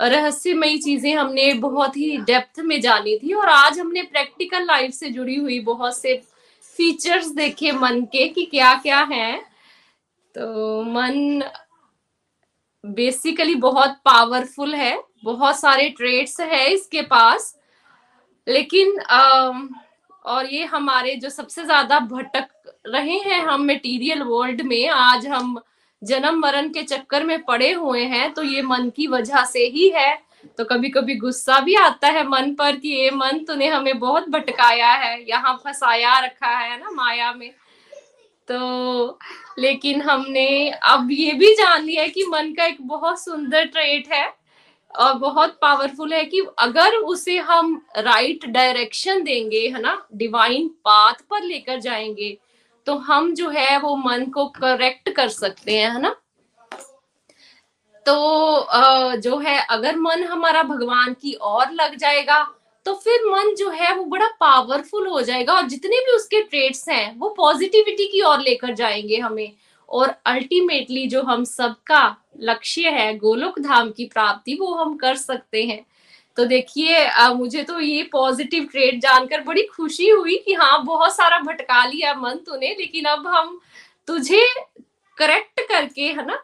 रहस्यमयी 0.00 0.78
चीज़ें 0.78 1.14
हमने 1.14 1.52
बहुत 1.54 1.96
ही 1.96 2.16
डेप्थ 2.18 2.60
में 2.60 2.80
जानी 2.80 3.16
थी 3.18 3.32
और 3.32 3.48
आज 3.48 3.78
हमने 3.78 4.02
प्रैक्टिकल 4.02 4.64
लाइफ 4.64 4.92
से 4.92 5.10
जुड़ी 5.10 5.36
हुई 5.36 5.60
बहुत 5.60 5.96
से 5.98 6.14
फीचर्स 6.78 7.26
देखे 7.26 7.72
मन 7.72 8.00
के 8.02 8.26
कि 8.28 8.44
क्या 8.44 8.74
क्या 8.74 9.00
है। 9.12 9.38
तो 10.34 10.82
मन 10.82 11.42
बेसिकली 12.84 13.54
बहुत 13.54 13.96
पावरफुल 14.04 14.74
है। 14.74 14.96
बहुत 15.26 15.60
सारे 15.60 15.88
ट्रेड्स 15.90 16.40
है 16.42 16.66
इसके 16.72 17.02
पास। 17.04 17.54
लेकिन 18.46 18.98
और 20.24 20.46
ये 20.46 20.64
हमारे 20.66 21.14
जो 21.16 21.28
सबसे 21.30 21.64
ज़्यादा 21.64 21.98
भटक 22.00 22.48
रहे 22.86 23.18
हैं 23.20 23.40
हम 23.42 23.64
मटेरियल 23.64 24.22
वर्ल्ड 24.24 24.62
में, 24.62 24.88
आज 24.88 25.26
हम 25.26 25.58
जन्म 26.02 26.38
मरण 26.38 26.68
के 26.70 26.82
चक्कर 26.84 27.24
में 27.24 27.42
पड़े 27.44 27.72
हुए 27.72 28.02
हैं 28.04 28.32
तो 28.34 28.42
ये 28.44 28.62
मन 28.64 28.90
की 28.96 29.06
वजह 29.08 29.44
से 29.46 29.66
ही 29.66 29.88
है। 29.90 30.14
तो 30.58 30.64
कभी 30.64 30.88
कभी 30.90 31.14
गुस्सा 31.16 31.58
भी 31.60 31.74
आता 31.76 32.08
है 32.08 32.26
मन 32.28 32.54
पर 32.54 32.76
कि 32.76 32.88
ये 32.90 33.10
मन 33.12 33.38
तूने 33.46 33.68
हमें 33.68 33.98
बहुत 33.98 34.28
भटकाया 34.30 34.90
है, 34.92 35.28
यहाँ 35.28 35.54
फंसाया 35.64 36.18
रखा 36.20 36.48
है 36.48 36.78
ना 36.80 36.90
माया 36.92 37.32
में। 37.32 37.50
तो 38.48 39.18
लेकिन 39.58 40.02
हमने 40.02 40.70
अब 40.70 41.08
ये 41.12 41.32
भी 41.34 41.52
जान 41.54 41.84
लिया 41.84 42.06
कि 42.08 42.24
मन 42.28 42.52
का 42.56 42.64
एक 42.64 42.76
बहुत 42.82 43.20
सुंदर 43.20 43.64
ट्रेट 43.66 44.12
है। 44.12 44.26
बहुत 44.98 45.58
पावरफुल 45.62 46.12
है 46.12 46.24
कि 46.24 46.40
अगर 46.58 46.96
उसे 46.96 47.38
हम 47.38 47.74
राइट 47.98 48.46
डायरेक्शन 48.46 49.22
देंगे, 49.22 49.66
है 49.68 49.80
ना 49.80 50.00
डिवाइन 50.14 50.68
पाथ 50.84 51.22
पर 51.30 51.42
लेकर 51.42 51.80
जाएँगे 51.80 52.36
तो 52.86 52.94
हम 53.00 53.34
जो 53.34 53.48
है 53.50 53.78
वो 53.80 53.94
मन 53.96 54.24
को 54.24 54.46
करेक्ट 54.56 55.08
कर 55.10 55.28
सकते 55.28 55.78
हैं, 55.78 55.90
है 55.90 56.00
ना? 56.00 56.14
तो 58.06 59.16
जो 59.20 59.38
है, 59.38 59.58
अगर 59.60 59.96
मन 59.96 60.22
हमारा 60.24 60.62
भगवान 60.62 61.14
की 61.14 61.34
ओर 61.42 61.70
लग 61.72 61.96
जाएगा 61.96 62.42
तो 62.86 62.94
फिर 62.94 63.24
मन 63.26 63.54
जो 63.54 63.70
है 63.70 63.94
वो 63.96 64.04
बड़ा 64.04 64.26
पावरफुल 64.40 65.06
हो 65.08 65.20
जाएगा 65.20 65.54
और 65.54 65.66
जितने 65.68 65.98
भी 65.98 66.12
उसके 66.16 66.42
ट्रेड्स 66.42 66.88
हैं, 66.88 67.18
वो 67.18 67.28
पॉजिटिविटी 67.28 68.06
की 68.08 68.20
ओर 68.22 68.40
लेकर 68.40 68.74
जाएँगे 68.74 69.16
हमें। 69.18 69.52
और 69.88 70.14
अल्टीमेटली 70.26 71.06
जो 71.06 71.22
हम 71.22 71.44
सबका 71.44 72.04
लक्ष्य 72.40 72.90
है, 72.90 73.16
गोलोक 73.18 73.58
धाम 73.60 73.90
की 73.90 74.04
प्राप्ति, 74.06 74.54
वो 74.54 74.74
हम 74.74 74.96
कर 74.96 75.16
सकते 75.16 75.64
हैं। 75.64 75.84
तो 76.36 76.44
देखिए 76.44 77.06
मुझे 77.34 77.62
तो 77.62 77.78
ये 77.80 78.02
पॉजिटिव 78.12 78.64
ट्रेड 78.64 79.00
जानकर 79.00 79.40
बड़ी 79.40 79.62
खुशी 79.66 80.08
हुई 80.08 80.36
कि 80.38 80.54
हाँ 80.54 80.84
बहुत 80.84 81.16
सारा 81.16 81.38
भटका 81.40 81.84
लिया 81.86 82.14
मन 82.14 82.38
तूने, 82.46 82.74
लेकिन 82.78 83.04
अब 83.06 83.26
हम 83.26 83.58
तुझे 84.08 84.44
करेक्ट 85.18 85.60
करके, 85.60 86.02
है 86.02 86.26
ना? 86.26 86.38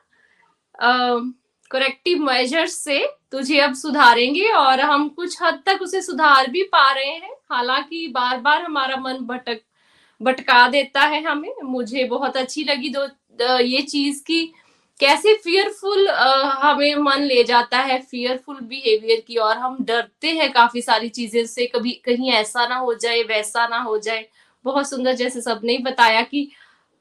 करेक्टिव 1.71 2.23
मेजर्स 2.23 2.73
से 2.75 3.05
तुझे 3.33 3.59
अब 3.61 3.75
सुधारेंगे 3.75 4.49
और 4.49 4.81
हम 4.81 5.09
कुछ 5.09 5.37
हद 5.43 5.63
तक 5.67 5.83
उसे 5.83 6.01
सुधार 6.03 6.51
भी 6.51 6.63
पा 6.63 6.91
रहे 6.93 7.05
हैं। 7.07 7.35
हालाँकि 7.51 8.07
बार 8.09 8.41
बार 8.41 8.63
हमारा 8.63 8.97
मन 8.97 9.19
भटक, 9.23 9.61
भटका 10.21 10.67
देता 10.69 11.01
है 11.03 11.23
हमें। 11.23 11.53
मुझे 11.65 12.05
बहुत 12.05 12.37
अच्छी 12.37 12.65
लगी 12.65 12.89
दो 12.89 13.07
ये 13.59 13.81
चीज़ 13.83 14.23
की 14.23 14.43
कैसे 15.01 15.35
फियरफुल 15.35 16.09
हमें 16.09 16.95
मन 16.97 17.23
ले 17.23 17.43
जाता 17.45 17.79
है 17.81 18.01
फियरफुल 18.03 18.59
बिहेवियर 18.63 19.23
की 19.27 19.37
और 19.37 19.57
हम 19.59 19.77
डरते 19.81 20.29
हैं 20.31 20.51
काफ़ी 20.53 20.83
सारी 20.83 21.09
चीज़ें 21.09 21.45
से, 21.47 21.67
कभी 21.67 21.91
कहीं 22.05 22.31
ऐसा 22.33 22.67
ना 22.67 22.77
हो 22.77 22.95
जाए, 22.95 23.23
वैसा 23.23 23.67
ना 23.69 23.79
हो 23.79 23.99
जाए। 23.99 24.27
बहुत 24.65 24.89
सुंदर 24.91 25.15
जैसे 25.15 25.41
सबने 25.41 25.73
ही 25.73 25.79
बताया 25.83 26.23
कि 26.25 26.51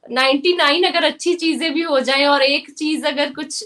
99 0.05 0.85
अगर 0.85 1.03
अच्छी 1.03 1.33
चीज़ें 1.35 1.73
भी 1.73 1.81
हो 1.81 1.99
जाए 2.01 2.25
और 2.25 2.41
एक 2.41 2.69
चीज़ 2.71 3.05
अगर 3.07 3.33
कुछ 3.33 3.63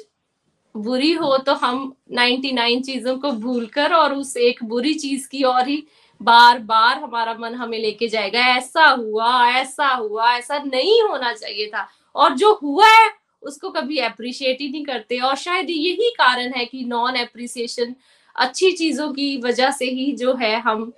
बुरी 0.76 1.11
हो 1.14 1.38
तो 1.38 1.53
हम 1.56 1.93
99 2.14 2.81
चीज़ों 2.84 3.18
को 3.18 3.31
भूलकर 3.34 3.93
और 3.93 4.14
उस 4.14 4.35
एक 4.38 4.64
बुरी 4.64 4.93
चीज़ 4.95 5.27
की 5.30 5.43
और 5.43 5.68
ही 5.68 5.84
बार 6.22 6.60
बार 6.61 6.97
हमारा 6.99 7.34
मन 7.34 7.53
हमें 7.56 7.77
लेके 7.80 8.07
जाएगा, 8.07 8.39
ऐसा 8.47 8.85
हुआ 8.88 9.47
ऐसा 9.52 9.88
हुआ, 9.88 10.34
ऐसा 10.34 10.57
नहीं 10.60 11.02
होना 11.02 11.34
चाहिए 11.34 11.68
था। 11.68 11.88
और 12.15 12.34
जो 12.34 12.53
हुआ 12.53 12.88
है 12.89 13.10
उसको 13.46 13.70
कभी 13.72 13.98
अप्रिशिएट 14.00 14.62
ही 14.62 14.70
नहीं 14.70 14.86
करते। 14.86 15.20
और 15.20 15.36
शायद 15.38 15.70
यही 15.70 16.10
कारण 16.18 16.54
है 16.54 16.66
कि 16.66 16.84
नॉन 16.86 17.16
अप्रिसिएशन 17.18 17.96
अच्छी 18.36 18.72
चीज़ों 18.74 19.12
की 19.14 19.38
वजह 19.42 19.72
से 19.72 19.86
ही 19.88 20.12
जो 20.14 20.34
है 20.36 20.60
हम 20.62 20.92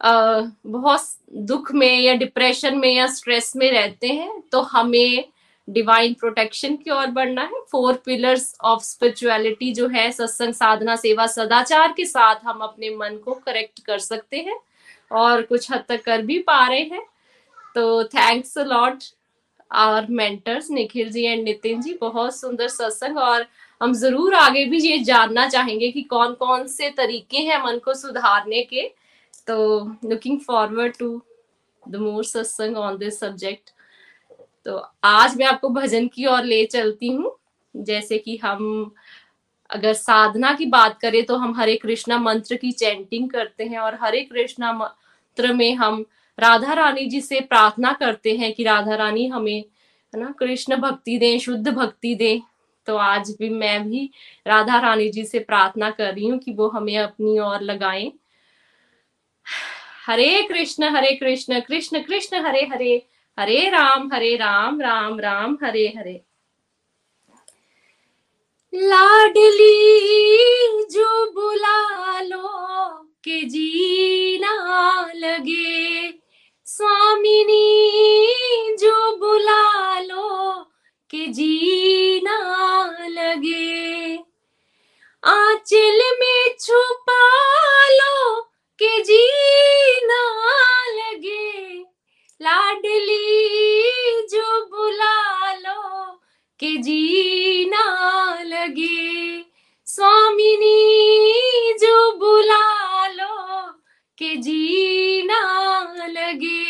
आ, 0.00 0.40
बहुत 0.66 1.06
दुख 1.46 1.70
में 1.72 2.00
या 2.00 2.14
डिप्रेशन 2.14 2.78
में 2.78 2.88
या 2.88 3.06
स्ट्रेस 3.08 3.52
में 3.56 3.70
रहते 3.72 4.08
हैं 4.08 4.40
तो 4.52 4.60
हमें 4.62 5.24
डिवाइन 5.68 6.14
प्रोटेक्शन 6.14 6.76
की 6.76 6.90
ओर 6.90 7.06
बढ़ना 7.08 7.42
है। 7.44 7.60
फोर 7.70 8.02
पिलर्स 8.04 8.54
ऑफ़ 8.60 8.82
स्पिरिचुअलिटी 8.82 9.72
जो 9.72 9.86
है 9.88 10.10
सत्संग 10.12 10.54
साधना 10.54 10.96
सेवा 10.96 11.26
सदाचार 11.26 11.92
के 11.92 12.04
साथ 12.04 12.44
हम 12.44 12.58
अपने 12.58 12.90
मन 12.96 13.16
को 13.16 13.34
करेक्ट 13.36 13.84
कर 13.84 13.98
सकते 14.00 14.36
हैं 14.38 14.58
और 15.12 15.42
कुछ 15.42 15.70
हद 15.72 15.84
तक 15.88 16.02
कर 16.02 16.22
भी 16.22 16.38
पा 16.40 16.66
रहे 16.68 16.80
हैं। 16.82 17.02
तो 17.74 18.04
थैंक्स 18.06 18.58
लॉट 18.58 19.04
और 19.74 20.06
मेंटर्स 20.10 20.70
निखिल 20.70 21.10
जी 21.12 21.24
एंड 21.24 21.44
नितिन 21.44 21.80
जी, 21.82 21.98
बहुत 22.00 22.36
सुंदर 22.36 22.68
सत्संग 22.68 23.18
और 23.18 23.46
हम 23.80 23.92
ज़रूर 23.94 24.34
आगे 24.34 24.64
भी 24.66 24.78
ये 24.80 24.98
जानना 25.04 25.48
चाहेंगे 25.48 25.90
कि 25.90 26.02
कौन 26.04 26.34
कौन 26.34 26.66
से 26.68 26.90
तरीके 26.96 27.38
हैं 27.38 27.62
मन 27.64 27.78
को 27.84 27.94
सुधारने 27.94 28.62
के। 28.64 28.82
तो 29.46 29.80
looking 30.04 30.38
forward 30.40 30.96
to 30.98 31.20
the 31.82 31.96
more 31.98 32.24
satsang 32.24 32.76
on 32.78 32.98
this 32.98 33.18
subject 33.20 33.70
तो 34.66 34.76
आज 35.04 35.36
मैं 35.36 35.46
आपको 35.46 35.68
भजन 35.70 36.06
की 36.08 36.26
ओर 36.26 36.44
ले 36.44 36.64
चलती 36.66 37.08
हूँ। 37.08 37.36
जैसे 37.74 38.18
कि 38.18 38.36
हम 38.36 38.94
अगर 39.70 39.92
साधना 39.94 40.52
की 40.54 40.66
बात 40.68 40.98
करें 41.00 41.24
तो 41.26 41.36
हम 41.36 41.54
हरे 41.56 41.76
कृष्णा 41.76 42.18
मंत्र 42.18 42.56
की 42.56 42.70
चैंटिंग 42.72 43.28
करते 43.30 43.64
हैं 43.64 43.78
और 43.78 43.98
हरे 44.00 44.20
कृष्णा 44.22 44.72
मंत्र 44.72 45.52
में 45.52 45.74
हम 45.76 46.04
राधा 46.38 46.72
रानी 46.72 47.06
जी 47.06 47.20
से 47.20 47.40
प्रार्थना 47.40 47.92
करते 47.92 48.36
हैं 48.36 48.52
कि 48.52 48.64
राधा 48.64 48.94
रानी 48.94 49.26
हमें, 49.26 49.64
है 50.14 50.20
ना, 50.20 50.34
कृष्ण 50.38 50.76
भक्ति 50.76 51.18
दें, 51.18 51.38
शुद्ध 51.38 51.68
भक्ति 51.68 52.14
दें। 52.14 52.40
तो 52.86 52.96
आज 52.96 53.30
भी 53.38 53.48
मैं 53.48 53.90
भी 53.90 54.10
राधा 54.46 54.78
रानी 54.78 55.08
जी 55.10 55.24
से 55.24 55.38
प्रार्थना 55.38 55.90
कर 55.90 56.14
रही 56.14 56.28
हूँ 56.28 56.38
कि 56.38 56.52
वो 56.52 56.68
हमें 56.68 56.98
अपनी 56.98 57.38
ओर 57.38 57.60
लगाएँ। 57.60 58.12
हरे 60.06 60.42
कृष्ण 60.42 60.84
हरे 60.84 61.14
कृष्ण 61.14 61.60
कृष्ण 61.60 62.02
कृष्ण, 62.02 62.36
हरे 62.36 62.60
हरे 62.60 63.06
हरे 63.38 63.68
राम 63.70 64.10
हरे 64.12 64.36
राम 64.36 64.80
राम 64.80 65.20
राम, 65.20 65.58
हरे 65.64 65.94
हरे। 65.96 66.22
लाडली, 68.74 69.78
जो 70.90 71.32
बुला 71.32 72.20
लो 72.20 72.48
के 73.24 73.42
जीना 73.42 74.54
लगे 75.14 76.21
स्वामिनी, 76.66 77.86
जो 78.80 79.16
बुला 79.16 80.00
लो 80.00 80.54
के 81.10 81.26
जीना 81.26 82.38
लगे। 83.08 84.18
आंचल 85.24 86.00
में 86.20 86.54
छुपा 86.60 87.28
लो 87.88 88.40
के 88.78 89.00
जीना 89.00 90.22
लगे। 90.90 91.78
लाडली, 92.42 93.42
जो 94.26 94.64
बुला 94.66 95.52
लो 95.54 96.12
के 96.60 96.76
जीना 96.76 97.84
लगे। 98.42 99.42
स्वामिनी, 99.86 100.92
जो 101.72 102.12
बुला 102.12 102.81
के 104.18 104.36
जीना 104.36 105.40
लगे। 106.06 106.64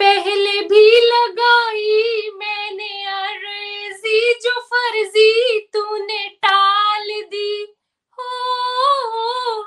पहले 0.00 0.60
भी 0.60 1.00
लगाई 1.00 2.30
मैंने 2.34 3.04
अर्जी, 3.04 4.34
जो 4.34 4.60
फर्जी 4.60 5.60
तूने 5.60 6.28
टाल 6.28 7.08
दी। 7.22 7.76
हो, 8.18 9.62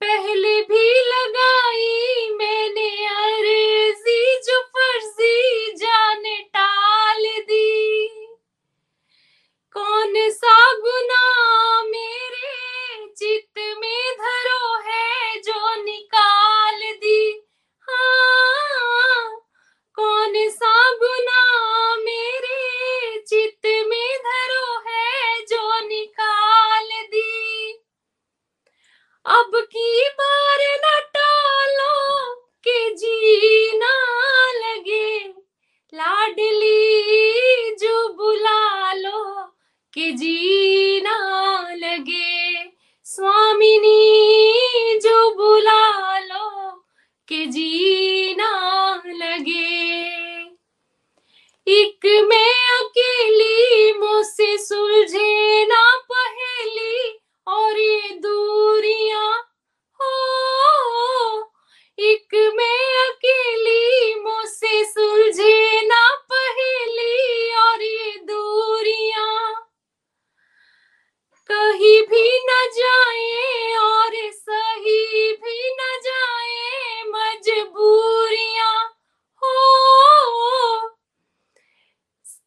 पहले 0.00 0.60
भी 0.62 0.88
लगाई 1.08 2.28
मैंने 2.30 3.06
अर्जी, 3.06 4.36
जो 4.36 4.60
फर्जी 4.62 5.72
जाने 5.76 6.36
टाल 6.38 7.24
दी। 7.40 8.08
कौन 9.72 10.30
सा 10.30 10.72
गुना 10.72 11.22
अब 29.40 29.50
की 29.54 30.08
बार 30.08 30.58
न 30.60 31.00
टालो 31.14 32.34
के 32.34 32.94
जीना 32.94 33.94
लगे। 34.52 35.18
लाडली 35.94 37.74
जो 37.74 38.08
बुला 38.08 38.92
लो 38.92 39.42
के 39.94 40.10
जीना 40.10 41.18
लगे। 41.74 42.64
स्वामिनी 43.04 44.20
जो 44.98 45.34
बुला 45.34 46.18
लो 46.18 46.70
के 47.28 47.46
जीना 47.46 49.02
लगे। 49.06 50.00
एक 51.66 52.06
मैं 52.06 52.78
अकेली 52.78 53.92
मुझसे 53.92 54.58
सुलझे 54.58 55.64
ना 55.64 55.96
पहेली। 55.96 57.19
और 57.50 57.78
ये 57.78 58.08
दूरियाँ, 58.18 59.32
हो, 60.00 61.52
एक 61.98 62.34
में 62.56 62.98
अकेली 63.00 64.14
मुझसे 64.20 64.84
सुलझे 64.84 65.80
ना 65.86 66.04
पहेली, 66.32 67.52
और 67.56 67.82
ये 67.82 68.16
दूरियाँ 68.24 69.54
कहीं 71.50 72.00
भी 72.02 72.28
न 72.44 72.66
जाए, 72.74 73.74
और 73.76 74.14
सही 74.32 75.19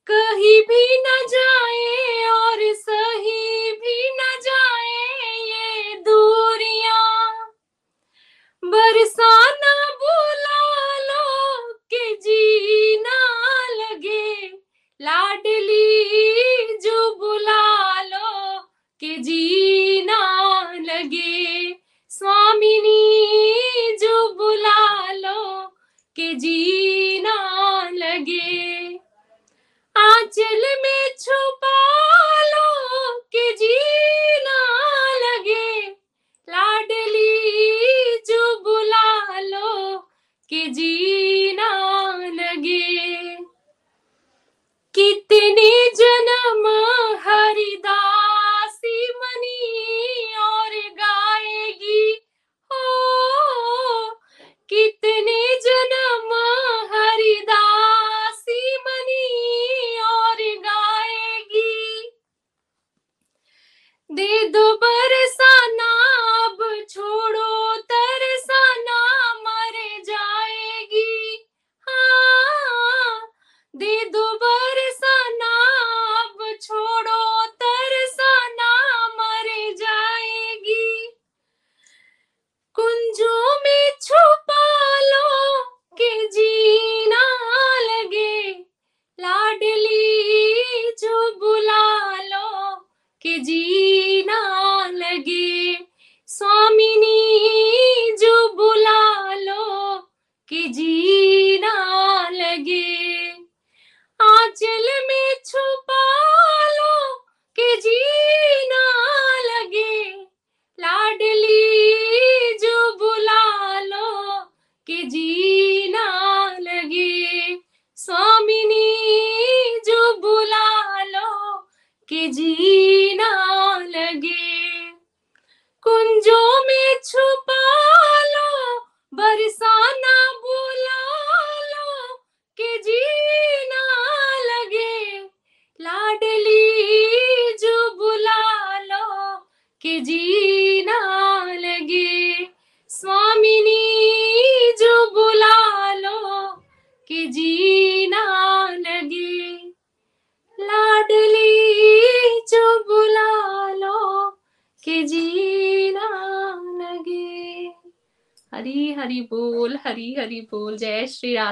कहीं 0.08 0.62
भी 0.62 0.98
न 0.98 1.26
जाए 1.30 2.26
और 2.30 2.74
सही 2.74 3.72
भी 3.72 4.10
न 4.10 4.40
जाए 4.42 5.32
ये 5.50 5.96
दूरियाँ। 5.96 7.54
बरसाना 8.64 9.76
बुला 10.02 10.43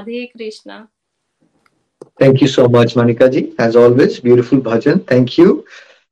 Radhe 0.02 0.26
Krishna. 0.26 0.88
Thank 2.22 2.42
you 2.42 2.48
so 2.48 2.68
much 2.70 2.96
Monika 2.98 3.28
ji 3.28 3.40
as 3.62 3.76
always 3.78 4.20
beautiful 4.24 4.60
bhajan 4.62 5.00
thank 5.12 5.38
you 5.40 5.64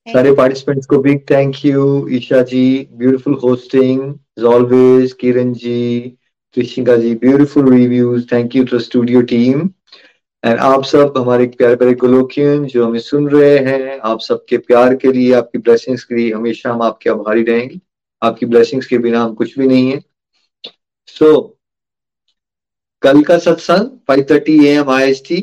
सारे 0.08 0.32
पार्टिसिपेंट्स 0.36 0.88
को 0.88 0.98
big 1.02 1.20
thank 1.32 1.66
you 1.66 1.86
Isha 2.18 2.42
ji 2.52 2.66
beautiful 2.94 3.34
hosting 3.44 4.02
as 4.12 4.46
always 4.46 5.14
Kiran 5.22 5.54
ji 5.64 6.00
Krishnika 6.58 6.96
ji 6.98 7.16
beautiful 7.16 7.74
reviews 7.74 8.26
thank 8.32 8.56
you 8.56 8.64
to 8.66 8.80
studio 8.80 9.22
team 9.34 9.70
and 10.44 10.60
आप 10.60 10.84
सब 10.86 11.14
हमारे 11.18 11.46
प्यारे 11.58 11.76
प्यारे 11.76 11.94
गोलोकियन 12.04 12.66
जो 12.66 12.86
हमें 12.86 13.00
सुन 13.10 13.30
रहे 13.30 13.58
हैं 13.66 14.00
आप 14.12 14.20
सबके 14.22 14.58
प्यार 14.70 14.96
के 14.96 15.12
लिए 15.12 15.34
आपकी 15.36 15.58
ब्लेसिंग्स 15.60 16.04
के 16.04 16.16
लिए 16.16 16.34
हमेशा 16.34 16.74
हम 16.74 16.82
आपके 16.82 17.10
आभारी 17.10 17.44
रहेंगे 17.44 17.80
आपकी 18.22 18.46
ब्लेसिंग्स 18.46 18.88
के 18.88 18.98
बिना 18.98 19.24
हम 19.24 19.34
कुछ 19.34 19.60
भी 19.60 19.68
नहीं 19.68 19.92
है 19.92 20.00
सो 21.08 21.34
so, 21.34 21.59
कल 23.02 23.22
का 23.22 23.38
सत्संग 23.38 23.90
5:30 24.08 24.66
एम 24.68 24.90
आईएसटी 24.90 25.38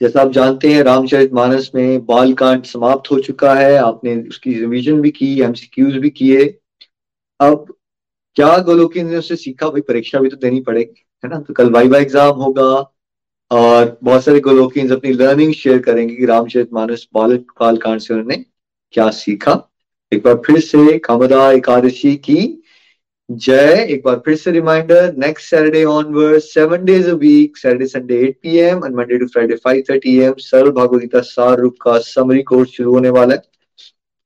जैसा 0.00 0.20
आप 0.20 0.30
जानते 0.32 0.68
हैं, 0.68 0.82
रामचरित 0.82 1.32
मानस 1.32 1.70
में 1.74 2.04
बाल 2.06 2.32
कांड 2.32 2.64
समाप्त 2.64 3.10
हो 3.10 3.18
चुका 3.20 3.54
है। 3.54 3.76
आपने 3.76 4.14
उसकी 4.20 4.52
रिवीजन 4.54 5.00
भी 5.00 5.10
की 5.10 5.40
एमसीक्यूज 5.40 5.96
भी 5.96 6.10
किए। 6.10 6.44
अब 7.40 7.74
क्या 8.36 8.56
गोलोकियन 8.58 9.06
ने 9.06 9.16
उससे 9.16 9.36
सीखा? 9.36 9.68
भाई, 9.68 9.80
परीक्षा 9.80 10.18
भी 10.18 10.28
तो 10.28 10.36
देनी 10.36 10.60
पड़ेगी, 10.60 11.04
है 11.24 11.30
ना? 11.30 11.40
तो 11.40 11.54
कल 11.54 11.70
वाइवा 11.70 11.98
एग्ज़ाम 11.98 12.36
होगा 12.36 12.70
और 13.50 13.98
बहुत 14.04 14.24
सारे 14.24 14.40
गोलोकियंस 14.40 14.92
अपनी 14.92 15.12
लर्निंग 15.12 15.52
शेयर 15.54 15.78
करेंगे 15.78 16.14
कि 16.16 16.26
रामचरित 16.26 16.72
मानस 16.72 17.06
बाल 17.14 17.36
काल 17.58 17.76
कांड 17.76 18.00
से 18.00 18.14
उन्होंने 18.14 18.44
क्या 18.94 19.10
सीखा। 19.10 19.60
एक 20.12 20.22
बार 20.22 20.42
फिर 20.46 20.60
से 20.60 20.98
कामदा 20.98 21.50
एकादशी 21.52 22.14
की 22.18 22.61
जय, 23.30 23.86
एक 23.90 24.02
बार 24.04 24.16
फिर 24.24 24.34
से 24.36 24.50
reminder 24.50 25.12
next 25.18 25.48
Saturday 25.50 25.82
onward 25.84 26.38
seven 26.38 26.84
days 26.84 27.08
a 27.10 27.12
week 27.14 27.56
Saturday 27.56 27.86
Sunday 27.86 28.16
eight 28.24 28.36
P 28.42 28.56
M 28.58 28.84
and 28.84 28.94
Monday 28.96 29.18
to 29.18 29.26
Friday 29.26 29.54
five 29.54 29.82
thirty 29.90 30.16
AM 30.20 30.34
सरल 30.38 30.70
भागवगीता 30.70 31.20
सार 31.20 31.60
रूप 31.60 31.76
का 31.82 31.96
समरी 31.98 32.42
कोर्स 32.42 32.70
शुरू 32.70 32.92
होने 32.94 33.10
वाला 33.10 33.34
है। 33.34 33.42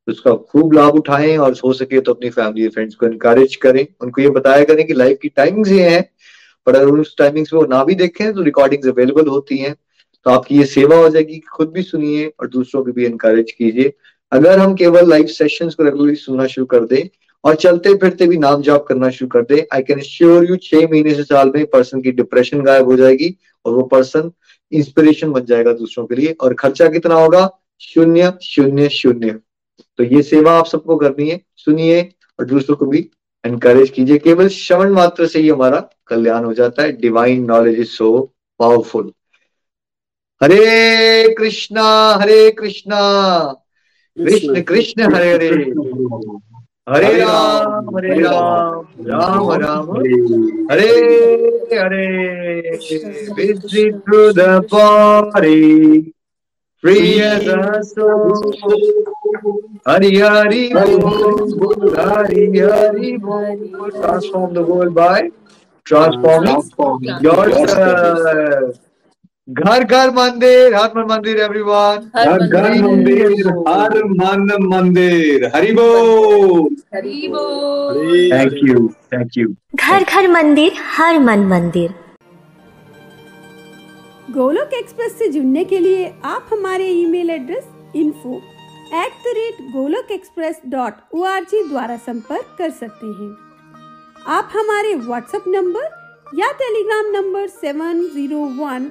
उसका 0.08 0.34
खूब 0.34 0.72
लाभ 0.72 0.94
उठाएँ 0.94 1.36
और 1.36 1.54
हो 1.64 1.72
सके 1.72 2.00
तो 2.00 2.14
अपनी 2.14 2.30
फैमिली 2.30 2.68
फ्रेंड्स 2.68 2.94
को 2.94 3.06
इनकरेज 3.06 3.54
करें। 3.56 3.86
उनको 4.02 4.22
ये 4.22 4.30
बताया 4.30 4.64
करें 4.64 4.86
कि 4.86 4.94
लाइफ 4.94 5.18
की 5.22 5.28
टाइमिंग्स 5.28 5.70
ये 5.72 5.88
हैं, 5.88 6.02
पर 6.66 6.76
अगर 6.76 6.98
उस 7.00 7.14
टाइमिंग्स 7.18 7.52
में 7.52 7.60
वो 7.60 7.66
ना 7.66 7.82
भी 7.84 7.94
देखें 7.94 8.32
तो 8.34 8.42
रिकॉर्डिंग्स 8.42 8.88
अवेलेबल 8.88 9.28
होती 9.28 9.58
हैं। 9.58 9.74
तो 10.26 10.30
आपकी 10.30 10.58
ये 10.58 10.64
सेवा 10.66 10.96
हो 10.96 11.08
जाएगी 11.08 11.34
कि 11.34 11.46
खुद 11.52 11.70
भी 11.72 11.82
सुनिए 11.82 12.26
और 12.40 12.48
दूसरों 12.48 12.84
को 12.84 12.92
भी 12.92 13.06
इनकरेज 13.06 13.52
कीजिए। 13.52 13.92
अगर 14.32 14.58
हम 14.58 14.74
केवल 14.74 15.08
लाइव 15.10 15.26
सेशंस 15.34 15.74
को 15.74 15.84
रेगुलरली 15.84 16.16
सुनना 16.16 16.46
शुरू 16.46 16.66
कर 16.66 16.84
दें 16.86 17.08
और 17.46 17.54
चलते 17.54 17.94
फिरते 17.94 18.26
भी 18.26 18.36
नाम 18.36 18.62
जाप 18.62 18.84
करना 18.88 19.10
शुरू 19.10 19.28
कर 19.28 19.42
दे। 19.42 19.66
आई 19.72 19.82
कैन 19.82 20.00
श्योर 20.00 20.50
यू 20.50 20.56
छह 20.56 20.88
महीने 20.90 21.14
से 21.14 21.24
साल 21.24 21.52
में 21.54 21.64
पर्सन 21.66 22.00
की 22.02 22.12
डिप्रेशन 22.12 22.62
गायब 22.62 22.84
हो 22.84 22.96
जाएगी 22.96 23.34
और 23.64 23.72
वो 23.72 23.82
पर्सन 23.82 24.30
इंस्पिरेशन 24.72 25.32
बन 25.32 25.44
जाएगा 25.44 25.72
दूसरों 25.72 26.06
के 26.06 26.14
लिए। 26.14 26.36
और 26.40 26.54
खर्चा 26.54 26.88
कितना 26.88 27.14
होगा? 27.14 27.48
शून्य 27.80 28.32
शून्य 28.42 28.88
शून्य। 28.88 29.30
तो 29.98 30.04
ये 30.04 30.22
सेवा 30.22 30.52
आप 30.52 30.66
सबको 30.66 30.96
करनी 30.96 31.28
है। 31.30 31.40
सुनिए 31.56 32.02
और 32.40 32.46
दूसरों 32.46 32.76
को 32.76 32.86
भी 32.86 33.10
एनकरेज 33.44 33.90
कीजिए। 33.90 34.18
केवल 34.18 34.48
श्रवण 34.48 34.92
मात्र 34.92 35.26
से 35.26 35.38
ही 35.38 35.48
हमारा 35.48 35.88
कल्याण 36.06 36.44
हो 36.44 36.52
जाता 36.54 36.82
है। 36.82 36.92
Divine 36.92 37.44
knowledge 37.44 37.78
is 37.78 37.88
so 37.88 38.32
powerful 38.58 39.12
Hare 40.42 41.34
Krishna 41.34 41.84
Hare 42.14 42.50
Krishna. 42.50 43.00
Krishna 44.16 44.62
Krishna 44.62 45.14
Hare 45.14 45.32
Hare. 45.32 45.64
Hare 46.89 47.11
Ram 47.17 47.89
Hare 47.95 48.19
Ram 48.21 48.85
Ram 49.07 49.51
Ram 49.61 49.91
Hare 50.71 50.87
Hare 51.73 52.07
busy 53.35 53.83
through 54.05 54.33
the 54.39 54.49
body 54.71 56.13
free 56.83 57.21
as 57.21 57.47
a 57.47 57.83
soul 57.83 58.53
Hari 59.87 60.11
Hari 60.19 60.63
Bol 60.73 61.95
Hari 61.95 62.45
Hari 62.59 63.17
Bol 63.17 63.91
transform 63.99 64.53
the 64.53 64.63
world 64.63 64.95
by 64.95 65.29
transforming 65.85 66.61
yourself 67.21 68.79
घर 69.48 69.82
घर 69.84 70.10
मंदिर 70.10 70.74
हर 70.74 70.88
मन 70.96 71.04
मंदिर 71.10 71.40
everyone 71.40 72.10
हर 72.16 72.46
घर 72.46 72.72
मंदिर। 72.82 73.48
हर 73.68 74.02
मन 74.12 74.64
मंदिर। 74.72 75.44
हरि 75.54 75.70
बोल। 75.72 76.74
हरि 76.94 77.28
बोल। 77.32 78.30
थैंक 78.32 78.52
यू 78.62 78.88
थैंक 79.12 79.38
यू 79.38 79.48
घर 79.74 80.04
घर 80.04 80.28
मंदिर 80.30 80.72
हर 80.96 81.18
मन 81.18 81.44
मंदिर। 81.48 81.94
गोलोक 84.30 84.74
एक्सप्रेस 84.74 85.18
से 85.18 85.28
जुड़ने 85.28 85.64
के 85.64 85.78
लिए 85.78 86.12
आप 86.24 86.48
हमारे 86.52 86.88
email 86.92 87.30
address 87.30 87.64
info 87.96 88.36
at 88.94 89.12
the 89.24 89.36
rate 89.36 89.62
Golok 89.72 90.10
express 90.12 90.60
dot 90.68 90.92
O 91.14 91.22
R 91.26 91.44
G 91.44 91.62
द्वारा 91.68 91.96
संपर्क 92.08 92.54
कर 92.58 92.70
सकते 92.82 93.06
हैं। 93.06 93.30
आप 94.34 94.48
हमारे 94.56 94.94
व्हाट्सएप 95.06 95.44
नंबर 95.48 95.88
या 96.34 96.50
Telegram 96.60 97.10
number 97.12 97.46
seven 97.48 98.02
zero 98.14 98.44
one 98.58 98.90